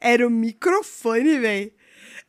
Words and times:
Era 0.00 0.26
o 0.26 0.30
microfone, 0.30 1.38
velho. 1.38 1.72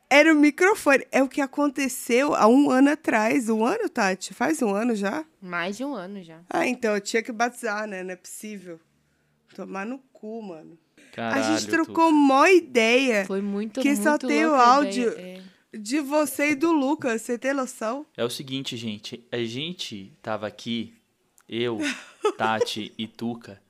Era 0.10 0.34
o 0.34 0.36
microfone. 0.38 1.06
É 1.12 1.22
o 1.22 1.28
que 1.28 1.42
aconteceu 1.42 2.34
há 2.34 2.48
um 2.48 2.70
ano 2.72 2.92
atrás. 2.92 3.50
Um 3.50 3.66
ano, 3.66 3.90
Tati? 3.90 4.34
Faz 4.34 4.62
um 4.62 4.74
ano 4.74 4.96
já? 4.96 5.26
Mais 5.42 5.76
de 5.78 5.84
um 5.84 5.94
ano 5.94 6.24
já. 6.24 6.40
Ah, 6.50 6.66
então 6.66 6.94
eu 6.96 7.02
tinha 7.02 7.22
que 7.22 7.32
batizar, 7.32 7.86
né? 7.88 8.04
Não 8.04 8.12
é 8.12 8.16
possível. 8.16 8.80
Tomar 9.56 9.86
no 9.86 10.00
cu, 10.14 10.42
mano. 10.42 10.78
Caralho, 11.12 11.44
a 11.44 11.58
gente 11.58 11.66
tu- 11.68 11.72
trocou 11.72 12.12
mó 12.12 12.46
ideia 12.46 13.26
Foi 13.26 13.42
muito, 13.42 13.82
Que 13.82 13.90
muito 13.90 14.04
só 14.04 14.18
tem 14.18 14.46
o 14.46 14.54
áudio. 14.54 15.10
é. 15.18 15.42
de 15.78 16.00
você 16.00 16.52
e 16.52 16.56
do 16.56 16.72
Lucas. 16.72 17.22
Você 17.24 17.38
tem 17.38 17.54
noção? 17.54 18.06
É 18.16 18.24
o 18.24 18.30
seguinte, 18.30 18.78
gente. 18.78 19.26
A 19.32 19.38
gente 19.44 20.14
tava 20.22 20.48
aqui, 20.48 20.94
eu, 21.50 21.80
Tati 22.38 22.94
e 22.98 23.08
Tuca, 23.08 23.62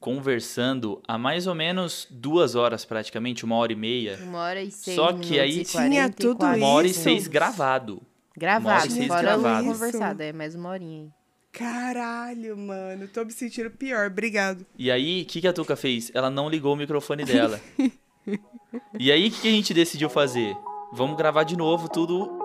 conversando 0.00 1.00
há 1.06 1.18
mais 1.18 1.46
ou 1.46 1.54
menos 1.54 2.06
duas 2.10 2.54
horas 2.54 2.84
praticamente, 2.84 3.44
uma 3.44 3.56
hora 3.56 3.72
e 3.72 3.76
meia. 3.76 4.18
Uma 4.22 4.38
hora 4.40 4.62
e 4.62 4.70
seis 4.70 4.96
Só 4.96 5.12
que 5.12 5.38
aí 5.38 5.60
e 5.60 5.64
tinha 5.64 6.08
tudo 6.10 6.36
44 6.38 6.58
Uma 6.58 6.66
hora 6.68 6.86
e 6.86 6.90
isso? 6.90 7.00
seis 7.00 7.26
gravado. 7.26 7.94
Uma 7.94 8.00
hora 8.00 8.08
Gravado, 8.38 8.86
e 8.86 8.90
seis 8.92 9.06
fora 9.08 9.22
gravado. 9.22 9.66
conversado. 9.66 10.22
É 10.22 10.32
mais 10.32 10.54
uma 10.54 10.68
horinha 10.70 11.02
aí. 11.04 11.10
Caralho, 11.50 12.56
mano. 12.56 13.08
Tô 13.08 13.24
me 13.24 13.32
sentindo 13.32 13.70
pior. 13.70 14.06
Obrigado. 14.06 14.64
E 14.78 14.90
aí, 14.90 15.22
o 15.22 15.26
que, 15.26 15.40
que 15.40 15.48
a 15.48 15.52
Tuca 15.52 15.74
fez? 15.74 16.10
Ela 16.14 16.30
não 16.30 16.48
ligou 16.48 16.72
o 16.72 16.76
microfone 16.76 17.24
dela. 17.24 17.60
e 18.98 19.10
aí, 19.10 19.26
o 19.26 19.30
que, 19.32 19.40
que 19.40 19.48
a 19.48 19.52
gente 19.52 19.74
decidiu 19.74 20.08
fazer? 20.08 20.56
Vamos 20.92 21.16
gravar 21.16 21.42
de 21.42 21.56
novo 21.56 21.88
tudo. 21.88 22.38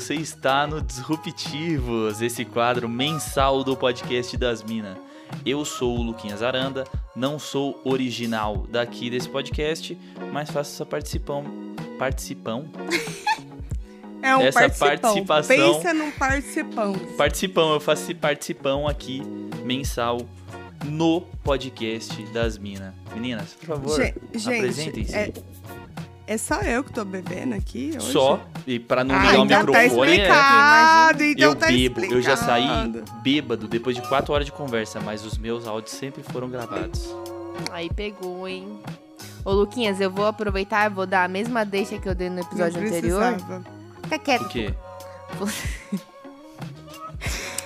Você 0.00 0.14
está 0.14 0.66
no 0.66 0.80
Disruptivos, 0.80 2.22
esse 2.22 2.42
quadro 2.42 2.88
mensal 2.88 3.62
do 3.62 3.76
podcast 3.76 4.34
das 4.34 4.62
Minas. 4.62 4.96
Eu 5.44 5.62
sou 5.62 5.98
o 5.98 6.02
Luquinhas 6.02 6.42
Aranda, 6.42 6.84
não 7.14 7.38
sou 7.38 7.78
original 7.84 8.66
daqui 8.70 9.10
desse 9.10 9.28
podcast, 9.28 9.96
mas 10.32 10.50
faço 10.50 10.72
essa 10.72 10.86
participão. 10.86 11.44
Participão? 11.98 12.64
É 14.22 14.36
um 14.36 14.42
Essa 14.42 14.60
participão. 14.60 14.88
participação- 15.24 15.74
Pensa 15.80 15.94
num 15.94 16.10
participão. 16.10 16.92
Participão, 17.16 17.72
eu 17.72 17.80
faço 17.80 18.02
esse 18.02 18.14
participão 18.14 18.86
aqui, 18.86 19.22
mensal, 19.64 20.20
no 20.84 21.22
podcast 21.42 22.22
das 22.26 22.58
Minas. 22.58 22.92
Meninas, 23.14 23.54
por 23.54 23.66
favor, 23.66 23.98
apresentem-se. 23.98 25.14
é, 25.14 25.32
é 26.32 26.38
só 26.38 26.60
eu 26.62 26.84
que 26.84 26.92
tô 26.92 27.04
bebendo 27.04 27.54
aqui 27.54 27.92
hoje? 27.96 28.12
Só, 28.12 28.40
e 28.66 28.78
para 28.78 29.02
não 29.02 29.14
Ah, 29.14 29.18
ligar 29.32 29.40
o 29.40 29.44
então 29.44 29.66
tá 29.66 29.82
microfone, 29.82 30.10
é- 30.10 30.14
explicado. 30.14 31.22
Então 31.24 31.48
eu 31.50 31.56
tá 31.56 31.66
bebo, 31.66 32.04
eu 32.04 32.22
já 32.22 32.36
saí 32.36 32.64
explicado. 32.66 33.04
bêbado 33.22 33.66
depois 33.68 33.96
de 33.96 34.02
quatro 34.08 34.32
horas 34.32 34.46
de 34.46 34.52
conversa, 34.52 35.00
mas 35.00 35.24
os 35.24 35.36
meus 35.36 35.66
áudios 35.66 35.92
sempre 35.94 36.22
foram 36.22 36.48
gravados. 36.48 37.08
Aí 37.72 37.90
pegou, 37.90 38.46
hein? 38.46 38.80
Ô, 39.44 39.52
Luquinhas, 39.52 40.00
eu 40.00 40.10
vou 40.10 40.26
aproveitar 40.26 40.90
e 40.90 40.94
vou 40.94 41.06
dar 41.06 41.24
a 41.24 41.28
mesma 41.28 41.64
deixa 41.64 41.98
que 41.98 42.08
eu 42.08 42.14
dei 42.14 42.30
no 42.30 42.40
episódio 42.40 42.80
Não 42.80 42.86
anterior. 42.88 43.36
Fica 44.04 44.18
quieto. 44.18 44.42
Por 44.42 44.50
quê? 44.50 44.74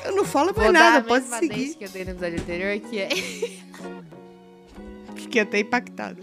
Eu 0.05 0.17
não 0.17 0.25
falo 0.25 0.53
Vou 0.53 0.63
mais 0.65 0.73
dar 0.75 0.81
nada, 0.93 0.99
a 0.99 1.03
pode 1.03 1.23
mesma 1.25 1.39
seguir. 1.39 1.55
deixa 1.55 1.75
que 1.79 1.85
eu 1.85 1.89
dei 1.89 2.05
no 2.05 2.11
episódio 2.13 2.41
anterior, 2.41 2.81
que 2.91 2.99
é... 2.99 3.09
Fiquei 5.25 5.43
até 5.43 5.61
impactado. 5.61 6.23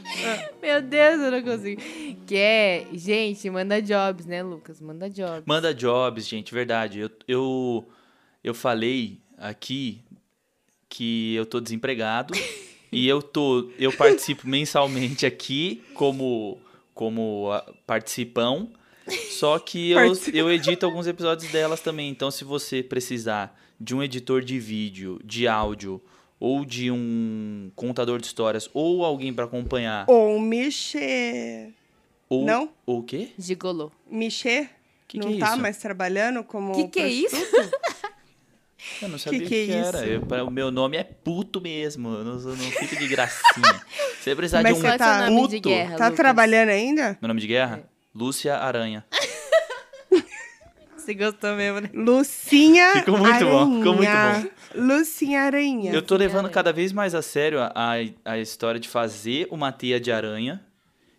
Meu 0.61 0.81
Deus, 0.81 1.19
eu 1.19 1.31
não 1.31 1.41
consigo. 1.41 1.81
Que 2.25 2.35
é, 2.35 2.87
gente, 2.93 3.49
manda 3.49 3.81
jobs, 3.81 4.25
né, 4.25 4.43
Lucas? 4.43 4.79
Manda 4.79 5.09
jobs. 5.09 5.43
Manda 5.45 5.73
jobs, 5.73 6.27
gente, 6.27 6.53
verdade. 6.53 6.99
Eu, 6.99 7.11
eu, 7.27 7.89
eu 8.43 8.53
falei 8.53 9.19
aqui 9.37 10.01
que 10.87 11.33
eu 11.35 11.45
tô 11.45 11.59
desempregado 11.59 12.33
e 12.91 13.07
eu 13.07 13.21
tô 13.21 13.71
eu 13.79 13.91
participo 13.91 14.47
mensalmente 14.47 15.25
aqui 15.25 15.83
como 15.93 16.59
como 16.93 17.49
ah, 17.51 17.65
participão. 17.87 18.71
Só 19.31 19.57
que 19.57 19.91
eu, 19.91 20.13
eu 20.31 20.51
edito 20.51 20.85
alguns 20.85 21.07
episódios 21.07 21.51
delas 21.51 21.81
também. 21.81 22.09
Então, 22.09 22.29
se 22.29 22.43
você 22.43 22.83
precisar 22.83 23.59
de 23.79 23.95
um 23.95 24.03
editor 24.03 24.43
de 24.43 24.59
vídeo, 24.59 25.19
de 25.25 25.47
áudio, 25.47 25.99
ou 26.41 26.65
de 26.65 26.89
um 26.91 27.71
contador 27.75 28.19
de 28.19 28.25
histórias, 28.25 28.67
ou 28.73 29.05
alguém 29.05 29.31
pra 29.31 29.45
acompanhar, 29.45 30.05
Ou 30.09 30.39
mexer. 30.39 31.69
ou 32.27 32.43
Não? 32.43 32.69
ou 32.85 32.99
o 32.99 33.03
quê? 33.03 33.29
Gigolô. 33.37 33.91
Mexer? 34.09 34.71
Que 35.07 35.17
não 35.19 35.27
que 35.27 35.35
é 35.35 35.39
tá 35.39 35.51
isso? 35.51 35.59
mais 35.61 35.77
trabalhando 35.77 36.43
como. 36.43 36.73
Que 36.73 36.87
que 36.87 36.99
é 36.99 37.07
isso? 37.07 37.35
Eu 39.01 39.09
não 39.09 39.19
sabia 39.19 39.39
o 39.39 39.41
que 39.43 39.47
que, 39.67 39.71
é 39.71 39.75
era. 39.75 39.97
isso? 39.99 40.05
Eu- 40.07 40.21
pra- 40.25 40.43
o 40.43 40.49
meu 40.49 40.71
nome 40.71 40.97
é 40.97 41.03
puto 41.03 41.61
mesmo. 41.61 42.09
Eu 42.09 42.23
não, 42.23 42.33
eu 42.39 42.55
não 42.55 42.71
fico 42.71 42.95
de 42.95 43.07
gracinha. 43.07 43.81
Você 44.19 44.35
precisar 44.35 44.63
Mas 44.63 44.75
de 44.79 44.83
um 44.83 44.87
é 44.89 44.97
tá- 44.97 45.29
nome 45.29 45.35
puto. 45.41 45.49
de 45.49 45.59
guerra, 45.59 45.97
Tá 45.97 46.05
Lucas? 46.05 46.15
trabalhando 46.17 46.69
ainda? 46.69 47.17
Meu 47.21 47.27
nome 47.27 47.39
de 47.41 47.47
guerra? 47.47 47.83
Lúcia 48.15 48.55
Aranha. 48.57 49.05
Você 51.01 51.13
gostou 51.13 51.55
mesmo, 51.55 51.79
né? 51.81 51.89
Lucinha 51.93 52.93
Ficou 52.93 53.17
muito 53.17 53.45
bom, 53.45 53.77
ficou 53.77 53.95
muito 53.95 54.07
Aranha. 54.09 54.51
Lucinha 54.75 55.41
Aranha. 55.41 55.91
Eu 55.91 56.01
tô 56.01 56.15
levando 56.15 56.39
Aranha. 56.45 56.53
cada 56.53 56.71
vez 56.71 56.93
mais 56.93 57.15
a 57.15 57.21
sério 57.21 57.59
a, 57.59 57.93
a, 58.23 58.37
história 58.37 58.79
de 58.79 58.87
fazer 58.87 59.47
uma 59.49 59.71
teia 59.71 59.99
de 59.99 60.11
aranha 60.11 60.63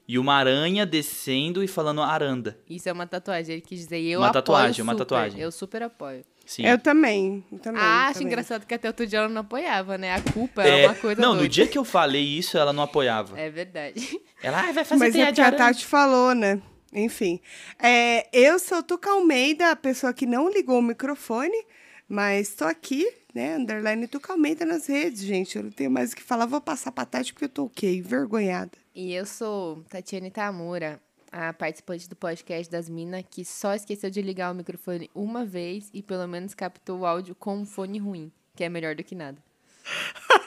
e 0.07 0.19
uma 0.19 0.35
aranha 0.35 0.87
descendo 0.87 1.63
e 1.65 1.69
falando 1.69 2.01
aranda. 2.01 2.57
Isso 2.69 2.89
é 2.89 2.93
uma 2.93 3.07
tatuagem. 3.07 3.55
Ele 3.55 3.63
quis 3.63 3.81
dizer, 3.81 4.01
eu 4.01 4.21
Uma 4.21 4.29
apoio 4.29 4.43
tatuagem, 4.43 4.83
uma 4.83 4.93
super. 4.93 5.05
tatuagem. 5.05 5.41
Eu 5.41 5.51
super 5.51 5.83
apoio. 5.83 6.25
Sim. 6.45 6.67
Eu 6.67 6.79
também. 6.79 7.45
eu 7.53 7.59
também 7.59 7.81
ah, 7.81 8.05
acho 8.07 8.15
também. 8.15 8.27
engraçado 8.29 8.67
que 8.67 8.75
até 8.75 8.89
outro 8.89 9.07
dia 9.07 9.21
ela 9.21 9.29
não 9.29 9.43
apoiava, 9.43 9.97
né? 9.97 10.15
A 10.15 10.21
culpa 10.21 10.63
É, 10.65 10.83
é 10.83 10.87
uma 10.89 10.95
coisa 10.95 11.21
não, 11.21 11.31
no 11.31 11.39
doida. 11.39 11.49
dia 11.49 11.67
que 11.67 11.79
eu 11.79 11.85
falei 11.85 12.23
isso, 12.23 12.59
ela 12.59 12.73
não 12.73 12.83
apoiava. 12.83 13.39
É 13.39 13.49
verdade. 13.51 14.21
Ela 14.43 14.59
ah, 14.59 14.73
vai 14.73 14.85
fazer 14.85 14.99
Mas 14.99 15.13
teia 15.13 15.23
é 15.23 15.27
de 15.27 15.31
porque 15.31 15.41
a 15.41 15.47
aranha. 15.47 15.59
Tati 15.73 15.87
falou, 15.87 16.35
né? 16.35 16.61
Enfim. 16.93 17.41
É, 17.79 18.29
eu 18.33 18.59
sou 18.59 18.83
Tuca 18.83 19.11
Almeida, 19.11 19.71
a 19.71 19.77
pessoa 19.77 20.13
que 20.13 20.27
não 20.27 20.51
ligou 20.51 20.79
o 20.79 20.83
microfone, 20.83 21.65
mas 22.09 22.55
tô 22.55 22.65
aqui, 22.65 23.11
né? 23.35 23.57
Underline 23.57 24.07
Tuca 24.07 24.33
Almeida 24.33 24.67
nas 24.67 24.87
redes, 24.87 25.23
gente. 25.23 25.57
Eu 25.57 25.65
não 25.65 25.71
tenho 25.71 25.91
mais 25.91 26.13
o 26.13 26.17
que 26.17 26.23
falar, 26.23 26.47
vou 26.47 26.61
passar 26.61 26.93
pra 26.93 27.07
Tati 27.07 27.33
porque 27.33 27.47
eu 27.47 27.49
tô 27.49 27.65
o 27.65 27.71
quê? 27.71 27.95
Envergonhada. 27.95 28.73
E 28.95 29.15
eu 29.15 29.25
sou 29.25 29.83
Tatiane 29.89 30.31
Tamura, 30.31 31.01
a 31.31 31.53
participante 31.55 32.09
do 32.09 32.15
podcast 32.15 32.71
das 32.71 32.91
Minas, 32.91 33.25
que 33.31 33.43
só 33.43 33.75
esqueceu 33.75 34.11
de 34.11 34.21
ligar 34.21 34.53
o 34.53 34.55
microfone 34.55 35.11
uma 35.15 35.47
vez 35.47 35.89
e 35.95 36.03
pelo 36.03 36.29
menos 36.29 36.53
captou 36.53 37.01
o 37.01 37.07
áudio 37.07 37.35
com 37.35 37.57
um 37.57 37.65
fone 37.65 37.99
ruim, 37.99 38.31
que 38.55 38.63
é 38.63 38.69
melhor 38.69 38.95
do 38.95 39.03
que 39.03 39.15
nada. 39.15 39.43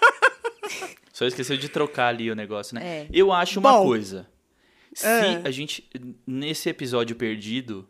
Só 1.12 1.26
esqueceu 1.26 1.56
de 1.56 1.70
trocar 1.70 2.08
ali 2.10 2.30
o 2.30 2.36
negócio, 2.36 2.76
né? 2.76 2.86
É. 2.86 3.08
Eu 3.12 3.32
acho 3.32 3.58
uma 3.62 3.72
Bom. 3.72 3.86
coisa. 3.86 4.28
Se 4.96 5.06
Ah. 5.06 5.42
a 5.44 5.52
gente, 5.52 5.88
nesse 6.26 6.70
episódio 6.70 7.16
perdido, 7.16 7.88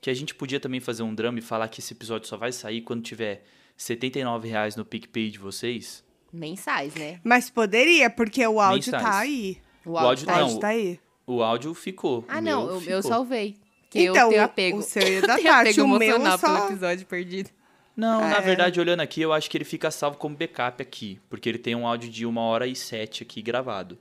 que 0.00 0.08
a 0.10 0.14
gente 0.14 0.34
podia 0.34 0.58
também 0.58 0.80
fazer 0.80 1.02
um 1.02 1.14
drama 1.14 1.38
e 1.38 1.42
falar 1.42 1.68
que 1.68 1.80
esse 1.80 1.92
episódio 1.92 2.26
só 2.26 2.36
vai 2.36 2.50
sair 2.52 2.80
quando 2.80 3.02
tiver 3.02 3.44
79 3.76 4.48
reais 4.48 4.74
no 4.74 4.84
PicPay 4.84 5.30
de 5.30 5.38
vocês. 5.38 6.02
Mensais, 6.32 6.94
né? 6.94 7.20
Mas 7.22 7.48
poderia, 7.50 8.08
porque 8.10 8.44
o 8.46 8.60
áudio 8.60 8.92
Mensais. 8.92 9.02
tá 9.02 9.18
aí. 9.20 9.58
O 9.84 9.92
O 9.92 9.98
áudio 9.98 10.08
áudio 10.08 10.24
O 10.24 10.26
tá 10.26 10.32
não, 10.32 10.38
aí. 10.38 10.42
áudio 10.44 10.60
tá 10.60 10.68
aí. 10.68 11.00
O 11.26 11.42
áudio 11.42 11.74
ficou. 11.74 12.24
Ah, 12.26 12.40
não, 12.40 12.62
eu, 12.66 12.74
eu 12.74 12.80
ficou. 12.80 13.02
salvei. 13.02 13.56
Que 13.90 14.00
Então, 14.04 14.24
eu 14.24 14.28
tenho 14.30 14.42
o- 14.42 14.44
apego. 14.44 14.78
o 14.78 14.82
seu 14.82 15.02
e 15.06 15.20
da 15.20 15.34
Eu 15.34 15.36
tenho 15.36 15.48
Tati, 15.48 15.68
apego 15.70 15.82
o 15.84 15.98
meu 15.98 16.20
só- 16.38 16.38
pelo 16.38 16.66
episódio 16.70 17.06
perdido. 17.06 17.50
Não, 17.96 18.20
na 18.20 18.36
É. 18.36 18.40
verdade, 18.40 18.78
olhando 18.78 19.00
aqui, 19.00 19.20
eu 19.20 19.32
acho 19.32 19.50
que 19.50 19.56
ele 19.56 19.64
fica 19.64 19.90
salvo 19.90 20.16
como 20.18 20.36
backup 20.36 20.80
aqui. 20.82 21.18
Porque 21.28 21.48
ele 21.48 21.58
tem 21.58 21.74
um 21.74 21.86
áudio 21.86 22.08
de 22.08 22.24
uma 22.24 22.42
hora 22.42 22.66
e 22.66 22.76
sete 22.76 23.22
aqui 23.22 23.42
gravado. 23.42 23.98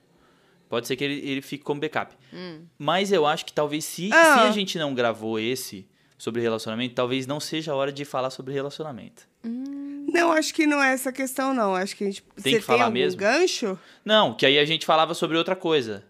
Pode 0.70 0.88
ser 0.88 0.96
que 0.96 1.04
ele, 1.04 1.16
ele 1.30 1.42
fique 1.42 1.64
como 1.64 1.80
backup. 1.80 2.16
Hum. 2.34 2.62
Mas 2.78 3.12
eu 3.12 3.26
acho 3.26 3.46
que 3.46 3.54
talvez 3.54 3.86
se, 3.86 4.10
Ah. 4.12 4.34
se 4.34 4.40
a 4.48 4.52
gente 4.52 4.78
não 4.78 4.94
gravou 4.94 5.40
esse 5.40 5.88
sobre 6.18 6.42
relacionamento, 6.42 6.96
talvez 6.96 7.26
não 7.28 7.40
seja 7.40 7.72
a 7.72 7.76
hora 7.76 7.92
de 7.92 8.04
falar 8.04 8.30
sobre 8.30 8.54
relacionamento. 8.54 9.28
Não, 9.44 10.32
acho 10.32 10.54
que 10.54 10.66
não 10.66 10.82
é 10.82 10.94
essa 10.94 11.12
questão, 11.12 11.54
não. 11.54 11.76
Acho 11.76 11.96
que 11.96 12.04
a 12.04 12.08
gente. 12.08 12.24
Tem 12.42 12.56
que 12.56 12.62
falar 12.62 12.78
tem 12.80 12.86
algum 12.86 12.94
mesmo? 12.98 13.20
gancho? 13.20 13.80
Não, 14.04 14.34
que 14.34 14.46
aí 14.46 14.58
a 14.58 14.66
gente 14.66 14.86
falava 14.86 15.14
sobre 15.14 15.38
outra 15.38 15.56
coisa. 15.56 16.04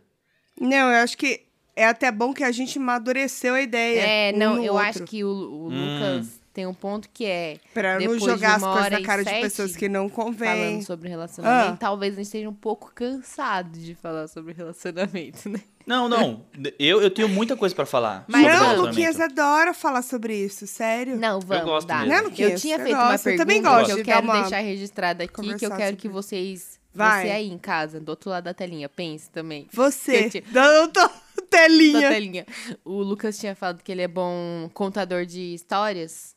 Não, 0.60 0.90
eu 0.92 1.04
acho 1.04 1.18
que 1.18 1.42
é 1.76 1.86
até 1.86 2.12
bom 2.12 2.34
que 2.34 2.44
a 2.44 2.52
gente 2.52 2.80
amadureceu 2.80 3.54
a 3.54 3.62
ideia. 3.62 4.02
É, 4.02 4.34
um 4.34 4.38
não, 4.40 4.56
no 4.56 4.64
eu 4.64 4.74
outro, 4.74 4.88
acho 4.88 5.04
que 5.04 5.24
o, 5.24 5.28
o 5.30 5.68
Hum. 5.70 5.94
Lucas 6.00 6.40
tem 6.58 6.66
um 6.66 6.74
ponto 6.74 7.08
que 7.14 7.24
é 7.24 7.60
Pra 7.72 8.00
não 8.00 8.18
de 8.18 8.26
jogar 8.26 8.56
as 8.56 8.64
uma 8.64 8.74
coisas 8.74 8.92
na 8.92 9.02
cara 9.04 9.24
de 9.24 9.30
sete, 9.30 9.42
pessoas 9.44 9.76
que 9.76 9.88
não 9.88 10.10
convém. 10.10 10.48
falando 10.50 10.84
sobre 10.88 11.08
relacionamento, 11.08 11.74
Ah. 11.74 11.78
talvez 11.80 12.14
a 12.14 12.18
gente 12.18 12.26
esteja 12.26 12.50
um 12.50 12.54
pouco 12.54 12.92
cansado 12.96 13.78
de 13.78 13.94
falar 13.94 14.28
sobre 14.28 14.54
relacionamento, 14.54 15.48
né? 15.50 15.62
Não, 15.86 16.10
não. 16.10 16.44
eu, 16.80 17.00
eu 17.02 17.12
tenho 17.12 17.30
muita 17.30 17.56
coisa 17.56 17.76
pra 17.76 17.86
falar 17.86 18.26
Mas 18.28 18.42
sobre 18.52 18.58
não. 18.76 18.86
Luquinhas 18.86 19.20
adora 19.20 19.72
falar 19.74 20.02
sobre 20.02 20.36
isso, 20.36 20.66
sério. 20.66 21.16
Não, 21.16 21.40
vamos, 21.40 21.64
gosto 21.64 21.88
dá. 21.88 21.98
mesmo. 22.00 22.10
Né, 22.12 22.20
Eu 22.20 22.24
Luquinhas? 22.26 22.62
tinha 22.62 22.78
Você 22.78 22.84
feito 22.84 22.98
uma 22.98 23.12
gosta, 23.12 23.30
eu 23.30 23.38
pergunta 23.38 23.46
também 23.46 23.62
gosto 23.62 23.86
que 23.86 23.94
de 23.94 24.00
eu 24.00 24.06
quero 24.06 24.24
uma 24.26 24.42
deixar 24.42 24.60
registrada 24.60 25.24
aqui, 25.24 25.56
que 25.56 25.66
eu 25.66 25.76
quero 25.76 25.96
que 25.96 26.10
vocês 26.10 26.76
Vai. 26.94 27.26
Você 27.28 27.32
aí 27.32 27.48
em 27.52 27.60
casa, 27.60 28.00
do 28.00 28.10
outro 28.10 28.32
lado 28.32 28.46
da 28.46 28.56
telinha, 28.56 28.90
pense 28.90 29.30
também. 29.30 29.68
Você, 29.72 30.26
Eu 30.26 30.30
te- 30.32 30.42
dando 30.52 30.94
Da 30.94 31.12
telinha. 31.48 32.10
telinha. 32.10 32.46
O 32.84 33.04
Lucas 33.04 33.38
tinha 33.38 33.54
falado 33.56 33.84
que 33.84 33.92
ele 33.92 34.02
é 34.02 34.08
bom 34.08 34.68
contador 34.74 35.24
de 35.24 35.54
histórias. 35.54 36.36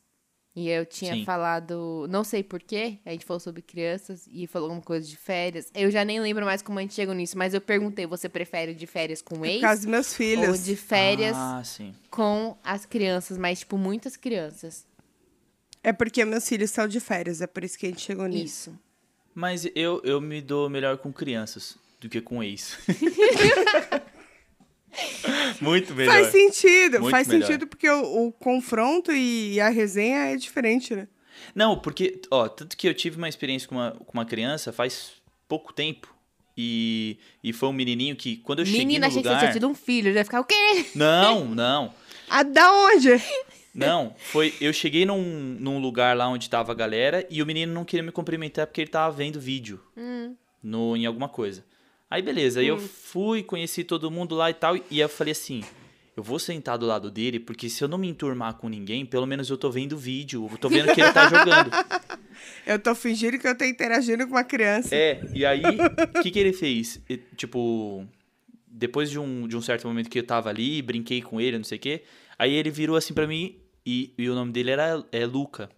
E 0.55 0.69
eu 0.69 0.85
tinha 0.85 1.15
Sim. 1.15 1.25
falado, 1.25 2.07
não 2.11 2.25
sei 2.25 2.43
porquê, 2.43 2.99
a 3.07 3.11
gente 3.13 3.25
falou 3.25 3.39
sobre 3.39 3.63
crianças 3.63 4.29
e 4.33 4.49
falou 4.49 4.67
alguma 4.67 4.83
coisa 4.83 5.07
de 5.07 5.17
férias. 5.17 5.71
Eu 5.73 5.91
já 5.93 6.05
nem 6.05 6.21
lembro 6.21 6.45
mais 6.45 6.61
como 6.61 6.79
a 6.79 6.83
gente 6.83 6.93
chegou 6.95 7.15
nisso, 7.15 7.39
mas 7.39 7.55
eu 7.55 7.61
perguntei, 7.61 8.05
você 8.05 8.29
prefere 8.29 8.75
de 8.75 8.85
férias 8.87 9.23
com 9.23 9.37
Por 9.37 9.47
ex 9.47 9.61
causa 9.61 9.77
dos 9.83 9.87
meus 9.87 10.09
ou 10.09 10.15
filhos. 10.17 10.65
de 10.65 10.75
férias 10.75 11.37
Ah, 11.37 11.63
com 12.11 12.57
as 12.65 12.85
crianças, 12.85 13.39
mas 13.39 13.61
tipo 13.61 13.79
muitas 13.79 14.17
crianças. 14.17 14.85
É 15.85 15.93
porque 15.93 16.25
meus 16.25 16.47
filhos 16.49 16.71
são 16.73 16.89
de 16.89 16.99
férias, 16.99 17.41
é 17.41 17.47
por 17.47 17.63
isso 17.63 17.79
que 17.79 17.87
a 17.87 17.89
gente 17.89 18.03
chegou 18.03 18.27
nisso. 18.27 18.71
Isso. 18.71 18.79
Mas 19.33 19.65
eu, 19.77 20.01
eu 20.05 20.21
me 20.21 20.43
dou 20.43 20.69
melhor 20.69 20.99
com 20.99 21.13
crianças 21.13 21.79
do 22.01 22.09
que 22.09 22.21
com 22.21 22.43
ex. 22.43 22.77
Muito 25.61 25.95
melhor. 25.95 26.13
Faz 26.13 26.29
sentido, 26.29 27.01
Muito 27.01 27.11
faz 27.11 27.29
melhor. 27.29 27.47
sentido 27.47 27.67
porque 27.67 27.89
o, 27.89 28.27
o 28.27 28.33
confronto 28.33 29.13
e 29.13 29.61
a 29.61 29.69
resenha 29.69 30.33
é 30.33 30.37
diferente, 30.37 30.95
né? 30.95 31.09
Não, 31.55 31.79
porque, 31.79 32.21
ó, 32.31 32.49
tanto 32.49 32.77
que 32.77 32.87
eu 32.89 32.95
tive 32.95 33.17
uma 33.17 33.29
experiência 33.29 33.69
com 33.69 33.75
uma, 33.75 33.93
com 33.93 34.13
uma 34.13 34.25
criança 34.25 34.73
faz 34.73 35.13
pouco 35.49 35.73
tempo. 35.73 36.15
E, 36.57 37.19
e 37.43 37.53
foi 37.53 37.69
um 37.69 37.73
menininho 37.73 38.15
que, 38.15 38.37
quando 38.39 38.59
eu 38.59 38.67
cheguei 38.67 38.81
Menina, 38.81 39.07
no 39.07 39.11
achei 39.11 39.23
que 39.23 39.29
você 39.29 39.35
lugar... 39.35 39.41
tinha 39.41 39.53
tido 39.53 39.69
um 39.69 39.75
filho, 39.75 40.13
já 40.13 40.19
ia 40.19 40.25
ficar 40.25 40.41
o 40.41 40.45
quê? 40.45 40.87
Não, 40.95 41.47
não. 41.55 41.95
Ah, 42.29 42.43
da 42.43 42.71
onde? 42.73 43.23
Não, 43.75 44.15
foi. 44.19 44.53
Eu 44.61 44.73
cheguei 44.73 45.07
num, 45.07 45.23
num 45.59 45.79
lugar 45.79 46.17
lá 46.17 46.29
onde 46.29 46.51
tava 46.51 46.73
a 46.73 46.75
galera 46.75 47.27
e 47.31 47.43
o 47.43 47.47
menino 47.47 47.73
não 47.73 47.85
queria 47.85 48.03
me 48.03 48.13
cumprimentar 48.13 48.67
porque 48.67 48.81
ele 48.81 48.91
tava 48.91 49.15
vendo 49.17 49.41
vídeo 49.41 49.81
no, 50.63 50.97
em 50.97 51.07
alguma 51.07 51.29
coisa. 51.29 51.65
Aí 52.11 52.21
beleza, 52.23 52.59
aí 52.59 52.67
eu 52.67 52.79
fui, 52.79 53.43
conheci 53.43 53.85
todo 53.85 54.11
mundo 54.11 54.35
lá 54.35 54.51
e 54.51 54.55
tal, 54.55 54.77
e 54.91 54.99
eu 54.99 55.09
falei 55.09 55.31
assim: 55.31 55.63
eu 56.17 56.25
vou 56.25 56.39
sentar 56.39 56.77
do 56.77 56.87
lado 56.87 57.11
dele, 57.11 57.39
porque 57.39 57.71
se 57.71 57.85
eu 57.85 57.89
não 57.89 57.97
me 57.97 58.09
enturmar 58.09 58.55
com 58.55 58.69
ninguém, 58.69 59.07
pelo 59.07 59.27
menos 59.27 59.49
eu 59.49 59.57
tô 59.57 59.71
vendo 59.71 59.97
vídeo, 59.97 60.49
eu 60.51 60.59
tô 60.59 60.69
vendo 60.69 60.93
que 60.93 61.01
ele 61.01 61.13
tá 61.13 61.29
jogando. 61.29 61.71
Eu 62.67 62.79
tô 62.79 62.95
fingindo 62.95 63.39
que 63.39 63.47
eu 63.47 63.57
tô 63.57 63.65
interagindo 63.65 64.27
com 64.27 64.33
uma 64.33 64.45
criança. 64.45 64.95
É, 64.95 65.21
e 65.35 65.45
aí, 65.45 65.63
o 65.63 66.23
que, 66.23 66.31
que 66.31 66.39
ele 66.39 66.55
fez? 66.55 66.99
E, 67.09 67.19
tipo, 67.37 68.07
depois 68.67 69.11
de 69.11 69.19
um, 69.19 69.47
de 69.47 69.57
um 69.57 69.61
certo 69.61 69.87
momento 69.87 70.09
que 70.09 70.19
eu 70.19 70.27
tava 70.27 70.49
ali, 70.49 70.81
brinquei 70.81 71.21
com 71.21 71.39
ele, 71.39 71.59
não 71.59 71.65
sei 71.65 71.77
o 71.77 71.81
quê, 71.81 72.03
aí 72.39 72.55
ele 72.55 72.71
virou 72.71 72.97
assim 72.97 73.13
pra 73.13 73.27
mim 73.27 73.59
e, 73.85 74.15
e 74.17 74.31
o 74.31 74.35
nome 74.35 74.53
dele 74.53 74.71
era 74.71 75.05
é 75.13 75.27
Luca. 75.27 75.69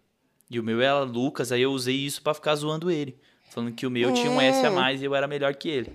E 0.49 0.61
o 0.61 0.63
meu 0.63 0.81
era 0.81 1.01
Lucas, 1.01 1.51
aí 1.51 1.63
eu 1.63 1.73
usei 1.73 1.97
isso 1.97 2.23
pra 2.23 2.33
ficar 2.33 2.55
zoando 2.55 2.91
ele. 2.91 3.17
Falando 3.51 3.73
que 3.73 3.87
o 3.87 3.91
meu 3.91 4.13
tinha 4.13 4.31
um 4.31 4.41
S 4.41 4.65
a 4.65 4.71
mais 4.71 5.03
e 5.03 5.05
eu 5.05 5.15
era 5.15 5.27
melhor 5.27 5.55
que 5.57 5.69
ele. 5.69 5.93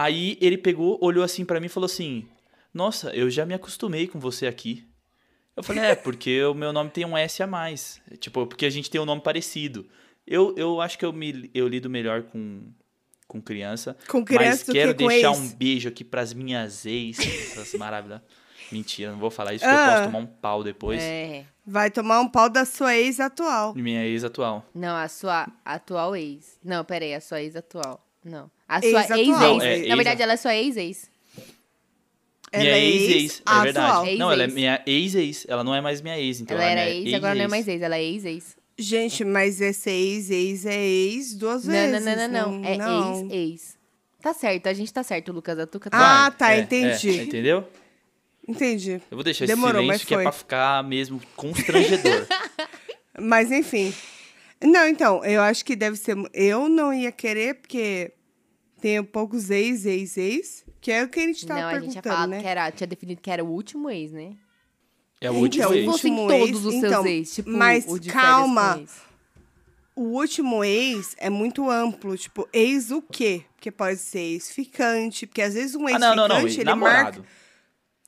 Aí 0.00 0.38
ele 0.40 0.56
pegou, 0.56 0.96
olhou 1.02 1.24
assim 1.24 1.44
pra 1.44 1.58
mim 1.58 1.66
e 1.66 1.68
falou 1.68 1.86
assim: 1.86 2.24
Nossa, 2.72 3.10
eu 3.16 3.28
já 3.28 3.44
me 3.44 3.52
acostumei 3.52 4.06
com 4.06 4.20
você 4.20 4.46
aqui. 4.46 4.86
Eu 5.56 5.62
falei, 5.64 5.82
é, 5.82 5.94
porque 5.96 6.40
o 6.44 6.54
meu 6.54 6.72
nome 6.72 6.88
tem 6.88 7.04
um 7.04 7.16
S 7.16 7.42
a 7.42 7.46
mais. 7.48 8.00
Tipo, 8.20 8.46
porque 8.46 8.64
a 8.64 8.70
gente 8.70 8.88
tem 8.88 9.00
um 9.00 9.04
nome 9.04 9.20
parecido. 9.20 9.88
Eu, 10.24 10.54
eu 10.56 10.80
acho 10.80 10.96
que 10.96 11.04
eu, 11.04 11.12
me, 11.12 11.50
eu 11.52 11.66
lido 11.66 11.90
melhor 11.90 12.22
com, 12.22 12.70
com 13.26 13.42
criança. 13.42 13.96
Com 14.06 14.24
criança 14.24 14.66
mas 14.68 14.72
quero 14.72 14.94
que 14.94 15.04
deixar 15.08 15.32
um 15.32 15.48
beijo 15.48 15.88
aqui 15.88 16.04
pras 16.04 16.32
minhas 16.32 16.86
ex, 16.86 17.18
essas 17.18 17.74
maravilhosas. 17.80 18.22
Mentira, 18.70 19.10
não 19.10 19.18
vou 19.18 19.32
falar 19.32 19.54
isso, 19.54 19.64
Ah. 19.64 19.68
porque 19.68 19.82
eu 19.82 19.92
posso 19.94 20.04
tomar 20.04 20.18
um 20.18 20.26
pau 20.26 20.62
depois. 20.62 21.02
É. 21.02 21.44
Vai 21.66 21.90
tomar 21.90 22.20
um 22.20 22.28
pau 22.28 22.48
da 22.48 22.64
sua 22.64 22.94
ex 22.96 23.18
atual. 23.18 23.74
Minha 23.74 24.06
ex 24.06 24.22
atual. 24.22 24.64
Não, 24.72 24.94
a 24.94 25.08
sua 25.08 25.48
atual 25.64 26.14
ex. 26.14 26.56
Não, 26.62 26.84
peraí, 26.84 27.14
a 27.14 27.20
sua 27.20 27.42
ex 27.42 27.56
atual. 27.56 28.06
Não. 28.24 28.48
A 28.68 28.80
sua 28.82 29.00
ex-ex. 29.18 29.28
É 29.38 29.58
Na 29.60 29.64
ex- 29.64 29.96
verdade, 29.96 30.22
ela 30.22 30.32
é 30.34 30.36
sua 30.36 30.54
ex-ex. 30.54 31.10
Ela 32.50 32.62
minha 32.64 32.76
é 32.76 32.84
ex-ex, 32.84 33.42
é 33.46 33.62
verdade. 33.62 34.16
Não, 34.16 34.32
ela 34.32 34.42
é 34.44 34.46
minha 34.46 34.82
ex-ex. 34.86 35.44
Ela 35.48 35.62
não 35.64 35.74
é 35.74 35.80
mais 35.80 36.00
minha 36.00 36.18
ex, 36.18 36.40
então 36.40 36.56
ela 36.56 36.64
ela, 36.70 36.80
era 36.82 36.90
é 36.90 36.96
ex, 36.96 37.14
agora 37.14 37.34
não 37.34 37.44
é 37.44 37.48
mais 37.48 37.68
ex, 37.68 37.82
ela 37.82 37.96
é 37.96 38.02
ex-ex. 38.02 38.56
Gente, 38.78 39.24
mas 39.24 39.60
esse 39.60 39.90
ex, 39.90 40.30
ex 40.30 40.64
é 40.66 40.80
ex 40.86 41.34
duas 41.34 41.64
Não, 41.64 41.72
vezes. 41.72 42.04
não, 42.04 42.16
não, 42.16 42.28
não, 42.28 42.52
não. 42.60 42.64
É 42.68 42.76
não. 42.78 43.20
ex-ex. 43.30 43.76
Tá 44.22 44.32
certo, 44.32 44.66
a 44.66 44.72
gente 44.72 44.92
tá 44.92 45.02
certo, 45.02 45.32
Lucas. 45.32 45.58
A 45.58 45.66
Tuca 45.66 45.90
tá 45.90 45.98
Ah, 45.98 46.28
Vai, 46.30 46.38
tá, 46.38 46.54
é, 46.54 46.60
entendi. 46.60 47.18
é, 47.20 47.22
entendeu? 47.22 47.64
Entendi. 48.46 48.92
Eu 49.10 49.16
vou 49.16 49.22
deixar 49.22 49.46
Demorou, 49.46 49.80
esse 49.82 49.86
silêncio 49.86 50.06
que 50.06 50.14
é 50.14 50.22
pra 50.22 50.32
ficar 50.32 50.82
mesmo 50.84 51.20
constrangedor. 51.36 52.26
Mas 53.20 53.52
enfim. 53.52 53.92
Não, 54.62 54.88
então, 54.88 55.22
eu 55.24 55.42
acho 55.42 55.64
que 55.64 55.76
deve 55.76 55.96
ser. 55.96 56.16
Eu 56.32 56.68
não 56.68 56.92
ia 56.94 57.12
querer, 57.12 57.54
porque 57.56 58.10
tenho 58.80 59.04
poucos 59.04 59.50
ex, 59.50 59.84
ex, 59.86 60.16
ex, 60.16 60.64
que 60.80 60.90
é 60.92 61.02
o 61.04 61.08
que 61.08 61.20
a 61.20 61.26
gente 61.26 61.46
tava 61.46 61.60
Não, 61.60 61.68
a 61.68 61.72
gente 61.80 61.90
tinha 61.90 62.02
perguntando, 62.02 62.14
falado 62.14 62.30
né? 62.30 62.40
que 62.40 62.46
era, 62.46 62.70
tinha 62.70 62.86
definido 62.86 63.20
que 63.20 63.30
era 63.30 63.44
o 63.44 63.48
último 63.48 63.90
ex, 63.90 64.12
né? 64.12 64.36
É 65.20 65.30
o 65.30 65.34
último 65.34 65.64
Então, 65.64 65.72
Se 65.72 65.78
ex. 65.78 65.86
fossem 65.86 66.12
último 66.12 66.28
todos 66.28 66.48
ex, 66.48 66.64
os 66.64 66.72
seus 66.80 66.84
então, 66.84 67.06
ex, 67.06 67.34
tipo, 67.34 67.50
mas 67.50 67.84
o 67.88 67.98
de 67.98 68.10
férias 68.10 68.24
calma. 68.30 68.74
com 68.74 68.80
ex. 68.80 69.08
O 69.96 70.02
último 70.16 70.62
ex 70.64 71.16
é 71.18 71.28
muito 71.28 71.68
amplo, 71.68 72.16
tipo, 72.16 72.48
ex 72.52 72.92
o 72.92 73.02
quê? 73.02 73.42
Porque 73.56 73.70
pode 73.72 73.98
ser 73.98 74.20
ex-ficante, 74.20 75.26
porque 75.26 75.42
às 75.42 75.54
vezes 75.54 75.74
um 75.74 75.86
Ah, 75.88 75.90
ex-ficante, 75.90 76.16
não, 76.16 76.28
não, 76.28 76.40
não. 76.40 76.46
ele 76.48 76.62
Namorado. 76.64 77.18
marca, 77.18 77.24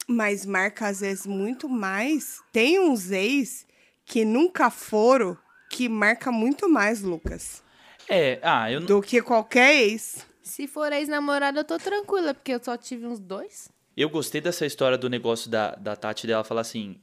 mas 0.06 0.46
marca 0.46 0.86
às 0.86 1.00
vezes 1.00 1.26
muito 1.26 1.68
mais. 1.68 2.40
Tem 2.52 2.78
uns 2.78 3.10
ex 3.10 3.66
que 4.04 4.24
nunca 4.24 4.70
foram, 4.70 5.36
que 5.68 5.88
marca 5.88 6.30
muito 6.30 6.68
mais, 6.68 7.00
Lucas, 7.02 7.60
É, 8.08 8.38
ah, 8.42 8.70
eu 8.70 8.78
não. 8.80 8.86
do 8.86 9.02
que 9.02 9.20
qualquer 9.20 9.74
ex. 9.82 10.24
Se 10.50 10.66
for 10.66 10.92
ex-namorada, 10.92 11.60
eu 11.60 11.64
tô 11.64 11.78
tranquila, 11.78 12.34
porque 12.34 12.52
eu 12.52 12.60
só 12.62 12.76
tive 12.76 13.06
uns 13.06 13.20
dois. 13.20 13.68
Eu 13.96 14.10
gostei 14.10 14.40
dessa 14.40 14.66
história 14.66 14.98
do 14.98 15.08
negócio 15.08 15.48
da, 15.48 15.76
da 15.76 15.94
Tati 15.94 16.26
dela 16.26 16.42
falar 16.42 16.62
assim. 16.62 16.96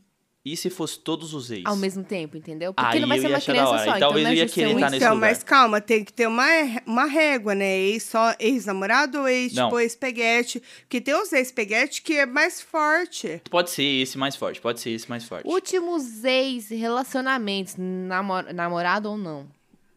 E 0.44 0.55
se 0.57 0.69
fosse 0.69 0.99
todos 0.99 1.33
os 1.33 1.49
ex? 1.49 1.63
Ao 1.65 1.75
mesmo 1.77 2.03
tempo, 2.03 2.35
entendeu? 2.35 2.73
Porque 2.73 2.95
Aí 2.95 2.99
não 3.01 3.07
vai 3.07 3.17
eu 3.17 3.21
ser 3.21 3.29
ia 3.29 3.35
uma 3.35 3.41
criança 3.41 3.69
só. 3.69 3.77
E 3.77 3.88
então 3.88 3.99
talvez 3.99 4.23
não 4.25 4.31
é 4.31 4.33
eu 4.33 4.38
ia 4.38 4.47
ser 4.49 4.53
querer 4.53 4.75
um 4.75 4.79
tá 4.79 4.85
ex- 4.85 4.91
nesse 4.91 5.03
Então, 5.05 5.15
lugar. 5.15 5.29
mas 5.29 5.44
calma, 5.44 5.79
tem 5.81 6.03
que 6.03 6.11
ter 6.13 6.27
uma, 6.27 6.45
uma 6.85 7.05
régua, 7.05 7.55
né? 7.55 7.77
Ex 7.79 8.03
só 8.03 8.33
ex-namorado 8.38 9.19
ou 9.19 9.27
ex, 9.29 9.53
Não. 9.53 9.65
tipo, 9.67 9.79
ex-peguete. 9.79 10.61
Porque 10.81 11.00
tem 11.01 11.15
uns 11.15 11.31
ex-peguete 11.31 12.01
que 12.01 12.13
é 12.17 12.25
mais 12.25 12.61
forte. 12.61 13.41
Pode 13.50 13.69
ser 13.69 13.83
esse 13.83 14.17
mais 14.17 14.35
forte, 14.35 14.59
pode 14.59 14.79
ser 14.81 14.91
esse 14.91 15.09
mais 15.09 15.23
forte. 15.23 15.47
Últimos 15.47 16.23
ex-relacionamentos, 16.25 17.75
namor- 17.77 18.53
namorado 18.53 19.09
ou 19.09 19.17
não. 19.17 19.47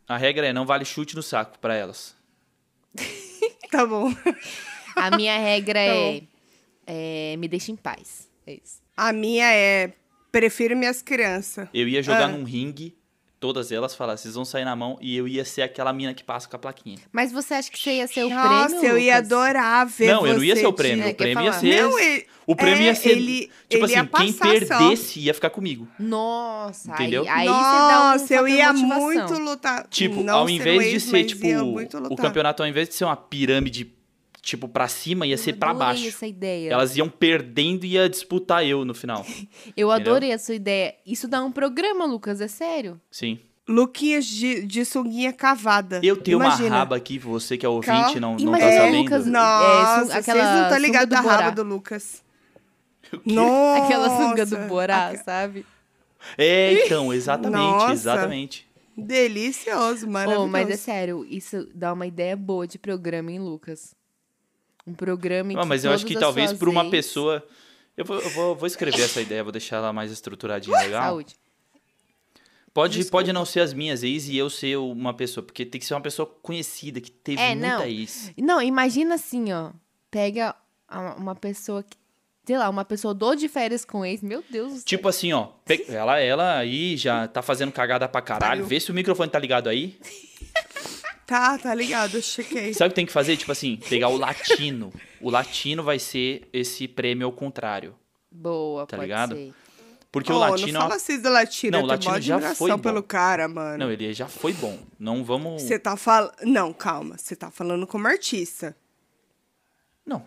A 0.08 0.16
regra 0.16 0.46
é 0.46 0.52
não 0.52 0.66
vale 0.66 0.84
chute 0.84 1.14
no 1.16 1.22
saco 1.22 1.58
pra 1.60 1.74
elas. 1.74 2.14
Tá 3.72 3.86
bom. 3.86 4.12
A 4.96 5.16
minha 5.16 5.38
regra 5.38 5.78
Tá 5.86 5.92
é, 5.94 6.22
é 6.86 7.36
me 7.36 7.46
deixa 7.48 7.70
em 7.72 7.76
paz. 7.76 8.28
É 8.46 8.54
isso. 8.54 8.80
A 8.96 9.12
minha 9.12 9.52
é 9.52 9.92
prefiro 10.32 10.76
minhas 10.76 11.02
crianças. 11.02 11.68
Eu 11.72 11.88
ia 11.88 12.02
jogar 12.02 12.24
Ah. 12.24 12.28
num 12.28 12.44
ringue, 12.44 12.96
todas 13.40 13.72
elas 13.72 13.94
falar, 13.94 14.16
vocês 14.18 14.34
vão 14.34 14.44
sair 14.44 14.64
na 14.66 14.76
mão, 14.76 14.98
e 15.00 15.16
eu 15.16 15.26
ia 15.26 15.44
ser 15.46 15.62
aquela 15.62 15.92
mina 15.94 16.12
que 16.12 16.22
passa 16.22 16.46
com 16.46 16.54
a 16.56 16.58
plaquinha. 16.58 16.98
Mas 17.10 17.32
você 17.32 17.54
acha 17.54 17.70
que 17.70 17.78
você 17.78 17.94
ia 17.94 18.06
ser 18.06 18.24
o 18.24 18.28
Nossa, 18.30 18.68
prêmio, 18.68 18.84
eu 18.86 18.98
ia 18.98 19.14
Lucas? 19.16 19.32
adorar 19.32 19.86
ver 19.86 20.06
não, 20.12 20.26
eu 20.26 20.34
não 20.34 20.44
ia 20.44 20.54
você 20.54 20.60
ser 20.60 20.66
o 20.66 20.72
prêmio. 20.74 21.04
É, 21.04 21.10
o 21.10 21.14
prêmio 21.14 21.44
ia 21.44 21.52
ser. 21.54 21.82
Não, 21.82 21.98
ele- 21.98 22.26
o 22.46 22.54
prêmio 22.54 22.82
é, 22.82 22.84
ia 22.84 22.94
ser. 22.94 23.08
ele- 23.10 23.50
tipo 23.68 23.84
ele 23.86 23.92
ia 23.94 24.00
assim, 24.02 24.10
quem 24.14 24.32
passar 24.32 24.66
só. 24.66 24.78
perdesse 24.78 25.20
ia 25.20 25.32
ficar 25.34 25.50
comigo. 25.50 25.88
Nossa, 25.98 26.92
Entendeu? 26.92 27.22
aí, 27.22 27.28
aí 27.28 27.46
você 27.46 27.50
Nossa, 27.50 28.26
dá 28.28 28.34
um 28.34 28.46
eu 28.46 28.48
ia 28.48 28.72
motivação. 28.72 29.00
muito 29.00 29.32
lutar. 29.38 29.86
Tipo, 29.88 30.22
não 30.22 30.38
ao 30.40 30.50
invés 30.50 30.82
de 30.82 30.88
ex, 30.90 31.02
ser, 31.04 31.24
tipo, 31.24 31.46
o 32.10 32.16
campeonato, 32.16 32.62
ao 32.62 32.68
invés 32.68 32.88
de 32.88 32.94
ser 32.94 33.04
uma 33.04 33.16
pirâmide, 33.16 33.90
tipo, 34.42 34.68
pra 34.68 34.88
cima, 34.88 35.26
ia 35.26 35.36
ser 35.36 35.52
Eu 35.52 35.56
pra 35.58 35.70
adorei 35.70 35.86
baixo. 35.88 36.08
essa 36.08 36.26
ideia. 36.26 36.72
Elas 36.72 36.96
iam 36.96 37.08
perdendo 37.08 37.84
e 37.84 37.90
ia 37.92 38.08
disputar 38.08 38.64
eu 38.66 38.84
no 38.84 38.94
final. 38.94 39.24
Eu 39.76 39.90
adorei 39.90 40.30
essa 40.32 40.54
ideia. 40.54 40.94
Isso 41.06 41.26
dá 41.28 41.42
um 41.44 41.52
programa, 41.52 42.04
Lucas, 42.06 42.40
é 42.40 42.48
sério? 42.48 43.00
Sim. 43.10 43.38
Luquinhas 43.68 44.24
de, 44.26 44.64
de 44.66 44.84
sunguinha 44.84 45.32
cavada. 45.32 46.00
Eu 46.02 46.16
tenho 46.16 46.38
Imagina. 46.38 46.68
uma 46.68 46.76
raba 46.78 46.96
aqui, 46.96 47.18
você 47.18 47.56
que 47.56 47.64
é 47.64 47.68
ouvinte 47.68 47.92
Calma. 47.92 48.20
não, 48.20 48.30
não 48.32 48.36
tá 48.36 48.42
Imagina 48.58 48.70
o 48.70 48.76
sabendo. 48.86 48.98
Lucas- 49.04 49.26
Nossa, 49.26 49.64
É, 49.64 50.00
su- 50.00 50.06
vocês 50.06 50.28
aquela 50.28 50.54
não 50.56 50.62
estão 50.64 50.78
ligados 50.78 51.08
do 51.08 51.22
da 51.22 51.30
raba 51.30 51.50
do 51.52 51.62
Lucas. 51.62 52.22
O 53.12 53.18
quê? 53.18 53.32
Nossa. 53.32 53.84
Aquela 53.84 54.08
sunga 54.18 54.46
do 54.46 54.56
Borá, 54.68 55.16
sabe? 55.24 55.66
É, 56.38 56.84
então, 56.84 57.12
exatamente, 57.12 57.60
Nossa. 57.60 57.92
exatamente. 57.92 58.68
Delicioso, 58.96 60.08
maravilhoso. 60.08 60.46
Oh, 60.46 60.48
mas 60.48 60.70
é 60.70 60.76
sério, 60.76 61.26
isso 61.28 61.66
dá 61.74 61.92
uma 61.92 62.06
ideia 62.06 62.36
boa 62.36 62.66
de 62.68 62.78
programa, 62.78 63.32
hein, 63.32 63.40
Lucas? 63.40 63.94
Um 64.90 64.94
programa 64.94 65.52
em 65.52 65.56
Ah, 65.56 65.62
que 65.62 65.66
mas 65.66 65.84
eu 65.84 65.92
acho 65.92 66.04
que 66.06 66.18
talvez 66.18 66.52
por 66.52 66.68
uma 66.68 66.90
pessoa. 66.90 67.46
Eu 67.96 68.04
vou, 68.04 68.18
eu 68.18 68.30
vou, 68.30 68.56
vou 68.56 68.66
escrever 68.66 69.02
essa 69.02 69.20
ideia, 69.20 69.42
vou 69.42 69.52
deixar 69.52 69.76
ela 69.76 69.92
mais 69.92 70.10
estruturadinha, 70.10 70.76
legal? 70.80 71.02
Saúde. 71.02 71.34
Pode, 72.72 72.94
Desculpa. 72.98 73.18
pode 73.18 73.32
não 73.32 73.44
ser 73.44 73.60
as 73.60 73.72
minhas 73.72 74.02
ex 74.04 74.28
e 74.28 74.36
eu 74.36 74.48
ser 74.48 74.76
uma 74.76 75.12
pessoa, 75.12 75.44
porque 75.44 75.66
tem 75.66 75.80
que 75.80 75.84
ser 75.86 75.94
uma 75.94 76.00
pessoa 76.00 76.24
conhecida, 76.40 77.00
que 77.00 77.10
teve 77.10 77.40
É, 77.42 77.54
muita 77.54 77.78
não. 77.78 77.84
ex. 77.84 78.32
Não, 78.38 78.62
imagina 78.62 79.16
assim, 79.16 79.52
ó. 79.52 79.70
Pega 80.10 80.54
uma 81.18 81.34
pessoa 81.34 81.82
que. 81.82 81.98
Sei 82.46 82.56
lá, 82.56 82.68
uma 82.68 82.84
pessoa 82.84 83.12
do 83.12 83.34
de 83.34 83.48
férias 83.48 83.84
com 83.84 84.04
ex. 84.04 84.22
Meu 84.22 84.42
Deus. 84.48 84.82
Tipo 84.84 85.08
assim, 85.08 85.32
ó, 85.32 85.48
ela, 85.88 86.18
ela 86.20 86.56
aí 86.58 86.96
já 86.96 87.28
tá 87.28 87.42
fazendo 87.42 87.70
cagada 87.70 88.08
pra 88.08 88.22
caralho. 88.22 88.64
Vê 88.64 88.80
se 88.80 88.90
o 88.90 88.94
microfone 88.94 89.30
tá 89.30 89.38
ligado 89.38 89.68
aí. 89.68 89.98
Tá, 91.30 91.56
tá 91.56 91.72
ligado, 91.74 92.16
eu 92.16 92.22
chequei. 92.22 92.74
Sabe 92.74 92.88
o 92.88 92.90
que 92.90 92.96
tem 92.96 93.06
que 93.06 93.12
fazer? 93.12 93.36
Tipo 93.36 93.52
assim, 93.52 93.76
pegar 93.88 94.08
o 94.08 94.16
latino. 94.16 94.92
O 95.20 95.30
latino 95.30 95.80
vai 95.80 95.96
ser 95.96 96.48
esse 96.52 96.88
prêmio 96.88 97.24
ao 97.26 97.32
contrário. 97.32 97.94
Boa, 98.28 98.84
Tá 98.84 98.96
pode 98.96 99.06
ligado? 99.08 99.36
ser. 99.36 99.54
Porque 100.10 100.32
Oh, 100.32 100.34
o 100.34 100.38
latino 100.40 100.70
é 100.70 100.72
não 100.72 100.80
uma 100.80 100.88
fala 100.88 100.96
assim 100.96 101.20
do 101.20 101.28
latino, 101.30 101.78
Não, 101.78 101.84
o 101.84 101.86
latino 101.86 102.20
já 102.20 102.38
foi 102.40 102.40
admiração 102.40 102.68
bom. 102.68 102.78
pelo 102.82 103.00
cara, 103.04 103.46
mano. 103.46 103.78
Não, 103.78 103.92
ele 103.92 104.12
já 104.12 104.26
foi 104.26 104.52
bom. 104.54 104.76
Não 104.98 105.22
vamos. 105.22 105.62
Você 105.62 105.78
tá 105.78 105.96
falando... 105.96 106.32
Não, 106.42 106.72
calma, 106.72 107.16
você 107.16 107.36
tá 107.36 107.48
falando 107.48 107.86
como 107.86 108.08
artista. 108.08 108.74
Não, 110.04 110.24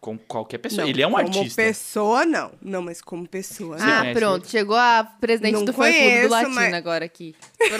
com 0.00 0.16
qualquer 0.16 0.56
pessoa. 0.56 0.84
Não, 0.84 0.88
ele 0.88 1.02
é 1.02 1.06
um 1.06 1.10
como 1.12 1.22
artista. 1.22 1.62
pessoa, 1.62 2.24
não. 2.24 2.52
Não, 2.62 2.80
mas 2.80 3.02
como 3.02 3.28
pessoa, 3.28 3.76
Você. 3.76 3.84
Ah, 3.84 4.10
pronto. 4.14 4.48
Chegou 4.48 4.74
a 4.74 5.04
presidente 5.04 5.52
Não 5.52 5.66
do 5.66 5.72
fã 5.74 5.82
clube 5.82 5.98
conheço, 5.98 6.28
do 6.28 6.30
Latino 6.30 6.54
mas- 6.54 6.72
agora 6.72 7.04
aqui. 7.04 7.34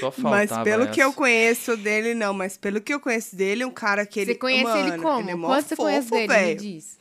Só 0.00 0.10
faltava 0.10 0.30
Mas 0.36 0.64
pelo 0.64 0.88
que 0.88 1.00
eu 1.02 1.12
conheço 1.12 1.76
dele, 1.76 2.14
não. 2.14 2.32
Mas 2.34 2.56
pelo 2.56 2.80
que 2.80 2.92
eu 2.94 3.00
conheço 3.00 3.34
dele, 3.36 3.62
é 3.62 3.66
um 3.66 3.70
cara 3.70 4.04
que 4.06 4.20
ele... 4.20 4.32
Você 4.32 4.38
conhece 4.38 4.64
mano, 4.64 4.88
ele 4.94 5.02
como? 5.02 5.30
Ele 5.30 5.30
é 5.30 5.46
Quanto 5.46 5.62
você 5.68 5.76
fofo, 5.76 5.82
conhece 5.88 6.10
dele? 6.10 6.22
Me 6.28 6.34
velho. 6.34 6.60
diz. 6.60 6.98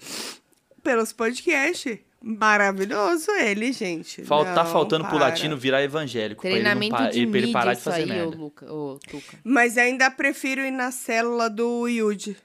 Pelos 0.83 1.13
podcasts. 1.13 1.99
Maravilhoso 2.19 3.29
ele, 3.31 3.71
gente. 3.71 4.23
Fal- 4.23 4.43
tá 4.43 4.65
faltando 4.65 5.03
pro 5.05 5.17
para. 5.17 5.27
latino 5.27 5.55
virar 5.55 5.83
evangélico. 5.83 6.41
pra 6.41 6.49
ele, 6.49 6.59
não 6.63 6.71
Treinamento 6.71 6.95
pa- 7.03 7.09
de 7.11 7.19
ele- 7.19 7.29
pra 7.31 7.39
ele 7.39 7.51
parar 7.51 7.73
de 7.75 7.81
fazer 7.81 7.97
aí, 7.97 8.03
ô, 8.05 8.07
merda. 8.07 8.37
Luca, 8.37 8.73
ô, 8.73 8.99
Tuca. 9.07 9.37
Mas 9.43 9.77
ainda 9.77 10.09
prefiro 10.09 10.61
ir 10.61 10.71
na 10.71 10.91
célula 10.91 11.47
do 11.49 11.87
Yudi. 11.87 12.35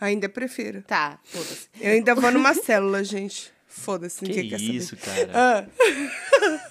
Ainda 0.00 0.28
prefiro. 0.28 0.82
Tá, 0.82 1.18
foda-se. 1.24 1.68
Eu 1.80 1.90
ainda 1.90 2.14
vou 2.14 2.30
numa 2.30 2.54
célula, 2.54 3.02
gente. 3.02 3.50
Foda-se, 3.66 4.24
Que 4.24 4.44
quer 4.48 4.58
saber. 4.60 4.72
isso, 4.72 4.96
cara. 4.96 5.30
Ah. 5.34 5.64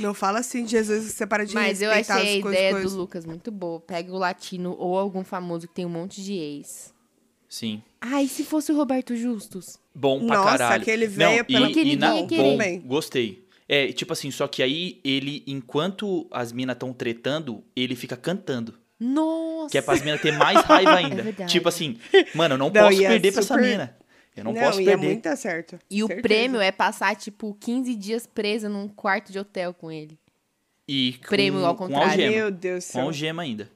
Não 0.00 0.14
fala 0.14 0.38
assim 0.40 0.64
de 0.64 0.70
Jesus 0.72 1.04
você 1.12 1.26
para 1.26 1.44
de 1.44 1.54
Mas 1.54 1.80
eu 1.82 1.90
achei 1.90 2.14
a 2.14 2.16
as 2.16 2.22
coisas. 2.42 2.52
ideia 2.52 2.72
coisas. 2.72 2.92
do 2.92 2.98
Lucas 2.98 3.24
muito 3.26 3.50
boa. 3.50 3.80
Pega 3.80 4.12
o 4.12 4.18
latino 4.18 4.74
ou 4.78 4.98
algum 4.98 5.24
famoso 5.24 5.66
que 5.68 5.74
tem 5.74 5.84
um 5.86 5.90
monte 5.90 6.22
de 6.22 6.34
ex. 6.34 6.92
Sim. 7.48 7.82
Ah, 8.00 8.22
e 8.22 8.28
se 8.28 8.44
fosse 8.44 8.70
o 8.70 8.76
Roberto 8.76 9.16
Justus? 9.16 9.78
Bom 9.94 10.26
pra 10.26 10.36
Nossa, 10.36 10.58
caralho. 10.58 10.82
aquele 10.82 11.06
Não, 11.08 11.14
velho, 11.16 11.40
e, 11.40 11.44
pelo 11.44 11.72
que 11.72 11.80
e 11.80 11.84
ninguém 11.84 11.96
na, 12.22 12.26
querer. 12.28 12.42
bom, 12.42 12.56
Bem. 12.58 12.80
gostei. 12.80 13.44
É, 13.68 13.92
tipo 13.92 14.12
assim, 14.12 14.30
só 14.30 14.46
que 14.46 14.62
aí 14.62 15.00
ele, 15.04 15.42
enquanto 15.46 16.26
as 16.30 16.52
minas 16.52 16.74
estão 16.76 16.92
tretando, 16.92 17.62
ele 17.74 17.96
fica 17.96 18.16
cantando. 18.16 18.74
Nossa! 19.00 19.70
Que 19.70 19.78
é 19.78 19.82
pras 19.82 20.02
minas 20.02 20.20
ter 20.20 20.32
mais 20.32 20.60
raiva 20.62 20.94
ainda. 20.96 21.22
verdade. 21.22 21.50
tipo 21.52 21.68
assim, 21.68 21.96
mano, 22.34 22.54
eu 22.54 22.58
não, 22.58 22.66
Não, 22.66 22.72
posso 22.72 23.00
ia 23.00 23.08
perder 23.08 23.32
pra 23.32 23.40
essa 23.40 23.54
super- 23.54 23.66
mina. 23.70 23.96
Eu 24.38 24.44
não, 24.44 24.52
Não, 24.52 24.60
posso 24.62 24.80
ia 24.80 24.86
perder. 24.92 25.06
muito 25.06 25.22
dar 25.24 25.36
certo. 25.36 25.78
E 25.90 26.02
o 26.02 26.06
Certeza. 26.06 26.22
prêmio 26.28 26.60
é 26.60 26.70
passar, 26.70 27.14
tipo, 27.16 27.56
15 27.60 27.94
dias 27.94 28.26
presa 28.26 28.68
num 28.68 28.88
quarto 28.88 29.32
de 29.32 29.38
hotel 29.38 29.74
com 29.74 29.90
ele. 29.90 30.18
E 30.86 31.14
com, 31.22 31.28
Prêmio 31.28 31.64
ao 31.66 31.74
com 31.74 31.84
contrário. 31.86 32.10
algema. 32.12 32.30
Meu 32.32 32.50
Deus 32.50 32.84
do 32.84 32.86
Com 32.86 32.92
céu. 32.92 33.02
algema 33.04 33.42
ainda. 33.42 33.70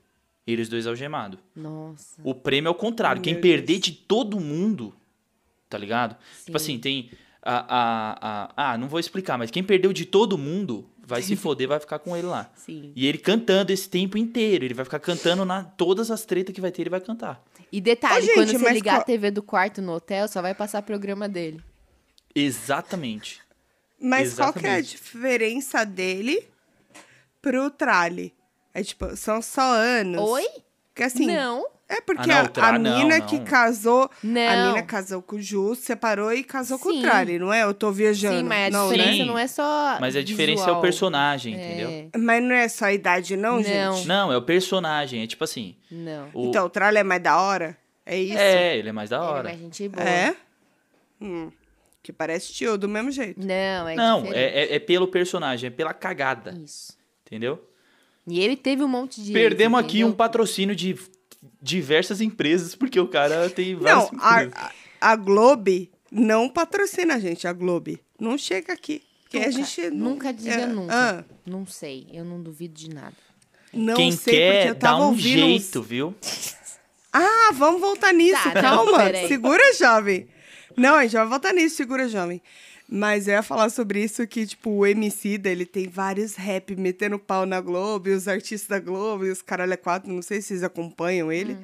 Eles 0.47 0.69
dois 0.69 0.87
algemados. 0.87 1.38
Nossa. 1.54 2.21
O 2.25 2.35
prêmio 2.35 2.69
é 2.69 2.71
o 2.71 2.75
contrário. 2.75 3.21
Quem 3.21 3.35
Meu 3.35 3.42
perder 3.42 3.66
Deus. 3.75 3.81
de 3.81 3.92
todo 3.92 4.40
mundo, 4.40 4.95
tá 5.69 5.76
ligado? 5.78 6.16
Tipo 6.45 6.59
Sim. 6.59 6.64
assim, 6.75 6.78
tem. 6.78 7.11
A, 7.45 7.66
a, 7.69 8.49
a, 8.57 8.73
ah, 8.73 8.78
não 8.78 8.88
vou 8.88 9.00
explicar, 9.00 9.37
mas 9.37 9.50
quem 9.50 9.64
perdeu 9.64 9.92
de 9.92 10.04
todo 10.07 10.38
mundo 10.38 10.87
vai 11.04 11.21
se 11.23 11.35
foder, 11.37 11.66
vai 11.69 11.81
ficar 11.81 11.99
com 11.99 12.16
ele 12.16 12.26
lá. 12.28 12.50
Sim. 12.54 12.92
E 12.95 13.07
ele 13.07 13.19
cantando 13.19 13.73
esse 13.73 13.88
tempo 13.90 14.16
inteiro. 14.16 14.64
Ele 14.64 14.75
vai 14.75 14.85
ficar 14.85 15.00
cantando 15.00 15.45
na 15.45 15.64
todas 15.64 16.11
as 16.11 16.25
tretas 16.25 16.54
que 16.54 16.61
vai 16.61 16.71
ter, 16.71 16.83
ele 16.83 16.90
vai 16.90 17.00
cantar. 17.00 17.42
E 17.73 17.81
detalhe, 17.81 18.19
Ô, 18.19 18.26
gente, 18.26 18.35
quando 18.35 18.59
você 18.59 18.71
ligar 18.73 18.93
qual- 18.97 19.00
a 19.00 19.05
TV 19.05 19.31
do 19.31 19.43
quarto 19.43 19.81
no 19.81 19.93
hotel, 19.95 20.29
só 20.29 20.43
vai 20.43 20.55
passar 20.55 20.83
programa 20.83 21.26
dele. 21.29 21.61
Exatamente. 22.35 23.41
Mas 24.00 24.35
qual 24.35 24.52
que 24.52 24.59
é 24.67 24.71
a 24.71 24.79
Exatamente. 24.79 24.91
diferença 24.91 25.85
dele 25.87 26.49
pro 27.41 27.71
Trali? 27.71 28.35
É 28.75 28.83
tipo, 28.83 29.17
são 29.17 29.41
só 29.41 29.62
anos. 29.62 30.21
Oi? 30.21 30.47
Porque 30.88 31.02
assim. 31.05 31.26
Não. 31.26 31.64
É 31.95 32.01
porque 32.01 32.23
Ah, 32.31 32.43
não, 32.55 32.63
a- 32.65 32.69
a, 32.69 32.79
não, 32.79 32.99
mina 32.99 33.19
não. 33.19 33.27
que 33.27 33.39
casou. 33.41 34.05
A 34.05 34.27
Não. 34.27 34.69
mina 34.73 34.83
casou 34.83 35.21
com 35.21 35.37
o 35.37 35.41
Ju, 35.43 35.75
separou 35.75 36.33
e 36.33 36.43
casou 36.43 36.79
com 36.79 36.89
o 36.89 36.93
Sim. 36.93 37.03
Trali, 37.03 37.39
não 37.39 37.53
é? 37.53 37.65
Eu 37.65 37.75
tô 37.75 37.93
viajando. 37.93 38.39
Sim, 38.39 38.45
mas 38.45 38.75
a 38.75 38.79
não, 38.79 38.85
diferença 38.89 39.11
né? 39.11 39.17
Sim. 39.19 39.25
não 39.27 39.39
é 39.39 39.47
só. 39.47 39.99
Mas 40.01 40.17
a 40.17 40.23
diferença 40.23 40.63
é 40.63 40.65
visual. 40.65 40.79
o 40.79 40.81
personagem, 40.83 41.55
É, 41.55 41.59
entendeu? 41.67 42.11
Mas 42.19 42.43
não 42.43 42.55
é 42.55 42.67
só 42.69 42.87
a 42.87 42.93
idade, 42.95 43.37
não, 43.37 43.57
Não. 43.57 43.63
gente? 43.63 44.07
Não, 44.09 44.33
é 44.33 44.37
o 44.39 44.43
personagem. 44.43 45.23
É 45.23 45.27
tipo 45.27 45.45
assim. 45.45 45.77
Não. 45.91 46.29
O... 46.33 46.49
Então, 46.49 46.65
o 46.65 46.71
Trali 46.71 46.97
é 46.99 47.03
mais 47.03 47.23
da 47.23 47.39
hora? 47.39 47.77
É 48.07 48.19
isso? 48.19 48.39
É, 48.39 48.77
ele 48.79 48.89
é 48.89 48.93
mais 48.93 49.11
da 49.11 49.17
Ele 49.19 49.25
é 49.25 49.29
hora. 49.29 49.43
mais 49.45 49.59
gente 49.61 49.89
boa. 49.89 50.09
É? 50.09 50.35
Hum. 51.21 51.51
Que 52.03 52.13
parece 52.13 52.53
tio 52.53 52.77
do 52.79 52.89
mesmo 52.89 53.11
jeito. 53.13 53.39
Não, 53.39 53.89
é 53.89 53.95
Não, 53.95 54.25
é, 54.33 54.63
é, 54.65 54.75
é 54.75 54.79
pelo 54.81 55.07
personagem, 55.07 55.69
é 55.69 55.71
pela 55.71 55.93
cagada. 55.95 56.51
Isso. 56.65 56.97
Entendeu? 57.27 57.63
E 58.27 58.41
ele 58.41 58.57
teve 58.57 58.83
um 58.83 58.89
monte 58.89 59.23
de. 59.23 59.33
Perdemos 59.33 59.79
aqui 59.79 59.99
entendeu? 59.99 60.09
um 60.09 60.13
patrocínio 60.13 60.75
de 60.75 60.97
diversas 61.61 62.21
empresas, 62.21 62.75
porque 62.75 62.99
o 63.01 63.09
cara 63.09 63.49
tem 63.51 63.75
Não, 63.75 63.81
várias 63.83 64.11
a, 64.23 64.43
empresas. 64.45 64.53
a, 65.01 65.11
a 65.13 65.17
Globe 65.17 65.91
não 66.11 66.49
patrocina 66.49 67.15
a 67.15 67.19
gente, 67.19 67.47
a 67.47 67.53
Globe. 67.53 68.01
Não 68.19 68.37
chega 68.39 68.73
aqui. 68.73 69.03
Porque 69.23 69.39
a 69.39 69.49
Nunca, 69.51 69.53
gente. 69.65 69.91
não- 69.91 70.11
nunca 70.11 70.33
diga 70.33 70.53
é, 70.55 70.67
nunca. 70.67 70.95
ah, 70.95 71.25
Não 71.47 71.67
sei, 71.67 72.07
eu 72.13 72.25
não 72.25 72.43
duvido 72.43 72.75
de 72.75 72.91
nada. 72.91 73.17
não 73.73 73.95
Quem 73.95 74.13
sei 74.13 74.19
porque 74.35 74.37
quer 74.39 74.69
eu 74.69 74.75
dá 74.75 74.81
tava 74.81 75.03
um 75.05 75.07
ouvindo 75.09 75.45
uns- 75.47 75.63
jeito, 75.63 75.83
viu? 75.83 76.15
Ah, 77.15 77.51
vamos 77.53 77.81
voltar 77.81 78.13
nisso, 78.15 78.43
Tá, 78.43 78.55
não, 78.55 78.87
calma. 78.87 79.05
peraí. 79.05 79.29
segura, 79.29 79.63
jovem. 79.75 80.27
Não, 80.77 80.95
a 80.95 81.03
gente 81.03 81.13
vai 81.15 81.27
voltar 81.27 81.53
nisso, 81.53 81.77
segura, 81.77 82.09
jovem. 82.09 82.41
Mas 82.95 83.27
eu 83.27 83.33
ia 83.33 83.43
falar 83.43 83.71
sobre 83.71 84.05
isso 84.05 84.27
que, 84.27 84.45
tipo, 84.47 84.69
o 84.71 84.87
MC 84.87 85.41
ele 85.45 85.65
tem 85.65 85.89
vários 85.89 86.35
rap 86.35 86.77
metendo 86.77 87.19
pau 87.19 87.47
na 87.47 87.59
Globo, 87.59 88.11
e 88.11 88.13
os 88.13 88.29
artistas 88.29 88.69
da 88.69 88.79
Globo, 88.79 89.25
e 89.25 89.31
os 89.31 89.41
caralho 89.41 89.73
é 89.73 89.77
quatro, 89.79 90.13
não 90.13 90.21
sei 90.21 90.43
se 90.43 90.49
vocês 90.49 90.63
acompanham 90.63 91.33
ele. 91.33 91.55
Hum. 91.55 91.63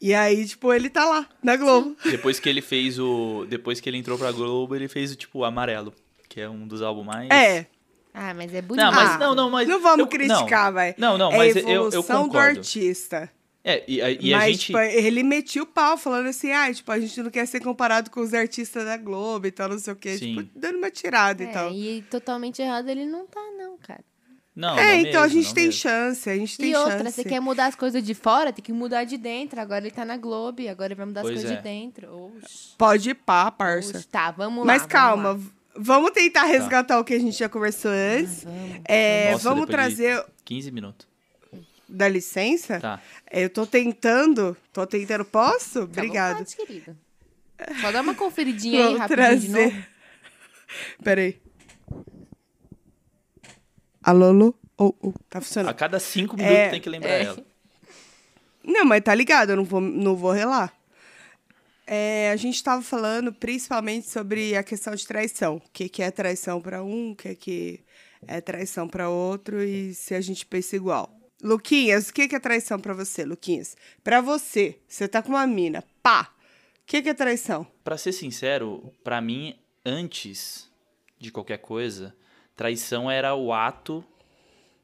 E 0.00 0.14
aí, 0.14 0.46
tipo, 0.46 0.72
ele 0.72 0.88
tá 0.88 1.04
lá, 1.04 1.28
na 1.42 1.56
Globo. 1.56 1.96
Depois 2.04 2.38
que 2.38 2.48
ele 2.48 2.60
fez 2.62 2.98
o. 3.00 3.44
Depois 3.48 3.80
que 3.80 3.88
ele 3.90 3.96
entrou 3.98 4.16
pra 4.16 4.30
Globo, 4.30 4.76
ele 4.76 4.86
fez 4.86 5.10
o 5.12 5.16
tipo 5.16 5.40
o 5.40 5.44
Amarelo, 5.44 5.92
que 6.28 6.40
é 6.40 6.48
um 6.48 6.66
dos 6.68 6.82
álbuns 6.82 7.06
mais. 7.06 7.28
É, 7.30 7.66
Ah, 8.12 8.32
mas 8.32 8.54
é 8.54 8.62
bonito. 8.62 8.84
Não, 8.84 8.92
mas 8.92 9.10
Ah, 9.10 9.18
não, 9.18 9.34
não, 9.34 9.50
mas. 9.50 9.66
não 9.68 9.80
vamos 9.80 9.98
eu- 10.00 10.06
criticar, 10.06 10.72
vai. 10.72 10.94
Não, 10.96 11.18
não, 11.18 11.32
é 11.32 11.36
mas 11.36 11.56
a 11.56 11.60
eu, 11.60 11.66
eu 11.68 11.74
evolução 11.88 12.22
do 12.22 12.26
concordo. 12.28 12.58
artista. 12.60 13.28
É, 13.66 13.82
e, 13.88 14.02
a- 14.02 14.10
e 14.10 14.34
a 14.34 14.38
Mas, 14.38 14.52
gente. 14.56 14.66
tipo, 14.66 14.78
ele 14.78 15.22
metia 15.22 15.62
o 15.62 15.66
pau, 15.66 15.96
falando 15.96 16.26
assim, 16.26 16.52
ah, 16.52 16.70
tipo, 16.72 16.92
a 16.92 17.00
gente 17.00 17.22
não 17.22 17.30
quer 17.30 17.46
ser 17.46 17.60
comparado 17.60 18.10
com 18.10 18.20
os 18.20 18.34
artistas 18.34 18.84
da 18.84 18.98
Globo 18.98 19.46
e 19.46 19.50
tal, 19.50 19.70
não 19.70 19.78
sei 19.78 19.92
o 19.94 19.96
quê. 19.96 20.18
Sim. 20.18 20.36
Tipo, 20.36 20.50
dando 20.58 20.76
uma 20.76 20.90
tirada 20.90 21.42
e 21.42 21.46
É, 21.46 21.50
tal. 21.50 21.72
e 21.72 22.02
totalmente 22.10 22.60
errado 22.60 22.88
ele 22.90 23.06
não 23.06 23.26
tá, 23.26 23.40
não, 23.56 23.78
cara. 23.78 24.04
Não, 24.54 24.78
é, 24.78 24.98
não 25.02 25.08
então 25.08 25.20
a 25.20 25.24
mesmo, 25.24 25.38
gente 25.40 25.46
não 25.48 25.54
tem 25.54 25.64
mesmo. 25.64 25.80
chance, 25.80 26.30
a 26.30 26.36
gente 26.36 26.58
tem 26.58 26.70
e 26.70 26.76
outra, 26.76 26.98
chance. 26.98 27.12
você 27.12 27.24
quer 27.24 27.40
mudar 27.40 27.66
as 27.66 27.74
coisas 27.74 28.00
de 28.04 28.14
fora, 28.14 28.52
tem 28.52 28.62
que 28.62 28.72
mudar 28.72 29.02
de 29.04 29.16
dentro. 29.16 29.58
Agora 29.60 29.84
ele 29.84 29.90
tá 29.94 30.04
na 30.04 30.16
Globo, 30.16 30.60
agora 30.68 30.88
ele 30.88 30.94
vai 30.94 31.06
mudar 31.06 31.22
as 31.22 31.26
Pois 31.26 31.34
coisas 31.40 31.50
é. 31.50 31.56
de 31.56 31.62
dentro. 31.62 32.08
Oxi, 32.36 32.74
Pode 32.78 33.10
ir 33.10 33.14
pá, 33.14 33.50
parça. 33.50 33.96
oxi. 33.98 34.06
Tá, 34.06 34.30
vamos 34.30 34.64
Mas 34.64 34.82
lá. 34.82 34.88
calma, 34.88 35.32
vamos 35.34 35.52
vamos 35.76 36.10
tentar 36.12 36.44
resgatar 36.44 37.00
o 37.00 37.04
que 37.04 37.14
a 37.14 37.18
gente 37.18 37.36
já 37.36 37.48
conversou 37.48 37.90
antes. 37.90 38.44
Vamos. 38.44 38.80
É, 38.84 39.32
Nossa, 39.32 39.42
vamos 39.48 39.66
depois 39.66 39.88
de 39.88 39.96
trazer, 40.04 40.24
15 40.44 40.70
minutos. 40.70 41.08
Dá 41.94 42.08
licença? 42.08 42.80
Tá. 42.80 43.00
É, 43.30 43.44
Eu 43.44 43.50
tô 43.50 43.66
tentando, 43.66 44.56
tô 44.72 44.86
tentando, 44.86 45.24
posso? 45.24 45.86
Vontade, 45.86 46.56
querida. 46.56 46.96
Só 47.80 47.90
dá 47.92 48.00
uma 48.00 48.14
conferidinha 48.14 48.78
aí 48.80 48.84
Vamos 48.94 49.00
rapidinho 49.00 49.40
de 49.40 49.46
trazer. 49.48 49.72
novo. 49.74 49.86
Peraí. 51.04 51.40
Alô, 54.02 54.26
alô? 54.26 54.54
Oh, 54.76 54.92
oh, 55.00 55.12
tá 55.30 55.38
A 55.38 55.40
funcionando. 55.40 55.74
cada 55.76 56.00
5 56.00 56.36
minutos 56.36 56.56
É, 56.58 56.68
tem 56.68 56.80
que 56.80 56.88
lembrar 56.90 57.10
é. 57.10 57.22
ela. 57.24 57.46
Não, 58.62 58.84
mas 58.84 59.02
tá 59.02 59.14
ligado, 59.14 59.50
eu 59.50 59.56
não 59.56 59.64
vou, 59.64 59.80
não 59.80 60.16
vou 60.16 60.32
relar. 60.32 60.74
É, 61.86 62.30
a 62.30 62.36
gente 62.36 62.62
tava 62.62 62.82
falando 62.82 63.32
principalmente 63.32 64.08
sobre 64.08 64.56
a 64.56 64.62
questão 64.62 64.94
de 64.94 65.06
traição. 65.06 65.56
O 65.56 65.62
que, 65.72 65.88
que 65.88 66.02
é 66.02 66.10
traição 66.10 66.60
pra 66.60 66.82
um, 66.82 67.12
o 67.12 67.16
que, 67.16 67.34
que 67.34 67.80
é 68.26 68.40
traição 68.40 68.88
pra 68.88 69.08
outro 69.10 69.62
e 69.62 69.94
se 69.94 70.14
a 70.14 70.20
gente 70.20 70.44
pensa 70.46 70.74
igual. 70.76 71.14
Luquinhas, 71.44 72.08
o 72.08 72.14
que, 72.14 72.26
que 72.26 72.34
é 72.34 72.40
traição 72.40 72.80
pra 72.80 72.94
você, 72.94 73.22
Luquinhas? 73.24 73.76
Pra 74.02 74.20
você, 74.22 74.78
você 74.88 75.06
tá 75.06 75.20
com 75.22 75.28
uma 75.28 75.46
mina, 75.46 75.84
pá! 76.02 76.30
O 76.80 76.86
que, 76.86 77.02
que 77.02 77.08
é 77.10 77.14
traição? 77.14 77.66
Pra 77.84 77.98
ser 77.98 78.12
sincero, 78.12 78.90
pra 79.04 79.20
mim, 79.20 79.54
antes 79.84 80.70
de 81.18 81.30
qualquer 81.30 81.58
coisa, 81.58 82.14
traição 82.56 83.10
era 83.10 83.34
o 83.34 83.52
ato 83.52 84.02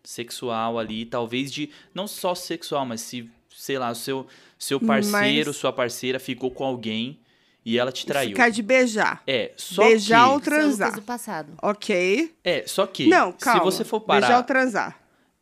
sexual 0.05 0.79
ali, 0.79 1.05
talvez 1.05 1.51
de 1.53 1.71
não 1.95 2.07
só 2.07 2.35
sexual, 2.35 2.85
mas 2.87 3.01
se, 3.03 3.31
sei 3.55 3.79
lá, 3.79 3.91
o 3.91 3.95
seu 3.95 4.27
seu 4.59 4.79
parceiro, 4.79 5.49
Mas- 5.51 5.57
sua 5.57 5.73
parceira 5.73 6.19
ficou 6.19 6.51
com 6.51 6.65
alguém 6.65 7.19
e 7.65 7.79
ela 7.79 7.91
te 7.91 8.05
traiu. 8.05 8.31
Ficar 8.31 8.51
de 8.51 8.63
beijar. 8.63 9.23
É, 9.27 9.53
só 9.57 9.85
Beijar 9.85 10.25
que 10.27 10.31
ou 10.33 10.39
Isso 10.39 10.49
é 10.49 10.53
transar. 10.53 10.95
do 10.95 11.03
passado. 11.03 11.53
Ok. 11.63 12.35
é, 12.45 12.65
só 12.67 12.87
que 12.87 13.07
Não, 13.09 13.33
calma. 13.33 13.61
se 13.61 13.65
você 13.65 13.85
for 13.85 14.01
parar 14.01 14.21
Beijar 14.21 14.37
ou 14.39 14.45
transar, 14.45 15.00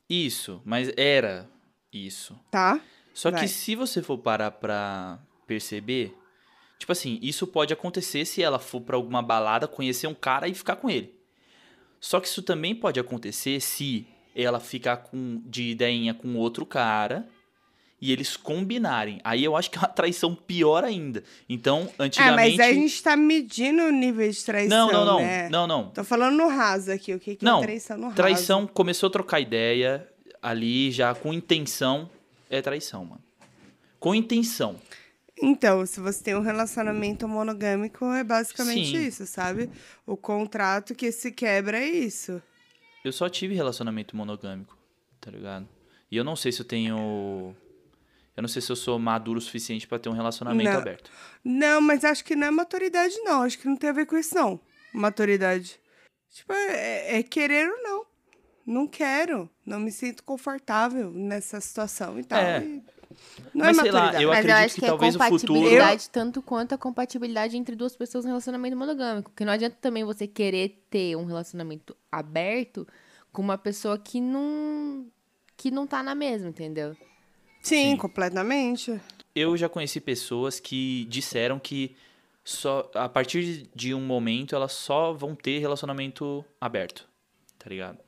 isso, 0.08 0.62
mas 0.64 0.90
era 0.96 1.48
isso. 1.92 2.38
tá? 2.50 2.80
Só 3.12 3.30
Vai. 3.30 3.40
que 3.40 3.48
se 3.48 3.74
você 3.74 4.00
for 4.00 4.18
parar 4.18 4.52
pra 4.52 5.18
perceber, 5.46 6.16
tipo 6.78 6.92
assim, 6.92 7.18
isso 7.20 7.46
pode 7.46 7.72
acontecer 7.72 8.24
se 8.24 8.42
ela 8.42 8.58
for 8.58 8.80
pra 8.80 8.96
alguma 8.96 9.20
balada, 9.20 9.66
conhecer 9.66 10.06
um 10.06 10.14
cara 10.14 10.46
e 10.46 10.54
ficar 10.54 10.76
com 10.76 10.88
ele. 10.88 11.18
Só 12.00 12.20
que 12.20 12.28
isso 12.28 12.42
também 12.42 12.74
pode 12.74 13.00
acontecer 13.00 13.60
se 13.60 14.06
ela 14.36 14.60
ficar 14.60 14.98
com, 14.98 15.42
de 15.44 15.70
ideinha 15.70 16.14
com 16.14 16.36
outro 16.36 16.64
cara 16.64 17.28
e 18.00 18.12
eles 18.12 18.36
combinarem. 18.36 19.20
Aí 19.24 19.42
eu 19.44 19.56
acho 19.56 19.70
que 19.70 19.76
é 19.78 19.80
uma 19.80 19.88
traição 19.88 20.34
pior 20.34 20.84
ainda. 20.84 21.22
Então, 21.48 21.88
É, 21.98 22.02
antigamente. 22.04 22.56
mas 22.56 22.60
aí 22.60 22.70
a 22.70 22.74
gente 22.74 23.02
tá 23.02 23.16
medindo 23.16 23.82
o 23.82 23.90
nível 23.90 24.30
de 24.30 24.44
traição, 24.44 24.86
Não, 24.86 24.92
não, 24.92 25.04
não. 25.04 25.18
né? 25.20 25.48
Não, 25.48 25.66
não. 25.66 25.90
Tô 25.90 26.04
falando 26.04 26.36
no 26.36 26.48
raso 26.48 26.92
aqui, 26.92 27.12
o 27.14 27.18
que, 27.18 27.36
que 27.36 27.44
Não, 27.44 27.58
é 27.60 27.62
traição 27.62 27.96
no 27.96 28.02
raso. 28.04 28.16
Traição 28.16 28.66
começou 28.66 29.08
a 29.08 29.10
trocar 29.10 29.40
ideia 29.40 30.08
ali 30.40 30.90
já 30.92 31.14
com 31.14 31.32
intenção. 31.32 32.08
É 32.48 32.62
traição, 32.62 33.04
mano. 33.04 33.22
Com 33.98 34.14
intenção. 34.14 34.76
Então, 35.40 35.84
se 35.86 36.00
você 36.00 36.22
tem 36.22 36.34
um 36.34 36.40
relacionamento 36.40 37.26
monogâmico, 37.28 38.04
é 38.06 38.24
basicamente 38.24 38.90
Sim. 38.96 39.06
isso, 39.06 39.26
sabe? 39.26 39.70
O 40.06 40.16
contrato 40.16 40.94
que 40.94 41.12
se 41.12 41.30
quebra 41.30 41.78
é 41.78 41.86
isso. 41.86 42.42
Eu 43.04 43.12
só 43.12 43.28
tive 43.28 43.54
relacionamento 43.54 44.16
monogâmico, 44.16 44.76
tá 45.20 45.30
ligado? 45.30 45.68
E 46.10 46.16
eu 46.16 46.24
não 46.24 46.34
sei 46.36 46.50
se 46.52 46.60
eu 46.60 46.64
tenho. 46.64 47.54
Eu 48.38 48.42
não 48.42 48.48
sei 48.48 48.62
se 48.62 48.70
eu 48.70 48.76
sou 48.76 49.00
maduro 49.00 49.38
o 49.40 49.42
suficiente 49.42 49.88
pra 49.88 49.98
ter 49.98 50.08
um 50.08 50.12
relacionamento 50.12 50.70
Não. 50.70 50.78
aberto. 50.78 51.10
Não, 51.42 51.80
mas 51.80 52.04
acho 52.04 52.24
que 52.24 52.36
não 52.36 52.46
é 52.46 52.50
maturidade, 52.52 53.18
não. 53.24 53.42
Acho 53.42 53.58
que 53.58 53.66
não 53.66 53.74
tem 53.74 53.90
a 53.90 53.92
ver 53.92 54.06
com 54.06 54.16
isso, 54.16 54.32
não. 54.32 54.60
Maturidade. 54.92 55.80
Tipo, 56.30 56.52
é, 56.52 57.18
é 57.18 57.22
querer 57.24 57.68
ou 57.68 57.82
não. 57.82 58.06
Não 58.64 58.86
quero. 58.86 59.50
Não 59.66 59.80
me 59.80 59.90
sinto 59.90 60.22
confortável 60.22 61.10
nessa 61.10 61.60
situação 61.60 62.16
e 62.16 62.22
tal. 62.22 62.38
É. 62.38 62.62
E 62.62 62.82
Não 63.52 63.66
Mas 63.66 63.76
é 63.78 63.82
sei 63.82 63.90
lá, 63.90 64.00
maturidade. 64.02 64.22
eu 64.22 64.28
Mas 64.28 64.44
eu 64.44 64.50
acredito 64.52 64.64
acho 64.66 64.74
que 64.76 64.80
que, 64.82 64.86
é 64.86 64.88
talvez 64.88 65.16
o 65.16 65.18
futuro- 65.18 65.40
compatibilidade 65.54 66.10
tanto 66.10 66.40
quanto 66.42 66.74
a 66.74 66.78
compatibilidade 66.78 67.56
entre 67.56 67.74
duas 67.74 67.96
pessoas 67.96 68.24
no 68.24 68.28
relacionamento 68.30 68.76
monogâmico. 68.76 69.30
Porque 69.32 69.44
não 69.44 69.52
adianta 69.52 69.76
também 69.80 70.04
você 70.04 70.28
querer 70.28 70.80
ter 70.88 71.16
um 71.16 71.24
relacionamento 71.24 71.96
aberto 72.12 72.86
com 73.32 73.42
uma 73.42 73.58
pessoa 73.58 73.98
que 73.98 74.20
não 74.20 75.06
que 75.56 75.72
não 75.72 75.88
tá 75.88 76.04
na 76.04 76.14
mesma, 76.14 76.48
entendeu? 76.50 76.96
Sim, 77.68 77.90
Sim. 77.90 77.96
completamente. 77.96 79.00
Eu 79.34 79.56
já 79.56 79.68
conheci 79.68 80.00
pessoas 80.00 80.58
que 80.58 81.06
disseram 81.08 81.58
que 81.58 81.94
só 82.44 82.90
a 82.94 83.08
partir 83.08 83.68
de 83.74 83.94
um 83.94 84.00
momento 84.00 84.54
elas 84.54 84.72
só 84.72 85.12
vão 85.12 85.34
ter 85.34 85.58
relacionamento 85.58 86.44
aberto, 86.60 87.06
tá 87.58 87.68
ligado? 87.68 87.98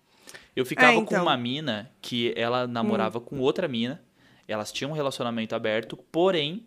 Eu 0.56 0.64
ficava 0.64 0.96
com 0.96 1.02
então. 1.02 1.22
uma 1.22 1.36
mina 1.36 1.90
que 2.00 2.32
ela 2.36 2.66
namorava 2.66 3.20
com 3.20 3.38
outra 3.38 3.68
mina, 3.68 4.02
elas 4.48 4.72
tinham 4.72 4.90
um 4.90 4.94
relacionamento 4.94 5.54
aberto, 5.54 5.96
porém 6.10 6.66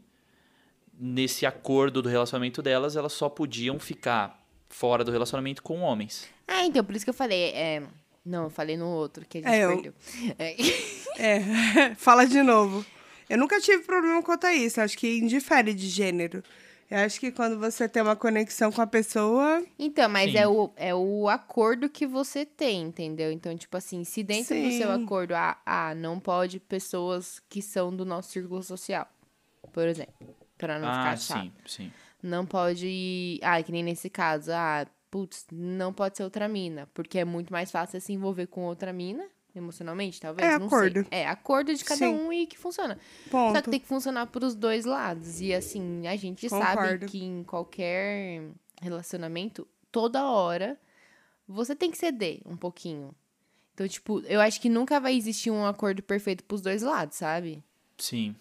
nesse 0.98 1.46
acordo 1.46 2.02
do 2.02 2.10
relacionamento 2.10 2.62
delas, 2.62 2.96
elas 2.96 3.14
só 3.14 3.28
podiam 3.28 3.80
ficar 3.80 4.40
fora 4.70 5.04
do 5.04 5.12
relacionamento 5.12 5.64
com 5.64 5.82
homens. 5.82 6.30
Ah, 6.48 6.66
então, 6.66 6.84
por 6.84 6.96
isso 6.96 7.06
que 7.06 7.10
eu 7.10 7.14
falei. 7.14 7.52
É... 7.54 7.84
Não, 8.26 8.46
eu 8.46 8.50
falei 8.50 8.78
no 8.78 8.88
outro, 8.88 9.26
que 9.28 9.40
a 9.40 9.42
gente 9.42 9.52
É, 9.54 9.64
eu- 9.66 9.70
perdeu. 9.74 9.94
É. 10.40 10.56
É, 11.18 11.40
fala 11.96 12.26
de 12.26 12.42
novo. 12.42 12.86
Eu 13.30 13.38
nunca 13.38 13.60
tive 13.60 13.84
problema 13.84 14.22
quanto 14.24 14.46
a 14.48 14.54
isso. 14.54 14.80
Acho 14.82 14.98
que 14.98 15.18
indifere 15.20 15.74
de 15.74 15.88
gênero. 15.88 16.42
Eu 16.92 17.00
acho 17.00 17.20
que 17.20 17.32
quando 17.32 17.58
você 17.60 17.90
tem 17.90 18.02
uma 18.04 18.16
conexão 18.16 18.72
com 18.72 18.82
a 18.82 18.86
pessoa. 18.88 19.64
Então, 19.80 20.08
mas 20.08 20.32
Sim. 20.32 20.38
é 20.38 20.48
o, 20.48 20.72
é 20.76 20.94
o 20.94 21.28
acordo 21.28 21.90
que 21.90 22.06
você 22.06 22.46
tem, 22.46 22.84
entendeu? 22.84 23.32
Então, 23.32 23.56
tipo 23.58 23.76
assim, 23.76 24.04
se 24.04 24.22
dentro 24.24 24.54
do 24.56 24.70
seu 24.72 24.94
Sim. 24.96 25.04
acordo, 25.04 25.34
ah, 25.34 25.58
ah, 25.66 25.96
não 25.96 26.20
pode 26.20 26.60
pessoas 26.60 27.42
que 27.50 27.62
são 27.62 27.96
do 27.96 28.06
nosso 28.06 28.32
círculo 28.32 28.62
social, 28.62 29.08
por 29.72 29.88
exemplo, 29.88 30.14
pra 30.58 30.78
não 30.78 30.88
ah, 30.88 31.16
ficar 31.16 31.18
chato. 31.18 31.42
sim, 31.44 31.52
sim. 31.66 31.92
Não 32.22 32.46
pode. 32.46 33.40
Ah, 33.42 33.62
que 33.64 33.72
nem 33.72 33.84
nesse 33.84 34.10
caso. 34.10 34.52
Ah, 34.54 34.86
putz, 35.14 35.46
não 35.52 35.94
pode 35.94 36.18
ser 36.18 36.24
outra 36.24 36.48
mina. 36.48 36.90
Porque 36.92 37.20
é 37.20 37.26
muito 37.26 37.54
mais 37.54 37.70
fácil 37.70 37.92
você 37.92 38.08
se 38.08 38.14
envolver 38.14 38.48
com 38.48 38.62
outra 38.62 38.92
mina, 38.92 39.24
emocionalmente, 39.56 40.20
talvez. 40.20 40.48
É 40.48 40.58
não 40.58 40.66
acordo. 40.66 41.02
Sei. 41.02 41.08
É, 41.12 41.28
acordo 41.28 41.72
de 41.72 41.86
cada 41.86 42.00
Sim. 42.00 42.16
um 42.16 42.34
e 42.34 42.48
que 42.48 42.58
funciona. 42.58 42.98
Ponto. 43.30 43.56
Só 43.56 43.62
que 43.62 43.70
tem 43.70 43.80
que 43.80 43.86
funcionar 43.86 44.26
pros 44.26 44.56
dois 44.56 44.86
lados. 44.86 45.40
E 45.40 45.54
assim, 45.54 46.08
a 46.08 46.16
gente 46.16 46.50
sabe 46.50 46.66
Concordo. 46.66 47.06
que 47.06 47.24
em 47.24 47.44
qualquer 47.44 48.50
relacionamento, 48.82 49.68
toda 49.92 50.26
hora, 50.26 50.80
você 51.48 51.76
tem 51.76 51.92
que 51.92 51.98
ceder 52.00 52.42
um 52.44 52.58
pouquinho. 52.58 53.14
Então, 53.76 53.88
tipo, 53.88 54.20
eu 54.22 54.42
acho 54.42 54.60
que 54.60 54.68
nunca 54.68 55.00
vai 55.00 55.16
existir 55.16 55.52
um 55.52 55.64
acordo 55.64 56.02
perfeito 56.02 56.44
pros 56.44 56.62
dois 56.62 56.82
lados, 56.82 57.18
sabe? 57.18 57.64
Sim. 58.00 58.36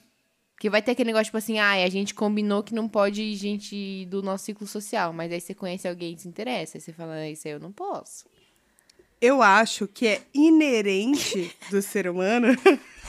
Porque 0.62 0.70
vai 0.70 0.80
ter 0.80 0.92
aquele 0.92 1.08
negócio, 1.08 1.24
tipo 1.24 1.38
assim, 1.38 1.58
ah, 1.58 1.72
a 1.72 1.88
gente 1.88 2.14
combinou 2.14 2.62
que 2.62 2.72
não 2.72 2.88
pode 2.88 3.34
gente 3.34 4.06
do 4.08 4.22
nosso 4.22 4.44
ciclo 4.44 4.64
social, 4.64 5.12
mas 5.12 5.32
aí 5.32 5.40
você 5.40 5.52
conhece 5.54 5.88
alguém 5.88 6.14
que 6.14 6.22
se 6.22 6.28
interessa, 6.28 6.78
aí 6.78 6.80
você 6.80 6.92
fala, 6.92 7.14
ah, 7.14 7.28
isso 7.28 7.48
aí 7.48 7.54
eu 7.54 7.58
não 7.58 7.72
posso. 7.72 8.26
Eu 9.20 9.42
acho 9.42 9.88
que 9.88 10.06
é 10.06 10.22
inerente 10.32 11.50
do 11.68 11.82
ser 11.82 12.06
humano. 12.06 12.56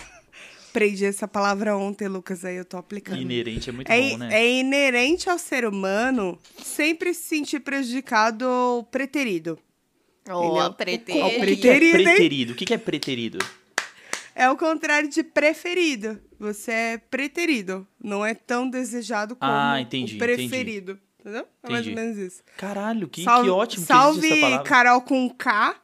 Aprendi 0.72 1.06
essa 1.06 1.28
palavra 1.28 1.78
ontem, 1.78 2.08
Lucas, 2.08 2.44
aí 2.44 2.56
eu 2.56 2.66
tô 2.66 2.76
aplicando. 2.76 3.22
Inerente 3.22 3.70
é 3.70 3.72
muito 3.72 3.92
É, 3.92 4.10
bom, 4.10 4.18
né? 4.18 4.30
é 4.34 4.52
inerente 4.52 5.30
ao 5.30 5.38
ser 5.38 5.64
humano 5.64 6.40
sempre 6.60 7.14
se 7.14 7.22
sentir 7.22 7.60
prejudicado 7.60 8.48
ou 8.50 8.84
preterido. 8.84 9.60
Entendeu? 10.26 10.74
preterido. 10.74 11.24
Ó, 11.24 11.28
O 11.28 11.30
que, 11.30 11.38
que 11.58 11.70
é 11.70 11.78
Preterido, 11.78 12.04
preterido? 12.04 12.54
O 12.54 12.56
que, 12.56 12.66
que 12.66 12.74
é 12.74 12.78
preterido? 12.80 13.38
É 14.36 14.50
o 14.50 14.58
contrário 14.58 15.10
de 15.10 15.24
preferido. 15.24 16.20
Você 16.40 16.72
é 16.72 16.98
preterido. 16.98 17.88
Não 18.04 18.26
é 18.26 18.34
tão 18.34 18.70
desejado 18.70 19.36
como 19.36 19.52
Ah, 19.52 19.80
entendi, 19.80 20.16
o 20.16 20.20
preferido. 20.20 21.00
Entendeu? 21.20 21.48
É 21.64 21.70
mais 21.70 21.86
ou 21.86 21.92
Entendi. 21.92 21.96
menos 21.96 22.18
isso. 22.18 22.44
Caralho, 22.58 23.08
que, 23.08 23.24
salve 23.24 23.46
que 23.46 23.50
ótimo 23.50 23.82
que 23.82 23.88
salve 23.88 24.44
essa. 24.44 24.64
Carol 24.64 25.02
com 25.02 25.30
K. 25.30 25.76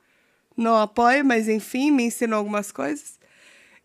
Não 0.58 0.76
apoio, 0.76 1.24
mas 1.24 1.48
enfim, 1.48 1.92
me 1.92 2.04
ensinou 2.04 2.40
algumas 2.40 2.72
coisas. 2.74 3.18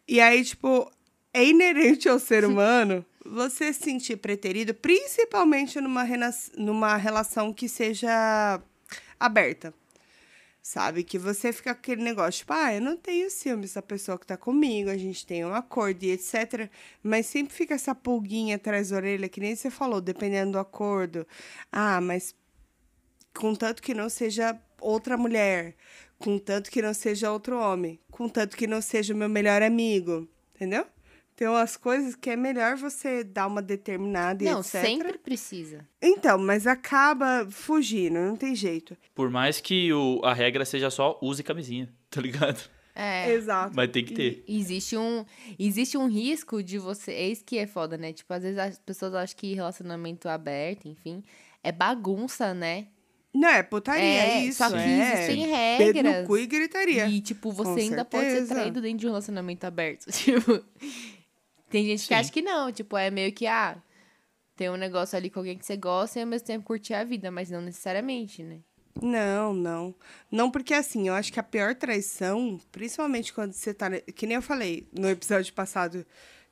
E 0.09 0.21
aí, 0.21 0.45
tipo, 0.45 0.91
é 1.33 1.45
inerente 1.45 2.09
ao 2.09 2.19
ser 2.19 2.45
humano 2.45 3.05
você 3.25 3.73
se 3.73 3.85
sentir 3.85 4.17
preterido, 4.17 4.75
principalmente 4.75 5.81
numa, 5.81 6.05
numa 6.57 6.97
relação 6.97 7.53
que 7.53 7.69
seja 7.69 8.61
aberta. 9.19 9.73
Sabe? 10.67 11.05
Que 11.05 11.19
você 11.19 11.53
fica 11.53 11.75
com 11.75 11.81
aquele 11.81 12.03
negócio, 12.03 12.39
tipo, 12.39 12.55
ah, 12.55 12.73
eu 12.73 12.81
não 12.81 12.97
tenho 12.97 13.31
ciúmes 13.31 13.75
da 13.75 13.83
pessoa 13.83 14.19
que 14.19 14.27
tá 14.27 14.35
comigo, 14.35 14.89
a 14.89 14.97
gente 14.97 15.27
tem 15.27 15.45
um 15.45 15.55
acordo 15.55 16.03
e 16.05 16.11
etc. 16.11 16.71
Mas 17.03 17.27
sempre 17.27 17.53
fica 17.53 17.75
essa 17.75 17.95
pulguinha 17.95 18.57
atrás 18.57 18.89
da 18.89 18.97
orelha, 18.97 19.29
que 19.29 19.41
nem 19.41 19.55
você 19.55 19.71
falou, 19.71 20.01
dependendo 20.01 20.53
do 20.53 20.59
acordo. 20.59 21.27
Ah, 21.71 22.01
mas 22.01 22.35
contanto 23.35 23.83
que 23.83 23.93
não 23.93 24.09
seja 24.09 24.59
outra 24.81 25.19
mulher, 25.19 25.77
contanto 26.19 26.71
que 26.71 26.81
não 26.81 26.95
seja 26.95 27.31
outro 27.31 27.59
homem, 27.59 28.01
contanto 28.11 28.57
que 28.57 28.67
não 28.67 28.81
seja 28.81 29.13
o 29.13 29.17
meu 29.17 29.29
melhor 29.29 29.61
amigo, 29.63 30.27
entendeu? 30.55 30.87
Tem 31.37 31.49
umas 31.49 31.77
coisas 31.77 32.15
que 32.15 32.31
é 32.31 32.37
melhor 32.37 32.77
você 32.77 33.25
dar 33.25 33.47
uma 33.49 33.61
determinada 33.61 34.43
e 34.45 34.47
Não, 34.47 34.61
etc. 34.61 34.81
sempre 34.81 35.19
precisa. 35.19 35.85
Então, 36.01 36.39
mas 36.39 36.65
acaba 36.67 37.47
fugindo, 37.51 38.21
não 38.21 38.37
tem 38.37 38.55
jeito. 38.55 38.97
Por 39.15 39.29
mais 39.31 39.61
que 39.61 39.93
o, 39.93 40.21
a 40.25 40.33
regra 40.33 40.65
seja 40.65 40.91
só 40.91 41.19
use 41.21 41.43
camisinha, 41.43 41.89
tá 42.09 42.21
ligado? 42.21 42.61
É. 42.95 43.33
Exato. 43.33 43.73
Mas 43.75 43.91
tem 43.91 44.05
que 44.05 44.15
ter. 44.15 44.45
Existe 44.47 44.97
um, 44.97 45.25
existe 45.59 45.99
um 45.99 46.07
risco 46.07 46.63
de 46.63 46.79
você. 46.79 47.11
É 47.11 47.29
isso 47.29 47.45
que 47.45 47.59
é 47.59 47.67
foda, 47.67 47.99
né? 47.99 48.13
Tipo, 48.13 48.33
às 48.33 48.43
vezes 48.45 48.57
as 48.57 48.79
pessoas 48.79 49.13
acham 49.15 49.37
que 49.37 49.53
relacionamento 49.53 50.29
aberto, 50.29 50.87
enfim, 50.87 51.21
é 51.65 51.73
bagunça, 51.73 52.55
né? 52.55 52.87
Não, 53.35 53.49
é 53.49 53.65
putaria, 53.65 54.05
É, 54.05 54.45
isso. 54.45 54.59
só 54.59 54.71
que 54.71 54.77
é. 54.77 55.13
existem 55.25 55.45
Dedo 55.79 55.97
regras. 55.97 56.21
no 56.23 56.27
cu 56.29 56.39
e 56.39 56.47
gritaria. 56.47 57.07
E, 57.09 57.21
tipo, 57.21 57.51
você 57.51 57.73
Com 57.73 57.79
ainda 57.81 58.05
pode 58.05 58.27
ser 58.27 58.31
certeza. 58.31 58.55
traído 58.55 58.81
dentro 58.81 58.99
de 58.99 59.07
um 59.07 59.09
relacionamento 59.09 59.65
aberto. 59.67 60.07
Tipo, 60.13 60.65
tem 61.75 61.85
gente 61.85 62.03
que 62.03 62.15
Sim. 62.15 62.15
acha 62.15 62.31
que 62.31 62.41
não. 62.41 62.71
Tipo, 62.71 62.97
é 62.97 63.11
meio 63.11 63.33
que, 63.33 63.49
ah, 63.49 63.77
tem 64.55 64.71
um 64.71 64.77
negócio 64.77 65.19
ali 65.19 65.29
com 65.29 65.41
alguém 65.41 65.59
que 65.59 65.67
você 65.67 65.77
gosta 65.77 66.21
e 66.21 66.23
ao 66.23 66.29
mesmo 66.29 66.47
tempo 66.47 66.65
curtir 66.65 66.95
a 66.95 67.03
vida, 67.03 67.33
mas 67.33 67.51
não 67.51 67.61
necessariamente, 67.61 68.45
né? 68.45 68.61
Não, 69.03 69.53
não. 69.53 69.93
Não, 70.31 70.53
porque 70.53 70.73
assim, 70.73 71.09
eu 71.09 71.15
acho 71.15 71.33
que 71.33 71.41
a 71.41 71.43
pior 71.43 71.75
traição, 71.75 72.61
principalmente 72.71 73.33
quando 73.33 73.55
você 73.55 73.75
tá. 73.75 73.91
Que 73.91 74.25
nem 74.25 74.37
eu 74.37 74.43
falei 74.43 74.89
no 74.97 75.11
episódio 75.11 75.53
passado 75.53 76.07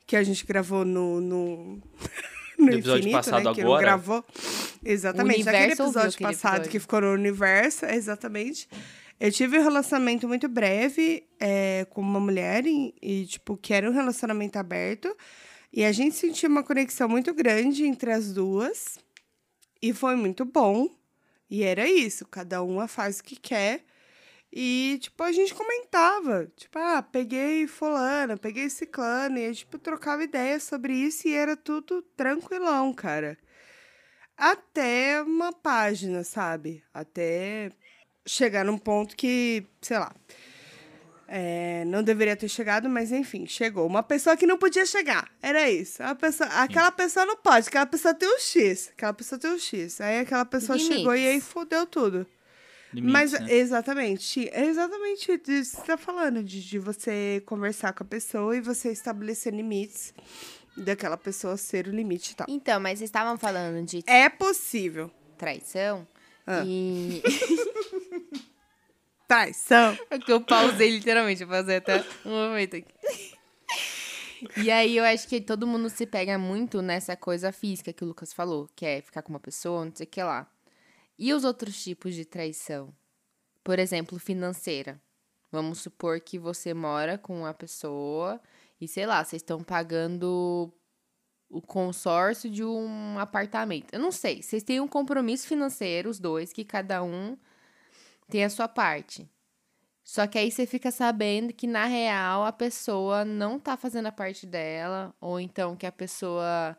que 0.08 0.16
a 0.16 0.24
gente 0.24 0.44
gravou 0.44 0.84
no. 0.84 1.20
No, 1.20 1.56
no 2.58 2.66
No 2.66 2.72
episódio 2.72 3.02
infinito, 3.02 3.16
passado 3.18 3.44
né? 3.44 3.54
Que 3.54 3.60
não 3.60 3.68
agora? 3.68 3.82
gravou. 3.82 4.24
Exatamente. 4.84 5.48
Ouviu 5.48 5.70
episódio 5.70 6.00
aquele 6.00 6.30
passado 6.30 6.54
episódio. 6.54 6.70
que 6.72 6.80
ficou 6.80 7.00
no 7.00 7.12
universo, 7.12 7.86
exatamente. 7.94 8.68
Eu 9.22 9.30
tive 9.30 9.56
um 9.56 9.62
relacionamento 9.62 10.26
muito 10.26 10.48
breve 10.48 11.28
é, 11.38 11.86
com 11.90 12.00
uma 12.00 12.18
mulher 12.18 12.66
e, 12.66 12.92
e, 13.00 13.24
tipo, 13.24 13.56
que 13.56 13.72
era 13.72 13.88
um 13.88 13.92
relacionamento 13.92 14.58
aberto. 14.58 15.16
E 15.72 15.84
a 15.84 15.92
gente 15.92 16.16
sentiu 16.16 16.50
uma 16.50 16.64
conexão 16.64 17.08
muito 17.08 17.32
grande 17.32 17.86
entre 17.86 18.10
as 18.10 18.32
duas. 18.32 18.98
E 19.80 19.92
foi 19.92 20.16
muito 20.16 20.44
bom. 20.44 20.88
E 21.48 21.62
era 21.62 21.88
isso, 21.88 22.26
cada 22.26 22.64
uma 22.64 22.88
faz 22.88 23.20
o 23.20 23.22
que 23.22 23.36
quer. 23.36 23.84
E, 24.52 24.98
tipo, 25.00 25.22
a 25.22 25.30
gente 25.30 25.54
comentava. 25.54 26.50
Tipo, 26.56 26.80
ah, 26.80 27.00
peguei 27.00 27.68
fulano, 27.68 28.36
peguei 28.36 28.68
ciclano. 28.68 29.38
E, 29.38 29.54
tipo, 29.54 29.78
trocava 29.78 30.24
ideias 30.24 30.64
sobre 30.64 30.94
isso 30.94 31.28
e 31.28 31.32
era 31.32 31.56
tudo 31.56 32.02
tranquilão, 32.16 32.92
cara. 32.92 33.38
Até 34.36 35.22
uma 35.22 35.52
página, 35.52 36.24
sabe? 36.24 36.82
Até 36.92 37.70
chegar 38.26 38.64
num 38.64 38.78
ponto 38.78 39.16
que, 39.16 39.64
sei 39.80 39.98
lá. 39.98 40.12
É, 41.34 41.84
não 41.86 42.02
deveria 42.02 42.36
ter 42.36 42.48
chegado, 42.48 42.90
mas 42.90 43.10
enfim, 43.10 43.46
chegou. 43.46 43.86
Uma 43.86 44.02
pessoa 44.02 44.36
que 44.36 44.46
não 44.46 44.58
podia 44.58 44.84
chegar. 44.84 45.30
Era 45.40 45.70
isso. 45.70 46.02
A 46.02 46.14
pessoa, 46.14 46.48
aquela 46.50 46.92
pessoa 46.92 47.24
não 47.24 47.36
pode, 47.38 47.68
aquela 47.68 47.86
pessoa 47.86 48.12
tem 48.12 48.28
um 48.28 48.38
X. 48.38 48.90
Aquela 48.92 49.14
pessoa 49.14 49.38
tem 49.38 49.50
um 49.50 49.58
X. 49.58 50.00
Aí 50.02 50.18
aquela 50.18 50.44
pessoa 50.44 50.76
Limites. 50.76 50.98
chegou 50.98 51.14
e 51.16 51.26
aí 51.26 51.40
fodeu 51.40 51.86
tudo. 51.86 52.26
Limites, 52.92 53.12
Mas 53.12 53.32
né? 53.32 53.46
exatamente, 53.54 54.46
é 54.52 54.66
exatamente 54.66 55.38
disso 55.38 55.70
que 55.76 55.80
você 55.80 55.86
tá 55.86 55.96
falando, 55.96 56.42
de, 56.44 56.60
de 56.62 56.78
você 56.78 57.42
conversar 57.46 57.94
com 57.94 58.02
a 58.04 58.06
pessoa 58.06 58.54
e 58.54 58.60
você 58.60 58.92
estabelecer 58.92 59.54
limites 59.54 60.12
daquela 60.76 61.16
pessoa 61.16 61.56
ser 61.56 61.86
o 61.86 61.90
limite 61.90 62.32
e 62.32 62.34
tal. 62.36 62.46
Então, 62.50 62.78
mas 62.78 62.98
vocês 62.98 63.08
estavam 63.08 63.38
falando 63.38 63.82
de 63.86 64.04
É 64.06 64.28
possível. 64.28 65.10
traição. 65.38 66.06
Ah. 66.46 66.62
E. 66.66 67.22
Traição. 69.28 69.96
É 70.10 70.18
que 70.18 70.32
eu 70.32 70.40
pausei 70.40 70.90
literalmente, 70.90 71.42
eu 71.42 71.48
pausei 71.48 71.76
até 71.76 72.04
um 72.24 72.30
momento 72.30 72.76
aqui. 72.76 72.92
E 74.56 74.70
aí 74.70 74.96
eu 74.96 75.04
acho 75.04 75.28
que 75.28 75.40
todo 75.40 75.66
mundo 75.66 75.88
se 75.88 76.04
pega 76.04 76.36
muito 76.36 76.82
nessa 76.82 77.16
coisa 77.16 77.52
física 77.52 77.92
que 77.92 78.04
o 78.04 78.06
Lucas 78.06 78.32
falou, 78.32 78.68
que 78.74 78.84
é 78.84 79.00
ficar 79.00 79.22
com 79.22 79.30
uma 79.30 79.40
pessoa, 79.40 79.84
não 79.84 79.92
sei 79.94 80.04
o 80.04 80.08
que 80.08 80.22
lá. 80.22 80.50
E 81.18 81.32
os 81.32 81.44
outros 81.44 81.82
tipos 81.82 82.14
de 82.14 82.24
traição? 82.24 82.92
Por 83.62 83.78
exemplo, 83.78 84.18
financeira. 84.18 85.00
Vamos 85.50 85.80
supor 85.80 86.20
que 86.20 86.38
você 86.38 86.74
mora 86.74 87.16
com 87.16 87.40
uma 87.40 87.54
pessoa 87.54 88.40
e, 88.80 88.88
sei 88.88 89.06
lá, 89.06 89.22
vocês 89.22 89.40
estão 89.40 89.62
pagando 89.62 90.72
o 91.48 91.60
consórcio 91.60 92.50
de 92.50 92.64
um 92.64 93.18
apartamento. 93.18 93.92
Eu 93.92 94.00
não 94.00 94.10
sei, 94.10 94.42
vocês 94.42 94.62
têm 94.62 94.80
um 94.80 94.88
compromisso 94.88 95.46
financeiro, 95.46 96.08
os 96.08 96.18
dois, 96.18 96.52
que 96.52 96.64
cada 96.64 97.02
um 97.02 97.36
tem 98.28 98.44
a 98.44 98.50
sua 98.50 98.68
parte. 98.68 99.28
Só 100.04 100.26
que 100.26 100.36
aí 100.38 100.50
você 100.50 100.66
fica 100.66 100.90
sabendo 100.90 101.52
que, 101.52 101.66
na 101.66 101.86
real, 101.86 102.44
a 102.44 102.52
pessoa 102.52 103.24
não 103.24 103.58
tá 103.58 103.76
fazendo 103.76 104.06
a 104.06 104.12
parte 104.12 104.46
dela, 104.46 105.14
ou 105.20 105.38
então 105.38 105.76
que 105.76 105.86
a 105.86 105.92
pessoa 105.92 106.76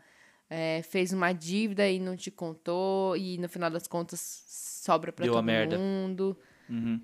é, 0.50 0.82
fez 0.84 1.14
uma 1.14 1.32
dívida 1.32 1.88
e 1.90 2.00
não 2.00 2.18
te 2.18 2.30
contou, 2.30 3.16
e 3.16 3.38
no 3.38 3.48
final 3.48 3.70
das 3.70 3.88
contas 3.88 4.20
sobra 4.84 5.12
pra 5.14 5.24
Deu 5.26 5.34
a 5.34 5.38
todo 5.38 5.46
merda. 5.46 5.78
mundo. 5.78 6.38
Uhum. 6.70 7.02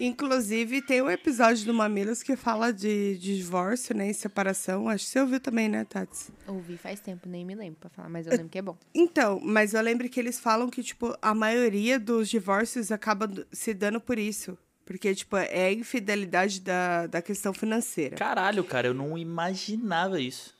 Inclusive, 0.00 0.80
tem 0.80 1.02
um 1.02 1.10
episódio 1.10 1.66
do 1.66 1.74
Mamilos 1.74 2.22
que 2.22 2.34
fala 2.34 2.72
de, 2.72 3.18
de 3.18 3.36
divórcio, 3.36 3.94
né? 3.94 4.08
E 4.08 4.14
separação. 4.14 4.88
Acho 4.88 5.04
que 5.04 5.10
você 5.10 5.20
ouviu 5.20 5.38
também, 5.38 5.68
né, 5.68 5.84
Tati? 5.84 6.32
Ouvi 6.46 6.78
faz 6.78 7.00
tempo, 7.00 7.28
nem 7.28 7.44
me 7.44 7.54
lembro 7.54 7.80
pra 7.80 7.90
falar, 7.90 8.08
mas 8.08 8.26
eu 8.26 8.32
lembro 8.32 8.48
que 8.48 8.58
é 8.58 8.62
bom. 8.62 8.78
Então, 8.94 9.38
mas 9.42 9.74
eu 9.74 9.82
lembro 9.82 10.08
que 10.08 10.18
eles 10.18 10.40
falam 10.40 10.70
que, 10.70 10.82
tipo, 10.82 11.14
a 11.20 11.34
maioria 11.34 12.00
dos 12.00 12.30
divórcios 12.30 12.90
acaba 12.90 13.30
se 13.52 13.74
dando 13.74 14.00
por 14.00 14.18
isso. 14.18 14.56
Porque, 14.86 15.14
tipo, 15.14 15.36
é 15.36 15.66
a 15.66 15.72
infidelidade 15.72 16.62
da, 16.62 17.06
da 17.06 17.20
questão 17.20 17.52
financeira. 17.52 18.16
Caralho, 18.16 18.64
cara, 18.64 18.86
eu 18.88 18.94
não 18.94 19.18
imaginava 19.18 20.18
isso. 20.18 20.58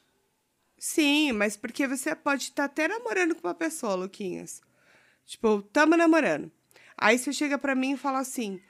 Sim, 0.79 1.33
mas 1.33 1.57
porque 1.57 1.89
você 1.89 2.15
pode 2.15 2.43
estar 2.43 2.65
até 2.65 2.87
namorando 2.87 3.35
com 3.35 3.49
uma 3.49 3.55
pessoa, 3.55 3.95
Luquinhas. 3.95 4.61
Tipo, 5.25 5.63
tamo 5.63 5.97
namorando. 5.97 6.53
Aí 6.97 7.19
você 7.19 7.33
chega 7.33 7.57
pra 7.57 7.75
mim 7.75 7.93
e 7.93 7.97
fala 7.97 8.19
assim: 8.19 8.61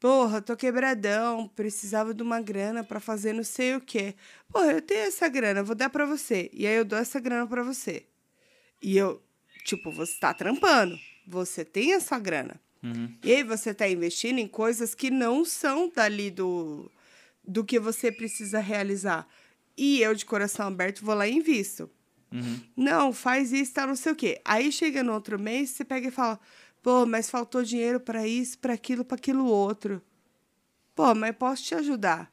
Porra, 0.00 0.40
tô 0.40 0.56
quebradão, 0.56 1.46
precisava 1.48 2.14
de 2.14 2.22
uma 2.22 2.40
grana 2.40 2.82
pra 2.82 2.98
fazer 2.98 3.34
não 3.34 3.44
sei 3.44 3.76
o 3.76 3.80
quê. 3.82 4.14
Porra, 4.48 4.72
eu 4.72 4.80
tenho 4.80 5.00
essa 5.00 5.28
grana, 5.28 5.62
vou 5.62 5.76
dar 5.76 5.90
pra 5.90 6.06
você. 6.06 6.50
E 6.54 6.66
aí 6.66 6.74
eu 6.74 6.86
dou 6.86 6.98
essa 6.98 7.20
grana 7.20 7.46
pra 7.46 7.62
você. 7.62 8.06
E 8.82 8.96
eu, 8.96 9.22
tipo, 9.62 9.92
você 9.92 10.18
tá 10.18 10.32
trampando. 10.32 10.98
Você 11.26 11.66
tem 11.66 11.92
essa 11.92 12.18
grana. 12.18 12.58
Uhum. 12.82 13.14
E 13.22 13.30
aí 13.30 13.42
você 13.42 13.74
tá 13.74 13.86
investindo 13.86 14.38
em 14.38 14.48
coisas 14.48 14.94
que 14.94 15.10
não 15.10 15.44
são 15.44 15.92
dali 15.94 16.30
do, 16.30 16.90
do 17.46 17.62
que 17.62 17.78
você 17.78 18.10
precisa 18.10 18.58
realizar. 18.58 19.28
E 19.76 20.00
eu, 20.00 20.14
de 20.14 20.24
coração 20.24 20.66
aberto, 20.66 21.04
vou 21.04 21.14
lá 21.14 21.28
e 21.28 21.34
invisto. 21.34 21.90
Uhum. 22.32 22.60
Não, 22.74 23.12
faz 23.12 23.52
isso, 23.52 23.74
tá, 23.74 23.86
não 23.86 23.96
sei 23.96 24.12
o 24.12 24.16
quê. 24.16 24.40
Aí 24.46 24.72
chega 24.72 25.02
no 25.02 25.12
outro 25.12 25.38
mês, 25.38 25.70
você 25.70 25.84
pega 25.84 26.08
e 26.08 26.10
fala: 26.10 26.40
pô, 26.82 27.06
mas 27.06 27.30
faltou 27.30 27.62
dinheiro 27.62 28.00
pra 28.00 28.26
isso, 28.26 28.58
pra 28.58 28.74
aquilo, 28.74 29.04
pra 29.04 29.16
aquilo 29.16 29.46
outro. 29.46 30.02
Pô, 30.94 31.14
mas 31.14 31.34
posso 31.36 31.62
te 31.62 31.74
ajudar. 31.74 32.30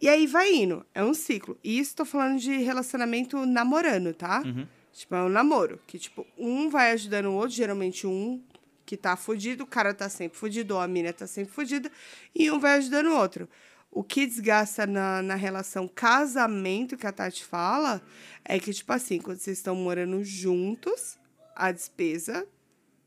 E 0.00 0.08
aí 0.08 0.26
vai 0.26 0.52
indo. 0.52 0.84
É 0.94 1.02
um 1.02 1.14
ciclo. 1.14 1.58
E 1.64 1.78
isso 1.78 1.96
tô 1.96 2.04
falando 2.04 2.38
de 2.38 2.56
relacionamento 2.58 3.44
namorando, 3.46 4.12
tá? 4.12 4.42
Uhum. 4.44 4.66
Tipo, 4.92 5.14
é 5.14 5.22
um 5.22 5.28
namoro. 5.28 5.80
Que, 5.86 5.98
tipo, 5.98 6.26
um 6.36 6.68
vai 6.68 6.92
ajudando 6.92 7.26
o 7.26 7.34
outro, 7.34 7.50
geralmente 7.50 8.06
um 8.06 8.42
que 8.84 8.96
tá 8.96 9.16
fudido, 9.16 9.64
o 9.64 9.66
cara 9.66 9.92
tá 9.92 10.08
sempre 10.08 10.38
fudido, 10.38 10.74
ou 10.74 10.80
a 10.80 10.86
mina 10.86 11.12
tá 11.12 11.26
sempre 11.26 11.52
fudida, 11.52 11.90
e 12.32 12.50
um 12.52 12.60
vai 12.60 12.76
ajudando 12.78 13.08
o 13.08 13.16
outro. 13.16 13.48
O 13.90 14.04
que 14.04 14.26
desgasta 14.26 14.86
na, 14.86 15.20
na 15.22 15.34
relação 15.34 15.88
casamento 15.88 16.96
que 16.96 17.06
a 17.06 17.12
Tati 17.12 17.44
fala 17.44 18.00
é 18.44 18.60
que, 18.60 18.72
tipo 18.72 18.92
assim, 18.92 19.18
quando 19.18 19.38
vocês 19.38 19.58
estão 19.58 19.74
morando 19.74 20.22
juntos, 20.22 21.18
a 21.54 21.72
despesa, 21.72 22.46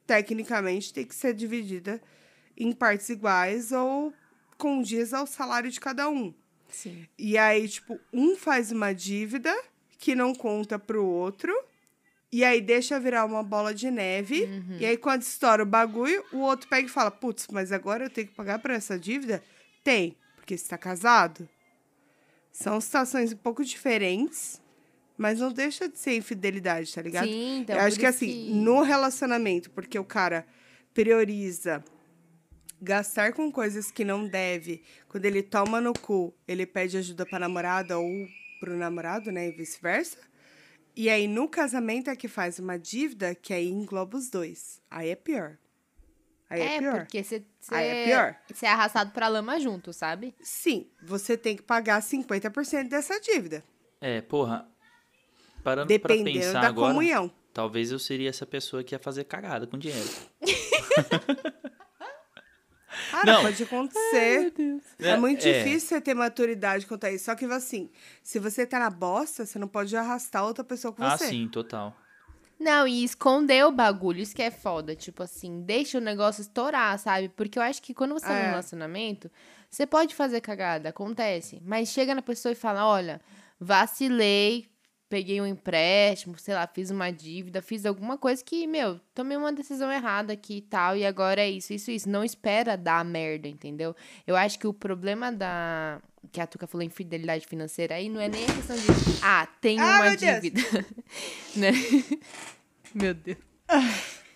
tecnicamente, 0.10 0.92
tem 0.92 1.06
que 1.06 1.14
ser 1.14 1.36
dividida 1.36 2.02
em 2.58 2.72
partes 2.72 3.10
iguais 3.10 3.72
ou 3.72 4.12
condiz 4.58 5.14
ao 5.14 5.28
salário 5.28 5.70
de 5.70 5.80
cada 5.80 6.10
um. 6.10 6.34
Sim. 6.68 7.08
E 7.16 7.38
aí, 7.38 7.70
tipo, 7.70 8.00
um 8.12 8.36
faz 8.36 8.72
uma 8.72 8.92
dívida 8.92 9.56
que 10.00 10.16
não 10.16 10.34
conta 10.34 10.80
pro 10.80 11.06
outro. 11.06 11.54
E 12.32 12.44
aí 12.44 12.60
deixa 12.60 13.00
virar 13.00 13.24
uma 13.24 13.44
bola 13.44 13.72
de 13.72 13.92
neve. 13.92 14.48
E 14.80 14.86
aí, 14.86 14.98
quando 14.98 15.22
estoura 15.22 15.62
o 15.62 15.66
bagulho, 15.66 16.26
o 16.34 16.40
outro 16.40 16.68
pega 16.68 16.88
e 16.88 16.92
fala: 16.92 17.12
Putz, 17.12 17.48
mas 17.52 17.72
agora 17.72 18.06
eu 18.06 18.10
tenho 18.10 18.28
que 18.28 18.34
pagar 18.34 18.58
por 18.58 18.72
essa 18.72 18.98
dívida? 18.98 19.44
Tem, 19.84 20.18
porque 20.36 20.58
você 20.58 20.68
tá 20.68 20.78
casado. 20.78 21.48
São 22.52 22.82
situações 22.82 23.32
um 23.32 23.38
pouco 23.38 23.64
diferentes, 23.64 24.60
mas 25.20 25.38
não 25.42 25.52
deixa 25.52 25.90
de 25.90 26.00
ser 26.00 26.16
infidelidade, 26.16 26.96
tá 26.96 27.02
ligado? 27.02 27.28
Sim, 27.28 27.60
então. 27.60 27.76
eu 27.76 27.82
acho 27.82 28.00
que 28.00 28.06
assim, 28.06 28.54
no 28.56 28.82
relacionamento, 28.82 29.70
porque 29.72 30.00
o 30.00 30.06
cara 30.06 30.48
prioriza 30.94 31.84
gastar 32.82 33.34
com 33.34 33.52
coisas 33.52 33.92
que 33.92 34.06
não 34.06 34.26
deve, 34.26 34.82
quando 35.10 35.26
ele 35.26 35.44
toma 35.44 35.82
no 35.82 35.92
cu, 35.92 36.34
ele 36.48 36.66
pede 36.66 36.98
ajuda 36.98 37.26
pra 37.26 37.38
namorada 37.38 38.00
ou 38.00 38.10
pro 38.62 38.78
namorado, 38.78 39.30
né, 39.30 39.50
e 39.50 39.52
vice-versa. 39.52 40.18
E 40.96 41.10
aí 41.10 41.28
no 41.28 41.48
casamento 41.50 42.10
é 42.10 42.16
que 42.16 42.28
faz 42.30 42.58
uma 42.58 42.80
dívida 42.80 43.36
que 43.36 43.54
aí 43.54 43.68
engloba 43.70 44.18
os 44.18 44.30
dois. 44.30 44.82
Aí 44.90 45.10
é 45.10 45.16
pior. 45.16 45.58
Aí 46.50 46.62
é, 46.62 46.76
É, 46.76 46.80
pior. 46.80 47.00
porque 47.02 47.22
você 47.24 47.44
Aí 47.72 47.88
é 47.88 48.06
pior. 48.06 48.36
você 48.54 48.66
é 48.66 48.70
arrastado 48.70 49.12
pra 49.12 49.28
lama 49.28 49.60
junto, 49.60 49.92
sabe? 49.94 50.34
Sim, 50.42 50.88
você 51.04 51.38
tem 51.38 51.56
que 51.58 51.62
pagar 51.64 52.02
50% 52.02 52.88
dessa 52.88 53.20
dívida, 53.20 53.64
É, 54.02 54.22
porra. 54.22 54.66
Parando 55.64 55.88
dependendo 55.88 56.32
pra 56.32 56.48
pensar 56.48 56.62
da 56.62 56.68
agora, 56.68 56.94
comunhão. 56.94 57.32
talvez 57.54 57.92
eu 57.92 58.00
seria 58.00 58.30
essa 58.30 58.46
pessoa 58.46 58.84
que 58.84 58.96
ia 58.96 59.00
fazer 59.00 59.24
cagada 59.26 59.68
com 59.68 59.78
dinheiro. 59.78 60.08
Cara, 63.12 63.34
Não. 63.34 63.42
pode 63.42 63.64
acontecer. 63.64 64.54
É, 65.00 65.10
É, 65.10 65.18
muito 65.18 65.46
é. 65.46 65.52
difícil 65.64 65.90
você 65.90 66.02
ter 66.02 66.14
maturidade 66.14 66.86
quanto 66.86 67.06
a 67.06 67.12
isso. 67.12 67.26
Só 67.26 67.36
que, 67.36 67.46
assim, 67.46 67.90
se 68.24 68.40
você 68.40 68.66
tá 68.66 68.80
na 68.80 68.90
bosta, 68.90 69.46
você 69.46 69.58
não 69.60 69.68
pode 69.68 69.96
arrastar 69.96 70.44
outra 70.46 70.64
pessoa 70.64 70.94
com 70.94 71.04
Ah, 71.04 71.18
você. 71.18 71.28
sim, 71.28 71.48
total. 71.48 71.96
Não, 72.60 72.88
e 72.88 73.04
esconder 73.04 73.66
o 73.66 73.72
bagulho, 73.72 74.20
isso 74.20 74.36
que 74.36 74.42
é 74.42 74.52
foda. 74.52 74.96
Tipo 74.96 75.24
assim, 75.24 75.62
deixa 75.62 75.98
o 75.98 76.02
negócio 76.02 76.42
estourar, 76.42 76.98
sabe? 77.00 77.30
Porque 77.30 77.58
eu 77.58 77.64
acho 77.64 77.82
que 77.82 77.94
quando 77.94 78.14
você 78.14 78.26
tá 78.26 78.34
É. 78.38 78.44
num 78.44 78.50
relacionamento, 78.50 79.32
você 79.70 79.86
pode 79.88 80.14
fazer 80.14 80.42
cagada, 80.42 80.90
acontece. 80.90 81.62
Mas 81.66 81.90
chega 81.90 82.14
na 82.14 82.22
pessoa 82.22 82.52
e 82.52 82.56
fala: 82.56 82.86
olha, 82.86 83.22
vacilei, 83.60 84.69
peguei 85.10 85.42
um 85.42 85.46
empréstimo, 85.48 86.38
sei 86.38 86.54
lá, 86.54 86.68
fiz 86.68 86.92
uma 86.92 87.12
dívida, 87.12 87.62
fiz 87.62 87.86
alguma 87.86 88.18
coisa 88.18 88.44
que, 88.44 88.68
meu, 88.68 89.00
tomei 89.14 89.36
uma 89.36 89.52
decisão 89.52 89.92
errada 89.92 90.32
aqui 90.34 90.58
e 90.58 90.62
tal, 90.62 90.96
e 90.96 91.06
agora 91.06 91.42
é 91.42 91.50
isso, 91.50 91.74
isso, 91.74 91.90
isso. 91.90 92.08
Não 92.08 92.24
espera 92.24 92.78
dar 92.78 93.04
merda, 93.04 93.48
entendeu? 93.48 93.96
Eu 94.28 94.36
acho 94.36 94.60
que 94.60 94.68
o 94.68 94.74
problema 94.74 95.32
da. 95.32 96.00
Que 96.32 96.40
a 96.42 96.46
Tuca 96.46 96.68
falou 96.68 96.86
infidelidade 96.86 97.48
financeira 97.48 97.96
aí 97.96 98.08
não 98.10 98.22
é 98.22 98.28
nem 98.28 98.44
a 98.44 98.54
questão 98.54 98.76
de. 98.76 98.86
Ah, 99.24 99.48
tem 99.60 99.80
Ah, 99.80 99.84
uma 99.84 100.06
meu 100.06 100.16
dívida. 100.16 100.62
né? 101.56 101.72
Meu 102.94 103.14
Deus. 103.14 103.38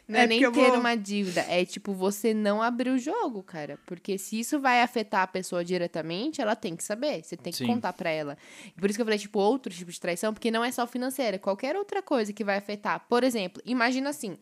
Não 0.08 0.20
é, 0.20 0.24
É 0.24 0.28
nem 0.28 0.39
ter 0.42 0.50
vou- 0.50 0.80
uma 0.80 0.96
dívida, 0.96 1.46
é 1.48 1.63
tipo 1.63 1.94
você 1.94 2.34
não 2.34 2.62
abrir 2.62 2.89
o 2.89 2.98
jogo, 2.98 3.42
cara. 3.42 3.80
Porque 3.86 4.18
se 4.18 4.38
isso 4.39 4.60
vai 4.60 4.82
afetar 4.82 5.22
a 5.22 5.28
pessoa 5.28 5.63
diretamente, 5.63 6.42
ela 6.42 6.56
tem 6.58 6.76
que 6.76 6.84
saber. 6.84 7.24
Você 7.24 7.38
tem 7.38 7.52
que 7.54 7.60
Sim. 7.60 7.68
contar 7.68 7.94
pra 7.94 8.10
ela. 8.10 8.38
Por 8.78 8.89
isso 8.89 8.98
que 8.98 9.02
eu 9.02 9.06
falei, 9.06 9.18
tipo, 9.20 9.39
outro 9.39 9.74
tipo 9.74 9.89
de 9.92 10.00
traição, 10.00 10.34
porque 10.34 10.52
não 10.52 10.63
é 10.63 10.72
só 10.72 10.86
financeira, 10.86 11.39
qualquer 11.39 11.76
outra 11.78 12.02
coisa 12.02 12.34
que 12.34 12.44
vai 12.44 12.58
afetar. 12.58 13.06
Por 13.08 13.24
exemplo, 13.24 13.62
imagina 13.66 14.10
assim: 14.10 14.38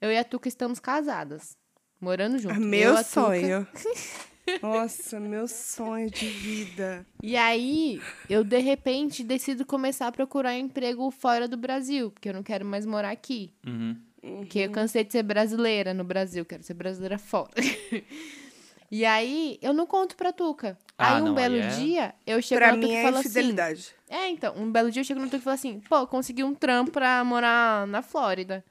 eu 0.00 0.10
e 0.12 0.16
a 0.16 0.22
Tuca 0.22 0.46
estamos 0.48 0.78
casadas, 0.78 1.56
morando 2.00 2.38
juntos. 2.38 2.58
Meu 2.58 2.94
Eu, 2.96 3.04
sonho. 3.04 3.66
Nossa, 4.62 5.20
meu 5.20 5.46
sonho 5.46 6.10
de 6.10 6.26
vida. 6.28 7.06
E 7.22 7.36
aí, 7.36 8.00
eu 8.28 8.42
de 8.42 8.58
repente 8.58 9.22
decido 9.22 9.64
começar 9.64 10.08
a 10.08 10.12
procurar 10.12 10.56
emprego 10.56 11.10
fora 11.10 11.46
do 11.46 11.56
Brasil, 11.56 12.10
porque 12.10 12.28
eu 12.28 12.34
não 12.34 12.42
quero 12.42 12.64
mais 12.64 12.84
morar 12.84 13.10
aqui. 13.10 13.52
Uhum. 13.66 13.96
Porque 14.22 14.60
eu 14.60 14.70
cansei 14.70 15.02
de 15.04 15.10
ser 15.12 15.24
brasileira 15.24 15.92
no 15.92 16.04
Brasil, 16.04 16.44
quero 16.44 16.62
ser 16.62 16.74
brasileira 16.74 17.18
fora. 17.18 17.50
E 18.94 19.06
aí, 19.06 19.58
eu 19.62 19.72
não 19.72 19.86
conto 19.86 20.14
pra 20.14 20.34
Tuca. 20.34 20.78
Ah, 20.98 21.16
aí 21.16 21.22
um 21.22 21.24
não, 21.24 21.34
belo 21.34 21.54
aí 21.54 21.60
é- 21.62 21.76
dia, 21.78 22.14
eu 22.26 22.42
chego 22.42 22.60
Pra 22.60 22.72
na 22.72 22.76
Tuca 22.82 22.92
e 22.92 22.96
é 22.98 23.02
falo 23.02 23.16
assim. 23.16 23.56
É, 24.06 24.28
então, 24.28 24.54
um 24.54 24.70
belo 24.70 24.90
dia 24.90 25.00
eu 25.00 25.04
chego 25.06 25.18
no 25.18 25.28
Tuca 25.28 25.38
e 25.38 25.40
falo 25.40 25.54
assim, 25.54 25.80
pô, 25.88 26.06
consegui 26.06 26.44
um 26.44 26.54
trampo 26.54 26.90
pra 26.90 27.24
morar 27.24 27.86
na 27.86 28.02
Flórida. 28.02 28.62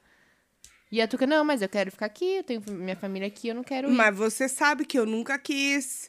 E 0.92 1.02
a 1.02 1.08
Tuca, 1.08 1.26
não, 1.26 1.44
mas 1.44 1.60
eu 1.60 1.68
quero 1.68 1.90
ficar 1.90 2.06
aqui, 2.06 2.36
eu 2.36 2.44
tenho 2.44 2.62
minha 2.68 2.94
família 2.94 3.26
aqui, 3.26 3.48
eu 3.48 3.54
não 3.56 3.64
quero 3.64 3.88
ir. 3.88 3.96
Mas 3.96 4.16
você 4.16 4.48
sabe 4.48 4.84
que 4.84 4.96
eu 4.96 5.04
nunca 5.04 5.36
quis. 5.40 6.08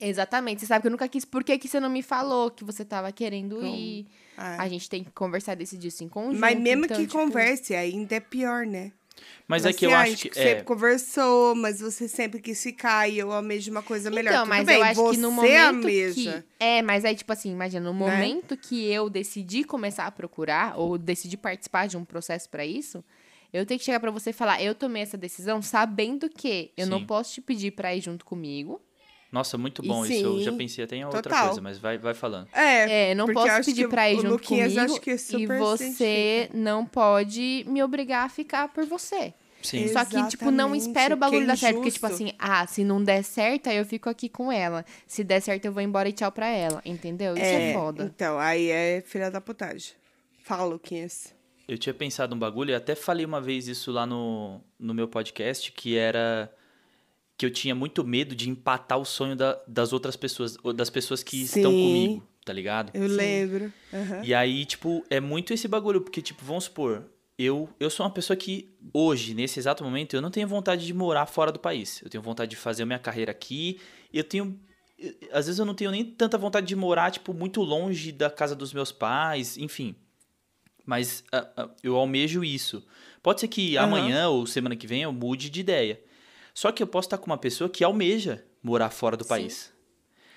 Exatamente, 0.00 0.60
você 0.60 0.66
sabe 0.66 0.82
que 0.82 0.86
eu 0.88 0.90
nunca 0.90 1.08
quis. 1.08 1.24
Por 1.24 1.44
que, 1.44 1.56
que 1.58 1.68
você 1.68 1.78
não 1.80 1.88
me 1.88 2.02
falou 2.02 2.50
que 2.50 2.64
você 2.64 2.84
tava 2.84 3.10
querendo 3.12 3.56
Então, 3.58 3.74
ir? 3.76 4.06
Ah. 4.36 4.62
A 4.62 4.68
gente 4.68 4.88
tem 4.90 5.04
que 5.04 5.10
conversar 5.12 5.54
desse 5.54 5.76
dia 5.78 5.90
em 6.00 6.08
conjunto. 6.08 6.40
Mas 6.40 6.58
mesmo 6.58 6.84
então, 6.84 6.96
que 6.96 7.06
tipo, 7.06 7.18
converse, 7.18 7.74
ainda 7.74 8.16
é 8.16 8.20
pior, 8.20 8.66
né? 8.66 8.92
Mas 9.46 9.64
é 9.64 9.72
que 9.72 9.86
eu 9.86 9.90
Assim, 9.90 9.96
ah, 9.96 10.00
a 10.00 10.02
acho 10.02 10.28
que. 10.28 10.34
sempre 10.34 10.50
É, 10.60 10.62
conversou, 10.62 11.54
mas 11.54 11.80
você 11.80 12.08
sempre 12.08 12.40
quis 12.40 12.60
ficar 12.62 13.08
e 13.08 13.18
eu 13.18 13.30
almejo 13.30 13.70
uma 13.70 13.82
coisa 13.82 14.10
melhor. 14.10 14.30
Então, 14.32 14.42
Tudo 14.44 14.50
mas 14.50 14.66
bem, 14.66 14.76
eu 14.76 14.82
acho 14.82 15.00
você 15.00 15.14
que 15.14 15.20
no 15.20 15.30
momento 15.30 15.66
almeja. 15.66 16.44
que... 16.58 16.64
É, 16.64 16.82
mas 16.82 17.04
aí, 17.04 17.14
tipo 17.14 17.32
assim, 17.32 17.52
imagina, 17.52 17.84
no 17.84 17.92
Né? 17.92 17.98
momento 17.98 18.56
que 18.56 18.84
eu 18.90 19.08
decidi 19.08 19.62
começar 19.62 20.06
a 20.06 20.10
procurar, 20.10 20.76
ou 20.78 20.98
decidi 20.98 21.36
participar 21.36 21.86
de 21.86 21.96
um 21.96 22.04
processo 22.04 22.48
pra 22.50 22.66
isso, 22.66 23.04
eu 23.52 23.64
tenho 23.64 23.78
que 23.78 23.84
chegar 23.84 24.00
pra 24.00 24.10
você 24.10 24.30
e 24.30 24.32
falar, 24.32 24.60
eu 24.62 24.74
tomei 24.74 25.02
essa 25.02 25.16
decisão 25.16 25.62
sabendo 25.62 26.28
que 26.28 26.72
eu 26.76 26.86
não 26.88 26.98
Sim. 27.00 27.06
posso 27.06 27.34
te 27.34 27.40
pedir 27.40 27.70
pra 27.70 27.94
ir 27.94 28.00
junto 28.00 28.24
comigo. 28.24 28.82
Nossa, 29.34 29.58
muito 29.58 29.84
E 29.84 29.88
bom 29.88 30.06
isso. 30.06 30.24
Eu 30.24 30.40
já 30.44 30.52
pensei 30.52 30.84
até 30.84 30.94
em 30.94 31.04
outra 31.04 31.20
total. 31.20 31.46
coisa, 31.46 31.60
mas 31.60 31.76
vai, 31.76 31.98
vai 31.98 32.14
falando. 32.14 32.46
É, 32.52 33.08
É, 33.08 33.12
eu 33.12 33.16
não 33.16 33.26
posso 33.26 33.50
acho 33.50 33.68
pedir 33.68 33.82
que 33.82 33.88
pra 33.88 34.08
ir 34.08 34.14
junto 34.18 34.28
Luquinhas 34.28 34.72
comigo 34.72 34.92
acho 34.92 35.00
que 35.00 35.10
e 35.10 35.18
super 35.18 35.58
se 35.76 35.90
você 35.90 36.48
não 36.54 36.86
pode 36.86 37.64
me 37.66 37.82
obrigar 37.82 38.26
a 38.26 38.28
ficar 38.28 38.68
por 38.68 38.86
você. 38.86 39.34
Sim. 39.60 39.88
Só 39.88 40.04
que, 40.04 40.28
tipo, 40.28 40.52
não 40.52 40.72
espera 40.72 41.14
o 41.14 41.18
bagulho 41.18 41.40
que 41.40 41.46
dar 41.48 41.56
certo. 41.56 41.76
Porque, 41.76 41.90
tipo 41.90 42.06
assim, 42.06 42.32
ah, 42.38 42.64
se 42.68 42.84
não 42.84 43.02
der 43.02 43.24
certo, 43.24 43.68
aí 43.68 43.76
eu 43.76 43.84
fico 43.84 44.08
aqui 44.08 44.28
com 44.28 44.52
ela. 44.52 44.84
Se 45.04 45.24
der 45.24 45.40
certo, 45.40 45.64
eu 45.64 45.72
vou 45.72 45.82
embora 45.82 46.08
e 46.08 46.12
tchau 46.12 46.30
pra 46.30 46.46
ela. 46.46 46.80
Entendeu? 46.84 47.34
Isso 47.34 47.42
é, 47.42 47.72
foda. 47.72 48.04
Então, 48.14 48.38
aí 48.38 48.70
é 48.70 49.02
filha 49.04 49.32
da 49.32 49.40
putagem. 49.40 49.94
Fala, 50.44 50.64
Luquinhas. 50.64 51.34
Eu 51.66 51.76
tinha 51.76 51.94
pensado 51.94 52.36
um 52.36 52.38
bagulho, 52.38 52.70
e 52.70 52.74
até 52.74 52.94
falei 52.94 53.26
uma 53.26 53.40
vez 53.40 53.66
isso 53.66 53.90
lá 53.90 54.06
no, 54.06 54.60
no 54.78 54.94
meu 54.94 55.08
podcast, 55.08 55.72
que 55.72 55.96
era 55.96 56.52
que 57.36 57.44
eu 57.44 57.50
tinha 57.50 57.74
muito 57.74 58.04
medo 58.04 58.34
de 58.34 58.48
empatar 58.48 58.98
o 58.98 59.04
sonho 59.04 59.34
da- 59.34 59.60
das 59.66 59.92
outras 59.92 60.16
pessoas, 60.16 60.56
ou 60.62 60.72
das 60.72 60.88
pessoas 60.90 61.22
que 61.22 61.42
estão 61.42 61.72
Sim. 61.72 61.80
comigo, 61.82 62.28
tá 62.44 62.52
ligado? 62.52 62.90
Eu 62.94 63.06
lembro. 63.08 63.72
Aham. 63.92 64.20
E 64.22 64.32
aí, 64.34 64.64
tipo, 64.64 65.04
é 65.10 65.18
muito 65.20 65.52
esse 65.52 65.66
bagulho, 65.66 66.00
porque, 66.00 66.22
tipo, 66.22 66.44
vamos 66.44 66.64
supor, 66.64 67.04
eu, 67.36 67.68
eu 67.80 67.90
sou 67.90 68.06
uma 68.06 68.12
pessoa 68.12 68.36
que, 68.36 68.72
hoje, 68.92 69.34
nesse 69.34 69.58
exato 69.58 69.82
momento, 69.82 70.14
eu 70.14 70.22
não 70.22 70.30
tenho 70.30 70.46
vontade 70.46 70.86
de 70.86 70.94
morar 70.94 71.26
fora 71.26 71.50
do 71.50 71.58
país. 71.58 72.00
Eu 72.02 72.08
tenho 72.08 72.22
vontade 72.22 72.50
de 72.50 72.56
fazer 72.56 72.84
a 72.84 72.86
minha 72.86 72.98
carreira 73.00 73.32
aqui, 73.32 73.80
e 74.12 74.18
eu 74.18 74.24
tenho. 74.24 74.58
eu- 74.96 75.12
Às 75.32 75.46
vezes 75.46 75.58
eu 75.58 75.64
não 75.64 75.74
tenho 75.74 75.90
nem 75.90 76.04
tanta 76.04 76.38
vontade 76.38 76.66
de 76.68 76.76
morar, 76.76 77.10
tipo, 77.10 77.34
muito 77.34 77.60
longe 77.62 78.12
da 78.12 78.30
casa 78.30 78.54
dos 78.54 78.72
meus 78.72 78.92
pais, 78.92 79.58
enfim. 79.58 79.96
Mas 80.86 81.24
ah, 81.32 81.48
ah, 81.56 81.68
eu 81.82 81.96
almejo 81.96 82.44
isso. 82.44 82.86
Pode 83.22 83.40
ser 83.40 83.48
que 83.48 83.76
Aham. 83.76 83.86
amanhã 83.86 84.28
ou 84.28 84.46
semana 84.46 84.76
que 84.76 84.86
vem 84.86 85.02
eu 85.02 85.12
mude 85.12 85.50
de 85.50 85.60
ideia. 85.60 86.00
Só 86.54 86.70
que 86.70 86.82
eu 86.82 86.86
posso 86.86 87.06
estar 87.06 87.18
com 87.18 87.26
uma 87.26 87.36
pessoa 87.36 87.68
que 87.68 87.82
almeja 87.82 88.44
morar 88.62 88.90
fora 88.90 89.16
do 89.16 89.24
Sim. 89.24 89.28
país. 89.28 89.72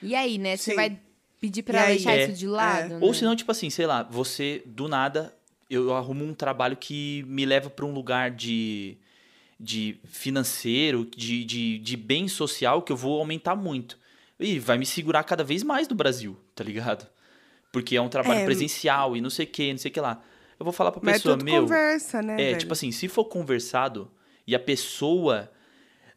E 0.01 0.15
aí, 0.15 0.37
né? 0.37 0.57
Você 0.57 0.73
vai 0.75 0.99
pedir 1.39 1.61
pra 1.63 1.79
ela 1.79 1.87
deixar 1.89 2.15
É. 2.17 2.25
isso 2.25 2.33
de 2.33 2.47
lado? 2.47 2.85
É. 2.85 2.89
né? 2.89 2.99
Ou 3.01 3.13
senão, 3.13 3.35
tipo 3.35 3.51
assim, 3.51 3.69
sei 3.69 3.85
lá, 3.85 4.01
você, 4.03 4.63
do 4.65 4.87
nada, 4.87 5.33
eu 5.69 5.93
arrumo 5.95 6.25
um 6.25 6.33
trabalho 6.33 6.75
que 6.75 7.23
me 7.27 7.45
leva 7.45 7.69
pra 7.69 7.85
um 7.85 7.93
lugar 7.93 8.31
de, 8.31 8.97
de 9.59 9.99
financeiro, 10.05 11.05
de, 11.15 11.45
de, 11.45 11.77
de 11.77 11.95
bem 11.97 12.27
social, 12.27 12.81
que 12.81 12.91
eu 12.91 12.97
vou 12.97 13.19
aumentar 13.19 13.55
muito. 13.55 13.97
E 14.39 14.59
vai 14.59 14.77
me 14.77 14.85
segurar 14.85 15.23
cada 15.23 15.43
vez 15.43 15.63
mais 15.63 15.87
do 15.87 15.95
Brasil, 15.95 16.37
tá 16.55 16.63
ligado? 16.63 17.07
Porque 17.71 17.95
é 17.95 18.01
um 18.01 18.09
trabalho 18.09 18.39
É. 18.41 18.45
presencial 18.45 19.15
e 19.15 19.21
não 19.21 19.29
sei 19.29 19.45
o 19.45 19.49
que, 19.49 19.71
não 19.71 19.77
sei 19.77 19.89
o 19.91 19.93
que 19.93 19.99
lá. 20.01 20.21
Eu 20.59 20.63
vou 20.63 20.73
falar 20.73 20.91
pra 20.91 21.01
Mas 21.03 21.15
é 21.15 21.17
pessoa, 21.19 21.35
tudo 21.37 21.45
meu. 21.45 21.61
conversa, 21.63 22.21
né, 22.21 22.33
É, 22.33 22.45
velho? 22.47 22.57
tipo 22.59 22.73
assim, 22.73 22.91
se 22.91 23.07
for 23.07 23.25
conversado 23.25 24.09
e 24.45 24.55
a 24.55 24.59
pessoa 24.59 25.51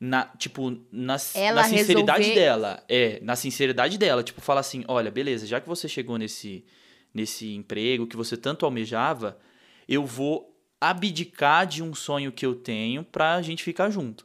na, 0.00 0.24
tipo, 0.38 0.70
na, 0.90 1.16
Ela 1.34 1.62
na 1.62 1.68
sinceridade 1.68 2.20
resolver- 2.22 2.34
dela, 2.40 2.82
é, 2.88 3.20
na 3.22 3.36
sinceridade 3.36 3.98
dela, 3.98 4.22
tipo, 4.22 4.40
fala 4.40 4.60
assim, 4.60 4.82
olha, 4.88 5.10
beleza, 5.10 5.46
já 5.46 5.60
que 5.60 5.68
você 5.68 5.86
chegou 5.88 6.16
nesse 6.16 6.64
nesse 7.12 7.54
emprego 7.56 8.06
que 8.06 8.16
você 8.16 8.36
tanto 8.36 8.64
almejava, 8.64 9.36
eu 9.88 10.06
vou 10.06 10.56
abdicar 10.80 11.66
de 11.66 11.82
um 11.82 11.92
sonho 11.92 12.30
que 12.30 12.46
eu 12.46 12.54
tenho 12.54 13.02
pra 13.02 13.42
gente 13.42 13.62
ficar 13.64 13.90
junto. 13.90 14.24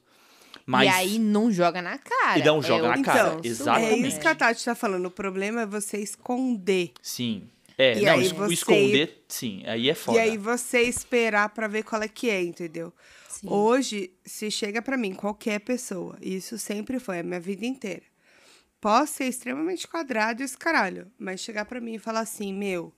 Mas 0.68 0.88
E 0.88 0.90
aí 0.96 1.20
não 1.20 1.52
joga 1.52 1.82
na 1.82 1.98
cara. 1.98 2.40
E 2.40 2.44
não 2.44 2.62
joga 2.62 2.86
É 2.86 2.90
na 2.90 2.96
o 2.98 3.04
cara, 3.04 3.38
exatamente. 3.44 4.04
É 4.04 4.08
isso 4.08 4.20
que 4.20 4.28
a 4.28 4.36
Tati 4.36 4.64
tá 4.64 4.74
falando. 4.76 5.08
O 5.08 5.12
problema 5.12 5.62
é 5.62 5.66
você 5.66 5.98
esconder. 5.98 6.92
sim. 7.02 7.50
É, 7.78 7.98
E 8.00 8.06
não, 8.06 8.14
aí 8.14 8.28
você- 8.30 8.54
esconder, 8.54 9.26
sim, 9.28 9.64
aí 9.66 9.90
é 9.90 9.96
foda. 9.96 10.18
E 10.18 10.22
aí 10.22 10.38
você 10.38 10.82
esperar 10.84 11.50
pra 11.50 11.68
ver 11.68 11.84
qual 11.84 12.02
é 12.02 12.08
que 12.08 12.30
é, 12.30 12.42
entendeu? 12.42 12.94
Sim. 13.30 13.48
Hoje, 13.50 14.14
se 14.26 14.50
chega 14.50 14.82
pra 14.82 14.98
mim, 14.98 15.14
qualquer 15.14 15.60
pessoa, 15.60 16.18
e 16.22 16.36
isso 16.38 16.58
sempre 16.58 17.00
foi 17.00 17.20
a 17.20 17.24
minha 17.24 17.40
vida 17.40 17.66
inteira. 17.66 18.04
Posso 18.80 19.14
ser 19.16 19.26
extremamente 19.26 19.88
quadrado 19.88 20.42
e 20.42 20.46
esse 20.46 20.58
caralho, 20.58 21.12
mas 21.18 21.42
chegar 21.42 21.66
pra 21.66 21.82
mim 21.82 21.96
e 21.96 22.00
falar 22.00 22.22
assim, 22.22 22.54
meu, 22.54 22.94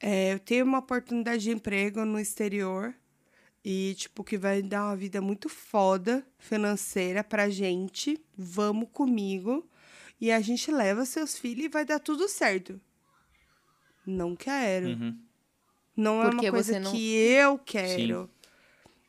é, 0.00 0.32
eu 0.32 0.38
tenho 0.40 0.64
uma 0.64 0.78
oportunidade 0.78 1.42
de 1.44 1.50
emprego 1.50 2.04
no 2.04 2.18
exterior 2.18 2.92
e, 3.64 3.94
tipo, 3.96 4.24
que 4.24 4.36
vai 4.36 4.62
dar 4.62 4.86
uma 4.86 4.96
vida 4.96 5.20
muito 5.20 5.48
foda 5.48 6.26
financeira 6.38 7.22
pra 7.22 7.48
gente, 7.48 8.20
vamos 8.36 8.88
comigo, 8.92 9.68
e 10.20 10.32
a 10.32 10.40
gente 10.40 10.72
leva 10.72 11.04
seus 11.04 11.38
filhos 11.38 11.66
e 11.66 11.68
vai 11.68 11.84
dar 11.84 12.00
tudo 12.00 12.28
certo. 12.28 12.80
Não 14.06 14.34
quero. 14.36 14.88
Uhum. 14.88 15.18
Não 15.96 16.22
é 16.22 16.30
Porque 16.30 16.46
uma 16.46 16.52
coisa 16.52 16.80
não- 16.80 16.90
que 16.90 17.14
eu 17.14 17.58
quero. 17.58 18.28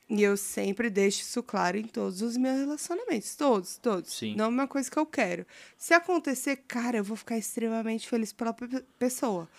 E 0.09 0.21
eu 0.21 0.35
sempre 0.37 0.89
deixo 0.89 1.21
isso 1.21 1.41
claro 1.41 1.77
em 1.77 1.83
todos 1.87 2.21
os 2.21 2.37
meus 2.37 2.59
relacionamentos. 2.59 3.35
Todos, 3.35 3.77
todos. 3.77 4.13
Sim. 4.13 4.35
Não 4.35 4.45
é 4.45 4.47
uma 4.49 4.67
coisa 4.67 4.91
que 4.91 4.99
eu 4.99 5.05
quero. 5.05 5.45
Se 5.77 5.93
acontecer, 5.93 6.57
cara, 6.67 6.97
eu 6.97 7.03
vou 7.03 7.15
ficar 7.17 7.37
extremamente 7.37 8.07
feliz 8.07 8.31
pela 8.33 8.53
pe- 8.53 8.83
pessoa. 8.99 9.49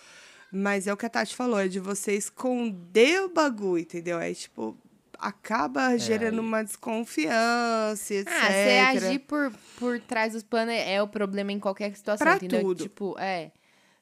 Mas 0.51 0.87
é 0.87 0.93
o 0.93 0.97
que 0.97 1.05
a 1.05 1.09
Tati 1.09 1.35
falou, 1.35 1.59
é 1.59 1.67
de 1.67 1.79
você 1.79 2.13
esconder 2.15 3.23
o 3.23 3.29
bagulho, 3.29 3.81
entendeu? 3.81 4.19
É 4.19 4.33
tipo, 4.33 4.77
acaba 5.19 5.97
gerando 5.97 6.39
aí- 6.39 6.45
uma 6.45 6.63
desconfiança, 6.63 8.13
etc. 8.13 8.31
Ah, 8.31 8.47
você 8.51 9.05
agir 9.07 9.19
por, 9.19 9.51
por 9.77 9.99
trás 9.99 10.33
dos 10.33 10.43
planos 10.43 10.73
é 10.73 10.93
é 10.93 11.01
o 11.01 11.07
problema 11.07 11.51
em 11.51 11.59
qualquer 11.59 11.93
situação, 11.95 12.25
Pra 12.25 12.35
entendeu? 12.37 12.61
tudo. 12.61 12.83
Tipo, 12.83 13.15
é. 13.19 13.51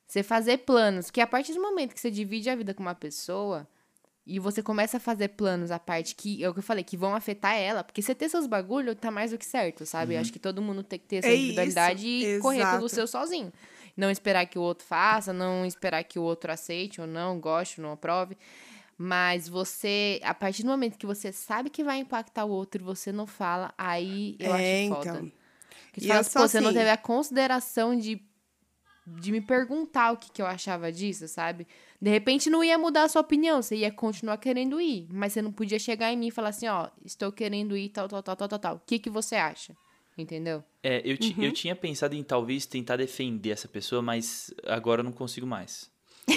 Você 0.07 0.21
fazer 0.21 0.59
planos, 0.59 1.09
que 1.09 1.21
a 1.21 1.27
partir 1.27 1.53
do 1.53 1.61
momento 1.61 1.93
que 1.93 1.99
você 1.99 2.11
divide 2.11 2.49
a 2.49 2.55
vida 2.55 2.73
com 2.73 2.83
uma 2.83 2.93
pessoa 2.95 3.67
e 4.25 4.39
você 4.39 4.61
começa 4.61 4.97
a 4.97 4.99
fazer 4.99 5.29
planos 5.29 5.71
a 5.71 5.79
parte 5.79 6.15
que, 6.15 6.43
é 6.43 6.49
o 6.49 6.53
que 6.53 6.59
eu 6.59 6.63
falei, 6.63 6.83
que 6.83 6.95
vão 6.95 7.15
afetar 7.15 7.55
ela, 7.55 7.83
porque 7.83 8.01
você 8.01 8.13
ter 8.15 8.29
seus 8.29 8.45
bagulho 8.47 8.95
tá 8.95 9.09
mais 9.11 9.31
do 9.31 9.37
que 9.37 9.45
certo, 9.45 9.85
sabe? 9.85 10.15
Acho 10.15 10.31
que 10.31 10.39
todo 10.39 10.61
mundo 10.61 10.83
tem 10.83 10.99
que 10.99 11.05
ter 11.05 11.15
essa 11.17 11.27
É 11.27 11.35
individualidade 11.35 12.07
isso, 12.07 12.37
e 12.37 12.39
correr 12.39 12.59
pelo 12.59 12.85
exato. 12.85 12.89
seu 12.89 13.07
sozinho. 13.07 13.51
Não 13.97 14.09
esperar 14.09 14.45
que 14.45 14.57
o 14.57 14.61
outro 14.61 14.85
faça, 14.85 15.33
não 15.33 15.65
esperar 15.65 16.03
que 16.03 16.17
o 16.17 16.23
outro 16.23 16.51
aceite 16.51 17.01
ou 17.01 17.07
não, 17.07 17.39
goste, 17.39 17.81
não 17.81 17.91
aprove. 17.91 18.37
Mas 18.97 19.49
você, 19.49 20.19
a 20.23 20.33
partir 20.33 20.63
do 20.63 20.69
momento 20.69 20.97
que 20.97 21.05
você 21.05 21.31
sabe 21.31 21.69
que 21.69 21.83
vai 21.83 21.97
impactar 21.97 22.45
o 22.45 22.49
outro 22.49 22.81
e 22.81 22.85
você 22.85 23.11
não 23.11 23.27
fala, 23.27 23.73
aí 23.77 24.35
eu 24.39 24.53
é, 24.53 24.85
acho 24.85 24.99
então. 24.99 25.31
Que 25.91 25.99
E 26.01 26.07
você 26.07 26.07
fala, 26.07 26.19
assim, 26.21 26.31
você 26.31 26.61
não 26.61 26.69
assim. 26.69 26.77
teve 26.77 26.89
a 26.89 26.97
consideração 26.97 27.95
de, 27.97 28.21
de 29.05 29.31
me 29.31 29.41
perguntar 29.41 30.11
o 30.13 30.17
que, 30.17 30.31
que 30.31 30.41
eu 30.41 30.45
achava 30.45 30.91
disso, 30.91 31.27
sabe? 31.27 31.67
De 32.01 32.09
repente 32.09 32.49
não 32.49 32.63
ia 32.63 32.77
mudar 32.77 33.03
a 33.03 33.07
sua 33.09 33.21
opinião, 33.21 33.61
você 33.61 33.75
ia 33.75 33.91
continuar 33.91 34.37
querendo 34.37 34.79
ir. 34.79 35.07
Mas 35.11 35.33
você 35.33 35.41
não 35.41 35.51
podia 35.51 35.79
chegar 35.79 36.11
em 36.11 36.17
mim 36.17 36.27
e 36.27 36.31
falar 36.31 36.49
assim, 36.49 36.67
ó, 36.67 36.89
estou 37.05 37.31
querendo 37.31 37.75
ir, 37.77 37.89
tal, 37.89 38.07
tal, 38.07 38.21
tal, 38.23 38.35
tal, 38.35 38.47
tal, 38.47 38.59
tal. 38.59 38.75
O 38.75 38.81
que, 38.85 38.99
que 38.99 39.09
você 39.09 39.35
acha? 39.35 39.75
Entendeu? 40.17 40.63
É, 40.83 41.01
eu, 41.03 41.17
ti- 41.17 41.35
Uhum. 41.37 41.43
eu 41.45 41.51
tinha 41.51 41.75
pensado 41.75 42.13
em 42.15 42.23
talvez 42.23 42.65
tentar 42.65 42.97
defender 42.97 43.49
essa 43.51 43.67
pessoa, 43.67 44.01
mas 44.01 44.53
agora 44.65 44.99
eu 44.99 45.03
não 45.05 45.11
consigo 45.11 45.47
mais. 45.47 45.89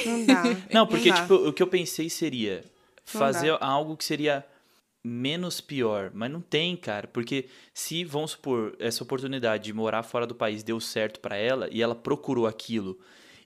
Não 0.05 0.24
dá. 0.24 0.42
Não, 0.72 0.87
porque, 0.87 1.11
dá. 1.11 1.20
tipo, 1.22 1.35
o 1.35 1.52
que 1.52 1.62
eu 1.62 1.66
pensei 1.66 2.09
seria 2.09 2.62
Não 2.64 2.66
fazer 3.05 3.57
algo 3.61 3.96
que 3.96 4.05
seria 4.05 4.44
menos 5.06 5.60
pior. 5.60 6.10
Mas 6.12 6.30
não 6.30 6.40
tem, 6.40 6.76
cara. 6.76 7.06
Porque 7.06 7.46
se, 7.72 8.04
vamos 8.04 8.32
supor, 8.32 8.74
essa 8.78 9.02
oportunidade 9.02 9.64
de 9.64 9.72
morar 9.72 10.02
fora 10.02 10.26
do 10.26 10.34
país 10.34 10.62
deu 10.62 10.80
certo 10.80 11.20
pra 11.20 11.36
ela 11.36 11.68
e 11.70 11.82
ela 11.82 11.94
procurou 11.94 12.46
aquilo 12.46 12.98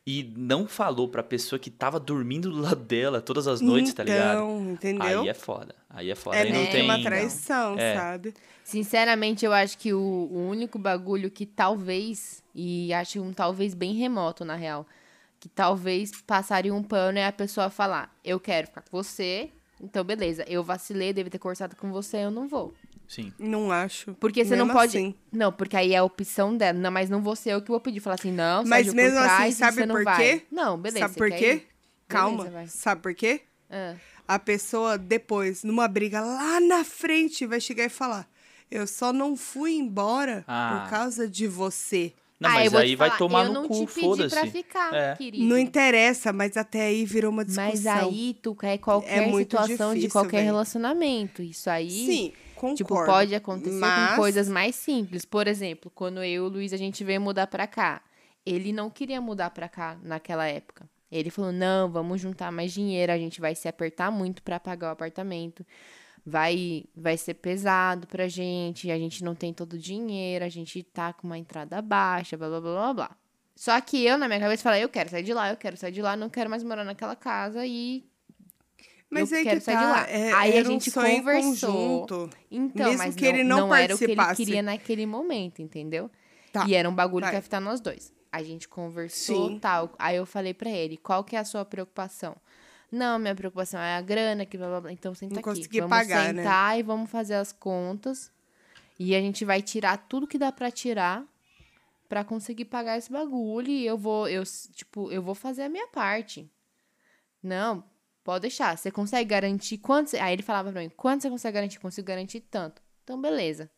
e 0.06 0.32
não 0.36 0.66
falou 0.66 1.08
pra 1.08 1.22
pessoa 1.22 1.58
que 1.58 1.70
tava 1.70 2.00
dormindo 2.00 2.50
do 2.50 2.60
lado 2.60 2.82
dela 2.82 3.20
todas 3.20 3.46
as 3.46 3.60
noites, 3.60 3.92
tá 3.92 4.02
ligado? 4.02 4.38
Então, 4.38 4.70
entendeu? 4.72 5.20
Aí 5.22 5.28
é 5.28 5.34
foda. 5.34 5.74
Aí 5.88 6.10
é 6.10 6.14
foda. 6.14 6.36
É 6.36 6.42
aí 6.42 6.52
não 6.52 6.66
tem. 6.66 6.84
uma 6.84 7.02
traição, 7.02 7.78
É. 7.78 7.94
sabe? 7.94 8.34
Sinceramente, 8.64 9.44
eu 9.44 9.52
acho 9.52 9.76
que 9.76 9.92
o, 9.92 10.00
o 10.00 10.48
único 10.48 10.78
bagulho 10.78 11.30
que 11.30 11.44
talvez, 11.44 12.42
e 12.54 12.92
acho 12.94 13.20
um 13.20 13.32
talvez 13.32 13.74
bem 13.74 13.94
remoto, 13.94 14.44
na 14.44 14.54
real, 14.54 14.86
que 15.38 15.48
talvez 15.48 16.10
passaria 16.26 16.72
um 16.74 16.82
pano 16.82 17.18
é 17.18 17.26
a 17.26 17.32
pessoa 17.32 17.68
falar, 17.68 18.14
eu 18.24 18.40
quero 18.40 18.68
ficar 18.68 18.82
com 18.82 18.96
você, 19.02 19.50
então 19.82 20.04
beleza, 20.04 20.44
eu 20.48 20.62
vacilei, 20.62 21.12
devo 21.12 21.30
ter 21.30 21.38
conversado 21.38 21.74
com 21.76 21.90
você, 21.90 22.18
eu 22.18 22.30
não 22.30 22.46
vou. 22.48 22.72
Sim. 23.08 23.32
Não 23.38 23.72
acho. 23.72 24.14
Porque 24.14 24.44
você 24.44 24.54
não 24.54 24.66
Mesmo 24.66 24.78
pode. 24.78 24.96
assim. 24.96 25.14
Não, 25.32 25.52
porque 25.52 25.76
aí 25.76 25.94
é 25.94 25.96
a 25.96 26.04
opção 26.04 26.56
dela. 26.56 26.78
Não, 26.78 26.92
mas 26.92 27.10
não 27.10 27.20
vou 27.20 27.34
ser 27.34 27.50
eu 27.54 27.60
que 27.60 27.68
vou 27.68 27.80
pedir. 27.80 27.98
Falar 27.98 28.14
assim, 28.14 28.30
não, 28.30 28.62
Mas 28.62 28.86
Sérgio, 28.86 28.94
mesmo 28.94 29.16
por 29.18 29.24
assim, 29.26 29.34
trás, 29.36 29.54
sabe 29.56 29.74
você 29.78 29.86
não 29.86 29.94
por 29.96 30.16
quê? 30.16 30.42
Não, 30.50 30.78
beleza. 30.78 31.08
Sabe 31.08 31.14
por 31.16 31.30
quê? 31.30 31.62
Calma. 32.06 32.36
Beleza, 32.44 32.54
vai. 32.54 32.66
Sabe 32.68 33.02
por 33.02 33.12
quê? 33.14 33.40
Ah. 33.68 33.94
A 34.28 34.38
pessoa 34.38 34.96
depois, 34.96 35.64
numa 35.64 35.88
briga 35.88 36.20
lá 36.20 36.60
na 36.60 36.84
frente, 36.84 37.44
vai 37.46 37.60
chegar 37.60 37.84
e 37.84 37.88
falar: 37.88 38.28
Eu 38.70 38.86
só 38.86 39.12
não 39.12 39.36
fui 39.36 39.72
embora 39.72 40.44
Ah. 40.46 40.82
por 40.84 40.90
causa 40.90 41.28
de 41.28 41.48
você. 41.48 42.12
Não, 42.40 42.48
Ah, 42.48 42.54
eu 42.54 42.58
mas 42.62 42.72
vou 42.72 42.80
aí 42.80 42.88
te 42.88 42.96
vai 42.96 43.08
falar, 43.08 43.18
tomar 43.18 43.44
eu 43.44 43.48
no 43.48 43.54
não 43.62 43.68
cu, 43.68 43.74
te 43.86 43.92
pedi 43.92 44.00
pra 44.00 44.02
foda-se. 44.16 44.46
ficar, 44.50 44.94
É. 44.94 45.14
querido. 45.14 45.44
Não 45.44 45.58
interessa, 45.58 46.32
mas 46.32 46.56
até 46.56 46.80
aí 46.86 47.04
virou 47.04 47.30
uma 47.30 47.44
discussão. 47.44 47.70
Mas 47.70 47.86
aí, 47.86 48.38
tu 48.42 48.54
quer 48.54 48.78
qualquer 48.78 49.18
É 49.18 49.26
muito 49.26 49.50
situação 49.50 49.90
de 49.90 50.00
difícil, 50.00 50.10
qualquer 50.20 50.36
véi. 50.38 50.44
relacionamento. 50.46 51.42
Isso 51.42 51.68
aí, 51.68 51.90
Sim, 51.90 52.32
concordo. 52.54 52.76
tipo, 52.76 53.04
pode 53.04 53.34
acontecer 53.34 53.76
mas... 53.78 54.10
com 54.12 54.16
coisas 54.16 54.48
mais 54.48 54.74
simples. 54.74 55.26
Por 55.26 55.46
exemplo, 55.46 55.90
quando 55.94 56.18
eu 56.18 56.24
e 56.24 56.40
o 56.40 56.48
Luiz 56.48 56.72
a 56.72 56.78
gente 56.78 57.04
veio 57.04 57.20
mudar 57.20 57.46
pra 57.46 57.66
cá, 57.66 58.00
ele 58.46 58.72
não 58.72 58.88
queria 58.88 59.20
mudar 59.20 59.50
pra 59.50 59.68
cá 59.68 59.98
naquela 60.02 60.46
época. 60.46 60.88
Ele 61.12 61.28
falou: 61.28 61.52
"Não, 61.52 61.90
vamos 61.90 62.20
juntar 62.22 62.50
mais 62.50 62.72
dinheiro, 62.72 63.12
a 63.12 63.18
gente 63.18 63.38
vai 63.38 63.54
se 63.54 63.68
apertar 63.68 64.10
muito 64.10 64.42
pra 64.42 64.58
pagar 64.58 64.88
o 64.88 64.92
apartamento. 64.92 65.62
Vai 66.24 66.84
vai 66.94 67.16
ser 67.16 67.34
pesado 67.34 68.06
pra 68.06 68.28
gente, 68.28 68.90
a 68.90 68.98
gente 68.98 69.24
não 69.24 69.34
tem 69.34 69.52
todo 69.54 69.74
o 69.74 69.78
dinheiro, 69.78 70.44
a 70.44 70.48
gente 70.48 70.82
tá 70.82 71.12
com 71.12 71.26
uma 71.26 71.38
entrada 71.38 71.80
baixa, 71.80 72.36
blá 72.36 72.48
blá 72.48 72.60
blá 72.60 72.72
blá 72.72 72.94
blá". 72.94 73.16
Só 73.56 73.78
que 73.80 74.04
eu, 74.04 74.16
na 74.16 74.26
minha 74.28 74.40
cabeça, 74.40 74.62
falei, 74.62 74.82
eu 74.82 74.88
quero 74.88 75.10
sair 75.10 75.22
de 75.22 75.34
lá, 75.34 75.50
eu 75.50 75.56
quero 75.56 75.76
sair 75.76 75.92
de 75.92 76.00
lá, 76.00 76.16
não 76.16 76.30
quero 76.30 76.48
mais 76.48 76.62
morar 76.62 76.84
naquela 76.84 77.14
casa 77.16 77.66
e 77.66 78.04
Mas 79.10 79.32
eu 79.32 79.38
aí 79.38 79.44
quero 79.44 79.58
que 79.58 79.64
sair 79.64 79.76
de 79.76 79.82
tá, 79.82 79.90
lá. 79.90 80.08
é- 80.08 80.32
Aí 80.32 80.56
a 80.58 80.60
um 80.62 80.66
gente 80.66 80.88
em 80.88 80.92
conversou. 80.92 82.06
conjunto. 82.06 82.30
Então, 82.50 82.86
Mesmo 82.90 82.98
mas 82.98 83.14
que 83.16 83.26
ele 83.26 83.42
não, 83.44 83.60
não 83.60 83.68
não 83.68 83.74
era 83.74 83.94
o 83.94 83.98
que 83.98 84.04
ele 84.04 84.34
queria 84.36 84.62
naquele 84.62 85.04
momento, 85.04 85.60
entendeu? 85.60 86.10
Tá, 86.52 86.66
E 86.66 86.74
era 86.74 86.88
um 86.88 86.94
bagulho 86.94 87.22
que 87.22 87.26
vai. 87.28 87.34
ia 87.34 87.38
afetar 87.38 87.60
nós 87.60 87.80
dois. 87.80 88.12
A 88.32 88.42
gente 88.42 88.68
conversou 88.68 89.48
Sim. 89.50 89.58
tal. 89.58 89.92
Aí 89.98 90.16
eu 90.16 90.24
falei 90.24 90.54
pra 90.54 90.70
ele, 90.70 90.96
qual 90.96 91.24
que 91.24 91.34
é 91.34 91.38
a 91.40 91.44
sua 91.44 91.64
preocupação? 91.64 92.36
Não, 92.90 93.18
minha 93.18 93.34
preocupação 93.34 93.80
é 93.80 93.96
a 93.96 94.00
grana, 94.00 94.44
que 94.44 94.58
blá 94.58 94.68
blá 94.68 94.80
blá. 94.80 94.92
Então 94.92 95.14
senta 95.14 95.34
Não 95.34 95.40
aqui. 95.40 95.48
consegui 95.50 95.80
vamos 95.80 95.96
pagar, 95.96 96.34
né? 96.34 96.42
sentar 96.42 96.78
e 96.78 96.82
vamos 96.82 97.10
fazer 97.10 97.34
as 97.34 97.52
contas. 97.52 98.32
E 98.98 99.14
a 99.14 99.20
gente 99.20 99.44
vai 99.44 99.62
tirar 99.62 99.96
tudo 99.96 100.26
que 100.26 100.36
dá 100.38 100.50
pra 100.52 100.70
tirar 100.70 101.24
pra 102.08 102.24
conseguir 102.24 102.64
pagar 102.66 102.98
esse 102.98 103.10
bagulho. 103.10 103.68
E 103.68 103.86
eu 103.86 103.96
vou, 103.96 104.28
eu, 104.28 104.42
tipo, 104.74 105.10
eu 105.12 105.22
vou 105.22 105.34
fazer 105.34 105.62
a 105.62 105.68
minha 105.68 105.86
parte. 105.88 106.50
Não, 107.42 107.82
pode 108.24 108.42
deixar. 108.42 108.76
Você 108.76 108.90
consegue 108.90 109.28
garantir 109.30 109.78
quanto? 109.78 110.10
você- 110.10 110.18
Aí 110.18 110.32
ele 110.32 110.42
falava 110.42 110.70
pra 110.72 110.80
mim, 110.82 110.90
quanto 110.90 111.22
você 111.22 111.30
consegue 111.30 111.54
garantir? 111.54 111.78
Consigo 111.78 112.06
garantir 112.06 112.40
tanto. 112.40 112.82
Então, 113.04 113.20
beleza. 113.20 113.70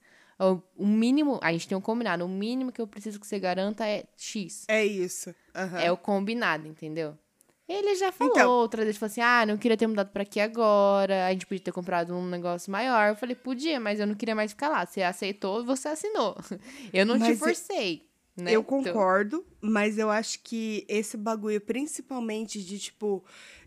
O, 0.77 0.85
mínimo, 0.85 1.38
a 1.42 1.53
gente 1.53 1.68
tem 1.68 1.79
um 1.79 1.81
combinado, 1.81 2.25
o 2.25 2.29
mínimo 2.29 2.72
que 2.72 2.81
eu 2.81 2.87
preciso 2.87 3.20
que 3.20 3.27
você 3.27 3.38
garanta 3.38 3.87
é 3.87 4.05
X. 4.16 4.64
É 4.68 4.85
isso. 4.85 5.33
aham. 5.55 5.79
É 5.79 5.92
o 5.92 5.96
combinado, 5.96 6.66
entendeu? 6.66 7.16
Ele 7.72 7.94
já 7.96 8.12
falou 8.12 8.32
Então- 8.32 8.50
outra 8.50 8.85
vez, 8.85 8.96
falou 8.96 9.11
assim, 9.11 9.20
ah, 9.20 9.44
não 9.46 9.56
queria 9.56 9.76
ter 9.76 9.87
mudado 9.87 10.11
pra 10.11 10.22
aqui 10.22 10.38
agora, 10.40 11.26
a 11.26 11.32
gente 11.32 11.46
podia 11.46 11.64
ter 11.64 11.72
comprado 11.72 12.14
um 12.14 12.26
negócio 12.28 12.70
maior. 12.70 13.08
Eu 13.11 13.16
falei, 13.16 13.35
podia, 13.35 13.78
mas 13.80 13.98
eu 14.00 14.06
não 14.06 14.14
queria 14.14 14.35
mais 14.35 14.52
ficar 14.52 14.68
lá. 14.68 14.85
Você 14.87 15.02
aceitou, 15.02 15.64
você 15.64 15.88
assinou. 15.88 16.37
Eu 16.92 17.06
não 17.06 17.16
te 17.16 17.20
Mas 17.20 17.30
eu- 17.30 17.37
forcei, 17.46 18.06
né? 18.37 18.50
Eu 18.54 18.61
Então- 18.61 18.82
concordo, 18.82 19.44
mas 19.61 19.98
eu 19.98 20.11
acho 20.11 20.40
que 20.42 20.85
esse 20.88 21.16
bagulho, 21.16 21.61
principalmente 21.61 22.62
de 22.62 22.78
tipo, 22.78 23.24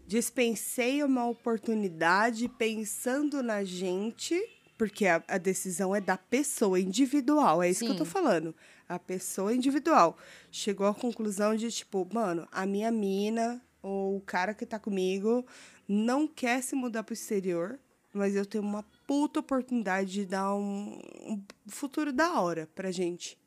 dispensei 0.07 1.03
uma 1.03 1.27
oportunidade 1.27 2.47
pensando 2.47 3.41
na 3.41 3.63
gente, 3.63 4.39
porque 4.77 5.05
a, 5.07 5.23
a 5.27 5.37
decisão 5.37 5.95
é 5.95 6.01
da 6.01 6.17
pessoa 6.17 6.79
individual, 6.79 7.63
é 7.63 7.69
isso 7.69 7.83
que 7.85 7.91
eu 7.91 7.97
tô 7.97 8.05
Sim. 8.05 8.11
falando. 8.11 8.55
A 8.87 8.99
pessoa 8.99 9.53
individual 9.53 10.15
chegou 10.51 10.85
à 10.85 10.93
conclusão 10.93 11.55
de 11.55 11.71
tipo, 11.71 12.07
mano, 12.13 12.47
a 12.51 12.65
minha 12.67 12.91
mina 12.91 13.59
ou 13.85 14.17
o 14.17 14.21
cara 14.21 14.53
que 14.55 14.65
tá 14.65 14.79
comigo 14.79 15.45
não 15.87 16.27
quer 16.27 16.63
se 16.63 16.75
mudar 16.75 17.03
pro 17.03 17.13
exterior, 17.13 17.79
mas 18.11 18.35
eu 18.35 18.45
tenho 18.45 18.63
uma 18.63 18.83
puta 19.05 19.39
oportunidade 19.39 20.11
de 20.11 20.25
dar 20.25 20.55
um, 20.55 20.99
um 21.27 21.41
futuro 21.67 22.11
da 22.11 22.39
hora 22.41 22.67
pra 22.73 22.89
gente. 22.91 23.37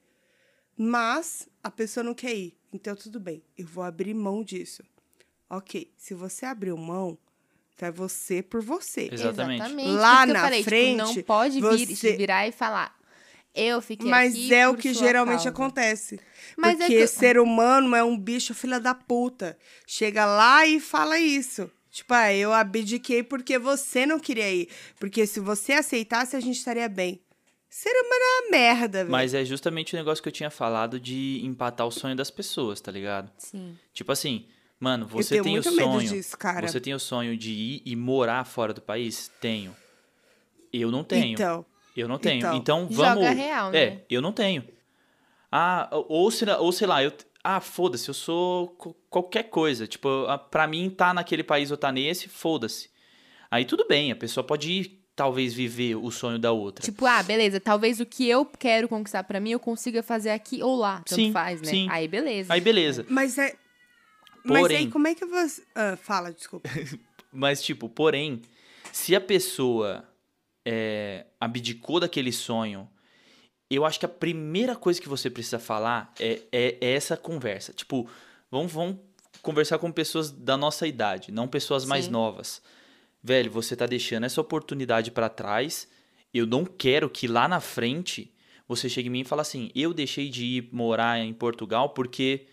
Mas 0.77 1.49
a 1.63 1.71
pessoa 1.71 2.05
não 2.05 2.15
quer 2.15 2.35
ir. 2.37 2.57
Então, 2.73 2.95
tudo 2.95 3.19
bem, 3.19 3.43
eu 3.57 3.67
vou 3.67 3.83
abrir 3.83 4.15
mão 4.15 4.45
disso. 4.45 4.85
Ok, 5.51 5.91
se 5.97 6.15
você 6.15 6.47
abriu 6.47 6.77
mão, 6.77 7.19
tá 7.77 7.91
você 7.91 8.43
por 8.43 8.63
você. 8.63 9.09
Exatamente. 9.13 9.59
Lá 9.97 10.27
na 10.35 10.41
falei, 10.43 10.59
tipo, 10.59 10.69
frente, 10.71 10.97
não 10.97 11.23
pode 11.23 11.61
vir, 11.87 11.97
você- 11.97 12.17
virar 12.17 12.47
e 12.47 12.53
falar. 12.53 12.97
Eu 13.61 13.81
fiquei 13.83 14.09
Mas 14.09 14.35
aqui 14.35 14.55
é 14.55 14.69
o 14.69 14.77
que 14.77 14.95
geralmente 14.95 15.37
causa." 15.45 15.49
acontece. 15.51 16.21
Mas 16.57 16.75
é 16.81 16.85
Porque 16.87 16.99
que- 16.99 17.07
ser 17.07 17.39
humano 17.39 17.95
é 17.97 18.03
um 18.05 18.17
bicho 18.19 18.55
filha 18.55 18.79
da 18.81 18.95
puta. 18.95 19.57
Chega 19.87 20.25
lá 20.27 20.67
e 20.67 20.79
fala 20.81 21.19
isso. 21.19 21.71
Tipo, 21.91 22.15
ah, 22.15 22.33
eu 22.33 22.53
abdiquei 22.53 23.23
porque 23.23 23.59
você 23.59 24.07
não 24.07 24.21
queria 24.21 24.49
ir. 24.53 24.69
Porque 25.01 25.27
se 25.27 25.41
você 25.41 25.73
aceitasse, 25.73 26.37
a 26.37 26.41
gente 26.41 26.57
estaria 26.57 26.89
bem. 26.89 27.21
Ser 27.69 27.91
humano 27.91 28.23
é 28.23 28.41
uma 28.43 28.51
merda, 28.51 28.99
velho. 28.99 29.11
Mas 29.11 29.35
é 29.35 29.45
justamente 29.45 29.95
o 29.95 29.97
negócio 29.99 30.23
que 30.23 30.29
eu 30.29 30.33
tinha 30.33 30.51
falado 30.51 30.99
de 31.01 31.41
empatar 31.45 31.87
o 31.87 31.91
sonho 31.91 32.15
das 32.17 32.31
pessoas, 32.31 32.81
tá 32.81 32.91
ligado? 32.93 33.31
Sim. 33.39 33.77
Tipo 33.93 34.11
assim, 34.13 34.47
mano, 34.81 35.05
eu 35.05 35.09
você 35.09 35.35
tenho 35.41 35.45
tem 35.45 35.53
o 35.53 35.55
muito 35.57 35.73
medo 35.73 35.93
sonho. 35.93 36.09
disso, 36.09 36.39
cara. 36.39 36.67
Você 36.67 36.81
tem 36.81 36.95
o 36.95 36.99
sonho 37.01 37.37
de 37.37 37.51
ir 37.51 37.83
e 37.85 37.95
morar 37.97 38.45
fora 38.45 38.73
do 38.73 38.81
país? 38.81 39.31
Tenho. 39.41 39.75
Eu 40.73 40.91
não 40.91 41.03
tenho. 41.05 41.33
Então, 41.35 41.65
Eu 41.99 42.09
não 42.09 42.19
tenho. 42.19 42.39
Então. 42.39 42.57
Então, 42.57 42.89
Joga 42.91 43.15
vamos. 43.15 43.29
real, 43.37 43.69
é, 43.75 43.91
né? 43.91 44.01
eu 44.09 44.21
não 44.23 44.33
tenho. 44.33 44.65
Ah, 45.51 45.89
ou, 46.09 46.31
sei 46.31 46.47
lá- 46.49 46.59
ou 46.59 46.73
sei 46.73 46.87
lá, 46.87 47.03
eu. 47.03 47.13
Ah, 47.43 47.61
foda-se, 47.61 48.09
eu 48.09 48.15
sou 48.15 48.69
qualquer 49.09 49.45
coisa. 49.45 49.87
Tipo, 49.87 50.27
ah, 50.29 50.37
pra 50.37 50.67
mim, 50.67 50.91
tá 50.91 51.15
naquele 51.15 51.43
país 51.43 51.71
ou 51.71 51.77
tá 51.77 51.91
nesse, 51.91 52.29
foda-se. 52.29 52.91
Aí 53.51 53.65
tudo 53.65 53.87
bem, 53.89 54.13
a 54.13 54.17
pessoa 54.17 54.45
pode 54.45 54.71
ir, 54.71 55.03
talvez, 55.17 55.55
viver 55.55 55.95
o 55.97 56.11
sonho 56.11 56.39
da 56.39 56.53
outra. 56.53 56.85
Tipo, 56.85 57.07
ah, 57.07 57.23
beleza, 57.23 57.59
talvez 57.59 58.01
o 58.01 58.05
que 58.07 58.29
eu 58.29 58.45
quero 58.45 58.89
conquistar 58.89 59.25
pra 59.25 59.41
mim 59.41 59.51
eu 59.53 59.61
consiga 59.61 60.03
fazer 60.03 60.31
aqui 60.31 60.63
ou 60.63 60.77
lá. 60.77 60.97
Tanto 60.99 61.15
Sim, 61.15 61.33
faz, 61.33 61.63
né? 61.63 61.69
sim. 61.69 61.87
Aí 61.91 62.07
beleza. 62.07 62.53
Aí 62.53 62.61
beleza. 62.61 63.07
mas 63.09 63.39
é. 63.39 63.55
Mas 64.45 64.61
Porém- 64.61 64.77
aí, 64.79 64.89
como 64.91 65.07
é 65.09 65.15
que 65.15 65.25
você. 65.27 65.63
Ah, 65.75 65.97
fala, 65.97 66.33
desculpa. 66.33 66.69
Mas, 67.31 67.63
tipo, 67.63 67.89
porém, 67.91 68.41
se 68.91 69.15
a 69.15 69.21
pessoa 69.21 70.08
é, 70.71 71.25
abdicou 71.41 71.99
daquele 71.99 72.31
sonho, 72.31 72.87
eu 73.71 73.87
acho 73.87 73.99
que 73.99 74.05
a 74.05 74.09
primeira 74.09 74.77
coisa 74.77 75.01
que 75.01 75.09
você 75.09 75.31
precisa 75.31 75.59
falar 75.59 76.13
é, 76.21 76.43
é- 76.53 76.77
é 76.81 76.93
essa 76.93 77.17
conversa. 77.17 77.73
Tipo, 77.73 78.07
vamos, 78.51 78.71
vamos 78.73 78.97
conversar 79.41 79.79
com 79.79 79.91
pessoas 79.91 80.31
da 80.31 80.57
nossa 80.59 80.87
idade, 80.87 81.33
não 81.33 81.49
pessoas 81.49 81.85
mais 81.87 82.05
Sim. 82.05 82.11
novas. 82.11 82.61
Velho, 83.23 83.51
você 83.51 83.75
tá 83.75 83.87
deixando 83.87 84.25
essa 84.25 84.41
oportunidade 84.41 85.11
pra 85.11 85.29
trás. 85.31 85.89
Eu 86.35 86.47
não 86.47 86.65
quero 86.65 87.09
que 87.09 87.27
lá 87.27 87.49
na 87.49 87.61
frente 87.61 88.31
você 88.67 88.89
chegue 88.89 89.09
em 89.09 89.13
mim 89.13 89.21
e 89.21 89.25
fale 89.25 89.41
assim: 89.43 89.71
eu 89.75 89.95
deixei 89.95 90.29
de 90.29 90.45
ir 90.45 90.69
morar 90.71 91.19
em 91.19 91.33
Portugal 91.33 91.91
porque 91.91 92.47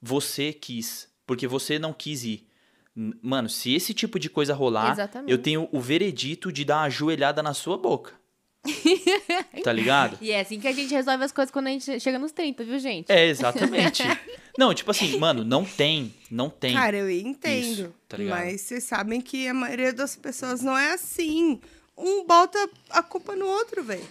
você 0.00 0.52
quis, 0.52 1.08
porque 1.26 1.46
você 1.46 1.78
não 1.78 1.92
quis 1.92 2.24
ir. 2.24 2.46
Mano, 2.94 3.48
se 3.48 3.74
esse 3.74 3.94
tipo 3.94 4.18
de 4.18 4.28
coisa 4.28 4.52
rolar, 4.52 4.92
Exatamente. 4.92 5.30
eu 5.30 5.38
tenho 5.38 5.68
o 5.72 5.80
veredito 5.80 6.52
de 6.52 6.64
dar 6.64 6.76
uma 6.76 6.82
ajoelhada 6.84 7.42
na 7.42 7.54
sua 7.54 7.78
boca. 7.78 8.20
tá 9.64 9.72
ligado? 9.72 10.18
E 10.20 10.30
é 10.30 10.40
assim 10.40 10.60
que 10.60 10.68
a 10.68 10.72
gente 10.72 10.92
resolve 10.94 11.24
as 11.24 11.32
coisas 11.32 11.50
quando 11.50 11.66
a 11.66 11.70
gente 11.70 11.98
chega 11.98 12.18
nos 12.18 12.32
30, 12.32 12.62
viu, 12.64 12.78
gente? 12.78 13.10
É, 13.10 13.26
exatamente. 13.26 14.02
não, 14.56 14.72
tipo 14.72 14.90
assim, 14.90 15.18
mano, 15.18 15.42
não 15.42 15.64
tem, 15.64 16.14
não 16.30 16.48
tem. 16.48 16.74
Cara, 16.74 16.96
eu 16.96 17.10
entendo. 17.10 17.72
Isso, 17.72 17.94
tá 18.08 18.16
ligado? 18.16 18.38
mas 18.38 18.60
vocês 18.60 18.84
sabem 18.84 19.20
que 19.20 19.48
a 19.48 19.54
maioria 19.54 19.92
das 19.92 20.14
pessoas 20.14 20.62
não 20.62 20.76
é 20.76 20.92
assim. 20.92 21.60
Um 21.96 22.24
bota 22.24 22.58
a 22.90 23.02
culpa 23.02 23.34
no 23.34 23.46
outro, 23.46 23.82
velho. 23.82 24.06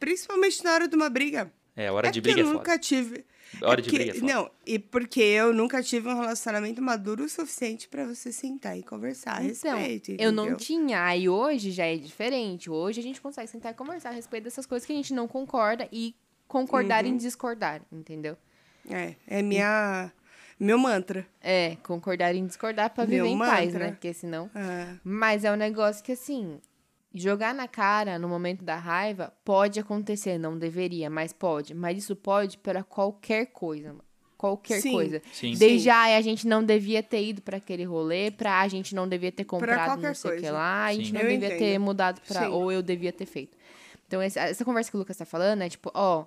Principalmente 0.00 0.62
na 0.64 0.72
hora 0.72 0.88
de 0.88 0.96
uma 0.96 1.08
briga. 1.08 1.52
é, 1.76 1.90
hora 1.90 2.08
é 2.08 2.10
de 2.10 2.20
briga 2.20 2.40
é 2.40 2.42
eu 2.42 2.46
foda. 2.46 2.58
nunca 2.58 2.78
tive. 2.78 3.24
Hora 3.62 3.80
é 3.80 3.82
de 3.82 3.90
porque- 3.90 4.04
briga 4.04 4.14
foda. 4.20 4.32
Não, 4.32 4.50
e 4.66 4.78
porque 4.78 5.20
eu 5.20 5.52
nunca 5.52 5.82
tive 5.82 6.08
um 6.08 6.14
relacionamento 6.14 6.80
maduro 6.82 7.24
o 7.24 7.28
suficiente 7.28 7.88
pra 7.88 8.06
você 8.06 8.30
sentar 8.32 8.78
e 8.78 8.82
conversar 8.82 9.38
a 9.38 9.44
Então, 9.44 9.76
respeito. 9.78 10.20
eu 10.22 10.32
não 10.32 10.44
entendeu? 10.44 10.58
tinha. 10.58 11.04
Aí 11.04 11.28
hoje 11.28 11.70
já 11.70 11.84
é 11.86 11.96
diferente. 11.96 12.70
Hoje 12.70 13.00
a 13.00 13.02
gente 13.02 13.20
consegue 13.20 13.48
sentar 13.48 13.72
e 13.72 13.74
conversar 13.74 14.10
a 14.10 14.12
respeito 14.12 14.44
dessas 14.44 14.66
coisas 14.66 14.86
que 14.86 14.92
a 14.92 14.96
gente 14.96 15.12
não 15.14 15.26
concorda 15.28 15.88
e 15.92 16.14
concordar 16.48 17.04
Uhum. 17.04 17.10
em 17.12 17.16
discordar, 17.16 17.82
entendeu? 17.92 18.36
É, 18.90 19.14
é 19.26 19.42
minha. 19.42 20.12
Meu 20.60 20.78
mantra. 20.78 21.26
É, 21.40 21.76
concordar 21.82 22.34
em 22.34 22.46
discordar 22.46 22.90
pra 22.90 23.06
Meu 23.06 23.24
viver 23.24 23.34
em 23.34 23.38
paz, 23.38 23.66
mantra. 23.72 23.86
né? 23.86 23.90
Porque 23.92 24.12
senão. 24.12 24.48
É. 24.54 24.94
Mas 25.02 25.44
é 25.44 25.50
um 25.50 25.56
negócio 25.56 26.02
que, 26.04 26.12
assim, 26.12 26.60
jogar 27.14 27.54
na 27.54 27.68
cara 27.68 28.18
no 28.18 28.28
momento 28.28 28.64
da 28.64 28.76
raiva 28.76 29.32
pode 29.44 29.78
acontecer, 29.78 30.36
não 30.38 30.58
deveria, 30.58 31.08
mas 31.08 31.32
pode. 31.32 31.72
Mas 31.74 31.98
isso 31.98 32.16
pode 32.16 32.58
para 32.58 32.82
qualquer 32.82 33.46
coisa, 33.46 33.88
mano. 33.88 34.04
Qualquer 34.36 34.80
Sim. 34.82 34.92
coisa. 34.92 35.22
Sim. 35.32 35.54
Desde, 35.56 35.88
ai, 35.88 36.16
a 36.16 36.20
gente 36.20 36.46
não 36.46 36.62
devia 36.62 37.02
ter 37.02 37.24
ido 37.24 37.40
pra 37.40 37.56
aquele 37.56 37.84
rolê, 37.84 38.30
pra 38.30 38.60
a 38.60 38.68
gente 38.68 38.94
não 38.94 39.08
devia 39.08 39.32
ter 39.32 39.44
comprado 39.44 40.02
não 40.02 40.12
sei 40.14 40.36
o 40.38 40.40
que 40.40 40.50
lá, 40.50 40.86
a 40.86 40.92
gente 40.92 41.06
Sim. 41.06 41.12
não 41.14 41.20
Eu 41.22 41.28
devia 41.28 41.48
ter 41.50 41.54
entendo. 41.70 41.82
mudado 41.82 42.20
pra. 42.26 42.40
Sim. 42.42 42.48
Ou 42.48 42.70
eu 42.70 42.82
devia 42.82 43.12
ter 43.12 43.24
feito. 43.26 43.56
Então, 44.06 44.22
esse- 44.22 44.38
essa 44.38 44.62
conversa 44.64 44.90
que 44.90 44.96
o 44.96 45.00
Lucas 45.00 45.16
tá 45.16 45.24
falando 45.24 45.62
é 45.62 45.68
tipo, 45.70 45.90
ó, 45.94 46.26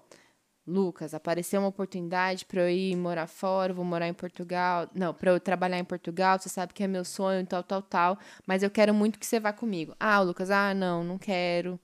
Lucas, 0.67 1.13
apareceu 1.13 1.61
uma 1.61 1.69
oportunidade 1.69 2.45
pra 2.45 2.61
eu 2.61 2.69
ir 2.69 2.95
morar 2.95 3.27
fora, 3.27 3.73
vou 3.73 3.85
morar 3.85 4.07
em 4.07 4.13
Portugal. 4.13 4.89
Não, 4.93 5.13
pra 5.13 5.31
eu 5.31 5.39
trabalhar 5.39 5.79
em 5.79 5.83
Portugal, 5.85 6.37
você 6.37 6.49
sabe 6.49 6.73
que 6.73 6.83
é 6.83 6.87
meu 6.87 7.05
sonho, 7.05 7.45
tal, 7.45 7.63
tal, 7.63 7.81
tal. 7.81 8.19
Mas 8.45 8.63
eu 8.63 8.69
quero 8.69 8.93
muito 8.93 9.17
que 9.17 9.25
você 9.25 9.39
vá 9.39 9.53
comigo. 9.53 9.95
Ah, 9.99 10.19
Lucas, 10.19 10.51
ah, 10.51 10.73
não, 10.73 11.03
não 11.03 11.17
quero. 11.17 11.79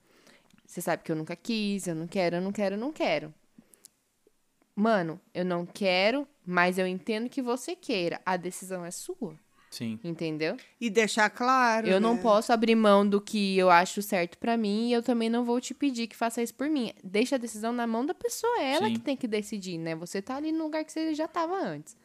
Você 0.66 0.82
sabe 0.82 1.04
que 1.04 1.12
eu 1.12 1.16
nunca 1.16 1.36
quis, 1.36 1.88
eu 1.88 1.96
não 1.96 2.08
quero, 2.08 2.38
eu 2.38 2.42
não 2.42 2.52
quero, 2.52 2.76
eu 2.76 2.80
não 2.80 2.92
quero. 2.92 3.34
Mano, 4.76 5.22
eu 5.34 5.46
não 5.46 5.66
quero, 5.66 6.28
mas 6.46 6.78
eu 6.78 6.88
entendo 6.88 7.30
que 7.30 7.42
você 7.42 7.76
queira. 7.76 8.20
A 8.26 8.36
decisão 8.38 8.84
é 8.84 8.92
sua, 8.92 9.36
Sim. 9.74 10.00
entendeu? 10.04 10.56
E 10.80 10.90
deixar 10.90 11.30
claro. 11.32 11.88
Eu 11.88 12.00
não 12.00 12.14
né? 12.16 12.22
posso 12.22 12.54
abrir 12.54 12.76
mão 12.76 13.08
do 13.08 13.20
que 13.20 13.58
eu 13.58 13.70
acho 13.72 14.02
certo 14.04 14.38
pra 14.38 14.56
mim 14.56 14.90
e 14.90 14.94
eu 14.94 15.02
também 15.02 15.30
não 15.30 15.44
vou 15.44 15.60
te 15.60 15.74
pedir 15.74 16.08
que 16.08 16.16
faça 16.16 16.44
isso 16.44 16.54
por 16.54 16.70
mim. 16.70 16.94
Deixa 17.04 17.36
a 17.36 17.40
decisão 17.40 17.74
na 17.74 17.88
mão 17.88 18.06
da 18.06 18.14
pessoa, 18.14 18.56
é 18.60 18.74
ela 18.76 18.88
Sim. 18.88 18.94
que 18.94 19.00
tem 19.00 19.18
que 19.18 19.28
decidir, 19.28 19.78
né? 19.80 19.96
Você 19.96 20.22
tá 20.22 20.36
ali 20.36 20.52
no 20.52 20.64
lugar 20.66 20.84
que 20.86 20.92
você 20.92 21.14
já 21.16 21.28
tava 21.28 21.56
antes. 21.56 21.98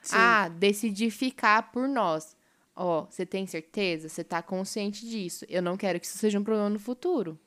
Sim. 0.00 0.16
Ah, 0.18 0.48
decidir 0.48 1.10
ficar 1.10 1.70
por 1.70 1.86
nós. 1.86 2.34
Ó, 2.74 3.04
você 3.10 3.26
tem 3.26 3.46
certeza? 3.46 4.08
Você 4.08 4.24
tá 4.24 4.40
consciente 4.40 5.06
disso? 5.06 5.44
Eu 5.48 5.60
não 5.60 5.76
quero 5.76 6.00
que 6.00 6.06
isso 6.06 6.16
seja 6.16 6.38
um 6.38 6.42
problema 6.44 6.70
no 6.70 6.78
futuro, 6.78 7.38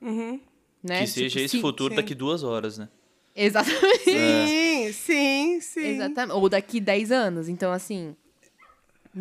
Uhum. 0.00 0.40
né? 0.82 1.00
que 1.00 1.04
Tipo, 1.04 1.14
seja 1.20 1.40
esse 1.40 1.56
sim, 1.56 1.60
futuro 1.60 1.92
sim. 1.92 1.96
daqui 1.96 2.14
duas 2.14 2.42
horas, 2.42 2.78
né? 2.78 2.88
Exatamente. 3.36 4.04
Sim, 4.04 4.92
sim, 4.92 5.60
sim. 5.60 5.80
Exatamente. 5.86 6.34
Ou 6.36 6.48
daqui 6.48 6.80
10 6.80 7.10
anos. 7.12 7.48
Então, 7.48 7.72
assim, 7.72 8.14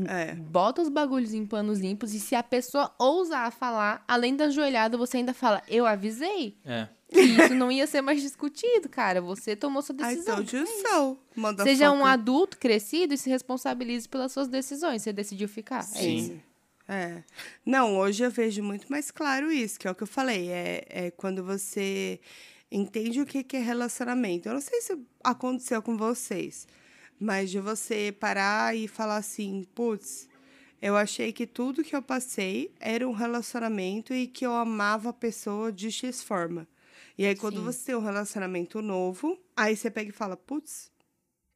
É. 0.07 0.35
bota 0.35 0.81
os 0.81 0.87
bagulhos 0.89 1.33
em 1.33 1.45
panos 1.45 1.79
limpos 1.79 2.13
e 2.13 2.19
se 2.19 2.33
a 2.33 2.41
pessoa 2.41 2.93
ousar 2.97 3.51
falar, 3.51 4.03
além 4.07 4.35
da 4.35 4.49
joelhada, 4.49 4.97
você 4.97 5.17
ainda 5.17 5.33
fala, 5.33 5.61
eu 5.67 5.85
avisei 5.85 6.57
É. 6.65 6.87
que 7.09 7.19
isso 7.19 7.53
não 7.55 7.69
ia 7.69 7.85
ser 7.85 8.01
mais 8.01 8.21
discutido, 8.21 8.87
cara. 8.87 9.19
Você 9.21 9.53
tomou 9.55 9.81
sua 9.81 9.93
I 9.95 9.97
decisão. 9.97 10.35
told 10.37 10.55
you. 10.55 11.17
Manda 11.35 11.63
Seja 11.63 11.91
um 11.91 12.05
adulto 12.05 12.57
crescido 12.57 13.13
e 13.13 13.17
se 13.17 13.29
responsabilize 13.29 14.07
pelas 14.07 14.31
suas 14.31 14.47
decisões. 14.47 15.01
Você 15.01 15.11
decidiu 15.11 15.49
ficar. 15.49 15.79
É 15.79 15.83
Sim. 15.83 16.15
isso. 16.17 16.39
É. 16.87 17.23
Não, 17.65 17.97
hoje 17.97 18.23
eu 18.23 18.31
vejo 18.31 18.63
muito 18.63 18.89
mais 18.89 19.11
claro 19.11 19.51
isso, 19.51 19.77
que 19.79 19.87
é 19.87 19.91
o 19.91 19.95
que 19.95 20.03
eu 20.03 20.07
falei. 20.07 20.49
É, 20.49 20.85
é 20.89 21.11
quando 21.11 21.43
você 21.43 22.19
entende 22.71 23.19
o 23.21 23.25
que 23.25 23.43
que 23.43 23.57
é 23.57 23.59
relacionamento. 23.59 24.47
Eu 24.47 24.53
não 24.53 24.61
sei 24.61 24.79
se 24.81 24.97
aconteceu 25.23 25.81
com 25.81 25.97
vocês, 25.97 26.65
mas 27.21 27.51
de 27.51 27.59
você 27.59 28.11
parar 28.11 28.75
e 28.75 28.87
falar 28.87 29.17
assim, 29.17 29.63
putz, 29.75 30.27
eu 30.81 30.97
achei 30.97 31.31
que 31.31 31.45
tudo 31.45 31.83
que 31.83 31.95
eu 31.95 32.01
passei 32.01 32.73
era 32.79 33.07
um 33.07 33.11
relacionamento 33.11 34.11
e 34.11 34.25
que 34.25 34.43
eu 34.43 34.51
amava 34.51 35.09
a 35.09 35.13
pessoa 35.13 35.71
de 35.71 35.91
X 35.91 36.23
forma. 36.23 36.67
E 37.15 37.23
aí, 37.23 37.35
quando 37.35 37.57
Sim. 37.59 37.65
você 37.65 37.85
tem 37.85 37.95
um 37.95 37.99
relacionamento 37.99 38.81
novo, 38.81 39.39
aí 39.55 39.77
você 39.77 39.91
pega 39.91 40.09
e 40.09 40.13
fala, 40.13 40.35
putz, 40.35 40.91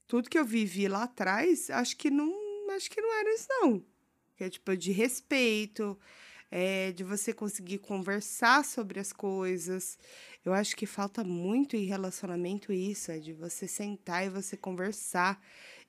tudo 0.06 0.30
que 0.30 0.38
eu 0.38 0.46
vivi 0.46 0.88
lá 0.88 1.04
atrás, 1.04 1.72
acho 1.72 1.98
que 1.98 2.12
não, 2.12 2.32
acho 2.76 2.92
que 2.92 3.02
não 3.02 3.12
era 3.20 3.34
isso, 3.34 3.48
não. 3.50 3.84
Que 4.36 4.44
é 4.44 4.50
tipo 4.52 4.78
de 4.78 4.92
respeito, 4.92 5.98
é, 6.52 6.92
de 6.92 7.04
você 7.04 7.34
conseguir 7.34 7.80
conversar 7.80 8.64
sobre 8.64 9.00
as 9.00 9.12
coisas. 9.12 9.98
Eu 10.44 10.54
acho 10.54 10.76
que 10.76 10.86
falta 10.86 11.24
muito 11.24 11.76
em 11.76 11.86
relacionamento 11.86 12.72
isso, 12.72 13.12
é 13.12 13.20
de 13.20 13.34
você 13.34 13.68
sentar 13.68 14.26
e 14.26 14.30
você 14.30 14.56
conversar. 14.56 15.42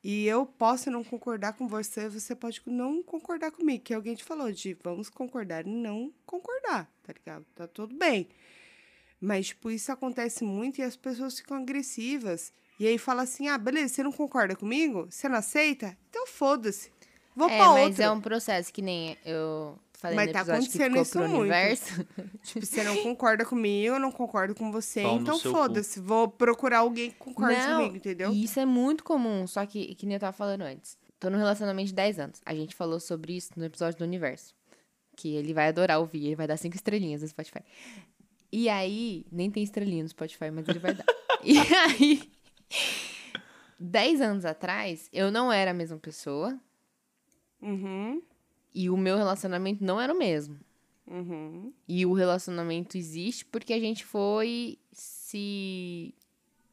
E 0.02 0.26
eu 0.26 0.46
posso 0.46 0.90
não 0.90 1.02
concordar 1.02 1.54
com 1.54 1.66
você, 1.66 2.08
você 2.08 2.34
pode 2.34 2.62
não 2.66 3.02
concordar 3.02 3.50
comigo, 3.50 3.82
que 3.84 3.92
alguém 3.94 4.14
te 4.14 4.22
falou 4.24 4.52
de 4.52 4.74
vamos 4.82 5.08
concordar 5.10 5.66
e 5.66 5.70
não 5.70 6.12
concordar, 6.24 6.90
tá 7.02 7.12
ligado? 7.12 7.44
Tá 7.54 7.66
tudo 7.66 7.94
bem. 7.96 8.28
Mas, 9.20 9.48
tipo, 9.48 9.70
isso 9.70 9.90
acontece 9.90 10.44
muito 10.44 10.78
e 10.78 10.82
as 10.82 10.96
pessoas 10.96 11.38
ficam 11.38 11.56
agressivas. 11.56 12.52
E 12.78 12.86
aí 12.86 12.98
fala 12.98 13.22
assim: 13.22 13.48
ah, 13.48 13.56
beleza, 13.58 13.94
você 13.94 14.02
não 14.02 14.12
concorda 14.12 14.54
comigo? 14.54 15.06
Você 15.10 15.28
não 15.28 15.36
aceita? 15.36 15.96
Então 16.10 16.26
foda-se. 16.26 16.90
Vou 17.34 17.48
É, 17.48 17.56
pra 17.56 17.68
mas 17.72 17.88
outra. 17.88 18.04
é 18.04 18.10
um 18.10 18.20
processo 18.20 18.72
que 18.72 18.82
nem 18.82 19.16
eu 19.24 19.78
falei 19.96 20.16
Mas 20.16 20.26
no 20.28 20.32
tá 20.32 20.40
acontecendo 20.40 20.96
isso 20.98 21.18
muito. 21.18 21.34
universo. 21.34 22.06
Tipo, 22.42 22.64
você 22.64 22.84
não 22.84 22.96
concorda 23.02 23.44
comigo, 23.44 23.94
eu 23.94 23.98
não 23.98 24.12
concordo 24.12 24.54
com 24.54 24.70
você, 24.70 25.02
Pau 25.02 25.16
então 25.16 25.38
foda-se. 25.38 25.98
Vou 25.98 26.28
procurar 26.28 26.78
alguém 26.78 27.10
que 27.10 27.16
concorde 27.16 27.58
Não, 27.58 27.78
comigo, 27.78 27.96
entendeu? 27.96 28.32
E 28.32 28.44
isso 28.44 28.60
é 28.60 28.64
muito 28.64 29.02
comum, 29.02 29.46
só 29.46 29.64
que, 29.66 29.94
que 29.94 30.06
nem 30.06 30.14
eu 30.14 30.20
tava 30.20 30.32
falando 30.32 30.62
antes. 30.62 30.96
Tô 31.18 31.28
num 31.30 31.38
relacionamento 31.38 31.88
de 31.88 31.94
10 31.94 32.18
anos. 32.18 32.40
A 32.44 32.54
gente 32.54 32.74
falou 32.74 33.00
sobre 33.00 33.36
isso 33.36 33.50
no 33.56 33.64
episódio 33.64 33.98
do 33.98 34.04
Universo. 34.04 34.54
Que 35.16 35.34
ele 35.34 35.52
vai 35.54 35.68
adorar 35.68 35.98
ouvir, 35.98 36.26
ele 36.26 36.36
vai 36.36 36.46
dar 36.46 36.56
cinco 36.56 36.76
estrelinhas 36.76 37.22
no 37.22 37.28
Spotify. 37.28 37.62
E 38.52 38.68
aí, 38.68 39.24
nem 39.32 39.50
tem 39.50 39.62
estrelinha 39.62 40.02
no 40.02 40.08
Spotify, 40.08 40.50
mas 40.52 40.68
ele 40.68 40.78
vai 40.78 40.94
dar. 40.94 41.04
e 41.42 41.58
aí, 41.58 42.30
10 43.80 44.20
anos 44.20 44.44
atrás, 44.44 45.08
eu 45.12 45.30
não 45.30 45.52
era 45.52 45.70
a 45.70 45.74
mesma 45.74 45.98
pessoa 45.98 46.58
Uhum, 47.62 48.22
e 48.76 48.90
o 48.90 48.96
meu 48.96 49.16
relacionamento 49.16 49.82
não 49.84 50.00
era 50.00 50.12
o 50.12 50.18
mesmo. 50.18 50.56
uhum. 51.10 51.72
E 51.88 52.04
o 52.04 52.12
relacionamento 52.12 52.96
existe 52.98 53.44
porque 53.44 53.72
a 53.72 53.80
gente 53.80 54.04
foi 54.04 54.78
se 54.92 56.14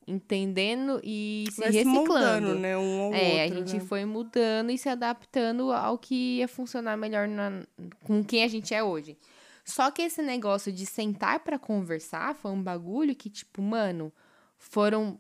entendendo 0.06 1.00
e 1.04 1.46
se 1.52 1.62
Vai 1.62 1.72
reciclando. 1.72 2.56
né? 2.60 2.78
Um 2.78 3.02
ao 3.04 3.14
É, 3.14 3.44
outro, 3.44 3.56
a 3.56 3.60
gente 3.60 3.74
né? 3.76 3.80
foi 3.80 4.04
mudando 4.06 4.70
e 4.72 4.78
se 4.78 4.90
adaptando 4.90 5.72
ao 5.72 5.98
que 5.98 6.40
ia 6.40 6.48
funcionar 6.48 6.98
melhor 6.98 7.28
na- 7.28 7.64
com 8.04 8.24
quem 8.24 8.44
a 8.44 8.48
gente 8.48 8.74
é 8.74 8.84
hoje. 8.84 9.18
Só 9.64 9.90
que 9.92 10.02
esse 10.02 10.22
negócio 10.22 10.74
de 10.74 10.86
sentar 10.86 11.40
pra 11.40 11.58
conversar 11.58 12.36
foi 12.36 12.52
um 12.52 12.62
bagulho 12.62 13.16
que, 13.16 13.30
tipo, 13.30 13.62
mano, 13.62 14.12
foram. 14.58 15.18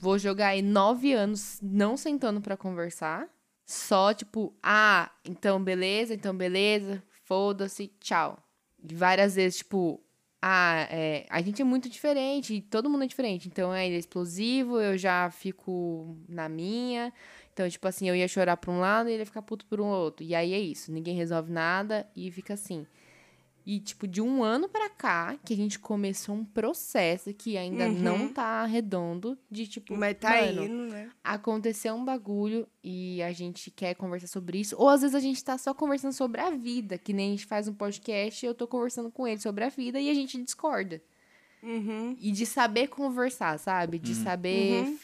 Vou 0.00 0.18
jogar 0.18 0.48
aí 0.48 0.62
nove 0.62 1.12
anos 1.12 1.58
não 1.62 1.94
sentando 1.96 2.40
pra 2.40 2.56
conversar. 2.56 3.28
Só, 3.66 4.12
tipo, 4.12 4.54
ah, 4.62 5.10
então 5.24 5.62
beleza, 5.62 6.14
então 6.14 6.36
beleza, 6.36 7.02
foda-se, 7.24 7.88
tchau. 8.00 8.38
E 8.82 8.94
várias 8.94 9.34
vezes, 9.36 9.58
tipo, 9.58 10.02
ah, 10.42 10.86
é, 10.90 11.26
a 11.30 11.40
gente 11.40 11.62
é 11.62 11.64
muito 11.64 11.88
diferente, 11.88 12.60
todo 12.60 12.90
mundo 12.90 13.04
é 13.04 13.06
diferente. 13.06 13.48
Então, 13.48 13.72
é, 13.72 13.86
ele 13.86 13.96
é 13.96 13.98
explosivo, 13.98 14.78
eu 14.78 14.98
já 14.98 15.30
fico 15.30 16.18
na 16.28 16.50
minha. 16.50 17.10
Então, 17.54 17.68
tipo 17.70 17.88
assim, 17.88 18.08
eu 18.08 18.14
ia 18.14 18.28
chorar 18.28 18.58
pra 18.58 18.70
um 18.70 18.78
lado 18.78 19.08
e 19.08 19.12
ele 19.12 19.22
ia 19.22 19.26
ficar 19.26 19.40
puto 19.40 19.64
por 19.64 19.80
um 19.80 19.86
outro. 19.86 20.24
E 20.26 20.34
aí 20.34 20.52
é 20.52 20.60
isso, 20.60 20.92
ninguém 20.92 21.16
resolve 21.16 21.50
nada 21.50 22.06
e 22.14 22.30
fica 22.30 22.52
assim. 22.54 22.86
E, 23.66 23.80
tipo, 23.80 24.06
de 24.06 24.20
um 24.20 24.42
ano 24.44 24.68
pra 24.68 24.90
cá, 24.90 25.36
que 25.42 25.54
a 25.54 25.56
gente 25.56 25.78
começou 25.78 26.34
um 26.34 26.44
processo 26.44 27.32
que 27.32 27.56
ainda 27.56 27.86
Uhum. 27.88 27.98
não 28.02 28.28
tá 28.28 28.66
redondo, 28.66 29.38
de 29.50 29.66
tipo, 29.66 29.96
Mas 29.96 30.18
tá 30.18 30.30
mano, 30.30 30.64
indo, 30.64 30.92
né? 30.92 31.10
aconteceu 31.24 31.94
um 31.94 32.04
bagulho 32.04 32.68
e 32.82 33.22
a 33.22 33.32
gente 33.32 33.70
quer 33.70 33.94
conversar 33.94 34.26
sobre 34.26 34.58
isso. 34.58 34.76
Ou 34.78 34.88
às 34.90 35.00
vezes 35.00 35.14
a 35.14 35.20
gente 35.20 35.42
tá 35.42 35.56
só 35.56 35.72
conversando 35.72 36.12
sobre 36.12 36.42
a 36.42 36.50
vida, 36.50 36.98
que 36.98 37.12
nem 37.14 37.28
a 37.28 37.30
gente 37.30 37.46
faz 37.46 37.66
um 37.66 37.72
podcast 37.72 38.44
e 38.44 38.48
eu 38.48 38.54
tô 38.54 38.66
conversando 38.66 39.10
com 39.10 39.26
ele 39.26 39.40
sobre 39.40 39.64
a 39.64 39.70
vida 39.70 39.98
e 39.98 40.10
a 40.10 40.14
gente 40.14 40.42
discorda. 40.42 41.02
Uhum. 41.62 42.14
E 42.20 42.30
de 42.30 42.44
saber 42.44 42.88
conversar, 42.88 43.58
sabe? 43.58 43.98
De 43.98 44.14
saber 44.14 44.82
Uhum. 44.84 44.98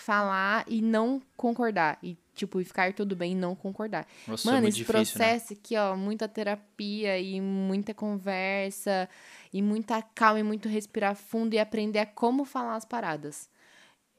Falar 0.00 0.64
e 0.68 0.80
não 0.82 1.20
concordar. 1.36 1.98
E, 2.02 2.16
tipo, 2.34 2.62
ficar 2.64 2.92
tudo 2.92 3.14
bem 3.16 3.32
e 3.32 3.34
não 3.34 3.54
concordar. 3.54 4.06
Nossa, 4.26 4.48
é 4.48 4.52
Mano, 4.52 4.62
muito 4.62 4.74
esse 4.74 4.84
difícil, 4.84 5.18
né? 5.18 5.30
processo 5.30 5.52
aqui, 5.52 5.76
ó, 5.76 5.96
muita 5.96 6.28
terapia 6.28 7.18
e 7.18 7.40
muita 7.40 7.92
conversa 7.94 9.08
e 9.52 9.62
muita 9.62 10.00
calma 10.02 10.40
e 10.40 10.42
muito 10.42 10.68
respirar 10.68 11.14
fundo 11.14 11.54
e 11.54 11.58
aprender 11.58 11.98
a 12.00 12.06
como 12.06 12.44
falar 12.44 12.76
as 12.76 12.84
paradas. 12.84 13.48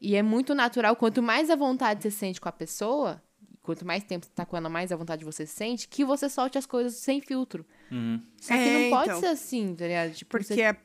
E 0.01 0.15
é 0.15 0.21
muito 0.23 0.55
natural, 0.55 0.95
quanto 0.95 1.21
mais 1.21 1.49
à 1.49 1.55
vontade 1.55 2.01
você 2.01 2.11
sente 2.11 2.39
com 2.39 2.47
a 2.47 2.51
pessoa, 2.53 3.21
quanto 3.61 3.85
mais 3.85 4.03
tempo 4.03 4.25
você 4.25 4.31
tá 4.33 4.45
com 4.45 4.55
ela, 4.55 4.69
mais 4.69 4.91
à 4.91 4.95
vontade 4.95 5.25
você 5.25 5.45
sente, 5.45 5.87
que 5.87 6.05
você 6.05 6.29
solte 6.29 6.57
as 6.57 6.65
coisas 6.65 6.95
sem 6.95 7.19
filtro. 7.21 7.65
Uhum. 7.91 8.21
Só 8.41 8.53
que 8.53 8.59
É, 8.59 8.83
não 8.83 8.89
pode 8.97 9.09
então. 9.09 9.19
ser 9.19 9.27
assim, 9.27 9.75
tá 9.75 9.85
ligado? 9.85 10.13
Tipo, 10.13 10.31
Porque 10.31 10.53
você- 10.53 10.61
é... 10.61 10.77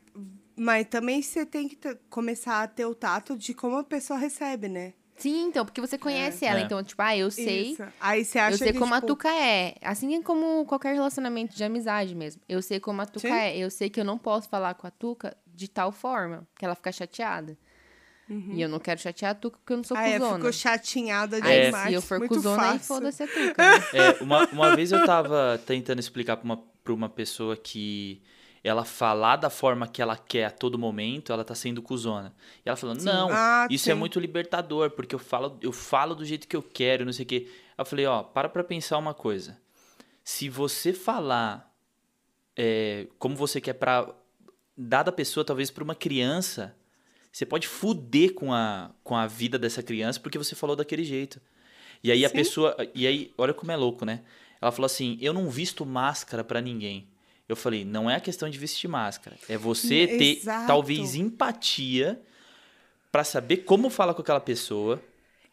Mas 0.57 0.87
também 0.89 1.21
você 1.21 1.45
tem 1.45 1.69
que 1.69 1.77
começar 2.09 2.63
a 2.63 2.69
ter 2.69 2.87
o 2.87 2.95
tato 2.95 3.37
de 3.37 3.53
como 3.55 3.77
a 3.79 3.85
pessoa 3.85 4.19
recebe, 4.19 4.69
né? 4.69 4.93
Sim, 5.17 5.45
então, 5.47 5.65
porque 5.65 5.81
você 5.81 5.97
conhece 5.97 6.45
ela. 6.45 6.59
É. 6.61 6.63
Então, 6.63 6.83
tipo, 6.83 7.01
ah, 7.01 7.17
eu 7.17 7.31
sei. 7.31 7.73
Isso. 7.73 7.85
Aí 8.01 8.25
você 8.25 8.39
acha 8.39 8.55
Eu 8.55 8.59
sei 8.59 8.73
que, 8.73 8.79
como 8.79 8.93
a 8.95 8.97
tipo, 9.01 9.07
Tuca 9.09 9.29
é. 9.33 9.75
Assim 9.83 10.21
como 10.23 10.65
qualquer 10.67 10.93
relacionamento 10.95 11.55
de 11.55 11.63
amizade 11.63 12.15
mesmo. 12.15 12.43
Eu 12.49 12.61
sei 12.61 12.81
como 12.81 13.01
a 13.01 13.07
Tuca 13.07 13.29
Sim. 13.29 13.33
é. 13.35 13.57
Eu 13.57 13.71
sei 13.71 13.89
que 13.89 14.01
eu 14.01 14.05
não 14.05 14.19
posso 14.19 14.49
falar 14.49 14.75
com 14.75 14.87
a 14.87 14.91
Tuca 14.91 15.37
de 15.47 15.69
tal 15.69 15.93
forma 15.93 16.47
que 16.59 16.65
ela 16.65 16.75
fica 16.75 16.91
chateada. 16.91 17.57
E 18.29 18.61
eu 18.63 18.69
não 18.71 18.79
quero 18.81 18.99
chatear 18.99 19.33
a 19.33 19.35
Tuca 19.35 19.59
porque 19.59 19.73
eu 19.75 19.77
não 19.77 19.85
sou 19.85 19.97
Ah, 19.97 20.09
é, 20.09 20.19
cuzona. 20.19 20.37
ficou 20.37 20.53
chatinhada 20.53 21.37
Aí, 21.45 21.67
demais. 21.67 21.89
se 21.89 21.95
eu 21.95 22.01
for 22.03 22.19
muito 22.19 22.35
cuzona, 22.35 22.63
aí 22.63 22.79
fácil. 22.79 22.87
foda-se 22.87 23.23
a 23.23 23.27
Tuca. 23.27 23.63
né? 23.71 23.85
É, 23.93 24.23
uma, 24.23 24.47
uma 24.49 24.75
vez 24.75 24.91
eu 24.93 25.05
tava 25.05 25.61
tentando 25.67 26.01
explicar 26.01 26.39
pra 26.39 26.45
uma, 26.45 26.57
pra 26.83 26.93
uma 26.95 27.09
pessoa 27.09 27.55
que 27.55 28.23
ela 28.65 28.85
falar 28.85 29.37
da 29.37 29.51
forma 29.51 29.87
que 29.87 30.01
ela 30.01 30.17
quer 30.17 30.47
a 30.47 30.51
todo 30.51 30.79
momento, 30.79 31.33
ela 31.33 31.45
tá 31.45 31.55
sendo 31.55 31.83
cuzona. 31.83 32.35
E 32.65 32.69
ela 32.69 32.77
falando, 32.77 33.03
não, 33.03 33.29
Ah, 33.31 33.69
isso 33.71 33.91
é 33.91 33.95
sim. 33.95 33.99
muito 34.01 34.19
libertador, 34.19 34.91
porque 34.91 35.15
eu 35.15 35.19
falo, 35.19 35.59
eu 35.61 35.71
falo 35.71 36.15
do 36.15 36.25
jeito 36.25 36.49
que 36.49 36.57
eu 36.57 36.63
quero, 36.63 37.05
não 37.05 37.13
sei 37.13 37.25
o 37.25 37.29
quê. 37.29 37.49
Eu 37.77 37.85
falei, 37.85 38.07
ó, 38.07 38.23
para 38.23 38.49
pra 38.49 38.65
pensar 38.65 38.97
uma 38.97 39.13
coisa. 39.13 39.61
Se 40.25 40.49
você 40.49 40.95
falar 40.95 41.71
é, 42.57 43.07
como 43.19 43.37
você 43.37 43.61
quer 43.61 43.75
pra 43.75 44.09
dada 44.77 45.11
a 45.11 45.13
pessoa, 45.13 45.45
talvez 45.45 45.71
para 45.71 45.85
uma 45.85 45.95
criança, 45.95 46.75
você 47.31 47.45
pode 47.45 47.69
fuder 47.69 48.33
com 48.33 48.53
a, 48.53 48.91
com 49.03 49.15
a 49.15 49.27
vida 49.27 49.59
dessa 49.59 49.83
criança 49.83 50.19
porque 50.21 50.39
você 50.39 50.55
falou 50.55 50.75
daquele 50.75 51.05
jeito. 51.05 51.39
E 52.03 52.11
aí 52.11 52.25
a 52.25 52.29
Sim. 52.29 52.35
pessoa. 52.37 52.77
E 52.95 53.07
aí, 53.07 53.33
olha 53.37 53.53
como 53.53 53.73
é 53.73 53.77
louco, 53.77 54.05
né? 54.05 54.23
Ela 54.61 54.73
falou 54.73 54.87
assim: 54.87 55.19
eu 55.21 55.33
não 55.35 55.51
visto 55.51 55.85
máscara 55.85 56.43
pra 56.43 56.61
ninguém. 56.61 57.09
Eu 57.49 57.57
falei, 57.57 57.85
não 57.85 58.11
é 58.11 58.17
a 58.17 58.21
questão 58.21 58.49
de 58.49 58.59
vestir 58.59 58.89
máscara. 58.89 59.37
É 59.49 59.57
você 59.57 60.07
ter, 60.07 60.39
Exato. 60.39 60.67
talvez, 60.67 61.15
empatia 61.15 62.21
pra 63.13 63.23
saber 63.23 63.59
como 63.59 63.91
fala 63.91 64.15
com 64.15 64.23
aquela 64.23 64.41
pessoa. 64.41 65.01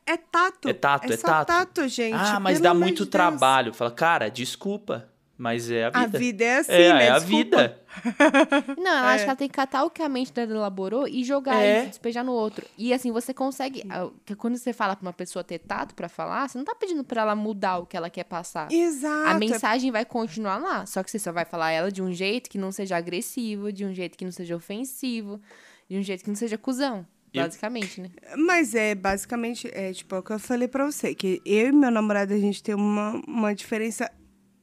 É 0.05 0.17
tato. 0.17 0.69
É 0.69 0.73
tato, 0.73 1.11
é 1.11 1.17
só 1.17 1.43
tato. 1.43 1.87
gente. 1.87 2.15
ah, 2.15 2.39
mas 2.39 2.59
pelo 2.59 2.63
dá 2.63 2.73
muito 2.73 2.89
de 2.89 2.99
Deus. 3.03 3.09
trabalho. 3.09 3.73
Fala, 3.73 3.91
cara, 3.91 4.29
desculpa, 4.29 5.07
mas 5.41 5.71
é 5.71 5.85
a 5.85 5.89
vida. 5.89 6.17
A 6.17 6.19
vida 6.19 6.43
é 6.43 6.57
assim, 6.59 6.71
é, 6.71 6.93
né? 6.93 7.05
é 7.05 7.09
a 7.09 7.17
vida. 7.19 7.81
Não, 8.77 8.91
ela 8.91 9.13
acha 9.13 9.15
É. 9.15 9.23
que 9.25 9.29
ela 9.29 9.35
tem 9.35 9.47
que 9.47 9.53
catar 9.55 9.83
o 9.83 9.89
que 9.89 10.01
a 10.01 10.07
mente 10.07 10.31
dela 10.31 10.51
elaborou 10.53 11.07
e 11.07 11.23
jogar 11.23 11.61
É. 11.61 11.79
isso, 11.81 11.89
despejar 11.89 12.23
no 12.23 12.31
outro. 12.31 12.65
E 12.77 12.93
assim, 12.93 13.11
você 13.11 13.33
consegue. 13.33 13.83
ah, 13.89 14.09
que 14.25 14.35
Quando 14.35 14.55
você 14.57 14.71
fala 14.71 14.95
pra 14.95 15.05
uma 15.05 15.13
pessoa 15.13 15.43
ter 15.43 15.57
tato 15.59 15.95
pra 15.95 16.07
falar, 16.07 16.47
você 16.47 16.57
não 16.57 16.65
tá 16.65 16.75
pedindo 16.75 17.03
pra 17.03 17.23
ela 17.23 17.35
mudar 17.35 17.79
o 17.79 17.85
que 17.85 17.97
ela 17.97 18.09
quer 18.09 18.23
passar. 18.25 18.71
Exato. 18.71 19.29
A 19.29 19.33
mensagem 19.33 19.91
vai 19.91 20.05
continuar 20.05 20.57
lá, 20.57 20.85
só 20.85 21.01
que 21.03 21.09
você 21.09 21.17
só 21.19 21.31
vai 21.31 21.43
falar 21.45 21.71
ela 21.71 21.91
de 21.91 22.01
um 22.01 22.13
jeito 22.13 22.49
que 22.49 22.57
não 22.59 22.71
seja 22.71 22.95
agressivo, 22.95 23.71
de 23.73 23.83
um 23.83 23.93
jeito 23.93 24.17
que 24.17 24.23
não 24.25 24.31
seja 24.31 24.55
ofensivo, 24.55 25.41
de 25.89 25.97
um 25.97 26.03
jeito 26.03 26.23
que 26.23 26.29
não 26.29 26.35
seja 26.35 26.57
cuzão, 26.57 27.05
Eu- 27.33 27.43
basicamente, 27.43 27.99
né? 27.99 28.09
Mas 28.37 28.73
é 28.75 28.95
basicamente, 28.95 29.69
é 29.73 29.91
tipo 29.91 30.15
é 30.15 30.19
o 30.19 30.23
que 30.23 30.31
eu 30.31 30.39
falei 30.39 30.67
pra 30.67 30.85
você, 30.85 31.13
que 31.15 31.41
eu 31.45 31.67
e 31.69 31.71
meu 31.71 31.91
namorado, 31.91 32.33
a 32.33 32.37
gente 32.37 32.61
tem 32.63 32.73
uma, 32.75 33.21
uma 33.27 33.53
diferença 33.53 34.09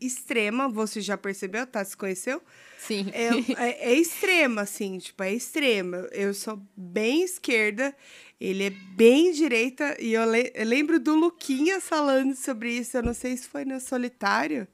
extrema. 0.01 0.69
Você 0.69 1.01
já 1.01 1.17
percebeu, 1.17 1.67
tá? 1.67 1.85
Se 1.85 1.97
conheceu? 1.97 2.43
Sim. 2.79 3.11
É, 3.13 3.29
é, 3.63 3.91
é 3.91 3.95
extrema, 3.95 4.63
assim, 4.63 4.99
tipo, 4.99 5.23
é 5.23 5.33
extrema. 5.33 6.09
Eu 6.13 6.33
sou 6.35 6.61
bem 6.77 7.23
esquerda, 7.23 7.95
ele 8.41 8.65
é 8.65 8.71
bem 8.71 9.33
direita, 9.33 9.97
e 10.01 10.13
eu, 10.13 10.25
le- 10.31 10.53
eu 10.55 10.65
lembro 10.67 11.01
do 11.01 11.15
Luquinhas 11.15 11.83
falando 11.85 12.35
sobre 12.37 12.71
isso, 12.73 12.97
eu 12.97 13.03
não 13.03 13.15
sei 13.15 13.37
se 13.37 13.49
foi 13.49 13.65
no 13.65 13.81
Solitário, 13.81 14.69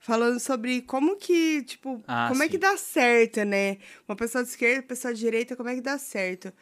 falando 0.00 0.38
sobre 0.40 0.82
como 0.82 1.16
que, 1.16 1.62
tipo, 1.64 2.02
Ah, 2.06 2.28
como 2.28 2.42
é 2.42 2.46
sim. 2.46 2.52
que 2.52 2.58
dá 2.58 2.76
certo, 2.76 3.44
né? 3.44 3.78
Uma 4.08 4.16
pessoa 4.16 4.42
de 4.44 4.50
esquerda, 4.50 4.80
uma 4.80 4.88
pessoa 4.88 5.12
de 5.14 5.20
direita, 5.20 5.56
como 5.56 5.68
é 5.68 5.74
que 5.74 5.80
dá 5.80 5.98
certo? 5.98 6.52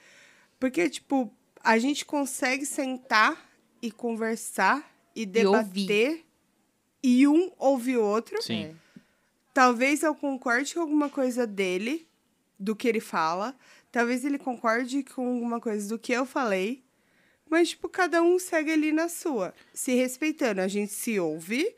Porque, 0.58 0.88
tipo, 0.88 1.32
a 1.62 1.78
gente 1.78 2.04
consegue 2.04 2.64
sentar 2.66 3.50
e 3.82 3.90
conversar 3.90 4.90
e 5.14 5.26
debater 5.26 6.20
e 6.20 6.24
um 7.26 7.52
ouvir 7.58 7.98
o 7.98 8.02
outro. 8.02 8.40
Sim. 8.42 8.64
É. 8.64 8.74
Talvez 9.52 10.02
eu 10.02 10.14
concorde 10.14 10.74
com 10.74 10.80
alguma 10.80 11.08
coisa 11.08 11.46
dele, 11.46 12.08
do 12.58 12.74
que 12.74 12.88
ele 12.88 13.00
fala. 13.00 13.54
Talvez 13.92 14.24
ele 14.24 14.38
concorde 14.38 15.04
com 15.04 15.34
alguma 15.34 15.60
coisa 15.60 15.88
do 15.88 15.98
que 15.98 16.12
eu 16.12 16.26
falei. 16.26 16.82
Mas, 17.48 17.70
tipo, 17.70 17.88
cada 17.88 18.22
um 18.22 18.38
segue 18.38 18.72
ali 18.72 18.90
na 18.90 19.08
sua. 19.08 19.54
Se 19.72 19.94
respeitando. 19.94 20.60
A 20.60 20.66
gente 20.66 20.92
se 20.92 21.20
ouve, 21.20 21.72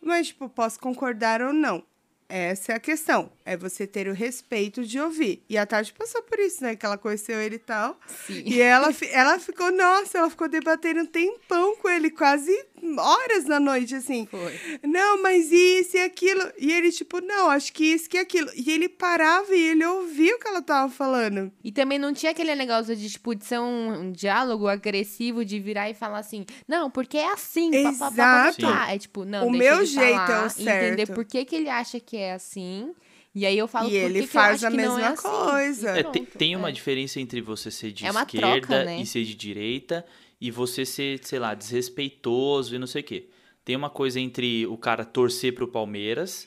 mas, 0.00 0.28
tipo, 0.28 0.48
posso 0.48 0.78
concordar 0.80 1.42
ou 1.42 1.52
não. 1.52 1.84
Essa 2.26 2.72
é 2.72 2.76
a 2.76 2.80
questão. 2.80 3.30
É 3.44 3.56
você 3.56 3.86
ter 3.86 4.08
o 4.08 4.14
respeito 4.14 4.84
de 4.84 4.98
ouvir. 4.98 5.44
E 5.48 5.58
a 5.58 5.66
Tati 5.66 5.92
passou 5.92 6.22
por 6.22 6.38
isso, 6.38 6.62
né? 6.62 6.74
Que 6.74 6.86
ela 6.86 6.96
conheceu 6.96 7.40
ele 7.40 7.56
e 7.56 7.58
tal. 7.58 8.00
Sim. 8.06 8.42
E 8.46 8.60
ela, 8.60 8.88
ela 9.10 9.38
ficou, 9.38 9.70
nossa, 9.70 10.18
ela 10.18 10.30
ficou 10.30 10.48
debatendo 10.48 11.00
um 11.00 11.06
tempão 11.06 11.76
com 11.76 11.88
ele, 11.88 12.10
quase 12.10 12.50
horas 12.98 13.44
na 13.46 13.58
noite, 13.58 13.94
assim. 13.94 14.26
Foi. 14.30 14.52
Não, 14.82 15.22
mas 15.22 15.50
isso 15.50 15.96
e 15.96 16.00
aquilo. 16.00 16.42
E 16.58 16.72
ele, 16.72 16.90
tipo, 16.92 17.20
não, 17.20 17.50
acho 17.50 17.72
que 17.72 17.84
isso 17.84 18.08
que 18.08 18.18
aquilo. 18.18 18.50
E 18.54 18.70
ele 18.70 18.88
parava 18.88 19.54
e 19.54 19.60
ele 19.68 19.84
ouvia 19.84 20.34
o 20.36 20.38
que 20.38 20.48
ela 20.48 20.62
tava 20.62 20.90
falando. 20.92 21.50
E 21.62 21.70
também 21.72 21.98
não 21.98 22.12
tinha 22.12 22.32
aquele 22.32 22.54
negócio 22.54 22.94
de, 22.94 23.10
tipo, 23.10 23.34
de 23.34 23.44
ser 23.44 23.58
um, 23.58 24.00
um 24.00 24.12
diálogo 24.12 24.68
agressivo, 24.68 25.44
de 25.44 25.58
virar 25.60 25.88
e 25.90 25.94
falar 25.94 26.18
assim, 26.18 26.44
não, 26.68 26.90
porque 26.90 27.16
é 27.16 27.32
assim, 27.32 27.70
pá, 27.70 27.82
pá, 27.82 27.92
pá, 27.92 27.98
pá, 27.98 28.48
Exato. 28.48 28.60
pá. 28.62 28.92
É 28.92 28.98
tipo, 28.98 29.24
não, 29.24 29.48
O 29.48 29.52
deixa 29.52 29.58
meu 29.64 29.76
ele 29.78 29.86
jeito 29.86 30.32
é 30.32 30.46
o 30.46 30.50
certo. 30.50 30.84
Entender 30.84 31.06
por 31.14 31.24
que, 31.24 31.44
que 31.44 31.56
ele 31.56 31.68
acha 31.68 31.98
que 32.00 32.16
é 32.16 32.32
assim. 32.34 32.92
E 33.34 33.44
aí 33.44 33.58
eu 33.58 33.66
falo 33.66 33.88
E 33.88 33.90
por 33.90 33.96
ele 33.96 34.20
que 34.20 34.26
que 34.28 34.32
faz 34.32 34.62
eu 34.62 34.68
a 34.68 34.70
que 34.70 34.76
não 34.76 34.96
é 34.96 35.08
mesma 35.08 35.08
assim. 35.08 35.50
coisa. 35.50 35.90
É, 35.98 36.02
tem, 36.04 36.24
tem 36.24 36.54
uma 36.54 36.68
é. 36.68 36.72
diferença 36.72 37.18
entre 37.18 37.40
você 37.40 37.68
ser 37.68 37.90
de 37.90 38.06
É 38.06 38.10
uma 38.12 38.22
esquerda 38.22 38.48
troca, 38.60 38.84
né? 38.84 39.00
e 39.00 39.06
ser 39.06 39.24
de 39.24 39.34
direita 39.34 40.06
e 40.46 40.50
você 40.50 40.84
ser, 40.84 41.20
sei 41.24 41.38
lá, 41.38 41.54
desrespeitoso 41.54 42.74
e 42.74 42.78
não 42.78 42.86
sei 42.86 43.00
o 43.00 43.04
quê. 43.04 43.28
Tem 43.64 43.74
uma 43.76 43.88
coisa 43.88 44.20
entre 44.20 44.66
o 44.66 44.76
cara 44.76 45.04
torcer 45.04 45.54
pro 45.54 45.66
Palmeiras 45.66 46.46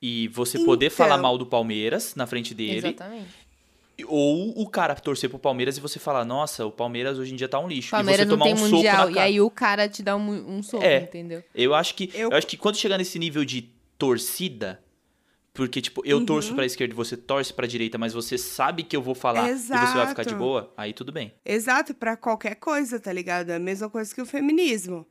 e 0.00 0.28
você 0.28 0.58
poder 0.64 0.86
Então. 0.86 0.96
falar 0.98 1.18
mal 1.18 1.36
do 1.36 1.44
Palmeiras 1.46 2.14
na 2.14 2.26
frente 2.26 2.54
dele, 2.54 2.78
Exatamente. 2.88 3.28
ou 4.06 4.50
o 4.60 4.68
cara 4.68 4.94
torcer 4.94 5.28
pro 5.28 5.38
Palmeiras 5.38 5.76
e 5.76 5.80
você 5.80 5.98
falar, 5.98 6.24
nossa, 6.24 6.64
o 6.66 6.70
Palmeiras 6.70 7.18
hoje 7.18 7.32
em 7.32 7.36
dia 7.36 7.48
tá 7.48 7.58
um 7.58 7.66
lixo. 7.66 7.90
Palmeiras 7.90 8.20
e 8.20 8.24
você 8.24 8.30
não 8.30 8.38
tomar 8.38 8.44
tem 8.44 8.54
um 8.54 8.58
soco 8.58 8.76
mundial. 8.76 9.04
na 9.06 9.10
E 9.10 9.14
cara. 9.14 9.26
aí 9.26 9.40
o 9.40 9.50
cara 9.50 9.88
te 9.88 10.02
dá 10.02 10.14
um, 10.16 10.56
um 10.58 10.62
soco, 10.62 10.84
É. 10.84 10.98
entendeu? 11.02 11.42
Eu 11.54 11.74
acho 11.74 11.94
que 11.96 12.10
Eu- 12.14 12.30
eu... 12.30 12.36
acho 12.36 12.46
que 12.46 12.56
quando 12.56 12.76
chegar 12.76 12.96
nesse 12.98 13.18
nível 13.18 13.44
de 13.44 13.68
torcida, 13.98 14.80
porque 15.56 15.80
tipo, 15.80 16.02
eu 16.04 16.18
Uhum. 16.18 16.26
torço 16.26 16.54
pra 16.54 16.64
esquerda 16.66 16.92
e 16.92 16.96
você 16.96 17.16
torce 17.16 17.52
pra 17.52 17.66
direita, 17.66 17.96
mas 17.98 18.12
você 18.12 18.36
sabe 18.38 18.82
que 18.82 18.96
eu 18.96 19.02
vou 19.02 19.14
falar 19.14 19.50
e 19.50 19.56
você 19.58 19.68
vai 19.72 20.06
ficar 20.08 20.22
de 20.22 20.28
Exato. 20.30 20.36
boa, 20.38 20.72
aí 20.76 20.92
tudo 20.92 21.10
bem. 21.10 21.32
Exato, 21.44 21.94
pra 21.94 22.16
qualquer 22.16 22.56
coisa, 22.56 23.00
tá 23.00 23.12
ligado? 23.12 23.50
É 23.50 23.56
a 23.56 23.58
mesma 23.58 23.88
coisa 23.90 24.14
que 24.14 24.20
o 24.20 24.26
feminismo. 24.26 25.06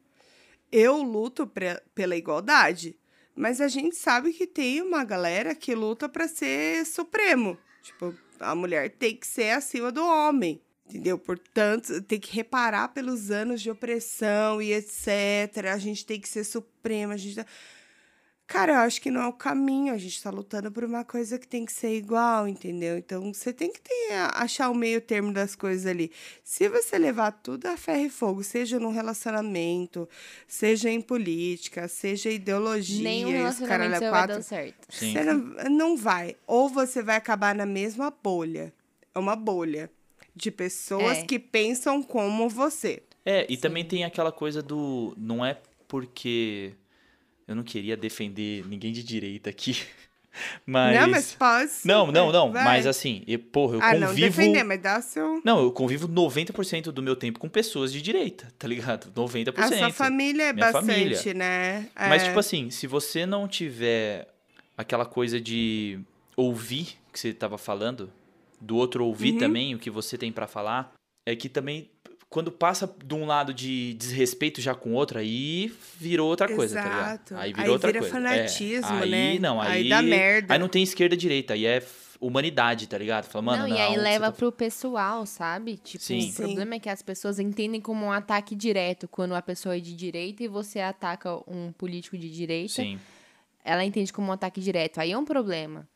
Eu 0.71 1.01
luto 1.01 1.45
pra, 1.47 1.81
pela 1.93 2.15
igualdade, 2.15 2.97
mas 3.35 3.59
a 3.59 3.67
gente 3.67 3.95
sabe 3.95 4.31
que 4.33 4.45
tem 4.47 4.81
uma 4.81 5.03
galera 5.03 5.53
que 5.55 5.73
luta 5.75 6.07
pra 6.07 6.27
ser 6.27 6.85
supremo. 6.85 7.57
Tipo, 7.81 8.13
a 8.39 8.53
mulher 8.55 8.89
tem 8.91 9.15
que 9.15 9.27
ser 9.27 9.51
acima 9.51 9.91
do 9.91 10.03
homem. 10.05 10.61
Entendeu? 10.87 11.17
Portanto, 11.17 11.99
tem 12.03 12.19
que 12.19 12.31
reparar 12.35 12.89
pelos 12.89 13.31
anos 13.31 13.59
de 13.59 13.71
opressão 13.71 14.61
e 14.61 14.71
etc. 14.71 15.65
A 15.73 15.79
gente 15.79 16.05
tem 16.05 16.19
que 16.19 16.29
ser 16.29 16.43
suprema. 16.43 17.13
A 17.15 17.17
gente 17.17 17.35
tá... 17.37 17.45
Cara, 18.47 18.73
eu 18.73 18.79
acho 18.79 19.01
que 19.01 19.09
não 19.09 19.21
é 19.21 19.27
o 19.27 19.33
caminho. 19.33 19.91
A 19.91 19.97
gente 19.97 20.21
tá 20.21 20.29
lutando 20.29 20.71
por 20.71 20.83
uma 20.83 21.03
coisa 21.03 21.39
que 21.39 21.47
tem 21.47 21.65
que 21.65 21.71
ser 21.73 21.95
igual, 21.95 22.47
entendeu? 22.47 22.95
Então 22.97 23.33
você 23.33 23.51
tem 23.51 23.71
que 23.71 23.81
ter, 23.81 24.13
achar 24.35 24.69
o 24.69 24.75
meio 24.75 25.01
termo 25.01 25.33
das 25.33 25.55
coisas 25.55 25.85
ali. 25.87 26.11
Se 26.43 26.69
você 26.69 26.97
levar 26.99 27.31
tudo 27.31 27.65
a 27.65 27.75
ferro 27.75 28.05
e 28.05 28.09
fogo, 28.09 28.43
seja 28.43 28.79
num 28.79 28.91
relacionamento, 28.91 30.07
seja 30.47 30.91
em 30.91 31.01
política, 31.01 31.87
seja 31.87 32.29
ideologia, 32.29 33.03
Nenhum 33.03 33.31
relacionamento 33.31 33.67
caralho 33.67 33.95
a 33.95 33.99
seu 33.99 34.11
vai 34.11 34.19
quatro, 34.21 34.35
dar 34.35 34.41
certo. 34.43 34.87
Sim. 34.89 35.13
você 35.13 35.23
não, 35.23 35.35
não 35.69 35.97
vai. 35.97 36.35
Ou 36.45 36.69
você 36.69 37.01
vai 37.01 37.15
acabar 37.15 37.55
na 37.55 37.65
mesma 37.65 38.11
bolha. 38.11 38.71
É 39.13 39.17
uma 39.19 39.35
bolha 39.35 39.89
de 40.35 40.51
pessoas 40.51 41.17
É. 41.19 41.25
que 41.25 41.39
pensam 41.39 42.03
como 42.03 42.47
você. 42.47 43.01
É, 43.25 43.47
e 43.49 43.57
também 43.57 43.83
tem 43.83 44.03
aquela 44.03 44.31
coisa 44.31 44.61
do. 44.61 45.15
Não 45.17 45.43
é 45.43 45.57
porque. 45.87 46.73
Eu 47.47 47.55
não 47.55 47.63
queria 47.63 47.95
defender 47.95 48.65
ninguém 48.67 48.91
de 48.91 49.03
direita 49.03 49.49
aqui. 49.49 49.77
Mas. 50.65 50.95
Não, 50.99 51.07
mas 51.09 51.31
pode. 51.33 51.71
Não, 51.85 52.11
não, 52.11 52.29
não. 52.31 52.51
Vai. 52.51 52.63
Mas 52.65 52.85
assim, 52.87 53.23
eu, 53.25 53.39
porra, 53.39 53.75
eu 53.75 53.81
ah, 53.81 53.93
não 53.93 54.07
convivo. 54.09 54.27
defender, 54.27 54.63
mas 54.63 54.81
dá 54.81 54.99
seu. 54.99 55.41
Não, 55.45 55.61
eu 55.61 55.71
convivo 55.71 56.09
90% 56.09 56.91
do 56.91 57.01
meu 57.01 57.15
tempo 57.15 57.39
com 57.39 57.47
pessoas 57.47 57.93
de 57.93 58.01
direita, 58.01 58.51
tá 58.59 58.67
ligado? 58.67 59.09
90%. 59.13 59.57
A 59.59 59.77
sua 59.77 59.91
família 59.91 60.43
é 60.49 60.53
Minha 60.53 60.71
bastante, 60.73 61.15
família. 61.15 61.33
né? 61.33 61.87
Mas, 61.95 62.23
É. 62.23 62.25
tipo 62.27 62.39
assim, 62.39 62.69
se 62.69 62.85
você 62.85 63.25
não 63.25 63.47
tiver 63.47 64.27
aquela 64.77 65.05
coisa 65.05 65.39
de 65.39 65.99
ouvir 66.35 66.97
que 67.13 67.19
você 67.19 67.31
tava 67.33 67.57
falando, 67.57 68.11
do 68.59 68.75
outro 68.75 69.05
ouvir 69.05 69.33
Uhum. 69.33 69.39
também 69.39 69.73
o 69.73 69.79
que 69.79 69.89
você 69.89 70.17
tem 70.17 70.33
pra 70.33 70.47
falar, 70.47 70.91
é 71.25 71.33
que 71.33 71.47
também, 71.47 71.89
quando 72.35 72.51
passa 72.51 72.93
de 73.05 73.15
um 73.15 73.25
lado 73.25 73.53
de 73.53 73.93
desrespeito 73.93 74.59
já 74.59 74.75
com 74.75 74.89
o 74.89 74.93
outro, 74.93 75.17
aí 75.17 75.73
virou 75.97 76.27
outra 76.27 76.53
coisa, 76.53 76.75
tá 76.75 76.81
Exato. 76.81 77.33
ligado? 77.33 77.41
Aí 77.41 77.53
virou 77.53 77.63
Aí 77.63 77.71
outra 77.71 77.87
vira 77.87 77.99
coisa. 78.01 78.13
fanatismo, 78.13 78.93
é. 78.97 79.03
aí, 79.03 79.09
né? 79.09 79.39
Não, 79.39 79.61
aí, 79.61 79.71
Aí 79.71 79.87
dá 79.89 80.01
merda. 80.01 80.53
Aí 80.53 80.59
não 80.59 80.67
tem 80.67 80.83
esquerda 80.83 81.15
e 81.15 81.17
direita, 81.17 81.53
aí 81.53 81.65
é 81.65 81.81
humanidade, 82.19 82.87
tá 82.87 82.97
ligado? 82.97 83.23
Fala, 83.23 83.41
mano, 83.41 83.63
não, 83.63 83.69
não, 83.69 83.77
e 83.77 83.79
aí 83.79 83.95
leva 83.95 84.25
tá- 84.25 84.31
pro 84.33 84.51
pessoal, 84.51 85.25
sabe? 85.25 85.77
Tipo, 85.77 86.03
Sim. 86.03 86.29
o 86.29 86.33
problema 86.33 86.75
é 86.75 86.79
que 86.79 86.89
as 86.89 87.01
pessoas 87.01 87.39
entendem 87.39 87.79
como 87.79 88.05
um 88.05 88.11
ataque 88.11 88.53
direto. 88.53 89.07
Quando 89.07 89.33
a 89.33 89.41
pessoa 89.41 89.77
é 89.77 89.79
de 89.79 89.95
direita 89.95 90.43
e 90.43 90.49
você 90.49 90.81
ataca 90.81 91.37
um 91.49 91.71
político 91.71 92.17
de 92.17 92.29
direita, 92.29 92.73
Sim. 92.73 92.99
ela 93.63 93.85
entende 93.85 94.11
como 94.11 94.27
um 94.27 94.33
ataque 94.33 94.59
direto. 94.59 94.99
Aí 94.99 95.13
é 95.13 95.17
um 95.17 95.23
problema. 95.23 95.87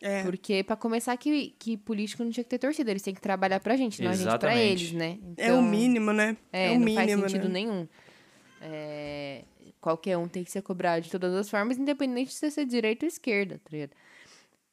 É. 0.00 0.22
Porque, 0.22 0.62
pra 0.62 0.76
começar, 0.76 1.16
que, 1.16 1.54
que 1.58 1.76
político 1.76 2.22
não 2.22 2.30
tinha 2.30 2.44
que 2.44 2.50
ter 2.50 2.58
torcida. 2.58 2.90
Eles 2.90 3.02
têm 3.02 3.14
que 3.14 3.20
trabalhar 3.20 3.60
pra 3.60 3.76
gente, 3.76 4.02
não 4.02 4.10
a 4.10 4.14
gente 4.14 4.24
pra 4.24 4.54
Exatamente. 4.54 4.62
eles, 4.62 4.92
né? 4.92 5.18
É 5.36 5.50
o 5.52 5.56
Então, 5.56 5.62
mínimo, 5.62 6.12
né? 6.12 6.36
É, 6.52 6.70
o 6.70 6.74
não 6.74 6.80
mínimo, 6.80 7.22
faz 7.22 7.32
sentido 7.32 7.48
né? 7.48 7.54
nenhum. 7.54 7.88
É, 8.60 9.44
qualquer 9.80 10.16
um 10.18 10.28
tem 10.28 10.44
que 10.44 10.50
ser 10.50 10.62
cobrado 10.62 11.02
de 11.02 11.10
todas 11.10 11.34
as 11.34 11.48
formas, 11.48 11.78
independente 11.78 12.30
de 12.30 12.50
ser 12.50 12.64
direita 12.66 13.04
ou 13.04 13.08
esquerda, 13.08 13.60
tá 13.62 13.70
ligado? 13.70 13.92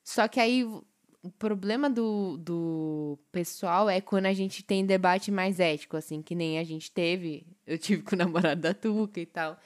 Só 0.04 0.28
que 0.28 0.40
aí 0.40 0.64
o 0.66 1.32
problema 1.40 1.90
do, 1.90 2.38
do 2.38 3.18
pessoal 3.32 3.90
é 3.90 4.02
quando 4.02 4.26
a 4.26 4.34
gente 4.34 4.62
tem 4.62 4.86
debate 4.86 5.32
mais 5.32 5.60
ético, 5.60 5.96
assim, 5.96 6.22
que 6.22 6.36
nem 6.36 6.60
a 6.60 6.64
gente 6.64 6.92
teve. 6.92 7.46
Eu 7.66 7.78
tive 7.78 8.02
com 8.02 8.16
o 8.16 8.18
namorado 8.18 8.60
da 8.62 8.74
Tuca 8.74 9.20
e 9.22 9.26
tal. 9.26 9.58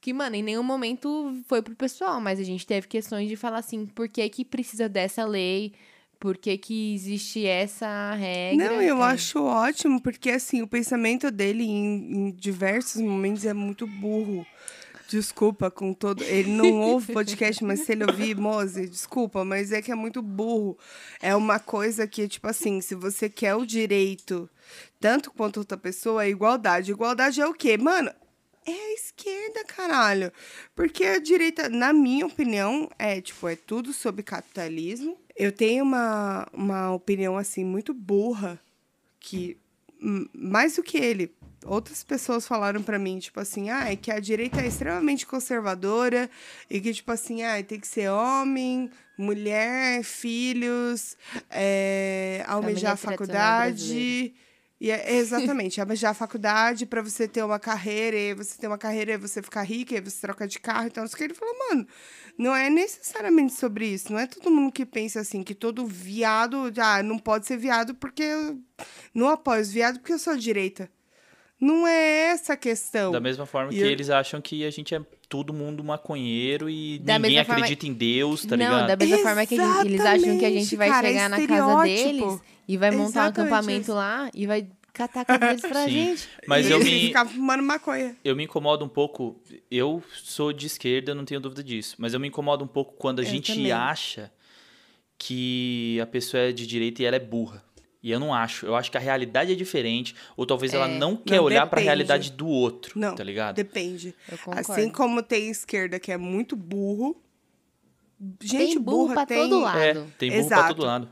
Que, 0.00 0.12
mano, 0.12 0.36
em 0.36 0.42
nenhum 0.42 0.62
momento 0.62 1.34
foi 1.48 1.60
pro 1.60 1.74
pessoal, 1.74 2.20
mas 2.20 2.38
a 2.38 2.44
gente 2.44 2.66
teve 2.66 2.86
questões 2.86 3.28
de 3.28 3.36
falar 3.36 3.58
assim, 3.58 3.86
por 3.86 4.08
que 4.08 4.28
que 4.28 4.44
precisa 4.44 4.88
dessa 4.88 5.24
lei? 5.24 5.74
por 6.18 6.36
que, 6.36 6.58
que 6.58 6.94
existe 6.94 7.46
essa 7.46 8.12
regra. 8.14 8.70
Não, 8.70 8.82
eu 8.82 8.98
é. 8.98 9.12
acho 9.12 9.42
ótimo, 9.42 10.00
porque 10.02 10.30
assim, 10.30 10.62
o 10.62 10.66
pensamento 10.66 11.30
dele 11.30 11.64
em, 11.64 12.12
em 12.12 12.30
diversos 12.32 13.00
momentos 13.00 13.44
é 13.44 13.54
muito 13.54 13.86
burro. 13.86 14.44
Desculpa 15.08 15.70
com 15.70 15.94
todo. 15.94 16.22
Ele 16.22 16.50
não 16.50 16.74
ouve 16.82 17.12
podcast, 17.12 17.64
mas 17.64 17.80
se 17.80 17.92
ele 17.92 18.04
ouvir, 18.04 18.36
Mose, 18.36 18.88
desculpa, 18.88 19.42
mas 19.44 19.72
é 19.72 19.80
que 19.80 19.90
é 19.90 19.94
muito 19.94 20.20
burro. 20.20 20.76
É 21.22 21.34
uma 21.34 21.58
coisa 21.58 22.06
que, 22.06 22.28
tipo 22.28 22.46
assim, 22.46 22.80
se 22.82 22.94
você 22.94 23.30
quer 23.30 23.54
o 23.54 23.64
direito, 23.64 24.50
tanto 25.00 25.30
quanto 25.30 25.58
outra 25.58 25.78
pessoa, 25.78 26.24
é 26.24 26.28
igualdade. 26.28 26.90
Igualdade 26.90 27.40
é 27.40 27.46
o 27.46 27.54
quê? 27.54 27.78
Mano, 27.78 28.10
é 28.70 28.90
a 28.90 28.94
esquerda, 28.94 29.64
caralho. 29.64 30.32
Porque 30.74 31.04
a 31.04 31.18
direita, 31.18 31.68
na 31.68 31.92
minha 31.92 32.26
opinião, 32.26 32.88
é 32.98 33.20
tipo, 33.20 33.48
é 33.48 33.56
tudo 33.56 33.92
sobre 33.92 34.22
capitalismo. 34.22 35.16
Eu 35.36 35.52
tenho 35.52 35.84
uma, 35.84 36.46
uma 36.52 36.92
opinião, 36.92 37.36
assim, 37.36 37.64
muito 37.64 37.94
burra, 37.94 38.60
que 39.20 39.56
mais 40.00 40.76
do 40.76 40.82
que 40.82 40.96
ele, 40.96 41.34
outras 41.64 42.04
pessoas 42.04 42.46
falaram 42.46 42.82
pra 42.82 42.98
mim, 42.98 43.18
tipo 43.18 43.40
assim, 43.40 43.68
ah, 43.68 43.90
é 43.90 43.96
que 43.96 44.10
a 44.10 44.20
direita 44.20 44.60
é 44.60 44.66
extremamente 44.66 45.26
conservadora 45.26 46.30
e 46.70 46.80
que, 46.80 46.92
tipo 46.92 47.10
assim, 47.10 47.42
ah, 47.42 47.62
tem 47.62 47.80
que 47.80 47.88
ser 47.88 48.08
homem, 48.10 48.90
mulher, 49.16 50.04
filhos, 50.04 51.16
é, 51.50 52.44
almejar 52.46 52.92
a 52.92 52.96
faculdade. 52.96 54.34
E 54.80 54.92
é, 54.92 55.16
exatamente, 55.16 55.80
almejar 55.80 56.12
a 56.12 56.14
faculdade 56.14 56.86
pra 56.86 57.02
você 57.02 57.26
ter 57.26 57.42
uma 57.42 57.58
carreira, 57.58 58.16
e 58.16 58.32
você 58.34 58.56
ter 58.56 58.68
uma 58.68 58.78
carreira, 58.78 59.12
e 59.14 59.16
você 59.18 59.42
ficar 59.42 59.62
rica, 59.64 59.96
e 59.96 60.00
você 60.00 60.20
troca 60.20 60.46
de 60.46 60.60
carro, 60.60 60.86
então 60.86 61.04
o 61.04 61.08
que. 61.08 61.24
Ele 61.24 61.34
falou, 61.34 61.52
mano, 61.70 61.86
não 62.38 62.54
é 62.54 62.70
necessariamente 62.70 63.54
sobre 63.54 63.86
isso. 63.86 64.12
Não 64.12 64.20
é 64.20 64.26
todo 64.28 64.50
mundo 64.52 64.70
que 64.72 64.86
pensa 64.86 65.18
assim, 65.20 65.42
que 65.42 65.52
todo 65.54 65.84
viado, 65.84 66.72
ah, 66.80 67.02
não 67.02 67.18
pode 67.18 67.46
ser 67.46 67.56
viado 67.56 67.92
porque 67.96 68.22
eu 68.22 68.60
não 69.12 69.28
apoio 69.28 69.60
os 69.62 69.72
viados 69.72 69.98
porque 69.98 70.12
eu 70.12 70.18
sou 70.18 70.36
direita. 70.36 70.88
Não 71.60 71.84
é 71.84 72.26
essa 72.30 72.52
a 72.52 72.56
questão. 72.56 73.10
Da 73.10 73.18
mesma 73.18 73.46
forma 73.46 73.72
E 73.72 73.76
que 73.76 73.82
eu- 73.82 73.90
eles 73.90 74.10
acham 74.10 74.40
que 74.40 74.64
a 74.64 74.70
gente 74.70 74.94
é 74.94 75.00
todo 75.28 75.52
mundo 75.52 75.84
maconheiro 75.84 76.70
e 76.70 76.98
Da 77.00 77.18
ninguém 77.18 77.44
forma- 77.44 77.54
acredita 77.60 77.86
em 77.86 77.92
Deus, 77.92 78.44
tá 78.46 78.56
não, 78.56 78.64
ligado? 78.64 78.86
da 78.88 78.96
mesma 78.96 79.18
forma 79.18 79.46
que 79.46 79.56
gente- 79.56 79.86
eles 79.86 80.00
acham 80.00 80.38
que 80.38 80.44
a 80.44 80.50
gente 80.50 80.76
vai 80.76 80.88
cara, 80.88 81.06
é 81.06 81.10
chegar 81.10 81.28
na 81.30 81.46
casa 81.46 81.82
deles 81.82 82.40
e 82.66 82.76
vai 82.76 82.90
montar 82.90 83.02
um 83.02 83.04
Exatamente 83.08 83.40
acampamento 83.40 83.80
isso. 83.82 83.92
lá 83.94 84.30
e 84.34 84.46
vai 84.46 84.66
catar 84.92 85.24
deles 85.38 85.60
pra 85.60 85.84
Sim. 85.84 85.90
gente. 85.90 86.28
Mas 86.46 86.66
e 86.66 86.70
eu 86.72 86.78
me, 86.80 86.84
ficavam 87.08 87.32
fumando 87.32 87.62
maconha. 87.62 88.16
eu 88.24 88.34
me 88.34 88.44
incomodo 88.44 88.84
um 88.84 88.88
pouco. 88.88 89.40
Eu 89.70 90.02
sou 90.12 90.52
de 90.52 90.66
esquerda, 90.66 91.14
não 91.14 91.24
tenho 91.24 91.40
dúvida 91.40 91.62
disso. 91.62 91.94
Mas 91.98 92.14
eu 92.14 92.20
me 92.20 92.26
incomodo 92.28 92.64
um 92.64 92.68
pouco 92.68 92.94
quando 92.98 93.20
a 93.20 93.22
Eu 93.22 93.26
gente 93.26 93.52
também. 93.54 93.70
acha 93.70 94.32
que 95.16 95.98
a 96.00 96.06
pessoa 96.06 96.42
é 96.44 96.52
de 96.52 96.66
direita 96.66 97.02
e 97.02 97.04
ela 97.04 97.16
é 97.16 97.20
burra. 97.20 97.62
E 98.02 98.10
eu 98.12 98.20
não 98.20 98.32
acho. 98.32 98.64
Eu 98.66 98.76
acho 98.76 98.90
que 98.90 98.96
a 98.96 99.00
realidade 99.00 99.52
é 99.52 99.54
diferente. 99.56 100.14
Ou 100.36 100.46
talvez 100.46 100.72
ela 100.72 100.88
É. 100.88 100.98
não 100.98 101.16
quer 101.16 101.36
Não, 101.38 101.44
olhar 101.44 101.62
pra 101.66 101.76
depende. 101.76 101.84
realidade 101.86 102.32
do 102.32 102.46
outro, 102.46 102.98
Não, 102.98 103.14
tá 103.14 103.24
ligado? 103.24 103.56
Depende. 103.56 104.14
Eu 104.30 104.38
concordo. 104.38 104.72
Assim 104.72 104.88
como 104.90 105.22
tem 105.22 105.50
esquerda 105.50 105.98
que 105.98 106.12
é 106.12 106.16
muito 106.16 106.54
burro. 106.54 107.20
Gente 108.42 108.74
tem 108.74 108.78
burro 108.80 108.98
burra 109.08 109.14
pra 109.14 109.26
tem 109.26 109.38
todo 109.48 109.60
lado. 109.60 109.78
É, 109.78 109.94
tem 110.18 110.30
burro 110.30 110.46
pra 110.48 110.56
Exato. 110.58 110.74
todo 110.74 110.86
lado. 110.86 111.08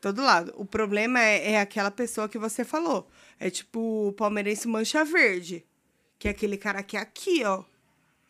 todo 0.00 0.22
lado. 0.22 0.54
O 0.56 0.64
problema 0.64 1.20
é, 1.20 1.52
é 1.52 1.60
aquela 1.60 1.90
pessoa 1.90 2.28
que 2.28 2.38
você 2.38 2.64
falou. 2.64 3.08
É 3.40 3.50
tipo 3.50 4.08
o 4.08 4.12
palmeirense 4.12 4.68
mancha 4.68 5.04
verde. 5.04 5.64
Que 6.18 6.28
é 6.28 6.30
aquele 6.30 6.56
cara 6.56 6.82
que 6.82 6.96
é 6.96 7.00
aqui, 7.00 7.44
ó. 7.44 7.64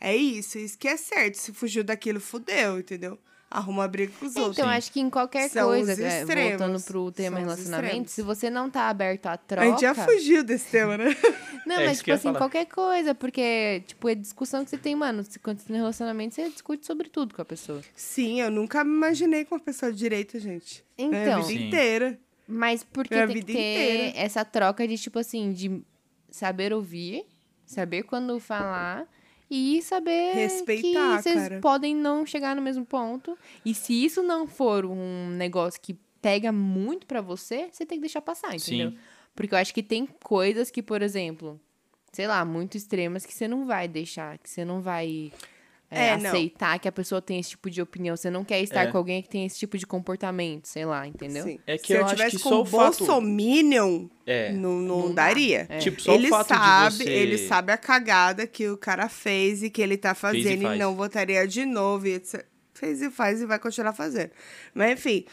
É 0.00 0.14
isso, 0.16 0.58
isso 0.58 0.78
que 0.78 0.88
é 0.88 0.96
certo. 0.96 1.34
Se 1.36 1.52
fugiu 1.52 1.82
daquilo, 1.84 2.20
fudeu, 2.20 2.78
entendeu? 2.78 3.18
Arruma 3.48 3.86
briga 3.86 4.12
com 4.18 4.26
os 4.26 4.34
outros. 4.34 4.58
Então, 4.58 4.68
acho 4.68 4.90
que 4.90 4.98
em 5.00 5.08
qualquer 5.08 5.48
São 5.48 5.68
coisa, 5.68 5.92
os 5.92 5.98
é, 6.00 6.20
extremos. 6.20 6.58
voltando 6.58 6.82
pro 6.82 7.12
tema 7.12 7.36
São 7.36 7.44
relacionamento, 7.44 8.10
se 8.10 8.20
você 8.20 8.50
não 8.50 8.68
tá 8.68 8.88
aberto 8.88 9.26
à 9.26 9.36
troca. 9.36 9.62
A 9.66 9.70
gente 9.70 9.80
já 9.82 9.94
fugiu 9.94 10.42
desse 10.42 10.68
tema, 10.70 10.98
né? 10.98 11.04
Não, 11.64 11.76
É 11.80 11.86
mas 11.86 11.98
tipo 11.98 12.12
assim, 12.12 12.22
falar. 12.28 12.38
qualquer 12.38 12.66
coisa, 12.66 13.14
porque, 13.14 13.82
tipo, 13.86 14.08
é 14.08 14.14
discussão 14.14 14.64
que 14.64 14.70
você 14.70 14.78
tem, 14.78 14.94
mano. 14.94 15.24
Quando 15.42 15.58
você 15.60 15.66
tem 15.68 15.76
relacionamento, 15.76 16.34
você 16.34 16.48
discute 16.48 16.86
sobre 16.86 17.08
tudo 17.08 17.34
com 17.34 17.42
a 17.42 17.44
pessoa. 17.44 17.80
Sim, 17.94 18.40
eu 18.40 18.50
nunca 18.50 18.82
me 18.84 18.90
imaginei 18.92 19.44
com 19.44 19.54
uma 19.56 19.60
pessoa 19.60 19.90
de 19.92 19.98
direita, 19.98 20.38
gente. 20.38 20.84
Minha 20.98 21.22
Então. 21.24 21.42
vida 21.42 21.58
Sim. 21.60 21.66
inteira. 21.68 22.18
Mas 22.48 22.84
porque 22.84 23.14
Minha 23.14 23.26
tem 23.26 23.36
que 23.36 23.42
ter 23.44 23.52
inteira. 23.52 24.18
essa 24.18 24.44
troca 24.44 24.86
de, 24.86 24.96
tipo 24.96 25.18
assim, 25.18 25.52
de 25.52 25.82
saber 26.30 26.72
ouvir, 26.72 27.24
saber 27.64 28.04
quando 28.04 28.38
falar 28.38 29.04
e 29.50 29.80
saber 29.82 30.34
Respeitar, 30.34 31.16
que 31.16 31.22
vocês 31.22 31.34
cara. 31.34 31.60
podem 31.60 31.94
não 31.94 32.26
chegar 32.26 32.56
no 32.56 32.62
mesmo 32.62 32.84
ponto. 32.84 33.38
E 33.64 33.74
se 33.74 34.04
isso 34.04 34.22
não 34.22 34.46
for 34.46 34.84
um 34.84 35.28
negócio 35.30 35.80
que 35.80 35.96
pega 36.20 36.50
muito 36.50 37.06
pra 37.06 37.20
você, 37.20 37.68
você 37.70 37.86
tem 37.86 37.98
que 37.98 38.02
deixar 38.02 38.20
passar, 38.20 38.54
entendeu? 38.54 38.90
Sim. 38.90 38.98
Porque 39.34 39.54
eu 39.54 39.58
acho 39.58 39.72
que 39.72 39.82
tem 39.82 40.06
coisas 40.24 40.70
que, 40.70 40.82
por 40.82 41.02
exemplo, 41.02 41.60
sei 42.10 42.26
lá, 42.26 42.44
muito 42.44 42.76
extremas 42.76 43.26
que 43.26 43.34
você 43.34 43.46
não 43.46 43.66
vai 43.66 43.86
deixar, 43.86 44.38
que 44.38 44.48
você 44.48 44.64
não 44.64 44.80
vai 44.80 45.30
é, 45.90 46.08
É, 46.08 46.16
não. 46.16 46.30
aceitar 46.30 46.78
que 46.78 46.88
a 46.88 46.92
pessoa 46.92 47.22
tem 47.22 47.38
esse 47.38 47.50
tipo 47.50 47.70
de 47.70 47.80
opinião. 47.80 48.16
Você 48.16 48.28
não 48.30 48.44
quer 48.44 48.60
estar 48.60 48.82
É. 48.82 48.86
com 48.90 48.98
alguém 48.98 49.22
que 49.22 49.28
tem 49.28 49.44
esse 49.46 49.58
tipo 49.58 49.78
de 49.78 49.86
comportamento, 49.86 50.66
sei 50.66 50.84
lá, 50.84 51.06
entendeu? 51.06 51.44
Sim. 51.44 51.58
É 51.66 51.78
que 51.78 51.86
Se 51.88 51.92
eu 51.92 51.98
eu 51.98 52.04
acho 52.06 52.14
tivesse 52.16 52.36
que 52.38 52.42
com 52.42 52.48
só 52.50 52.60
o 52.60 52.64
Bolsominion, 52.64 54.08
É. 54.26 54.52
não, 54.52 54.74
não, 54.80 54.98
Não 55.06 55.14
daria. 55.14 55.66
É. 55.68 55.78
Tipo, 55.78 56.00
só 56.00 56.12
ele 56.14 56.26
o 56.26 56.30
fato 56.30 56.48
sabe, 56.48 56.96
de 56.98 57.04
você... 57.04 57.10
ele 57.10 57.38
sabe 57.38 57.72
a 57.72 57.76
cagada 57.78 58.46
que 58.46 58.68
o 58.68 58.76
cara 58.76 59.08
fez 59.08 59.62
e 59.62 59.70
que 59.70 59.80
ele 59.80 59.96
tá 59.96 60.12
e 60.12 60.14
fazendo 60.14 60.62
e, 60.62 60.66
faz. 60.66 60.78
não 60.78 60.94
votaria 60.96 61.46
de 61.46 61.64
novo. 61.64 62.06
E 62.06 62.14
etc. 62.14 62.44
Fez 62.74 63.00
e 63.00 63.10
faz 63.10 63.40
e 63.40 63.46
vai 63.46 63.58
continuar 63.58 63.92
fazendo. 63.94 64.30
Mas 64.74 64.92
enfim, 64.92 65.24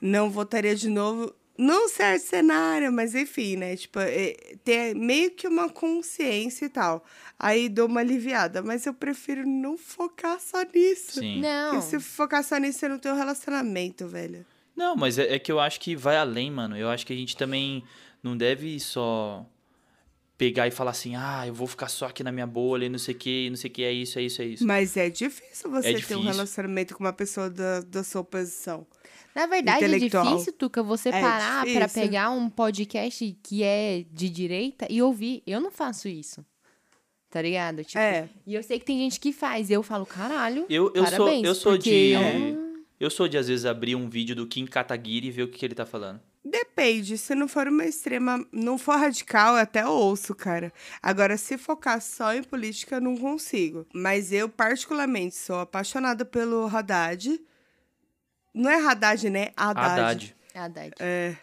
não 0.00 0.30
votaria 0.30 0.74
de 0.74 0.88
novo 0.88 1.32
num 1.60 1.88
certo 1.88 2.22
cenário, 2.22 2.90
mas 2.90 3.14
enfim, 3.14 3.56
né? 3.56 3.76
Tipo, 3.76 4.00
é, 4.00 4.34
ter 4.64 4.94
meio 4.94 5.30
que 5.30 5.46
uma 5.46 5.68
consciência 5.68 6.64
e 6.64 6.68
tal. 6.70 7.04
Aí 7.38 7.68
dou 7.68 7.86
uma 7.86 8.00
aliviada, 8.00 8.62
mas 8.62 8.86
eu 8.86 8.94
prefiro 8.94 9.46
não 9.46 9.76
focar 9.76 10.40
só 10.40 10.62
nisso. 10.62 11.20
Sim. 11.20 11.40
Não. 11.40 11.72
Porque 11.72 11.86
se 11.86 12.00
focar 12.00 12.42
só 12.42 12.56
nisso, 12.56 12.78
você 12.78 12.88
não 12.88 12.98
tem 12.98 13.12
um 13.12 13.16
relacionamento, 13.16 14.08
velho. 14.08 14.44
Não, 14.74 14.96
mas 14.96 15.18
é, 15.18 15.34
é 15.34 15.38
que 15.38 15.52
eu 15.52 15.60
acho 15.60 15.78
que 15.78 15.94
vai 15.94 16.16
além, 16.16 16.50
mano. 16.50 16.76
Eu 16.76 16.88
acho 16.88 17.06
que 17.06 17.12
a 17.12 17.16
gente 17.16 17.36
também 17.36 17.84
não 18.22 18.34
deve 18.34 18.80
só 18.80 19.46
pegar 20.38 20.66
e 20.66 20.70
falar 20.70 20.92
assim, 20.92 21.14
ah, 21.14 21.46
eu 21.46 21.52
vou 21.52 21.66
ficar 21.66 21.88
só 21.88 22.06
aqui 22.06 22.24
na 22.24 22.32
minha 22.32 22.46
bolha 22.46 22.86
e 22.86 22.88
não 22.88 22.98
sei 22.98 23.14
o 23.14 23.18
que, 23.18 23.50
não 23.50 23.56
sei 23.58 23.70
o 23.70 23.72
que, 23.74 23.82
é 23.82 23.92
isso, 23.92 24.18
é 24.18 24.22
isso, 24.22 24.40
é 24.40 24.44
isso. 24.46 24.66
Mas 24.66 24.96
é 24.96 25.10
difícil 25.10 25.70
você 25.70 25.88
ter 25.88 25.96
um 25.96 25.98
difícil. 25.98 26.22
relacionamento 26.22 26.96
com 26.96 27.04
uma 27.04 27.12
pessoa 27.12 27.50
da, 27.50 27.82
da 27.82 28.02
sua 28.02 28.24
posição. 28.24 28.86
Na 29.34 29.46
verdade, 29.46 29.84
é 29.84 29.98
difícil, 29.98 30.52
Tuca, 30.52 30.82
você 30.82 31.08
É 31.10 31.20
parar 31.20 31.62
pra 31.64 31.86
difícil. 31.86 32.02
pegar 32.02 32.30
um 32.30 32.50
podcast 32.50 33.38
que 33.42 33.62
é 33.62 34.04
de 34.10 34.28
direita 34.28 34.86
e 34.90 35.00
ouvir. 35.02 35.42
Eu 35.46 35.60
não 35.60 35.70
faço 35.70 36.08
isso. 36.08 36.44
Tá 37.30 37.40
ligado? 37.40 37.84
Tipo, 37.84 37.98
É. 38.00 38.28
E 38.44 38.54
eu 38.54 38.62
sei 38.62 38.78
que 38.80 38.84
tem 38.84 38.98
gente 38.98 39.20
que 39.20 39.32
faz. 39.32 39.70
E 39.70 39.72
eu 39.72 39.82
falo, 39.84 40.04
caralho. 40.04 40.66
Eu, 40.68 40.92
eu 40.94 41.06
sou, 41.06 41.18
parabéns, 41.18 41.44
eu 41.46 41.54
sou 41.54 41.78
de. 41.78 41.90
eu 42.10 42.20
É. 42.20 42.38
não- 42.38 42.70
Eu 42.98 43.08
sou 43.08 43.26
de, 43.26 43.38
às 43.38 43.48
vezes, 43.48 43.64
abrir 43.64 43.94
um 43.96 44.10
vídeo 44.10 44.36
do 44.36 44.46
Kim 44.46 44.66
Kataguiri 44.66 45.28
e 45.28 45.30
ver 45.30 45.44
o 45.44 45.48
que, 45.48 45.58
que 45.60 45.64
ele 45.64 45.74
tá 45.74 45.86
falando. 45.86 46.20
Depende, 46.44 47.16
se 47.16 47.34
não 47.34 47.48
for 47.48 47.66
uma 47.68 47.84
extrema, 47.86 48.44
não 48.52 48.76
for 48.76 48.96
radical, 48.98 49.54
eu 49.54 49.60
até 49.62 49.86
ouço, 49.86 50.34
cara. 50.34 50.70
Agora, 51.02 51.36
se 51.38 51.56
focar 51.56 52.00
só 52.02 52.34
em 52.34 52.42
política, 52.42 52.96
eu 52.96 53.00
não 53.00 53.16
consigo. 53.16 53.86
Mas 53.94 54.32
eu, 54.32 54.48
particularmente, 54.50 55.34
sou 55.34 55.60
apaixonada 55.60 56.24
pelo 56.26 56.66
Haddad. 56.66 57.40
Não 58.52 58.70
é 58.70 58.76
Haddad, 58.84 59.30
né? 59.30 59.48
Haddad. 59.56 59.90
Haddad. 60.00 60.36
Haddad. 60.54 60.94
É, 61.00 61.36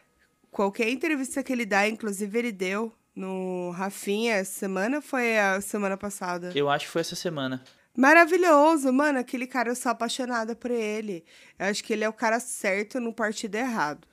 qualquer 0.52 0.90
entrevista 0.90 1.42
que 1.44 1.52
ele 1.54 1.66
dá, 1.66 1.88
inclusive 1.88 2.38
ele 2.38 2.52
deu 2.52 2.92
no 3.16 3.72
Rafinha 3.72 4.36
essa 4.36 4.52
semana, 4.60 5.02
foi 5.02 5.38
a 5.40 5.60
semana 5.62 5.98
passada. 5.98 6.52
Eu 6.54 6.70
acho 6.70 6.86
que 6.86 6.92
foi 6.92 7.02
essa 7.02 7.16
semana. 7.16 7.64
Maravilhoso, 7.96 8.94
mano. 8.94 9.18
Aquele 9.18 9.48
cara, 9.48 9.70
eu 9.70 9.76
sou 9.76 9.92
apaixonada 9.92 10.56
por 10.56 10.70
ele. 10.70 11.26
Eu 11.58 11.66
acho 11.66 11.84
que 11.84 11.92
ele 11.94 12.04
é 12.04 12.10
o 12.10 12.14
cara 12.14 12.40
certo 12.40 13.00
no 13.00 13.12
partido 13.12 13.56
errado. 13.56 14.08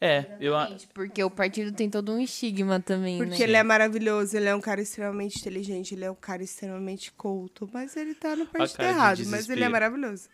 É, 0.00 0.26
eu. 0.40 0.56
a- 0.56 0.66
Gente, 0.66 0.88
Porque 0.88 1.22
o 1.22 1.30
partido 1.30 1.70
tem 1.72 1.88
todo 1.88 2.10
um 2.12 2.18
estigma 2.18 2.80
também, 2.80 3.18
Porque 3.18 3.38
né? 3.38 3.44
ele 3.44 3.56
é 3.56 3.62
maravilhoso, 3.62 4.36
ele 4.36 4.48
é 4.48 4.54
um 4.54 4.60
cara 4.60 4.80
extremamente 4.80 5.38
inteligente, 5.38 5.94
ele 5.94 6.04
é 6.04 6.10
um 6.10 6.14
cara 6.14 6.42
extremamente 6.42 7.12
culto, 7.12 7.68
mas 7.72 7.94
ele 7.96 8.14
tá 8.14 8.34
no 8.34 8.46
partido 8.46 8.82
errado, 8.82 9.22
mas 9.26 9.48
ele 9.48 9.62
é 9.62 9.68
maravilhoso. 9.68 10.28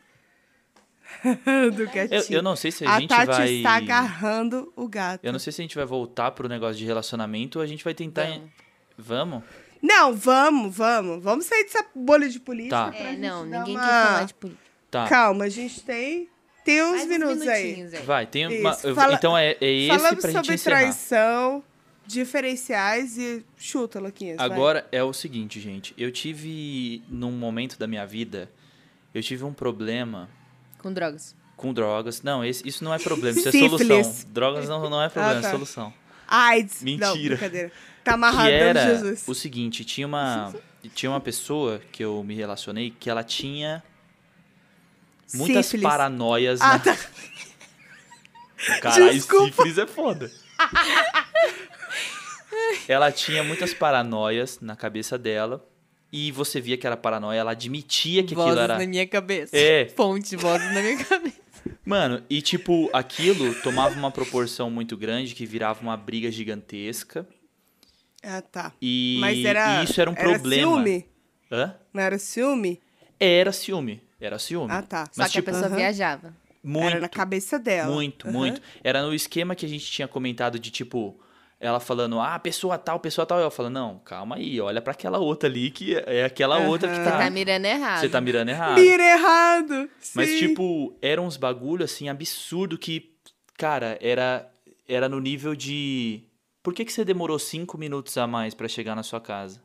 Do 1.74 1.82
Eu, 1.82 1.86
gatinho. 1.86 2.24
eu 2.38 2.42
não 2.42 2.54
sei 2.56 2.70
se 2.70 2.84
a, 2.84 2.94
a 2.96 3.00
gente 3.00 3.08
Tati 3.08 3.26
vai. 3.26 3.50
está 3.54 3.76
agarrando 3.76 4.72
o 4.76 4.86
gato. 4.88 5.24
Eu 5.24 5.32
não 5.32 5.38
sei 5.38 5.52
se 5.52 5.60
a 5.60 5.64
gente 5.64 5.74
vai 5.76 5.84
voltar 5.84 6.30
pro 6.32 6.48
negócio 6.48 6.76
de 6.76 6.84
relacionamento 6.84 7.58
ou 7.58 7.62
a 7.62 7.66
gente 7.66 7.82
vai 7.82 7.94
tentar. 7.94 8.26
Vamos. 8.26 8.50
Vamos? 8.96 9.42
Não, 9.82 10.14
vamos, 10.14 10.76
vamos. 10.76 11.22
Vamos 11.22 11.44
sair 11.46 11.64
dessa 11.64 11.84
bolha 11.94 12.28
de 12.28 12.38
política. 12.40 12.76
Tá. 12.76 12.90
pra 12.90 12.98
É, 13.00 13.10
gente 13.10 13.20
não, 13.20 13.48
dar 13.48 13.58
ninguém 13.60 13.76
uma- 13.76 13.84
quer 13.86 14.06
falar 14.06 14.24
de 14.24 14.34
política. 14.34 14.64
Tá. 14.90 15.08
Calma, 15.08 15.44
a 15.44 15.48
gente 15.48 15.80
tem, 15.82 16.28
tem 16.64 16.82
uns 16.82 16.90
Mais 16.90 17.02
uns 17.04 17.08
minutos 17.08 17.48
aí. 17.48 17.62
minutinhos 17.64 17.94
aí. 17.94 18.02
Vai, 18.02 18.26
tem 18.26 18.46
uma. 18.60 18.76
Eu- 18.82 18.94
fala- 18.94 19.14
então 19.14 19.36
é, 19.38 19.56
é 19.60 19.70
esse 19.72 19.88
Falamos 19.88 20.20
pra 20.20 20.30
gente 20.30 20.40
sobre 20.40 20.54
encerrar. 20.54 20.78
traição, 20.80 21.64
diferenciais 22.06 23.16
e 23.18 23.44
chuta, 23.56 24.00
Luquinhas. 24.00 24.36
vai. 24.36 24.46
Agora 24.46 24.88
é 24.90 25.02
o 25.02 25.12
seguinte, 25.12 25.60
gente. 25.60 25.94
Eu 25.96 26.10
tive, 26.10 27.02
num 27.08 27.32
momento 27.32 27.78
da 27.78 27.86
minha 27.86 28.04
vida, 28.06 28.50
eu 29.14 29.22
tive 29.22 29.44
um 29.44 29.52
problema 29.52 30.28
Com 30.78 30.92
drogas. 30.92 31.34
Com 31.56 31.72
drogas. 31.72 32.22
Não, 32.22 32.44
esse- 32.44 32.66
isso 32.66 32.84
não 32.84 32.94
é 32.94 32.98
problema, 32.98 33.38
isso 33.38 33.48
é 33.48 33.52
solução. 33.52 34.14
Drogas 34.28 34.68
não, 34.68 34.88
não 34.88 35.02
é 35.02 35.08
problema, 35.08 35.38
Ah, 35.38 35.42
tá. 35.42 35.48
é 35.48 35.50
solução. 35.50 35.92
AIDS. 36.26 36.82
Não, 36.82 36.84
Mentira. 37.14 37.36
brincadeira. 37.36 37.72
Tá 38.04 38.14
amarrado 38.14 38.46
que 38.48 38.52
era 38.54 38.86
Jesus. 38.86 39.24
o 39.26 39.34
seguinte, 39.34 39.84
tinha 39.84 40.06
uma, 40.06 40.54
tinha 40.94 41.10
uma 41.10 41.20
pessoa 41.20 41.80
que 41.92 42.02
eu 42.04 42.22
me 42.22 42.34
relacionei 42.34 42.90
que 42.90 43.10
ela 43.10 43.22
tinha 43.24 43.82
muitas 45.34 45.66
Sífilis. 45.66 45.82
paranoias 45.84 46.60
Ah, 46.60 46.68
na... 46.74 46.78
tá. 46.78 46.96
Caralho, 48.80 49.20
sífilis 49.20 49.78
é 49.78 49.86
foda. 49.86 50.30
ela 52.88 53.12
tinha 53.12 53.42
muitas 53.44 53.72
paranoias 53.74 54.58
na 54.60 54.74
cabeça 54.76 55.18
dela 55.18 55.64
e 56.12 56.32
você 56.32 56.60
via 56.60 56.76
que 56.76 56.86
era 56.86 56.96
paranoia, 56.96 57.38
ela 57.40 57.50
admitia 57.52 58.22
que 58.22 58.34
aquilo 58.34 58.42
vozes 58.42 58.58
era... 58.62 58.78
na 58.78 58.86
minha 58.86 59.06
cabeça. 59.06 59.56
É. 59.56 59.86
Fonte, 59.96 60.36
vozes 60.36 60.72
na 60.72 60.80
minha 60.82 61.04
cabeça. 61.04 61.38
Mano, 61.84 62.22
e 62.30 62.40
tipo, 62.40 62.88
aquilo 62.92 63.54
tomava 63.62 63.94
uma 63.98 64.10
proporção 64.10 64.70
muito 64.70 64.96
grande 64.96 65.34
que 65.34 65.44
virava 65.46 65.80
uma 65.80 65.96
briga 65.96 66.30
gigantesca 66.30 67.26
Ah, 68.22 68.40
tá. 68.42 68.72
e, 68.80 69.18
Mas 69.20 69.44
era. 69.44 69.80
e 69.82 69.84
isso 69.84 70.00
era 70.00 70.10
um 70.10 70.14
problema. 70.14 70.72
ciúme? 70.76 71.06
Hã? 71.50 71.74
Não 71.92 72.02
era 72.02 72.18
ciúme? 72.18 72.80
Era 73.18 73.52
ciúme, 73.52 74.02
era 74.20 74.38
ciúme. 74.38 74.72
Ah, 74.72 74.82
tá. 74.82 75.06
Só 75.06 75.22
Mas, 75.22 75.32
que 75.32 75.38
tipo, 75.38 75.50
a 75.50 75.52
pessoa 75.52 75.68
aham. 75.68 75.76
viajava. 75.76 76.34
Muito, 76.62 76.86
Era 76.90 77.00
na 77.00 77.08
cabeça 77.08 77.58
dela. 77.58 77.92
muito, 77.92 78.28
Aham. 78.28 78.36
muito. 78.36 78.60
Era 78.84 79.02
no 79.02 79.14
esquema 79.14 79.54
que 79.54 79.64
a 79.64 79.68
gente 79.68 79.86
tinha 79.86 80.06
comentado 80.08 80.58
de 80.58 80.70
tipo, 80.70 81.18
ela 81.60 81.80
falando, 81.80 82.20
ah, 82.20 82.38
pessoa 82.38 82.78
tal, 82.78 83.00
pessoa 83.00 83.26
tal. 83.26 83.40
Eu 83.40 83.50
falo, 83.50 83.68
não, 83.68 83.98
calma 84.04 84.36
aí, 84.36 84.60
olha 84.60 84.80
pra 84.80 84.92
aquela 84.92 85.18
outra 85.18 85.48
ali 85.48 85.70
que 85.70 85.94
é 86.06 86.24
aquela 86.24 86.58
outra 86.60 86.88
que 86.88 86.94
Aham. 86.94 87.04
Você 87.04 87.10
tá. 87.10 87.18
tá 87.18 87.30
mirando 87.30 87.64
errado. 87.64 88.00
Você 88.00 88.08
tá 88.08 88.20
mirando 88.20 88.48
errado. 88.48 88.80
Mira 88.80 89.02
errado. 89.02 89.90
Mas, 90.14 90.28
Sim. 90.30 90.38
tipo, 90.38 90.96
eram 91.02 91.26
uns 91.26 91.36
bagulho 91.36 91.84
assim, 91.84 92.08
absurdo 92.08 92.78
que, 92.78 93.12
cara, 93.56 93.98
era, 94.00 94.48
era 94.88 95.08
no 95.08 95.18
nível 95.20 95.54
de. 95.54 96.22
Por 96.62 96.74
que, 96.74 96.84
que 96.84 96.92
você 96.92 97.04
demorou 97.04 97.38
cinco 97.38 97.76
minutos 97.76 98.16
a 98.16 98.26
mais 98.26 98.54
pra 98.54 98.68
chegar 98.68 98.94
na 98.94 99.02
sua 99.02 99.20
casa? 99.20 99.60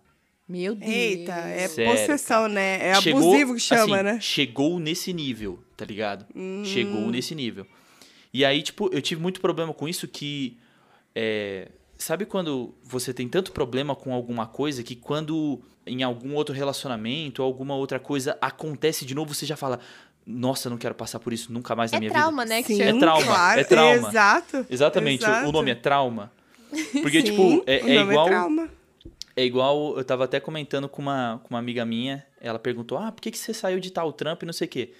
Meu 0.47 0.75
Deus. 0.75 0.91
Eita, 0.91 1.31
é 1.33 1.67
Sério, 1.67 1.91
possessão, 1.91 2.47
né? 2.47 2.89
É 2.89 2.95
Chegou, 2.95 3.21
abusivo 3.21 3.53
que 3.53 3.59
chama, 3.59 3.95
assim, 3.95 4.03
né? 4.03 4.19
Chegou 4.19 4.79
nesse 4.79 5.13
nível, 5.13 5.63
tá 5.77 5.85
ligado? 5.85 6.25
Hum. 6.35 6.63
Chegou 6.65 7.09
nesse 7.09 7.33
nível. 7.33 7.65
E 8.33 8.43
aí, 8.43 8.61
tipo, 8.61 8.89
eu 8.91 9.01
tive 9.01 9.21
muito 9.21 9.39
problema 9.39 9.73
com 9.73 9.87
isso 9.87 10.07
que. 10.07 10.57
é, 11.15 11.69
sabe 12.03 12.25
quando 12.25 12.73
você 12.83 13.13
tem 13.13 13.27
tanto 13.27 13.51
problema 13.51 13.95
com 13.95 14.13
alguma 14.13 14.45
coisa 14.47 14.83
que 14.83 14.95
quando 14.95 15.61
em 15.85 16.01
algum 16.03 16.33
outro 16.35 16.53
relacionamento 16.55 17.41
ou 17.41 17.45
alguma 17.47 17.75
outra 17.75 17.99
coisa 17.99 18.37
acontece 18.41 19.05
de 19.05 19.13
novo, 19.15 19.33
você 19.33 19.45
já 19.45 19.55
fala. 19.57 19.79
Nossa, 20.25 20.67
eu 20.67 20.71
não 20.71 20.77
quero 20.77 20.95
passar 20.95 21.19
por 21.19 21.33
isso 21.33 21.51
nunca 21.51 21.75
mais 21.75 21.91
na 21.91 21.97
É 21.97 21.99
minha 21.99 22.11
trauma, 22.11 22.43
vida. 22.43 22.55
né? 22.55 22.63
Que 22.63 22.75
Sim. 22.75 22.81
É 22.81 22.97
trauma, 22.97 23.25
claro, 23.25 23.59
é 23.59 23.63
trauma. 23.65 24.07
Exato. 24.07 24.65
Exatamente, 24.69 25.25
o- 25.25 25.27
exato. 25.27 25.49
o 25.49 25.51
nome 25.51 25.71
é 25.71 25.75
trauma. 25.75 26.31
Porque, 27.01 27.19
Sim, 27.19 27.25
tipo, 27.25 27.63
é, 27.67 27.79
é 27.79 27.95
nome 27.99 28.11
igual. 28.13 28.25
trauma. 28.27 28.69
É 29.35 29.43
igual, 29.43 29.97
eu 29.97 30.03
tava 30.05 30.23
até 30.23 30.39
comentando 30.39 30.87
com 30.87 31.01
uma, 31.01 31.41
com 31.43 31.49
uma 31.53 31.59
amiga 31.59 31.83
minha, 31.83 32.25
ela 32.39 32.57
perguntou, 32.57 32.97
ah, 32.97 33.11
por 33.11 33.19
que, 33.21 33.31
que 33.31 33.37
você 33.37 33.53
saiu 33.53 33.79
de 33.81 33.91
tal 33.91 34.13
trampo 34.13 34.45
e 34.45 34.47
não 34.47 34.53
sei 34.53 34.65
o 34.67 34.69
quê? 34.69 34.93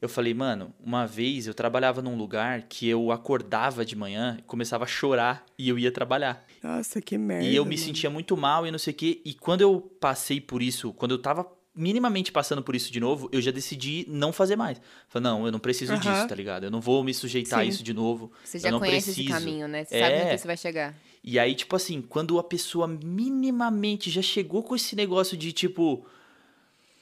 Eu 0.00 0.08
falei, 0.08 0.32
mano, 0.32 0.72
uma 0.82 1.06
vez 1.06 1.46
eu 1.46 1.52
trabalhava 1.52 2.00
num 2.00 2.16
lugar 2.16 2.62
que 2.62 2.88
eu 2.88 3.12
acordava 3.12 3.84
de 3.84 3.94
manhã, 3.94 4.38
começava 4.46 4.84
a 4.84 4.86
chorar 4.86 5.44
e 5.58 5.68
eu 5.68 5.78
ia 5.78 5.92
trabalhar. 5.92 6.42
Nossa, 6.62 7.00
que 7.00 7.16
merda. 7.16 7.46
e 7.46 7.56
eu 7.56 7.64
me 7.64 7.74
mano. 7.76 7.86
sentia 7.86 8.10
muito 8.10 8.36
mal 8.36 8.66
e 8.66 8.70
não 8.70 8.78
sei 8.78 8.92
o 8.92 8.96
quê. 8.96 9.20
E 9.24 9.32
quando 9.34 9.62
eu 9.62 9.80
passei 10.00 10.40
por 10.40 10.60
isso, 10.62 10.92
quando 10.92 11.12
eu 11.12 11.18
tava 11.18 11.46
minimamente 11.74 12.30
passando 12.32 12.62
por 12.62 12.74
isso 12.76 12.92
de 12.92 13.00
novo, 13.00 13.28
eu 13.32 13.40
já 13.40 13.50
decidi 13.50 14.04
não 14.08 14.32
fazer 14.32 14.56
mais. 14.56 14.80
Falei, 15.08 15.22
não, 15.30 15.46
eu 15.46 15.52
não 15.52 15.58
preciso 15.58 15.96
disso, 15.96 16.28
tá 16.28 16.34
ligado? 16.34 16.64
Eu 16.64 16.70
não 16.70 16.80
vou 16.80 17.02
me 17.02 17.14
sujeitar 17.14 17.60
a 17.60 17.62
Sim. 17.62 17.68
isso 17.68 17.82
de 17.82 17.94
novo. 17.94 18.30
Você 18.44 18.58
eu 18.58 18.60
já 18.62 18.70
não 18.70 18.78
conhece 18.80 19.10
esse 19.10 19.22
preciso. 19.24 19.38
caminho, 19.38 19.66
né? 19.68 19.84
Você 19.84 19.96
É. 19.96 20.00
sabe 20.00 20.22
onde 20.30 20.38
você 20.38 20.46
vai 20.46 20.56
chegar. 20.56 20.94
E 21.22 21.38
aí, 21.38 21.54
tipo 21.54 21.76
assim, 21.76 22.02
quando 22.02 22.38
a 22.38 22.44
pessoa 22.44 22.86
minimamente 22.86 24.10
já 24.10 24.20
chegou 24.22 24.62
com 24.62 24.74
esse 24.74 24.94
negócio 24.96 25.36
de 25.36 25.52
tipo, 25.52 26.04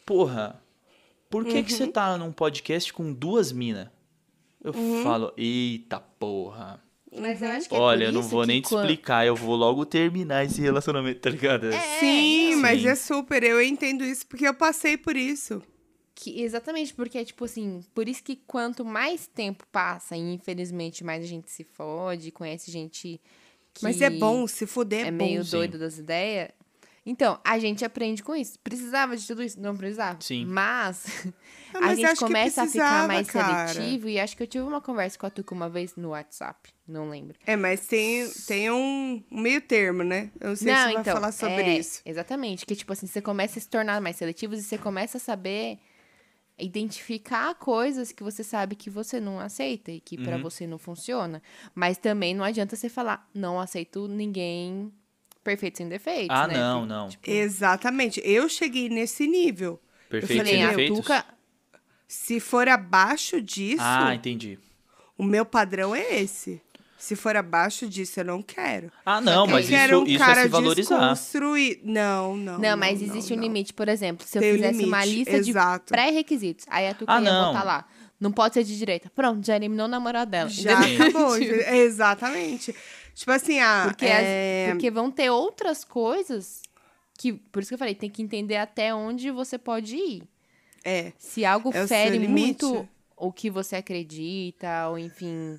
porra, 0.04 0.60
por 1.30 1.44
que, 1.44 1.62
que 1.62 1.72
você 1.72 1.84
Uhum. 1.84 1.92
tá 1.92 2.16
num 2.18 2.32
podcast 2.32 2.92
com 2.92 3.12
duas 3.12 3.52
minas? 3.52 3.88
Eu 4.62 4.72
falo, 5.02 5.32
eita 5.36 6.00
porra. 6.00 6.82
Mas 7.20 7.42
eu 7.42 7.48
acho 7.48 7.74
Olha, 7.74 8.04
eu 8.04 8.12
não 8.12 8.22
vou 8.22 8.46
nem 8.46 8.60
te 8.60 8.74
explicar, 8.74 9.26
eu 9.26 9.34
vou 9.34 9.56
logo 9.56 9.84
terminar 9.84 10.44
esse 10.44 10.60
relacionamento, 10.60 11.20
tá 11.20 11.30
ligado? 11.30 11.72
É, 11.72 11.80
Sim, 12.00 12.56
mas 12.56 12.80
Sim. 12.80 12.88
é 12.88 12.94
super. 12.94 13.42
Eu 13.42 13.62
entendo 13.62 14.04
isso 14.04 14.26
porque 14.26 14.46
eu 14.46 14.54
passei 14.54 14.96
por 14.96 15.16
isso. 15.16 15.62
Que, 16.14 16.42
exatamente, 16.42 16.92
porque, 16.94 17.24
tipo 17.24 17.44
assim, 17.44 17.84
por 17.94 18.08
isso 18.08 18.24
que 18.24 18.34
quanto 18.34 18.84
mais 18.84 19.28
tempo 19.28 19.64
passa, 19.70 20.16
e 20.16 20.34
infelizmente 20.34 21.04
mais 21.04 21.22
a 21.22 21.26
gente 21.26 21.48
se 21.48 21.62
fode, 21.62 22.32
conhece 22.32 22.72
gente 22.72 23.20
que 23.72 23.84
Mas 23.84 24.00
é 24.00 24.10
bom, 24.10 24.46
se 24.48 24.66
fuder 24.66 25.04
é, 25.04 25.08
é 25.08 25.10
bom. 25.12 25.24
meio 25.24 25.44
sim. 25.44 25.50
doido 25.52 25.78
das 25.78 25.98
ideias. 25.98 26.50
Então, 27.10 27.40
a 27.42 27.58
gente 27.58 27.82
aprende 27.86 28.22
com 28.22 28.36
isso. 28.36 28.58
Precisava 28.58 29.16
de 29.16 29.26
tudo 29.26 29.42
isso? 29.42 29.58
Não 29.58 29.74
precisava. 29.74 30.20
Sim. 30.20 30.44
Mas, 30.44 31.06
Ah, 31.74 31.78
a 31.78 31.80
mas 31.80 31.96
gente 31.96 32.06
acho 32.06 32.14
que 32.20 32.24
começa 32.26 32.62
a 32.62 32.66
ficar 32.66 33.08
mais 33.08 33.30
cara. 33.30 33.68
seletivo. 33.68 34.08
E 34.10 34.20
acho 34.20 34.36
que 34.36 34.42
eu 34.42 34.46
tive 34.46 34.64
uma 34.64 34.80
conversa 34.80 35.18
com 35.18 35.24
a 35.26 35.30
Tuca 35.30 35.54
uma 35.54 35.68
vez 35.70 35.96
no 35.96 36.10
WhatsApp. 36.10 36.70
Não 36.86 37.08
lembro. 37.08 37.34
É, 37.46 37.56
mas 37.56 37.86
tem, 37.86 38.28
tem 38.46 38.70
um, 38.70 39.22
meio 39.30 39.60
termo, 39.62 40.02
né? 40.02 40.30
Eu 40.38 40.48
não 40.50 40.56
sei 40.56 40.74
se 40.74 40.82
você 40.82 40.92
vai 40.94 41.04
falar 41.04 41.32
sobre 41.32 41.62
é, 41.62 41.78
isso. 41.78 42.02
Exatamente. 42.04 42.66
Que, 42.66 42.76
tipo 42.76 42.92
assim, 42.92 43.06
você 43.06 43.20
começa 43.22 43.58
a 43.58 43.62
se 43.62 43.68
tornar 43.68 44.00
mais 44.02 44.16
seletivo 44.16 44.54
e 44.54 44.62
você 44.62 44.76
começa 44.78 45.16
a 45.16 45.20
saber 45.20 45.78
identificar 46.58 47.54
coisas 47.54 48.12
que 48.12 48.22
você 48.22 48.42
sabe 48.42 48.74
que 48.74 48.90
você 48.90 49.20
não 49.20 49.38
aceita 49.38 49.90
e 49.92 50.00
que 50.00 50.16
pra 50.16 50.36
Uhum. 50.36 50.42
você 50.42 50.66
não 50.66 50.78
funciona. 50.78 51.42
Mas 51.74 51.96
também 51.98 52.34
não 52.34 52.44
adianta 52.44 52.76
você 52.76 52.88
falar, 52.88 53.28
não 53.34 53.60
aceito 53.60 54.08
ninguém 54.08 54.92
perfeito 55.44 55.78
sem 55.78 55.88
defeitos, 55.88 56.28
Ah, 56.36 56.46
né? 56.46 56.54
não, 56.54 56.80
Porque, 56.80 56.92
não. 56.94 57.08
tipo, 57.08 57.30
Exatamente. 57.30 58.20
Eu 58.24 58.48
cheguei 58.48 58.88
nesse 58.88 59.26
nível. 59.26 59.80
eu 60.04 60.10
Perfeito 60.20 60.38
falei, 60.38 60.52
sem 60.54 60.64
a 60.64 60.68
defeitos? 60.70 60.98
Tuca... 60.98 61.24
Se 62.06 62.40
for 62.40 62.68
abaixo 62.68 63.40
disso, 63.42 63.82
Ah, 63.84 64.14
entendi. 64.14 64.58
o 65.16 65.22
meu 65.22 65.44
padrão 65.44 65.94
é 65.94 66.20
esse. 66.22 66.60
Se 66.96 67.14
for 67.14 67.36
abaixo 67.36 67.86
disso, 67.86 68.18
eu 68.20 68.24
não 68.24 68.42
quero. 68.42 68.90
Ah, 69.06 69.20
não, 69.20 69.44
eu 69.44 69.52
mas 69.52 69.68
quero 69.68 69.96
isso, 69.98 70.02
um 70.04 70.06
isso 70.08 70.18
cara 70.18 70.40
é 70.40 70.42
se 70.44 70.48
valorizar. 70.48 70.98
desconstruído. 70.98 71.80
Não, 71.84 72.36
não. 72.36 72.58
Não, 72.58 72.76
mas 72.76 73.00
existe 73.00 73.32
um 73.32 73.36
não. 73.36 73.42
limite. 73.44 73.72
Por 73.72 73.88
exemplo, 73.88 74.26
se 74.26 74.36
eu 74.36 74.42
Tem 74.42 74.52
um 74.52 74.54
fizesse 74.56 74.84
uma 74.84 75.04
limite, 75.04 75.18
lista 75.30 75.40
de 75.42 75.50
exato. 75.50 75.92
pré-requisitos, 75.92 76.66
aí 76.68 76.88
a 76.88 76.94
Tuca 76.94 77.12
Ah, 77.12 77.20
ia 77.22 77.30
não. 77.30 77.52
botar 77.52 77.64
lá. 77.64 77.84
Não 78.18 78.32
pode 78.32 78.54
ser 78.54 78.64
de 78.64 78.76
direita. 78.76 79.08
Pronto, 79.14 79.46
já 79.46 79.54
eliminou 79.54 79.86
o 79.86 79.88
namorado 79.88 80.28
dela. 80.32 80.48
Já 80.50 80.76
acabou. 80.80 81.36
entendeu? 81.36 81.60
Exatamente. 81.72 82.74
Tipo 83.18 83.32
assim, 83.32 83.58
ah, 83.58 83.86
Porque, 83.88 84.04
é... 84.06 84.66
as- 84.66 84.72
porque 84.72 84.90
vão 84.92 85.10
ter 85.10 85.28
outras 85.28 85.82
coisas 85.84 86.62
que. 87.18 87.32
Por 87.32 87.60
isso 87.60 87.68
que 87.70 87.74
eu 87.74 87.78
falei, 87.78 87.96
tem 87.96 88.08
que 88.08 88.22
entender 88.22 88.56
até 88.56 88.94
onde 88.94 89.28
você 89.32 89.58
pode 89.58 89.96
ir. 89.96 90.22
é. 90.84 91.12
Se 91.18 91.44
algo 91.44 91.70
É 91.74 91.84
fere 91.88 92.16
muito 92.28 92.88
o 93.16 93.32
que 93.32 93.50
você 93.50 93.74
acredita, 93.74 94.88
ou 94.88 94.96
enfim, 94.96 95.58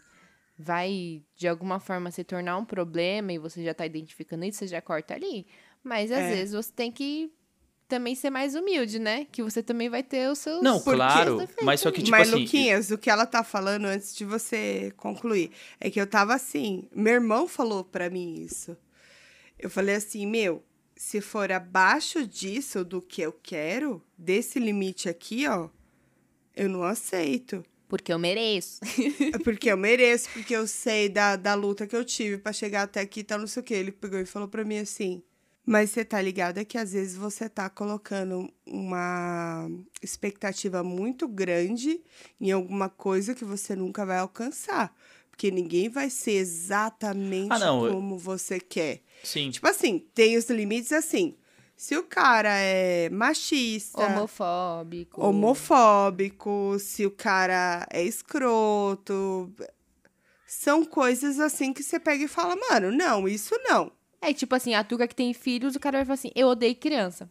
vai 0.57 1.21
de 1.35 1.47
alguma 1.49 1.81
forma 1.81 2.09
se 2.11 2.23
tornar 2.23 2.57
um 2.57 2.63
problema 2.63 3.33
e 3.33 3.37
você 3.37 3.61
já 3.61 3.73
tá 3.73 3.85
identificando 3.85 4.45
isso, 4.45 4.59
você 4.59 4.67
já 4.67 4.81
corta 4.81 5.13
ali. 5.13 5.45
Mas 5.83 6.11
às 6.13 6.19
É. 6.19 6.29
vezes 6.35 6.53
você 6.53 6.71
tem 6.71 6.89
que 6.89 7.29
também 7.89 8.15
ser 8.15 8.29
mais 8.29 8.55
humilde, 8.55 8.99
né? 8.99 9.25
Que 9.31 9.41
você 9.41 9.61
também 9.61 9.89
vai 9.89 10.03
ter 10.03 10.29
os 10.29 10.37
seus. 10.37 10.61
Não, 10.61 10.79
claro, 10.79 11.45
mas 11.63 11.81
só 11.81 11.91
que, 11.91 12.03
tipo 12.03 12.11
Mas, 12.11 12.29
assim... 12.29 12.39
Luquinhas, 12.39 12.91
o 12.91 12.97
que 12.97 13.09
ela 13.09 13.25
tá 13.25 13.43
falando 13.43 13.85
antes 13.85 14.15
de 14.15 14.23
você 14.23 14.93
concluir 14.95 15.51
é 15.79 15.89
que 15.89 15.99
eu 15.99 16.07
tava 16.07 16.35
assim. 16.35 16.87
Meu 16.95 17.15
irmão 17.15 17.47
falou 17.47 17.83
pra 17.83 18.09
mim 18.09 18.35
isso. 18.35 18.77
Eu 19.57 19.69
falei 19.69 19.95
assim, 19.95 20.25
meu, 20.25 20.63
se 20.95 21.19
for 21.19 21.51
abaixo 21.51 22.25
disso 22.25 22.85
do 22.85 23.01
que 23.01 23.21
eu 23.21 23.33
quero, 23.33 24.01
desse 24.17 24.59
limite 24.59 25.09
aqui, 25.09 25.47
ó, 25.47 25.67
eu 26.55 26.69
não 26.69 26.83
aceito. 26.83 27.65
Porque 27.87 28.13
eu 28.13 28.19
mereço. 28.19 28.79
É 29.33 29.39
Porque 29.39 29.71
eu 29.71 29.77
mereço, 29.77 30.29
porque 30.31 30.55
eu 30.55 30.67
sei 30.67 31.09
da, 31.09 31.35
da 31.35 31.55
luta 31.55 31.87
que 31.87 31.95
eu 31.95 32.05
tive 32.05 32.37
pra 32.37 32.53
chegar 32.53 32.83
até 32.83 33.01
aqui 33.01 33.21
e 33.21 33.23
tal, 33.23 33.39
não 33.39 33.47
sei 33.47 33.61
o 33.61 33.63
que. 33.63 33.73
Ele 33.73 33.91
pegou 33.91 34.19
e 34.19 34.25
falou 34.25 34.47
pra 34.47 34.63
mim 34.63 34.77
assim. 34.77 35.23
Mas 35.71 35.91
você 35.91 36.03
tá 36.03 36.19
ligado 36.19 36.57
é 36.57 36.65
que 36.65 36.79
às 36.79 36.93
vezes 36.93 37.15
você 37.15 37.47
tá 37.47 37.69
colocando 37.69 38.51
uma 38.65 39.69
expectativa 40.01 40.81
muito 40.83 41.27
grande 41.27 42.01
em 42.41 42.51
alguma 42.51 42.89
coisa 42.89 43.35
que 43.35 43.45
você 43.45 43.75
nunca 43.75 44.03
vai 44.03 44.17
alcançar. 44.17 44.91
Porque 45.29 45.51
ninguém 45.51 45.87
vai 45.87 46.09
ser 46.09 46.31
exatamente 46.31 47.53
Ah, 47.53 47.59
não, 47.59 47.85
eu- 47.85 47.93
como 47.93 48.17
você 48.17 48.59
quer. 48.59 49.03
Sim, 49.23 49.51
Tipo 49.51 49.67
assim, 49.67 49.99
tem 50.11 50.37
os 50.37 50.49
limites 50.49 50.91
assim. 50.91 51.35
Se 51.77 51.95
o 51.95 52.01
cara 52.03 52.49
é 52.57 53.07
machista, 53.11 54.03
Homofóbico. 54.07 55.21
homofóbico, 55.21 56.77
se 56.79 57.05
o 57.05 57.11
cara 57.11 57.85
é 57.91 58.03
escroto. 58.03 59.53
São 60.47 60.83
coisas 60.83 61.39
assim 61.39 61.71
que 61.73 61.83
você 61.83 61.99
pega 61.99 62.23
e 62.23 62.27
fala, 62.27 62.55
mano, 62.55 62.91
não, 62.91 63.27
isso 63.27 63.55
não. 63.63 63.91
É 64.21 64.33
tipo 64.33 64.53
assim, 64.55 64.73
a 64.73 64.83
Tuca 64.83 65.07
que 65.07 65.15
tem 65.15 65.33
filhos, 65.33 65.75
o 65.75 65.79
cara 65.79 65.99
vai 65.99 66.05
falar 66.05 66.13
assim: 66.15 66.31
eu 66.35 66.47
odeio 66.47 66.75
criança. 66.75 67.29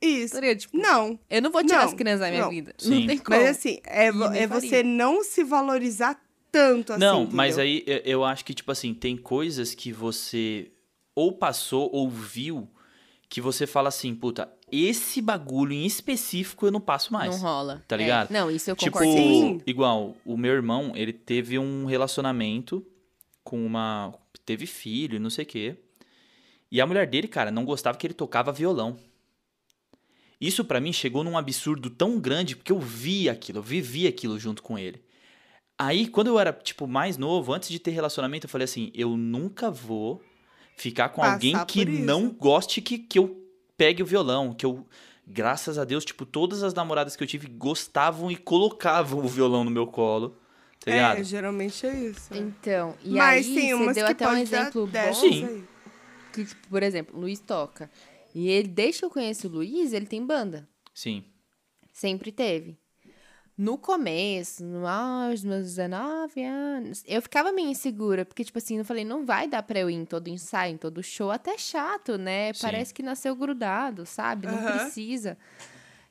Isso. 0.00 0.40
Tá? 0.40 0.54
Tipo, 0.54 0.76
Não. 0.76 1.18
eu 1.30 1.40
não 1.40 1.50
vou 1.50 1.62
tirar 1.64 1.78
Não, 1.78 1.84
as 1.86 1.94
crianças 1.94 2.20
da 2.20 2.28
minha 2.30 2.42
não. 2.42 2.50
vida. 2.50 2.74
Sim. 2.76 3.00
Não 3.00 3.06
tem 3.06 3.18
como. 3.18 3.38
Mas 3.38 3.48
assim, 3.56 3.78
é, 3.84 4.12
vo- 4.12 4.24
é 4.32 4.46
você 4.46 4.82
não 4.82 5.22
se 5.24 5.42
valorizar 5.44 6.20
tanto 6.52 6.92
assim. 6.92 7.00
Não, 7.00 7.26
mas 7.30 7.56
entendeu? 7.58 7.94
aí 7.96 8.02
eu- 8.04 8.24
acho 8.24 8.44
que, 8.44 8.52
tipo 8.52 8.70
assim, 8.70 8.92
tem 8.92 9.16
coisas 9.16 9.74
que 9.74 9.92
você 9.92 10.70
ou 11.14 11.32
passou 11.32 11.88
ou 11.92 12.10
viu 12.10 12.68
que 13.28 13.40
você 13.40 13.66
fala 13.66 13.88
assim, 13.88 14.14
puta, 14.14 14.52
esse 14.70 15.20
bagulho 15.22 15.72
em 15.72 15.86
específico 15.86 16.66
eu 16.66 16.70
não 16.72 16.80
passo 16.80 17.12
mais. 17.12 17.36
Não 17.36 17.42
rola. 17.42 17.82
Tá 17.88 17.94
É. 17.96 17.98
ligado? 17.98 18.30
Não, 18.30 18.50
isso 18.50 18.70
eu 18.70 18.76
Tipo, 18.76 18.98
concordo. 18.98 19.12
Sim. 19.12 19.60
igual, 19.66 20.16
o 20.24 20.36
meu 20.36 20.52
irmão, 20.52 20.92
ele 20.94 21.12
teve 21.12 21.58
um 21.58 21.84
relacionamento 21.86 22.84
com 23.42 23.64
uma. 23.64 24.12
Teve 24.44 24.66
filho, 24.66 25.18
não 25.18 25.30
sei 25.30 25.44
o 25.44 25.48
quê. 25.48 25.76
E 26.74 26.80
a 26.80 26.86
mulher 26.88 27.06
dele, 27.06 27.28
cara, 27.28 27.52
não 27.52 27.64
gostava 27.64 27.96
que 27.96 28.04
ele 28.04 28.14
tocava 28.14 28.50
violão. 28.50 28.96
Isso 30.40 30.64
pra 30.64 30.80
mim 30.80 30.92
chegou 30.92 31.22
num 31.22 31.38
absurdo 31.38 31.88
tão 31.88 32.18
grande 32.18 32.56
porque 32.56 32.72
eu 32.72 32.80
vi 32.80 33.28
aquilo, 33.28 33.60
eu 33.60 33.62
vivi 33.62 34.08
aquilo 34.08 34.36
junto 34.40 34.60
com 34.60 34.76
ele. 34.76 35.00
Aí, 35.78 36.08
quando 36.08 36.26
eu 36.26 36.38
era, 36.40 36.52
tipo, 36.52 36.88
mais 36.88 37.16
novo, 37.16 37.52
antes 37.52 37.68
de 37.68 37.78
ter 37.78 37.92
relacionamento, 37.92 38.46
eu 38.46 38.50
falei 38.50 38.64
assim: 38.64 38.90
eu 38.92 39.16
nunca 39.16 39.70
vou 39.70 40.20
ficar 40.76 41.10
com 41.10 41.20
Passar 41.20 41.34
alguém 41.34 41.64
que 41.64 41.84
não 41.84 42.28
goste 42.28 42.80
que, 42.80 42.98
que 42.98 43.20
eu 43.20 43.40
pegue 43.76 44.02
o 44.02 44.06
violão, 44.06 44.52
que 44.52 44.66
eu. 44.66 44.84
Graças 45.24 45.78
a 45.78 45.84
Deus, 45.84 46.04
tipo, 46.04 46.26
todas 46.26 46.64
as 46.64 46.74
namoradas 46.74 47.14
que 47.14 47.22
eu 47.22 47.26
tive 47.28 47.46
gostavam 47.46 48.32
e 48.32 48.36
colocavam 48.36 49.20
o 49.20 49.28
violão 49.28 49.62
no 49.62 49.70
meu 49.70 49.86
colo. 49.86 50.36
Tá 50.84 50.90
ligado? 50.90 51.20
É, 51.20 51.22
geralmente 51.22 51.86
é 51.86 51.94
isso. 51.94 52.34
Então, 52.34 52.96
e 53.04 53.10
mas 53.10 53.46
aí 53.46 53.54
tem 53.54 53.68
você 53.68 53.74
umas 53.74 53.94
deu 53.94 54.06
que 54.06 54.12
até 54.12 54.28
um 54.28 54.36
exemplo 54.36 54.86
bom. 54.88 55.14
Sim. 55.14 55.44
aí. 55.46 55.73
Que, 56.34 56.44
tipo, 56.44 56.68
por 56.68 56.82
exemplo, 56.82 57.16
o 57.16 57.20
Luiz 57.20 57.38
toca. 57.38 57.88
E 58.34 58.48
ele, 58.48 58.66
desde 58.66 59.00
que 59.00 59.04
eu 59.04 59.10
conheço 59.10 59.46
o 59.46 59.50
Luiz, 59.50 59.92
ele 59.92 60.06
tem 60.06 60.24
banda. 60.26 60.68
Sim. 60.92 61.24
Sempre 61.92 62.32
teve. 62.32 62.76
No 63.56 63.78
começo, 63.78 64.64
no 64.64 64.80
dos 65.30 65.44
meus 65.44 65.62
19 65.66 66.42
anos, 66.42 67.04
eu 67.06 67.22
ficava 67.22 67.52
meio 67.52 67.68
insegura, 67.68 68.24
porque, 68.24 68.42
tipo 68.42 68.58
assim, 68.58 68.78
eu 68.78 68.84
falei, 68.84 69.04
não 69.04 69.24
vai 69.24 69.46
dar 69.46 69.62
pra 69.62 69.78
eu 69.78 69.88
ir 69.88 69.94
em 69.94 70.04
todo 70.04 70.26
ensaio, 70.26 70.74
em 70.74 70.76
todo 70.76 71.00
show, 71.04 71.30
até 71.30 71.56
chato, 71.56 72.18
né? 72.18 72.52
Sim. 72.52 72.62
Parece 72.62 72.92
que 72.92 73.00
nasceu 73.00 73.36
grudado, 73.36 74.04
sabe? 74.04 74.48
Não 74.48 74.60
precisa. 74.60 75.38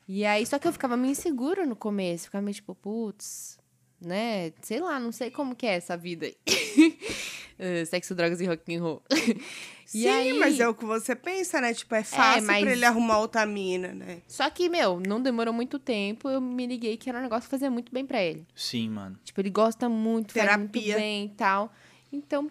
E 0.08 0.24
aí, 0.24 0.46
só 0.46 0.58
que 0.58 0.66
eu 0.66 0.72
ficava 0.72 0.96
meio 0.96 1.12
insegura 1.12 1.66
no 1.66 1.76
começo, 1.76 2.24
ficava 2.24 2.40
meio 2.40 2.54
tipo, 2.54 2.74
putz, 2.74 3.58
né? 4.00 4.54
Sei 4.62 4.80
lá, 4.80 4.98
não 4.98 5.12
sei 5.12 5.30
como 5.30 5.54
que 5.54 5.66
é 5.66 5.74
essa 5.74 5.98
vida 5.98 6.24
aí. 6.24 6.36
Eh, 7.58 7.84
Sexo, 7.84 8.14
drogas 8.14 8.40
e 8.40 8.46
rock 8.46 8.74
and 8.74 8.82
roll. 8.82 9.02
E 9.92 9.98
Sim, 10.02 10.08
aí- 10.08 10.32
mas 10.38 10.58
é 10.58 10.66
o 10.66 10.74
que 10.74 10.84
você 10.84 11.14
pensa, 11.14 11.60
né? 11.60 11.72
Tipo, 11.74 11.94
é 11.94 12.02
fácil 12.02 12.46
mas- 12.46 12.62
pra 12.62 12.72
ele 12.72 12.84
arrumar 12.86 13.18
outra 13.18 13.44
mina, 13.44 13.92
né? 13.92 14.22
Só 14.26 14.48
que, 14.48 14.68
meu, 14.68 14.98
não 14.98 15.20
demorou 15.22 15.52
muito 15.52 15.78
tempo, 15.78 16.28
eu 16.30 16.40
me 16.40 16.66
liguei 16.66 16.96
que 16.96 17.08
era 17.08 17.18
um 17.18 17.22
negócio 17.22 17.44
que 17.44 17.50
fazia 17.50 17.70
muito 17.70 17.92
bem 17.92 18.04
pra 18.04 18.20
ele. 18.20 18.46
Sim, 18.56 18.88
mano. 18.88 19.18
Tipo, 19.22 19.42
ele 19.42 19.50
gosta 19.50 19.86
muito, 19.88 20.32
faz 20.32 20.56
muito 20.56 20.72
Terapia. 20.72 20.96
bem 20.96 21.26
e 21.26 21.28
tal. 21.28 21.70
Então, 22.10 22.50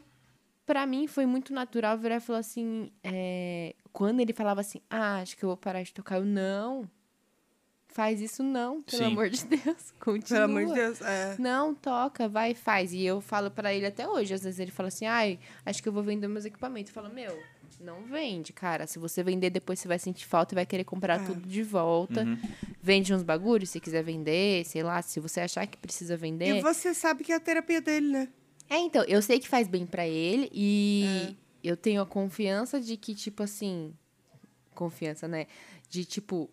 pra 0.63 0.85
mim, 0.85 1.07
foi 1.07 1.25
muito 1.25 1.51
natural 1.53 1.97
virar 1.97 2.17
e 2.17 2.19
falar 2.19 2.39
assim... 2.39 2.91
é, 3.03 3.73
Quando 3.91 4.19
ele 4.19 4.31
falava 4.31 4.61
assim, 4.61 4.79
ah, 4.89 5.17
acho 5.17 5.35
que 5.35 5.43
eu 5.43 5.49
vou 5.49 5.57
parar 5.57 5.81
de 5.81 5.91
tocar. 5.91 6.17
Eu, 6.19 6.25
não. 6.25 6.87
Faz 7.93 8.19
isso 8.19 8.41
não, 8.41 8.81
pelo 8.81 8.97
Sim. 9.03 9.11
amor 9.11 9.29
de 9.29 9.45
Deus. 9.45 9.91
Continua. 10.01 10.47
Pelo 10.47 10.51
amor 10.59 10.65
de 10.65 10.73
Deus. 10.73 10.99
É. 11.01 11.35
Não, 11.37 11.75
toca, 11.75 12.27
vai 12.27 12.55
faz. 12.55 12.91
E 12.91 13.03
eu 13.05 13.21
falo 13.21 13.51
pra 13.51 13.71
ele 13.73 13.85
até 13.85 14.07
hoje. 14.07 14.33
Às 14.33 14.43
vezes 14.43 14.59
ele 14.59 14.71
fala 14.71 14.87
assim, 14.87 15.05
ai, 15.05 15.39
acho 15.65 15.81
que 15.81 15.87
eu 15.87 15.93
vou 15.93 16.01
vender 16.01 16.27
meus 16.27 16.43
equipamentos. 16.43 16.89
Eu 16.89 17.01
falo, 17.01 17.13
meu, 17.13 17.37
não 17.79 18.01
vende, 18.03 18.51
cara. 18.51 18.87
Se 18.87 18.97
você 18.97 19.21
vender, 19.21 19.51
depois 19.51 19.79
você 19.79 19.87
vai 19.87 19.99
sentir 19.99 20.25
falta 20.25 20.53
e 20.53 20.55
vai 20.55 20.65
querer 20.65 20.83
comprar 20.85 21.21
É. 21.21 21.25
tudo 21.25 21.47
de 21.47 21.61
volta. 21.61 22.23
Uhum. 22.23 22.37
Vende 22.81 23.13
uns 23.13 23.21
bagulhos, 23.21 23.69
se 23.69 23.79
quiser 23.79 24.03
vender, 24.03 24.65
sei 24.65 24.81
lá, 24.81 24.99
se 25.03 25.19
você 25.19 25.41
achar 25.41 25.67
que 25.67 25.77
precisa 25.77 26.17
vender. 26.17 26.55
E 26.57 26.61
você 26.61 26.93
sabe 26.95 27.23
que 27.23 27.31
é 27.31 27.35
a 27.35 27.39
terapia 27.39 27.79
dele, 27.79 28.07
né? 28.07 28.27
É, 28.69 28.77
então, 28.77 29.03
eu 29.03 29.21
sei 29.21 29.39
que 29.39 29.47
faz 29.47 29.67
bem 29.67 29.85
pra 29.85 30.07
ele 30.07 30.45
É. 30.45 30.49
e 30.51 31.37
eu 31.63 31.77
tenho 31.77 32.01
a 32.01 32.05
confiança 32.07 32.81
de 32.81 32.97
que, 32.97 33.13
tipo 33.13 33.43
assim. 33.43 33.93
Confiança, 34.73 35.27
né? 35.27 35.45
De 35.89 36.03
tipo. 36.05 36.49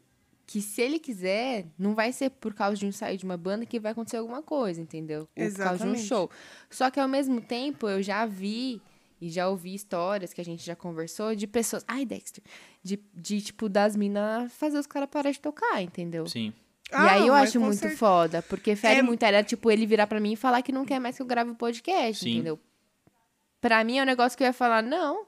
Que 0.53 0.61
se 0.61 0.83
ele 0.83 0.99
quiser, 0.99 1.67
não 1.79 1.95
vai 1.95 2.11
ser 2.13 2.29
por 2.31 2.53
causa 2.53 2.75
de 2.77 2.85
um 2.85 2.91
sair 2.91 3.17
de 3.17 3.25
uma 3.25 3.37
banda 3.37 3.65
que 3.65 3.79
vai 3.79 3.93
acontecer 3.93 4.17
alguma 4.17 4.43
coisa, 4.43 4.81
entendeu? 4.81 5.21
Ou 5.21 5.27
por 5.27 5.35
causa 5.37 5.85
de 5.85 5.91
um 5.91 5.95
Exatamente. 5.95 6.03
show. 6.09 6.29
Só 6.69 6.91
que 6.91 6.99
ao 6.99 7.07
mesmo 7.07 7.41
tempo, 7.41 7.89
eu 7.89 8.03
já 8.03 8.27
vi 8.27 8.83
e 9.21 9.29
já 9.31 9.49
ouvi 9.49 9.73
histórias 9.75 10.33
que 10.33 10.41
a 10.41 10.45
gente 10.45 10.65
já 10.67 10.75
conversou 10.75 11.37
de 11.37 11.47
pessoas. 11.47 11.85
Ai, 11.87 12.05
Dexter! 12.05 12.43
De, 12.83 12.99
de 13.15 13.41
tipo, 13.43 13.69
das 13.69 13.95
minas 13.95 14.53
fazer 14.55 14.77
os 14.77 14.89
caras 14.89 15.09
parar 15.09 15.31
de 15.31 15.39
tocar, 15.39 15.81
entendeu? 15.83 16.27
Sim. 16.27 16.53
E 16.91 16.95
aí 16.97 17.29
eu 17.29 17.35
Ah, 17.35 17.43
acho 17.43 17.61
muito 17.61 17.79
cer- 17.79 17.97
foda, 17.97 18.43
porque 18.43 18.75
fere 18.75 18.99
É- 18.99 19.03
muito. 19.03 19.23
Era 19.23 19.45
tipo 19.45 19.71
ele 19.71 19.87
virar 19.87 20.09
pra 20.09 20.19
mim 20.19 20.33
e 20.33 20.37
falar 20.37 20.63
que 20.63 20.73
não 20.73 20.85
quer 20.85 20.99
mais 20.99 21.15
que 21.15 21.23
eu 21.23 21.27
grave 21.27 21.51
o 21.53 21.55
podcast, 21.55 22.25
Sim. 22.25 22.33
entendeu? 22.35 22.59
Pra 23.61 23.85
mim 23.85 23.99
é 23.99 24.03
um 24.03 24.07
negócio 24.07 24.37
que 24.37 24.43
eu 24.43 24.49
ia 24.49 24.53
falar, 24.53 24.83
não. 24.83 25.27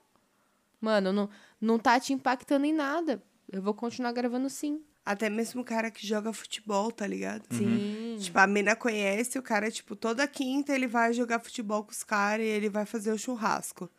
Mano, 0.80 1.12
não, 1.12 1.30
não 1.60 1.78
tá 1.78 2.00
te 2.00 2.12
impactando 2.12 2.66
em 2.66 2.72
nada. 2.72 3.22
Eu 3.52 3.62
vou 3.62 3.72
continuar 3.72 4.10
gravando 4.10 4.50
sim. 4.50 4.82
Até 5.04 5.28
mesmo 5.28 5.62
o 5.62 5.64
cara 5.64 5.90
que 5.90 6.06
joga 6.06 6.32
futebol, 6.32 6.92
tá 6.92 7.06
ligado? 7.06 7.42
Sim. 7.50 8.16
Tipo, 8.20 8.38
a 8.38 8.46
mina 8.46 8.76
conhece 8.76 9.36
o 9.38 9.42
cara, 9.42 9.70
tipo, 9.70 9.96
toda 9.96 10.26
quinta 10.28 10.72
ele 10.72 10.86
vai 10.86 11.12
jogar 11.12 11.40
futebol 11.40 11.82
com 11.82 11.90
os 11.90 12.04
caras 12.04 12.46
e 12.46 12.48
ele 12.48 12.68
vai 12.68 12.86
fazer 12.86 13.12
o 13.12 13.18
churrasco. 13.18 13.90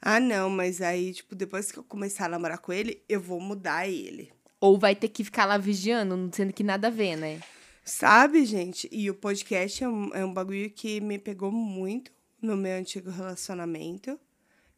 Ah, 0.00 0.18
não, 0.18 0.48
mas 0.48 0.80
aí, 0.80 1.12
tipo, 1.12 1.34
depois 1.34 1.70
que 1.70 1.78
eu 1.78 1.84
começar 1.84 2.26
a 2.26 2.28
namorar 2.28 2.58
com 2.58 2.72
ele, 2.72 3.02
eu 3.08 3.20
vou 3.20 3.40
mudar 3.40 3.86
ele. 3.86 4.32
Ou 4.60 4.78
vai 4.78 4.94
ter 4.94 5.08
que 5.08 5.24
ficar 5.24 5.44
lá 5.44 5.58
vigiando, 5.58 6.30
sendo 6.34 6.52
que 6.52 6.62
nada 6.62 6.88
a 6.88 6.90
ver, 6.90 7.16
né? 7.16 7.40
Sabe, 7.84 8.44
gente? 8.44 8.88
E 8.90 9.10
o 9.10 9.14
podcast 9.14 9.84
é 9.84 9.88
um, 9.88 10.14
é 10.14 10.24
um 10.24 10.32
bagulho 10.32 10.70
que 10.70 11.00
me 11.00 11.18
pegou 11.18 11.52
muito 11.52 12.10
no 12.40 12.56
meu 12.56 12.76
antigo 12.78 13.10
relacionamento. 13.10 14.18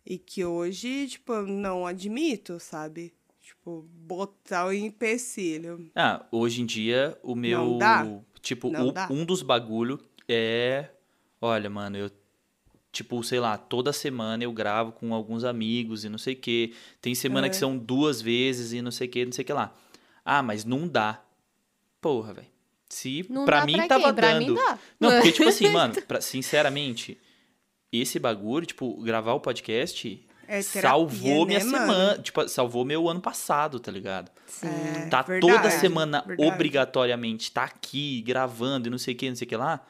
E 0.05 0.19
que 0.19 0.45
hoje, 0.45 1.07
tipo, 1.09 1.33
eu 1.33 1.47
não 1.47 1.87
admito, 1.87 2.59
sabe? 2.59 3.15
Tipo, 3.69 3.87
botar 4.07 4.67
o 4.67 4.73
empecilho. 4.73 5.91
Ah, 5.95 6.25
hoje 6.33 6.63
em 6.63 6.67
dia, 6.67 7.19
o 7.23 7.35
meu. 7.35 7.59
Não 7.73 7.79
dá. 7.79 8.07
Tipo, 8.41 8.71
Não 8.71 8.89
o- 8.89 8.93
dá. 8.93 9.07
um 9.11 9.25
dos 9.27 9.43
bagulho 9.43 10.01
é. 10.27 10.89
Olha, 11.41 11.69
mano, 11.69 11.97
eu. 11.99 12.11
Tipo, 12.91 13.23
sei 13.23 13.39
lá, 13.39 13.59
toda 13.59 13.93
semana 13.93 14.43
eu 14.43 14.53
gravo 14.53 14.93
com 14.93 15.13
alguns 15.13 15.45
amigos 15.45 16.05
e 16.05 16.09
não 16.09 16.17
sei 16.17 16.33
o 16.33 16.37
quê. 16.39 16.73
Tem 17.03 17.15
semana 17.15 17.47
É. 17.47 17.51
que 17.51 17.57
são 17.57 17.77
duas 17.77 18.23
vezes 18.23 18.73
e 18.73 18.81
não 18.81 18.91
sei 18.91 19.07
o 19.07 19.11
quê, 19.11 19.25
não 19.27 19.33
sei 19.33 19.43
o 19.43 19.47
que 19.47 19.53
lá. 19.53 19.75
Ah, 20.25 20.43
mas 20.43 20.65
não 20.65 20.89
dá. 20.89 21.23
Porra, 22.01 22.33
velho. 22.33 22.47
Se 22.89 23.27
Não 23.29 23.45
pra 23.45 23.61
dá 23.61 23.67
mim 23.67 23.77
pra 23.77 23.87
tava? 23.89 24.15
Pra 24.15 24.33
dando. 24.33 24.47
mim 24.47 24.55
dá. 24.55 24.79
Não, 24.99 25.11
porque, 25.11 25.33
tipo 25.33 25.49
assim, 25.49 25.69
mano, 25.69 25.95
pra- 26.03 26.23
sinceramente, 26.23 27.19
esse 27.93 28.19
bagulho, 28.19 28.65
tipo, 28.65 28.97
gravar 29.03 29.35
o 29.35 29.41
podcast 29.41 30.27
É 30.49 30.63
terapia, 30.63 30.81
salvou 30.91 31.47
minha 31.47 31.59
né, 31.59 31.65
mano? 31.65 31.79
semana. 31.87 32.19
Tipo, 32.23 32.49
salvou 32.49 32.85
meu 32.85 33.09
ano 33.09 33.21
passado, 33.21 33.79
tá 33.79 33.93
ligado? 33.93 34.31
Sim. 34.47 34.67
É, 34.67 35.07
Tá 35.09 35.21
verdade, 35.23 35.53
toda 35.55 35.71
semana 35.71 36.23
verdade. 36.27 36.49
obrigatoriamente, 36.51 37.53
tá 37.53 37.65
aqui 37.65 38.23
gravando 38.23 38.89
e 38.89 38.91
não 38.91 38.99
sei 38.99 39.15
o 39.15 39.17
que, 39.17 39.29
não 39.29 39.37
sei 39.37 39.45
o 39.47 39.49
que 39.49 39.57
lá. 39.57 39.87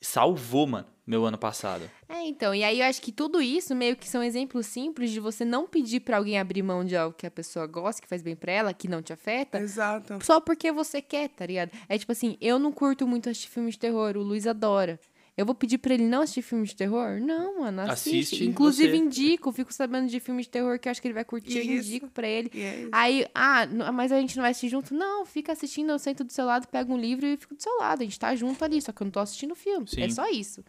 Salvou, 0.00 0.66
mano, 0.66 0.86
meu 1.06 1.24
ano 1.24 1.38
passado. 1.38 1.90
É, 2.08 2.22
então, 2.28 2.54
e 2.54 2.62
aí 2.62 2.80
eu 2.80 2.86
acho 2.86 3.00
que 3.02 3.10
tudo 3.10 3.40
isso 3.40 3.74
meio 3.74 3.96
que 3.96 4.06
são 4.08 4.22
exemplos 4.22 4.66
simples 4.66 5.10
de 5.10 5.18
você 5.18 5.44
não 5.44 5.66
pedir 5.66 6.00
pra 6.00 6.18
alguém 6.18 6.38
abrir 6.38 6.62
mão 6.62 6.84
de 6.84 6.94
algo 6.96 7.16
que 7.16 7.26
a 7.26 7.30
pessoa 7.30 7.66
gosta, 7.66 8.00
que 8.02 8.06
faz 8.08 8.22
bem 8.22 8.36
pra 8.36 8.52
ela, 8.52 8.72
que 8.74 8.86
não 8.88 9.02
te 9.02 9.12
afeta, 9.12 9.58
Exato. 9.58 10.18
só 10.22 10.38
porque 10.38 10.70
você 10.70 11.00
quer, 11.02 11.30
tá 11.30 11.46
ligado? 11.46 11.70
É 11.88 11.98
tipo 11.98 12.12
assim, 12.12 12.36
eu 12.40 12.58
não 12.58 12.70
curto 12.70 13.06
muito 13.06 13.28
assistir 13.28 13.48
filmes 13.48 13.74
de 13.74 13.80
terror, 13.80 14.16
o 14.16 14.22
Luiz 14.22 14.46
adora. 14.46 15.00
Eu 15.36 15.44
vou 15.44 15.54
pedir 15.54 15.76
pra 15.76 15.92
ele 15.92 16.04
não 16.08 16.22
assistir 16.22 16.40
filme 16.40 16.66
de 16.66 16.74
terror? 16.74 17.20
Não, 17.20 17.60
mano, 17.60 17.82
assiste. 17.82 18.18
Assiste 18.20 18.44
Inclusive 18.46 18.88
você. 18.90 18.96
indico, 18.96 19.52
fico 19.52 19.70
sabendo 19.72 20.08
de 20.08 20.18
filme 20.18 20.42
de 20.42 20.48
terror 20.48 20.78
que 20.78 20.88
eu 20.88 20.90
acho 20.90 21.02
que 21.02 21.06
ele 21.08 21.12
vai 21.14 21.26
curtir, 21.26 21.58
eu 21.58 21.62
Isso. 21.64 21.88
indico 21.88 22.08
pra 22.08 22.26
ele. 22.26 22.50
É. 22.54 22.88
Aí, 22.90 23.26
ah, 23.34 23.66
mas 23.92 24.12
a 24.12 24.18
gente 24.18 24.34
não 24.34 24.42
vai 24.42 24.52
assistir 24.52 24.70
junto? 24.70 24.94
Não, 24.94 25.26
fica 25.26 25.52
assistindo, 25.52 25.90
eu 25.90 25.98
sento 25.98 26.24
do 26.24 26.32
seu 26.32 26.46
lado, 26.46 26.66
pego 26.68 26.94
um 26.94 26.98
livro 26.98 27.26
e 27.26 27.36
fico 27.36 27.54
do 27.54 27.62
seu 27.62 27.76
lado. 27.78 28.00
A 28.00 28.04
gente 28.04 28.18
tá 28.18 28.34
junto 28.34 28.64
ali, 28.64 28.80
só 28.80 28.92
que 28.92 29.02
eu 29.02 29.04
não 29.04 29.10
tô 29.12 29.20
assistindo 29.20 29.50
o 29.52 29.54
filme. 29.54 29.86
É 29.98 30.08
Sim. 30.08 30.14
só 30.14 30.26
isso. 30.30 30.64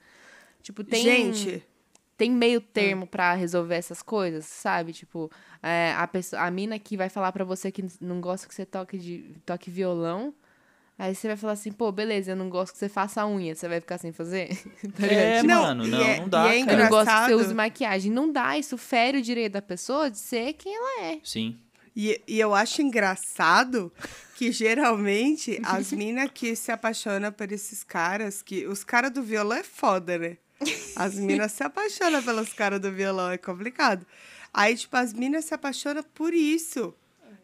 Tipo, 0.62 0.84
tem 0.84 1.02
Gente, 1.02 1.64
tem 2.18 2.30
meio 2.30 2.60
termo 2.60 3.06
Ah. 3.06 3.08
pra 3.08 3.34
resolver 3.36 3.76
essas 3.76 4.02
coisas, 4.02 4.44
sabe? 4.46 4.92
Tipo, 4.92 5.32
é, 5.64 5.94
a, 5.96 6.06
pessoa, 6.08 6.42
a 6.42 6.52
mina 6.52 6.78
que 6.78 6.98
vai 6.98 7.08
falar 7.08 7.32
pra 7.32 7.46
você 7.46 7.72
que 7.72 7.86
não 8.02 8.20
gosta 8.20 8.46
que 8.46 8.54
você 8.54 8.66
toque, 8.66 8.98
de, 8.98 9.34
toque 9.46 9.70
violão. 9.72 10.34
Aí 11.00 11.14
você 11.14 11.28
vai 11.28 11.38
falar 11.38 11.54
assim, 11.54 11.72
pô, 11.72 11.92
beleza, 11.92 12.32
eu 12.32 12.36
não 12.36 12.50
gosto 12.50 12.74
que 12.74 12.80
você 12.80 12.90
faça 12.90 13.22
a 13.22 13.28
unha. 13.28 13.54
Você 13.56 13.68
vai 13.68 13.80
ficar 13.80 13.98
sem 14.00 14.12
fazer? 14.12 14.50
Tá? 15.00 15.06
É, 15.06 15.44
Não, 15.44 15.62
mano, 15.64 15.86
não, 15.88 16.02
é- 16.02 16.20
não 16.20 16.28
dá, 16.30 16.56
e 16.56 16.62
é 16.62 16.66
cara. 16.66 16.78
eu 16.80 16.84
não 16.84 16.90
gosto 16.90 17.06
que 17.06 17.12
você 17.12 17.24
engraçado. 17.26 17.46
use 17.46 17.54
maquiagem. 17.54 18.12
Não 18.12 18.32
dá, 18.32 18.58
isso 18.58 18.78
fere 18.78 19.20
o 19.20 19.22
direito 19.22 19.54
da 19.54 19.62
pessoa 19.62 20.10
de 20.10 20.18
ser 20.18 20.54
quem 20.54 20.76
ela 20.76 21.04
é. 21.06 21.20
Sim. 21.24 21.58
E, 21.96 22.20
e 22.28 22.40
eu 22.40 22.54
acho 22.54 22.82
engraçado 22.82 23.92
que 24.36 24.52
geralmente 24.52 25.60
as 25.64 25.92
minas 25.94 26.30
que 26.34 26.56
se 26.56 26.72
apaixonam 26.72 27.32
por 27.32 27.52
esses 27.52 27.84
caras, 27.84 28.42
que 28.42 28.66
os 28.68 28.84
caras 28.84 29.12
do 29.12 29.22
violão 29.22 29.58
é 29.58 29.64
foda, 29.64 30.18
né? 30.18 30.38
As 30.96 31.14
minas 31.20 31.52
se 31.52 31.64
apaixonam 31.64 32.24
pelos 32.24 32.54
caras 32.54 32.80
do 32.80 32.92
violão, 32.92 33.30
é 33.32 33.38
complicado. 33.38 34.06
Aí, 34.54 34.76
tipo, 34.76 34.96
as 34.98 35.14
minas 35.14 35.46
se 35.46 35.54
apaixonam 35.54 36.04
por 36.16 36.34
isso. 36.34 36.94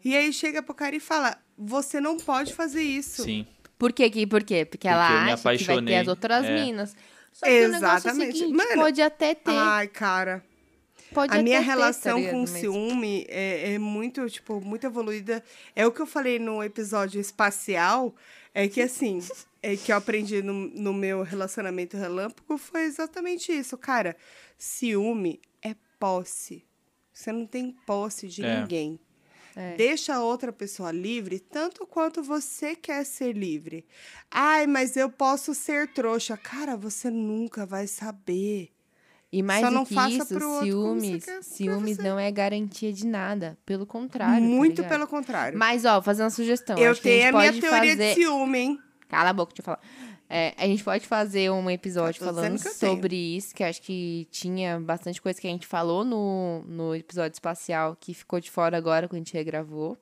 E 0.04 0.16
aí 0.16 0.32
chega 0.32 0.62
pro 0.62 0.74
cara 0.74 0.94
e 0.96 1.00
fala: 1.00 1.36
você 1.56 2.00
não 2.00 2.16
pode 2.16 2.52
fazer 2.54 2.82
isso. 2.82 3.22
Sim. 3.24 3.46
Por 3.78 3.92
quê? 3.92 4.08
que- 4.10 4.26
Por 4.26 4.42
quê? 4.44 4.64
Porque 4.64 4.86
ela 4.88 5.06
Porque 5.08 5.24
me 5.24 5.30
acha 5.32 5.36
que 5.36 5.42
vai 5.44 5.56
ter 5.58 5.64
apaixonei, 5.64 5.96
as 5.98 6.08
outras 6.08 6.44
é. 6.44 6.64
minas. 6.64 6.96
Só 7.32 7.46
que 7.46 7.52
o 7.52 7.68
negócio 7.68 7.74
é 7.74 7.88
o 7.90 7.96
Exatamente. 7.96 8.38
seguinte, 8.38 8.54
Mano, 8.56 8.74
pode 8.82 9.02
até 9.02 9.34
ter. 9.34 9.50
Ai, 9.50 9.88
cara. 9.88 10.44
pode 11.12 11.32
A 11.32 11.34
até 11.34 11.42
minha 11.42 11.58
ter, 11.60 11.64
relação 11.66 12.14
tá 12.14 12.18
ligado? 12.20 12.32
com 12.32 12.46
ciúme 12.46 13.26
é, 13.28 13.74
é 13.74 13.78
muito, 13.78 14.28
tipo, 14.30 14.60
muito 14.60 14.86
evoluída. 14.86 15.42
É 15.74 15.86
o 15.86 15.92
que 15.92 16.00
eu 16.00 16.06
falei 16.06 16.38
no 16.38 16.62
episódio 16.62 17.20
espacial, 17.20 18.14
é 18.54 18.68
que 18.68 18.80
assim, 18.80 19.20
é 19.62 19.76
que 19.76 19.90
eu 19.92 19.96
aprendi 19.96 20.42
no, 20.42 20.52
no 20.52 20.92
meu 20.94 21.22
relacionamento 21.22 21.96
relâmpago 21.96 22.56
foi 22.56 22.82
exatamente 22.84 23.50
isso, 23.52 23.76
cara. 23.76 24.16
Ciúme 24.56 25.40
é 25.62 25.74
posse. 25.98 26.64
Você 27.12 27.30
não 27.32 27.46
tem 27.46 27.76
posse 27.86 28.26
de 28.28 28.44
É. 28.44 28.60
ninguém. 28.60 28.98
É. 29.56 29.76
Deixa 29.76 30.14
a 30.14 30.22
outra 30.22 30.52
pessoa 30.52 30.90
livre 30.90 31.38
tanto 31.38 31.86
quanto 31.86 32.22
você 32.22 32.74
quer 32.74 33.04
ser 33.04 33.36
livre. 33.36 33.86
Ai, 34.30 34.66
mas 34.66 34.96
eu 34.96 35.08
posso 35.08 35.54
ser 35.54 35.88
trouxa. 35.88 36.36
Cara, 36.36 36.76
você 36.76 37.10
nunca 37.10 37.64
vai 37.64 37.86
saber. 37.86 38.70
E 39.30 39.42
mais 39.42 39.62
Só 39.62 39.68
do 39.68 39.74
não 39.74 39.84
que 39.84 39.94
faça 39.94 40.10
isso, 40.10 40.60
ciúmes, 40.62 41.24
quer 41.24 41.42
ciúmes 41.42 41.98
não 41.98 42.16
é 42.16 42.30
garantia 42.30 42.92
de 42.92 43.04
nada. 43.04 43.58
Pelo 43.66 43.84
contrário. 43.84 44.40
tá 44.40 44.40
Muito 44.40 44.82
ligado? 44.82 44.92
pelo 44.92 45.08
contrário. 45.08 45.58
Mas, 45.58 45.84
ó, 45.84 46.00
fazer 46.00 46.22
uma 46.22 46.30
sugestão. 46.30 46.78
eu 46.78 46.92
a 46.92 46.94
tenho 46.94 47.22
gente 47.22 47.34
a 47.34 47.38
minha 47.38 47.52
teoria 47.52 47.90
fazer... 47.90 48.08
de 48.10 48.14
ciúme, 48.14 48.58
hein? 48.58 48.78
Cala 49.08 49.30
a 49.30 49.32
boca, 49.32 49.52
deixa 49.52 49.62
eu 49.62 49.64
falar. 49.64 49.80
É, 50.36 50.52
a 50.58 50.66
gente 50.66 50.82
pode 50.82 51.06
fazer 51.06 51.48
um 51.52 51.70
episódio 51.70 52.24
falando 52.24 52.60
que 52.60 52.66
eu 52.66 52.74
tenho. 52.74 52.92
sobre 52.94 53.14
isso, 53.36 53.54
que 53.54 53.62
acho 53.62 53.80
que 53.80 54.26
tinha 54.32 54.80
bastante 54.80 55.22
coisa 55.22 55.40
que 55.40 55.46
a 55.46 55.50
gente 55.50 55.64
falou 55.64 56.04
no, 56.04 56.64
no 56.66 56.92
episódio 56.92 57.34
espacial 57.34 57.96
que 58.00 58.12
ficou 58.12 58.40
de 58.40 58.50
fora 58.50 58.76
agora 58.76 59.06
quando 59.06 59.14
a 59.14 59.24
gente 59.24 59.32
regravou. 59.32 59.96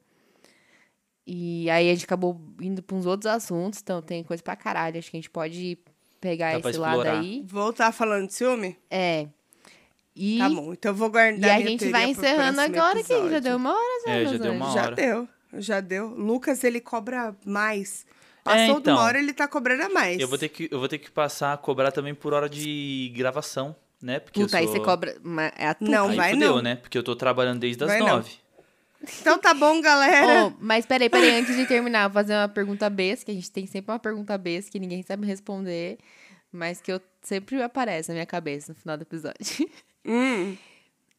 E 1.27 1.69
aí 1.69 1.91
a 1.91 1.93
gente 1.93 2.07
acabou 2.07 2.41
indo 2.61 2.83
para 2.83 2.97
uns 2.97 3.05
outros 3.05 3.31
assuntos, 3.31 3.81
então 3.83 4.01
tem 4.01 4.25
coisa 4.25 4.43
pra 4.43 4.57
caralho. 4.57 4.99
Acho 4.99 5.11
que 5.11 5.19
a 5.19 5.21
gente 5.21 5.29
pode 5.31 5.79
pegar 6.19 6.59
Dá 6.59 6.71
esse 6.71 6.79
lado 6.79 7.03
aí. 7.03 7.45
Voltar 7.47 7.93
falando 7.93 8.27
de 8.27 8.33
ciúme? 8.33 8.79
É. 8.91 9.29
E, 10.17 10.39
Tá 10.39 10.49
bom, 10.49 10.73
então 10.73 10.93
eu 10.93 10.97
vou 10.97 11.11
guardar 11.11 11.61
e 11.61 11.63
a 11.63 11.67
gente 11.67 11.91
vai 11.91 12.09
encerrando 12.11 12.61
agora 12.61 13.01
aqui. 13.01 13.09
Já 13.09 13.19
episódio. 13.19 13.41
deu 13.43 13.57
uma 13.57 13.73
hora, 13.73 14.03
já, 14.07 14.13
É, 14.13 14.25
já 14.25 14.39
deu 14.39 14.53
uma 14.53 14.65
anjos. 14.65 14.75
Já 14.75 14.83
hora. 14.87 14.97
deu, 14.97 15.29
já 15.55 15.81
deu. 15.81 16.09
Lucas, 16.09 16.65
ele 16.65 16.81
cobra 16.81 17.37
mais. 17.45 18.07
Passou 18.45 18.75
de 18.75 18.81
então. 18.81 18.95
uma 18.97 19.03
hora, 19.05 19.19
ele 19.19 19.33
tá 19.33 19.47
cobrando 19.47 19.83
a 19.85 19.89
mais. 19.89 20.19
Eu 20.21 20.27
vou 20.29 20.37
ter 20.39 20.49
que, 20.49 20.69
eu 20.71 20.79
vou 20.79 20.89
ter 20.89 20.99
que 20.99 21.11
passar 21.11 21.53
a 21.53 21.57
cobrar 21.57 21.93
também 21.93 22.15
por 22.15 22.33
hora 22.33 22.49
de 22.49 23.13
gravação, 23.17 23.75
né? 24.03 24.19
Porque 24.21 24.41
Puta, 24.41 24.57
eu 24.57 24.59
aí 24.61 24.65
sou... 24.67 24.75
você 24.77 24.81
cobra. 24.81 25.17
uma- 25.25 25.53
É 25.57 25.69
a 25.69 25.75
tua. 25.75 25.89
Não, 25.89 26.09
Aí 26.09 26.17
vai 26.17 26.33
fudeu, 26.33 26.55
não. 26.57 26.63
né? 26.63 26.77
Porque 26.77 26.99
eu 26.99 27.03
tô 27.03 27.15
trabalhando 27.15 27.61
desde 27.61 27.83
as 27.85 27.89
Vai 27.91 28.01
não. 28.01 28.07
nove. 28.09 28.33
Então 29.21 29.39
tá 29.39 29.53
bom, 29.53 29.81
galera. 29.81 30.47
Oh, 30.47 30.53
mas 30.61 30.87
peraí, 30.87 31.09
peraí, 31.11 31.31
antes 31.41 31.57
de 31.57 31.67
terminar, 31.67 32.09
vou 32.09 32.15
fazer 32.15 32.35
uma 32.35 32.49
pergunta 32.49 32.89
besta, 32.89 33.25
que 33.25 33.31
a 33.33 33.35
gente 33.35 33.51
tem 33.51 33.67
sempre 33.67 33.91
uma 33.93 33.99
pergunta 33.99 34.37
besta 34.39 34.71
que 34.71 34.79
ninguém 34.79 35.03
sabe 35.03 35.27
responder, 35.27 35.99
mas 36.53 36.81
que 36.81 36.93
eu 36.93 37.01
sempre 37.21 37.61
aparece 37.63 38.09
na 38.11 38.15
minha 38.15 38.27
cabeça 38.27 38.73
no 38.73 38.79
final 38.79 38.97
do 38.97 39.03
episódio. 39.03 39.69
Hum, 40.05 40.57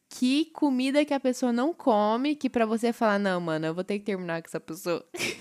Que 0.10 0.46
comida 0.54 1.04
que 1.04 1.14
a 1.14 1.20
pessoa 1.20 1.52
não 1.52 1.74
come 1.74 2.36
que 2.36 2.50
pra 2.50 2.66
você 2.66 2.94
falar, 2.94 3.18
não, 3.20 3.42
mano, 3.42 3.66
eu 3.66 3.74
vou 3.74 3.84
ter 3.84 3.98
que 4.00 4.06
terminar 4.06 4.42
com 4.42 4.48
essa 4.48 4.60
pessoa. 4.60 5.04
eu 5.14 5.20
vou 5.22 5.22
ter 5.22 5.36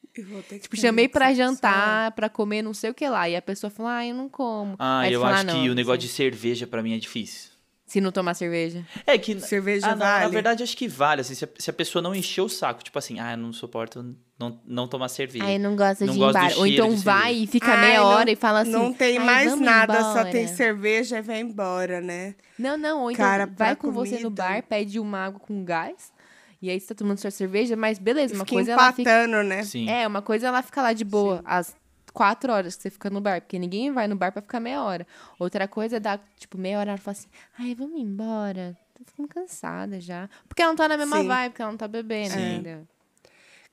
Tipo, 0.13 0.75
chamei 0.77 1.09
essa 1.13 1.33
jantar, 1.33 2.11
pra 2.11 2.27
comer 2.29 2.61
não 2.61 2.73
sei 2.73 2.89
o 2.89 2.93
que 2.93 3.07
lá, 3.07 3.29
e 3.29 3.35
a 3.35 3.41
pessoa 3.41 3.69
fala, 3.71 3.97
ah, 3.97 4.05
eu 4.05 4.15
não 4.15 4.27
como. 4.29 4.75
Ah, 4.77 4.99
Aí 5.01 5.13
eu 5.13 5.21
fala, 5.21 5.33
acho 5.35 5.43
"Ah, 5.49 5.51
que 5.53 5.57
não, 5.65 5.71
o 5.71 5.75
negócio 5.75 5.99
de 5.99 6.07
cerveja 6.09 6.67
pra 6.67 6.81
mim 6.83 6.93
é 6.93 6.97
difícil. 6.97 7.51
Se 7.85 7.99
não 7.99 8.09
tomar 8.09 8.35
cerveja. 8.35 8.85
É 9.05 9.17
que. 9.17 9.37
Cerveja 9.41 9.87
ah, 9.87 9.89
não, 9.91 9.97
vale? 10.05 10.23
Na 10.23 10.29
verdade, 10.29 10.63
acho 10.63 10.77
que 10.77 10.87
vale. 10.87 11.19
Assim, 11.19 11.35
se, 11.35 11.43
a, 11.43 11.49
se 11.59 11.69
a 11.69 11.73
pessoa 11.73 12.01
não 12.01 12.15
encher 12.15 12.39
o 12.39 12.47
saco, 12.47 12.81
tipo 12.81 12.97
assim, 12.97 13.19
ah, 13.19 13.33
eu 13.33 13.37
não 13.37 13.51
suporto 13.51 14.15
não, 14.39 14.61
não 14.65 14.87
tomar 14.87 15.09
cerveja. 15.09 15.43
Aí 15.43 15.59
não 15.59 15.75
gosta 15.75 16.05
Não 16.05 16.13
de 16.13 16.19
ir 16.19 16.21
gosto 16.23 16.37
embora. 16.37 16.57
Ou 16.57 16.67
então 16.67 16.95
vai 16.95 17.23
cerveja. 17.33 17.43
e 17.43 17.47
fica 17.47 17.71
Ai, 17.73 17.81
meia 17.81 17.99
não- 17.99 18.05
hora 18.05 18.31
e 18.31 18.35
fala 18.37 18.61
assim. 18.61 18.71
Não 18.71 18.93
tem 18.93 19.17
"Ai, 19.17 19.25
mais 19.25 19.59
nada, 19.59 20.01
só 20.03 20.09
embora." 20.11 20.31
tem 20.31 20.47
cerveja 20.47 21.17
e 21.17 21.21
vai 21.21 21.41
embora, 21.41 21.99
né? 21.99 22.35
Não, 22.57 22.77
não, 22.77 23.01
ou 23.01 23.11
então 23.11 23.25
Cara, 23.25 23.45
vai 23.45 23.75
com 23.75 23.91
você 23.91 24.15
no 24.19 24.23
comida. 24.31 24.41
bar, 24.41 24.63
pede 24.63 24.97
uma 24.97 25.25
água 25.25 25.41
com 25.41 25.61
gás, 25.65 26.13
e 26.61 26.69
aí 26.69 26.79
você 26.79 26.87
tá 26.87 26.95
tomando 26.95 27.17
sua 27.17 27.31
cerveja, 27.31 27.75
mas 27.75 27.97
beleza, 27.97 28.33
uma 28.35 28.45
Fica 28.45 28.55
coisa 28.55 28.71
ela 28.73 28.91
fica. 28.93 29.01
empatando, 29.01 29.43
né? 29.43 29.63
Sim. 29.63 29.89
É, 29.89 30.07
uma 30.07 30.21
coisa 30.21 30.47
ela 30.47 30.61
fica 30.61 30.81
lá 30.81 30.93
de 30.93 31.03
boa, 31.03 31.41
às 31.45 31.75
quatro 32.13 32.51
horas 32.51 32.75
que 32.75 32.83
você 32.83 32.89
fica 32.89 33.09
no 33.09 33.19
bar, 33.21 33.41
porque 33.41 33.57
ninguém 33.57 33.91
vai 33.91 34.07
no 34.07 34.15
bar 34.15 34.31
pra 34.31 34.41
ficar 34.41 34.59
meia 34.59 34.83
hora. 34.83 35.07
Outra 35.39 35.67
coisa 35.67 35.97
é 35.97 35.99
dar, 35.99 36.21
tipo, 36.37 36.57
meia 36.57 36.79
hora 36.79 36.91
ela 36.91 36.97
fala 36.97 37.17
assim, 37.17 37.27
ai, 37.57 37.73
vamos 37.73 37.99
embora. 37.99 38.77
Tô 38.93 39.03
ficando 39.05 39.27
cansada 39.29 39.99
já. 39.99 40.29
Porque 40.47 40.61
ela 40.61 40.71
não 40.71 40.75
tá 40.77 40.87
na 40.87 40.97
mesma 40.97 41.21
Sim. 41.21 41.27
vibe, 41.27 41.49
porque 41.51 41.61
ela 41.61 41.71
não 41.71 41.77
tá 41.77 41.87
bebendo 41.87 42.33
Sim. 42.33 42.39
ainda. 42.39 42.87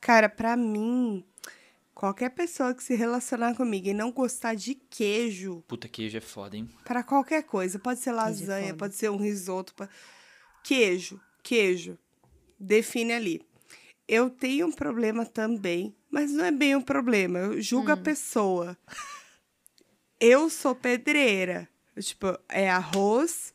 Cara, 0.01 0.29
pra 0.29 0.57
mim, 0.57 1.25
qualquer 1.95 2.31
pessoa 2.31 2.73
que 2.73 2.83
se 2.83 2.95
relacionar 2.95 3.55
comigo 3.57 3.89
e 3.89 3.93
não 3.93 4.13
gostar 4.13 4.55
de 4.55 4.75
queijo, 4.75 5.63
Puta, 5.67 5.89
queijo 5.89 6.17
é 6.17 6.21
foda, 6.21 6.57
hein? 6.57 6.69
Pra 6.85 7.03
qualquer 7.03 7.43
coisa, 7.43 7.79
pode 7.79 7.99
ser 8.01 8.11
é 8.11 8.13
lasanha, 8.13 8.67
foda. 8.69 8.79
pode 8.79 8.95
ser 8.95 9.11
um 9.11 9.17
risoto, 9.17 9.75
queijo, 10.63 11.21
queijo. 11.43 11.99
Define 12.59 13.13
ali. 13.13 13.43
Eu 14.07 14.31
tenho 14.31 14.67
um 14.69 14.73
problema 14.73 15.25
também, 15.27 15.95
mas 16.11 16.31
não 16.33 16.45
é 16.45 16.51
bem 16.51 16.75
um 16.75 16.81
problema. 16.83 17.39
Eu 17.39 17.61
julgo 17.61 17.91
a 17.91 17.95
Hum. 17.95 18.03
pessoa. 18.03 18.77
Eu 20.21 20.49
sou 20.51 20.75
pedreira. 20.75 21.69
Tipo, 21.99 22.39
é 22.49 22.71
arroz, 22.71 23.53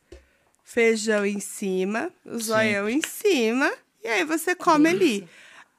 feijão 0.64 1.26
em 1.26 1.40
cima, 1.40 2.12
o 2.26 2.38
zoião 2.40 2.90
em 2.90 3.02
cima, 3.02 3.72
e 4.04 4.08
aí 4.08 4.26
você 4.26 4.54
come 4.54 4.90
ali. 4.90 5.28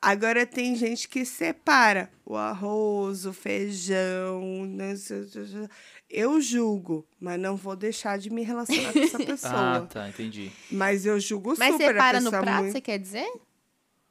Agora 0.01 0.47
tem 0.47 0.75
gente 0.75 1.07
que 1.09 1.25
separa 1.27 2.11
o 2.25 2.37
arroz, 2.37 3.27
o 3.27 3.33
feijão. 3.35 4.67
Eu 6.09 6.41
julgo, 6.41 7.07
mas 7.19 7.41
não 7.41 7.57
vou 7.57 7.75
deixar 7.75 8.19
de 8.19 8.31
me 8.31 8.43
relacionar 8.43 8.93
com 8.93 8.99
essa 9.01 9.17
Ah, 9.23 9.27
pessoa. 9.27 9.89
tá, 9.93 10.09
entendi. 10.09 10.51
Mas 10.71 11.05
eu 11.07 11.19
julgo 11.19 11.55
Mas 11.59 11.73
super 11.73 11.85
a 11.85 11.89
separa 11.93 12.21
no 12.21 12.31
pessoa 12.31 12.43
prato, 12.43 12.59
muito- 12.63 12.73
você 12.73 12.81
quer 12.81 12.99
dizer? 12.99 13.27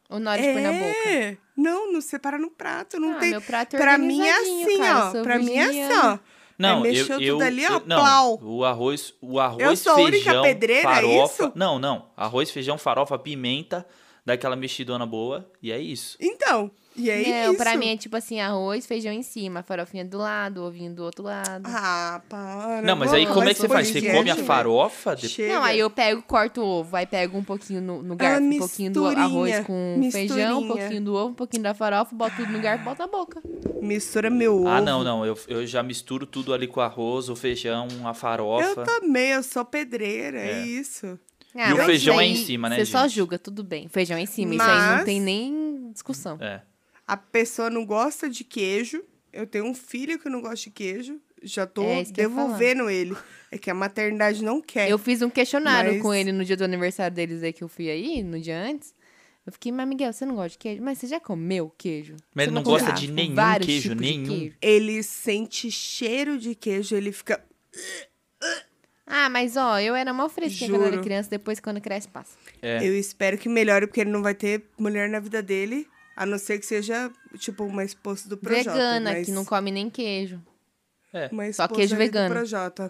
Ou 0.10 0.20
na 0.20 0.32
hora 0.32 0.42
de 0.42 0.48
pôr 0.52 0.62
na 0.62 0.72
boca? 0.74 1.10
É, 1.10 1.38
não, 1.56 1.92
não 1.94 2.02
separa 2.02 2.38
no 2.38 2.52
prato, 2.52 3.00
não 3.00 3.14
ah, 3.14 3.20
tem. 3.20 3.30
meu 3.32 3.42
prato 3.42 3.76
é 3.76 3.80
Pra 3.80 3.98
mim 3.98 4.22
é 4.22 4.32
assim, 4.38 4.78
cara, 4.78 5.20
ó. 5.20 5.24
Pra 5.24 5.40
mim 5.40 5.54
é 5.54 5.62
assim, 5.64 5.72
virginiana. 5.74 6.14
ó. 6.14 6.20
Não, 6.56 6.78
eu, 6.78 6.82
mexeu 6.82 7.20
eu, 7.20 7.34
tudo 7.34 7.44
ali, 7.46 7.66
ó, 7.66 7.70
eu- 7.74 7.84
não, 7.86 8.00
plau. 8.00 8.40
o 8.44 8.64
arroz, 8.66 9.14
o 9.22 9.40
arroz, 9.40 9.64
Eu 9.64 9.76
sou 9.76 9.94
a 9.94 9.96
única 9.96 10.24
feijão, 10.26 10.44
pedreira, 10.44 10.90
é 10.90 10.94
farofa. 10.94 11.44
isso? 11.46 11.52
Não, 11.56 11.80
não. 11.80 12.10
Arroz, 12.16 12.52
feijão, 12.52 12.78
farofa, 12.78 13.18
pimenta, 13.18 13.86
dá 14.26 14.34
aquela 14.34 14.56
mexidona 14.56 15.06
boa 15.06 15.50
e 15.62 15.72
é 15.72 15.80
isso. 15.80 16.18
Então, 16.20 16.72
e 16.96 17.10
aí 17.10 17.28
Não, 17.30 17.54
isso. 17.54 17.64
pra 17.64 17.76
mim 17.76 17.90
é 17.90 17.98
tipo 17.98 18.16
assim, 18.16 18.40
arroz, 18.40 18.86
feijão 18.86 19.12
em 19.12 19.24
cima, 19.24 19.64
farofinha 19.64 20.06
do 20.06 20.18
lado, 20.20 20.62
ovinho 20.64 20.94
do 20.94 21.04
outro 21.04 21.24
lado. 21.24 21.64
Ah, 21.66 22.22
para. 22.30 22.82
não, 22.84 22.96
mas 22.96 23.12
aí 23.12 23.26
como 23.26 23.50
é 23.50 23.54
que 23.54 23.60
você 23.60 23.68
faz? 23.68 23.88
Você 23.90 24.02
come 24.14 24.30
a 24.30 24.36
farofa? 24.36 25.16
de- 25.16 25.28
Chega. 25.28 25.56
Não, 25.56 25.64
aí 25.64 25.80
eu 25.80 25.90
pego, 25.90 26.22
corto 26.22 26.62
o 26.62 26.66
ovo, 26.66 26.96
aí 26.96 27.06
pego 27.06 27.38
um 27.38 27.44
pouquinho 27.44 27.82
no, 27.82 28.02
no 28.04 28.16
garfo, 28.16 28.44
um 28.44 28.58
pouquinho 28.60 28.92
do 28.92 29.06
arroz 29.08 29.60
com 29.66 30.10
feijão, 30.12 30.62
um 30.62 30.68
pouquinho 30.68 31.02
do 31.02 31.16
ovo, 31.16 31.30
um 31.30 31.34
pouquinho 31.34 31.64
da 31.64 31.74
farofa, 31.74 32.16
boto 32.16 32.36
tudo 32.36 32.52
no 32.52 32.62
garfo, 32.62 32.86
boto 32.86 33.00
na 33.02 33.08
boca. 33.08 33.42
Mistura 33.82 34.30
meu 34.30 34.58
ovo. 34.60 34.68
Ah, 34.68 34.80
não, 34.80 35.04
não. 35.04 35.26
Eu, 35.26 35.38
eu 35.48 35.66
já 35.68 35.84
misturo 35.84 36.26
tudo 36.26 36.54
ali 36.54 36.68
com 36.68 36.80
arroz, 36.80 37.28
o 37.28 37.36
feijão, 37.36 37.88
a 38.06 38.14
farofa. 38.14 38.82
Eu 38.82 38.86
também, 38.86 39.32
eu 39.32 39.44
sou 39.44 39.66
pedreira, 39.66 40.40
é, 40.40 40.62
É. 40.62 40.66
isso. 40.66 41.20
Ah, 41.56 41.70
E 41.70 41.74
o 41.74 41.78
mas 41.78 41.86
feijão 41.86 42.20
é 42.20 42.26
em 42.26 42.36
cima, 42.36 42.68
né, 42.70 42.78
Você 42.78 42.86
só 42.86 43.08
julga, 43.08 43.38
tudo 43.38 43.64
bem. 43.64 43.88
Feijão 43.88 44.18
é 44.18 44.22
em 44.22 44.26
cima, 44.26 44.56
isso 44.56 44.64
aí 44.64 44.70
não 44.80 44.96
Mas- 44.96 45.06
tem 45.06 45.22
nem 45.22 45.92
discussão. 45.92 46.38
É. 46.42 46.62
A 47.08 47.16
pessoa 47.18 47.70
não 47.70 47.86
gosta 47.86 48.30
de 48.30 48.44
queijo. 48.44 49.04
Eu 49.32 49.46
tenho 49.46 49.66
um 49.66 49.74
filho 49.74 50.18
que 50.20 50.30
não 50.30 50.42
gosta 50.42 50.58
de 50.66 50.70
queijo. 50.72 51.20
Já 51.42 51.66
tô 51.68 51.84
É, 51.84 52.04
devolvendo 52.06 52.90
ele. 52.90 53.16
É 53.52 53.58
que 53.58 53.70
a 53.70 53.74
maternidade 53.74 54.44
não 54.44 54.62
quer. 54.62 54.90
Eu 54.90 54.98
fiz 54.98 55.22
um 55.22 55.30
questionário 55.30 55.94
Mas- 55.94 56.02
com 56.02 56.14
ele 56.14 56.32
no 56.32 56.46
dia 56.46 56.56
do 56.56 56.64
aniversário 56.64 57.14
deles 57.16 57.44
aí 57.44 57.52
que 57.52 57.64
eu 57.64 57.68
fui 57.68 57.90
aí, 57.90 58.24
no 58.24 58.40
dia 58.40 58.58
antes. 58.58 58.94
Eu 59.46 59.52
fiquei, 59.52 59.72
mas 59.74 59.86
Miguel, 59.88 60.14
você 60.14 60.26
não 60.26 60.36
gosta 60.36 60.52
de 60.52 60.58
queijo? 60.58 60.82
Mas 60.82 60.98
você 61.00 61.08
já 61.08 61.20
comeu 61.20 61.70
queijo? 61.78 62.16
Mas 62.34 62.46
Você 62.46 62.50
ele 62.50 62.56
não 62.56 62.64
gosta 62.64 62.92
de 62.94 63.12
nenhum 63.12 63.36
vários 63.36 63.66
queijo, 63.68 63.94
nenhum. 63.94 64.26
queijo? 64.26 64.56
Ele 64.62 65.04
sente 65.04 65.70
cheiro 65.70 66.38
de 66.40 66.56
queijo, 66.56 66.96
ele 66.96 67.12
fica. 67.12 67.44
Ah, 69.06 69.30
mas 69.30 69.58
ó, 69.58 69.80
eu 69.80 69.96
era 69.96 70.14
mó 70.14 70.30
fresquinha 70.30 70.70
quando 70.70 70.82
eu 70.84 70.88
era 70.88 71.02
criança, 71.02 71.30
depois 71.30 71.60
quando 71.60 71.82
cresce 71.82 72.08
passa. 72.08 72.38
É. 72.62 72.78
Eu 72.88 72.98
espero 72.98 73.38
que 73.38 73.50
melhore, 73.50 73.86
porque 73.88 74.02
ele 74.02 74.10
não 74.12 74.24
vai 74.24 74.34
ter 74.34 74.64
mulher 74.78 75.10
na 75.10 75.20
vida 75.20 75.42
dele. 75.42 75.88
A 76.16 76.26
não 76.26 76.38
ser 76.38 76.60
que 76.60 76.66
seja, 76.66 77.12
tipo, 77.38 77.64
uma 77.66 77.84
esposa 77.84 78.30
do 78.30 78.38
Projota. 78.38 78.72
Vegana, 78.72 79.12
mas... 79.14 79.26
que 79.26 79.32
não 79.32 79.44
come 79.44 79.72
nem 79.72 79.90
queijo. 79.90 80.40
É. 81.12 81.28
Uma 81.32 81.52
Só 81.52 81.68
queijo 81.68 81.96
do 81.96 81.98
vegano. 81.98 82.34
Projota. 82.34 82.90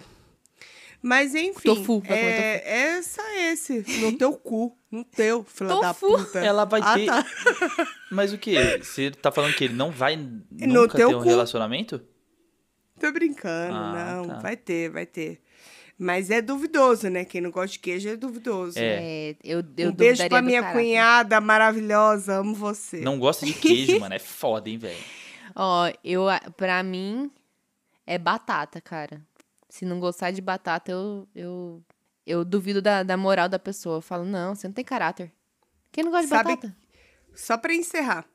Mas 1.02 1.36
enfim, 1.36 1.76
Tofu, 1.76 2.02
é, 2.08 2.96
é 2.96 3.02
só 3.02 3.22
esse. 3.52 3.84
No 4.00 4.18
teu 4.18 4.34
cu. 4.34 4.78
No 4.90 5.04
teu, 5.04 5.44
filha 5.44 5.70
da 5.82 5.94
Tofu. 5.94 6.18
puta. 6.18 6.40
Ela 6.40 6.64
vai 6.64 6.80
Ah, 6.82 6.94
ter. 6.94 7.06
tá. 7.08 7.26
Mas 8.10 8.32
o 8.32 8.38
quê? 8.38 8.78
Você 8.82 9.12
tá 9.12 9.30
falando 9.30 9.54
que 9.54 9.66
ele 9.66 9.74
não 9.74 9.92
vai 9.92 10.16
No 10.16 10.42
nunca 10.52 10.96
teu 10.98 11.10
ter 11.10 11.16
um 11.16 11.20
cu. 11.20 11.26
relacionamento? 11.26 12.02
Tô 13.00 13.12
brincando, 13.12 13.76
Ah, 13.76 14.14
não. 14.16 14.28
tá. 14.30 14.40
Vai 14.40 14.56
ter, 14.56 14.90
vai 14.92 15.06
ter. 15.06 15.42
Mas 16.04 16.30
é 16.30 16.42
duvidoso, 16.42 17.10
né? 17.10 17.24
Quem 17.24 17.40
não 17.40 17.50
gosta 17.50 17.70
de 17.74 17.80
queijo 17.80 18.10
é 18.10 18.16
duvidoso. 18.18 18.78
É. 18.78 19.30
É, 19.32 19.36
eu, 19.44 19.64
eu 19.78 19.90
um 19.90 19.94
beijo 19.94 20.28
pra 20.28 20.42
minha 20.42 20.74
cunhada 20.74 21.40
maravilhosa, 21.40 22.36
amo 22.40 22.54
você. 22.54 23.00
Não 23.00 23.18
gosta 23.18 23.46
de 23.46 23.54
queijo, 23.54 24.00
mano. 24.02 24.14
É 24.14 24.20
foda, 24.20 24.70
hein, 24.70 24.78
velho. 24.78 25.02
Ó, 25.56 25.90
eu, 26.04 26.26
pra 26.58 26.84
mim, 26.84 27.32
é 28.06 28.18
batata, 28.18 28.82
cara. 28.82 29.22
Se 29.70 29.86
não 29.86 30.00
gostar 30.00 30.32
de 30.32 30.42
batata, 30.42 30.92
eu, 30.92 31.26
eu, 31.34 31.82
eu 32.28 32.44
duvido 32.44 32.82
da, 32.82 33.02
da 33.02 33.16
moral 33.16 33.48
da 33.48 33.58
pessoa. 33.58 33.98
Eu 33.98 34.02
falo, 34.02 34.26
não, 34.26 34.54
você 34.54 34.68
não 34.68 34.74
tem 34.74 34.84
caráter. 34.84 35.32
Quem 35.90 36.04
não 36.04 36.12
gosta 36.12 36.26
de 36.26 36.30
Sabe- 36.30 36.56
batata? 36.56 36.76
Só 37.34 37.58
pra 37.58 37.74
encerrar. 37.74 38.26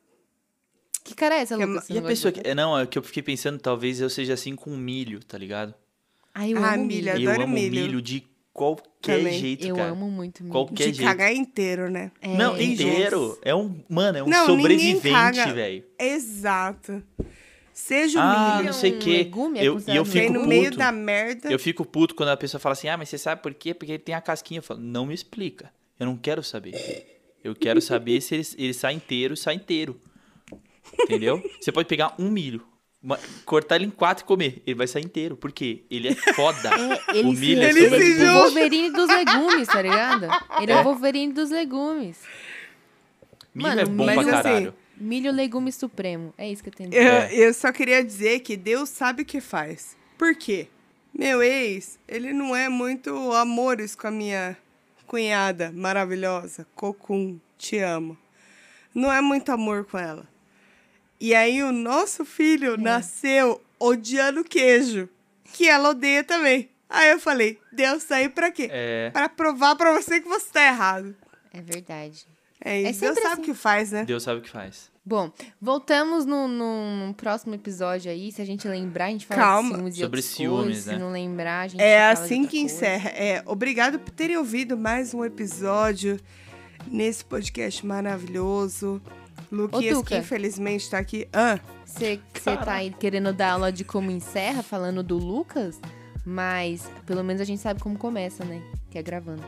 Que 1.05 1.15
cara 1.15 1.35
é 1.37 1.41
essa, 1.41 1.55
é 1.55 1.67
Lucas? 1.67 1.89
E 1.91 1.93
a 1.93 1.97
não 1.97 2.03
gosta 2.03 2.09
de 2.09 2.09
pessoa 2.09 2.33
que. 2.33 2.39
batata? 2.39 2.51
é, 2.51 2.55
Não, 2.55 2.79
é 2.79 2.87
que 2.87 2.99
eu 2.99 3.03
fiquei 3.03 3.23
pensando, 3.23 3.59
talvez 3.59 4.01
eu 4.01 4.09
seja 4.09 4.33
assim 4.33 4.57
com 4.57 4.75
milho, 4.77 5.23
tá 5.23 5.37
ligado? 5.37 5.75
Ai, 6.41 6.53
eu 6.53 6.65
Ah, 6.65 6.75
amo 6.75 6.85
milho, 6.85 7.13
milho. 7.13 7.25
eu 7.25 7.31
adoro 7.31 7.45
amo 7.45 7.55
milho. 7.55 7.83
milho. 7.83 8.03
de 8.03 8.23
qualquer 8.53 9.19
Também. 9.19 9.39
jeito, 9.41 9.67
Eu 9.67 9.75
cara. 9.77 9.91
amo 9.91 10.09
muito 10.11 10.43
milho. 10.43 10.53
Qualquer 10.53 10.91
de 10.91 10.99
jeito. 10.99 11.03
cagar 11.09 11.33
inteiro, 11.33 11.91
né? 11.91 12.13
É, 12.21 12.37
Não, 12.37 12.57
tem 12.57 12.73
inteiro. 12.75 13.29
gente. 13.31 13.39
É 13.43 13.55
um. 13.55 13.83
Mano, 13.89 14.19
é 14.19 14.23
um 14.23 14.29
Não, 14.29 14.47
sobrevivente, 14.47 15.53
velho. 15.53 15.85
Exato. 15.99 17.03
Seja 17.73 18.19
o 18.19 18.23
Ah, 18.23 18.55
milho. 18.57 18.67
não 18.67 18.73
sei 18.73 18.93
um 18.93 18.97
o 18.97 18.99
quê. 18.99 19.11
legume? 19.19 19.59
É 19.59 19.63
Eu, 19.65 19.79
e 19.87 19.97
eu 19.97 20.05
fico 20.05 20.19
Vem 20.19 20.29
no 20.31 20.35
puto. 20.41 20.49
meio 20.49 20.77
da 20.77 20.91
merda. 20.93 21.51
Eu 21.51 21.59
fico 21.59 21.85
puto 21.85 22.15
quando 22.15 22.29
a 22.31 22.37
pessoa 22.37 22.61
fala 22.61 22.73
assim, 22.73 22.89
ah, 22.89 22.97
mas 22.97 23.09
você 23.09 23.19
sabe 23.19 23.41
por 23.43 23.55
quê? 23.55 23.73
Porque 23.75 23.93
ele 23.93 23.99
tem 24.01 24.15
a 24.15 24.21
casquinha. 24.21 24.59
Eu 24.59 24.63
falo, 24.63 24.81
não 24.81 25.07
me 25.07 25.15
explica. 25.15 25.73
Eu 25.99 26.07
não 26.07 26.17
quero 26.17 26.43
saber. 26.43 26.75
Eu 27.43 27.55
quero 27.55 27.81
saber 27.81 28.21
se 28.21 28.35
ele, 28.35 28.47
ele 28.59 28.75
sai 28.75 28.95
inteiro, 28.95 29.37
sai 29.37 29.55
inteiro. 29.55 30.01
Entendeu? 31.01 31.41
Você 31.61 31.71
pode 31.71 31.87
pegar 31.89 32.15
um 32.19 32.31
milho, 32.31 32.65
uma- 33.03 33.19
cortar 33.45 33.77
ele 33.77 33.87
em 33.87 33.91
quatro 33.91 34.25
e 34.25 34.27
comer. 34.27 34.63
Ele 34.67 34.75
vai 34.77 34.87
sair 34.87 35.05
inteiro. 35.05 35.37
Por 35.37 35.53
quê? 35.53 35.83
Ele 35.91 36.09
é 36.09 36.15
foda. 36.15 36.71
É, 37.09 37.19
ele 37.19 37.29
o 37.29 37.33
milho 37.33 37.61
se, 37.61 37.67
é 37.67 37.71
Ele 37.71 37.81
ele 37.85 37.97
é 37.97 38.01
se 38.17 38.25
o. 38.25 38.33
Wolverine 38.35 38.91
dos 38.91 39.09
legumes, 39.09 39.69
tá 39.69 39.83
ligado? 39.83 40.27
Ele 40.61 40.73
é 40.73 40.77
o 40.81 40.83
Wolverine 40.85 41.33
dos 41.33 41.51
legumes. 41.51 42.19
Milho 43.55 43.69
Mano, 43.69 43.81
é 43.81 43.85
bom 43.87 44.05
mas 44.05 44.15
pra 44.15 44.23
assim, 44.39 44.43
caralho. 44.43 44.75
Milho 44.97 45.33
legume 45.33 45.71
supremo. 45.73 46.35
É 46.37 46.51
isso 46.51 46.63
que 46.63 46.69
eu 46.69 46.73
tenho. 46.75 46.93
Eu, 46.93 47.03
É. 47.03 47.35
eu 47.35 47.55
só 47.55 47.71
queria 47.73 48.05
dizer 48.05 48.41
que 48.41 48.57
Deus 48.57 48.89
sabe 48.89 49.23
o 49.23 49.25
que 49.25 49.41
faz. 49.41 49.97
Por 50.17 50.35
quê? 50.35 50.69
Meu 51.15 51.43
ex, 51.43 51.99
ele 52.07 52.33
não 52.33 52.55
é 52.55 52.69
muito 52.69 53.11
amores 53.33 53.95
com 53.95 54.07
a 54.09 54.11
minha 54.11 54.57
cunhada 55.07 55.73
maravilhosa, 55.75 56.67
Cocum, 56.75 57.39
te 57.57 57.79
amo. 57.79 58.17
Não 58.95 59.11
é 59.13 59.21
muito 59.21 59.51
amor 59.51 59.85
com 59.85 59.99
ela. 59.99 60.27
E 61.21 61.35
aí 61.35 61.63
o 61.63 61.73
nosso 61.73 62.25
filho 62.25 62.77
nasceu 62.77 63.61
odiando 63.79 64.45
queijo, 64.45 65.09
que 65.53 65.69
ela 65.69 65.91
odeia 65.91 66.23
também. 66.23 66.69
Aí 66.89 67.11
eu 67.11 67.19
falei, 67.21 67.59
Deus 67.73 68.05
tá 68.05 68.17
aí 68.17 68.29
pra 68.29 68.51
quê? 68.51 68.69
É. 68.71 69.11
Pra 69.11 69.29
provar 69.29 69.77
pra 69.77 69.93
você 69.93 70.21
que 70.21 70.29
você 70.29 70.47
tá 70.53 70.67
errado. 70.67 71.15
É 71.53 71.61
verdade. 71.61 72.27
É 72.65 72.81
isso, 72.83 73.01
sempre 73.01 73.15
Deus 73.15 73.19
sabe 73.21 73.33
assim. 73.35 73.43
o 73.43 73.45
que 73.45 73.55
faz, 73.55 73.93
né? 73.93 74.05
Deus 74.05 74.23
sabe 74.23 74.41
o 74.41 74.43
que 74.43 74.51
faz. 74.51 74.91
Bom, 75.05 75.31
voltamos 75.61 76.27
no, 76.27 76.47
no 76.49 77.15
próximo 77.15 77.55
episódio 77.55 78.11
aí. 78.11 78.31
Se 78.33 78.43
a 78.43 78.45
gente 78.45 78.67
lembrar, 78.69 79.07
a 79.07 79.11
gente 79.11 79.27
fala 79.27 79.41
Calma. 79.41 79.69
de 79.71 79.75
ciúmes 79.77 79.97
e 79.97 80.01
Sobre 80.01 80.23
ciúmes, 80.23 80.65
coisas. 80.65 80.87
né? 80.87 80.93
Se 80.95 80.99
não 80.99 81.11
lembrar, 81.13 81.61
a 81.61 81.69
gente 81.69 81.81
É 81.81 81.99
fala 82.01 82.15
de 82.15 82.21
assim 82.23 82.35
outra 82.41 82.51
que 82.51 82.59
coisa. 82.61 82.75
encerra. 82.75 83.11
É, 83.11 83.43
obrigado 83.47 83.99
por 83.99 84.11
terem 84.11 84.37
ouvido 84.37 84.77
mais 84.77 85.15
um 85.15 85.25
episódio 85.25 86.19
nesse 86.87 87.25
podcast 87.25 87.87
maravilhoso. 87.87 89.01
Tuca. 89.95 90.09
que 90.09 90.17
infelizmente 90.17 90.89
tá 90.91 90.99
aqui. 90.99 91.29
Ah, 91.33 91.59
Você 91.85 92.21
você 92.35 92.57
tá 92.57 92.75
aí 92.75 92.91
querendo 92.91 93.33
dar 93.33 93.53
aula 93.53 93.73
de 93.73 93.85
como 93.85 94.11
encerra, 94.11 94.63
falando 94.63 95.03
do 95.03 95.17
Lucas, 95.17 95.81
mas 96.25 96.89
pelo 97.07 97.25
menos 97.25 97.41
a 97.41 97.45
gente 97.45 97.61
sabe 97.63 97.81
como 97.81 97.97
começa, 97.97 98.45
né? 98.45 98.63
Que 98.91 98.99
é 98.99 99.03
gravando. 99.03 99.43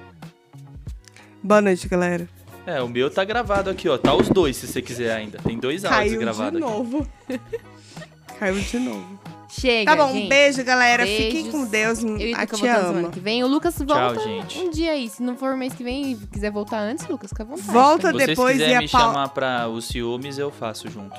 boa 1.43 1.61
noite, 1.61 1.87
galera. 1.89 2.29
É, 2.67 2.81
o 2.83 2.89
meu 2.89 3.11
tá 3.11 3.25
gravado 3.25 3.71
aqui, 3.71 3.89
ó. 3.89 3.97
Tá 3.99 4.15
os 4.15 4.29
dois, 4.29 4.57
se 4.57 4.67
você 4.67 4.83
quiser 4.83 5.13
ainda. 5.15 5.39
Tem 5.39 5.59
dois 5.59 5.85
áudios 5.85 5.99
Caiu 6.01 6.13
de 6.13 6.19
gravados 6.19 6.61
novo. 6.61 7.07
Caiu 8.39 8.61
de 8.61 8.79
novo. 8.79 9.21
Chega, 9.51 9.97
Tá 9.97 10.03
bom, 10.05 10.13
gente. 10.13 10.27
um 10.27 10.29
beijo, 10.29 10.63
galera. 10.65 11.05
Beijos. 11.05 11.25
Fiquem 11.27 11.51
com 11.51 11.65
Deus. 11.65 12.03
Eu 12.05 12.17
e 12.19 12.35
A 12.35 12.41
Tuca 12.47 12.57
te 12.57 12.61
semana 12.61 12.99
amo. 13.01 13.11
que 13.11 13.19
vem. 13.21 13.43
O 13.43 13.49
Lucas 13.49 13.75
volta 13.79 14.21
gente. 14.21 14.59
um 14.59 14.71
dia 14.71 14.93
aí. 14.93 15.09
Se 15.09 15.23
não 15.23 15.37
for 15.37 15.57
mês 15.57 15.75
que 15.75 15.83
vem 15.83 16.13
e 16.13 16.17
quiser 16.29 16.51
voltar 16.53 16.79
antes, 16.79 17.07
Lucas, 17.09 17.31
fica 17.31 17.43
à 17.43 17.47
vontade. 17.47 17.69
Volta 17.71 18.13
depois 18.13 18.59
e 18.61 18.73
a 18.75 18.79
me 18.81 18.89
pau... 18.89 19.01
chamar 19.01 19.29
pra 19.31 19.69
os 19.69 19.87
ciúmes, 19.87 20.39
eu 20.39 20.51
faço 20.53 20.89
junto. 20.89 21.17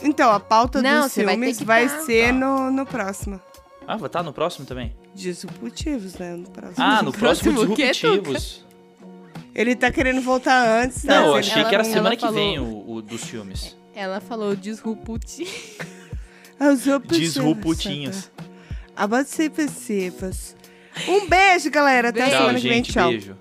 Então, 0.00 0.30
a 0.30 0.38
pauta 0.38 0.80
Não, 0.80 1.04
dos 1.06 1.14
vai 1.16 1.26
ciúmes 1.34 1.56
que 1.58 1.64
vai, 1.64 1.88
tá. 1.88 2.00
ser 2.04 2.26
Tá. 2.28 2.32
no, 2.32 2.70
no 2.70 2.86
próximo. 2.86 3.40
Ah, 3.88 3.96
vai 3.96 4.06
estar 4.06 4.22
no 4.22 4.32
próximo 4.32 4.64
também? 4.66 4.94
Disruptivos, 5.14 6.14
né? 6.14 6.34
No 6.36 6.48
próximo. 6.50 6.74
Ah, 6.78 7.02
no 7.02 7.12
próximo 7.12 7.54
próximo 7.54 7.74
Disruptivos. 7.76 8.64
Ele 9.54 9.74
tá 9.74 9.90
querendo 9.90 10.20
voltar 10.20 10.66
antes. 10.82 11.02
tá? 11.02 11.20
Não, 11.20 11.36
eu 11.36 11.42
Se 11.42 11.50
achei 11.50 11.62
ele- 11.62 11.68
que 11.68 11.74
era 11.74 11.84
ela 11.84 11.92
semana 11.92 12.14
que 12.14 12.20
falou- 12.20 12.34
vem 12.36 12.58
o, 12.58 12.90
o 12.90 13.02
dos 13.02 13.24
filmes. 13.24 13.76
Ela 13.94 14.20
falou 14.20 14.54
disruputi. 14.54 15.46
Os 16.60 16.78
disruptivos. 16.78 17.18
Disruputinhos. 17.18 18.30
Abate 18.96 19.30
sempre 19.30 19.68
Um 21.08 21.28
beijo, 21.28 21.70
galera. 21.70 22.08
Até 22.08 22.22
a 22.22 22.24
Beijo. 22.26 22.38
semana 22.38 22.58
Tchau, 22.58 22.62
que 22.62 22.68
vem. 22.68 22.76
gente. 22.78 22.92
Tchau. 22.92 23.10
Beijo. 23.10 23.36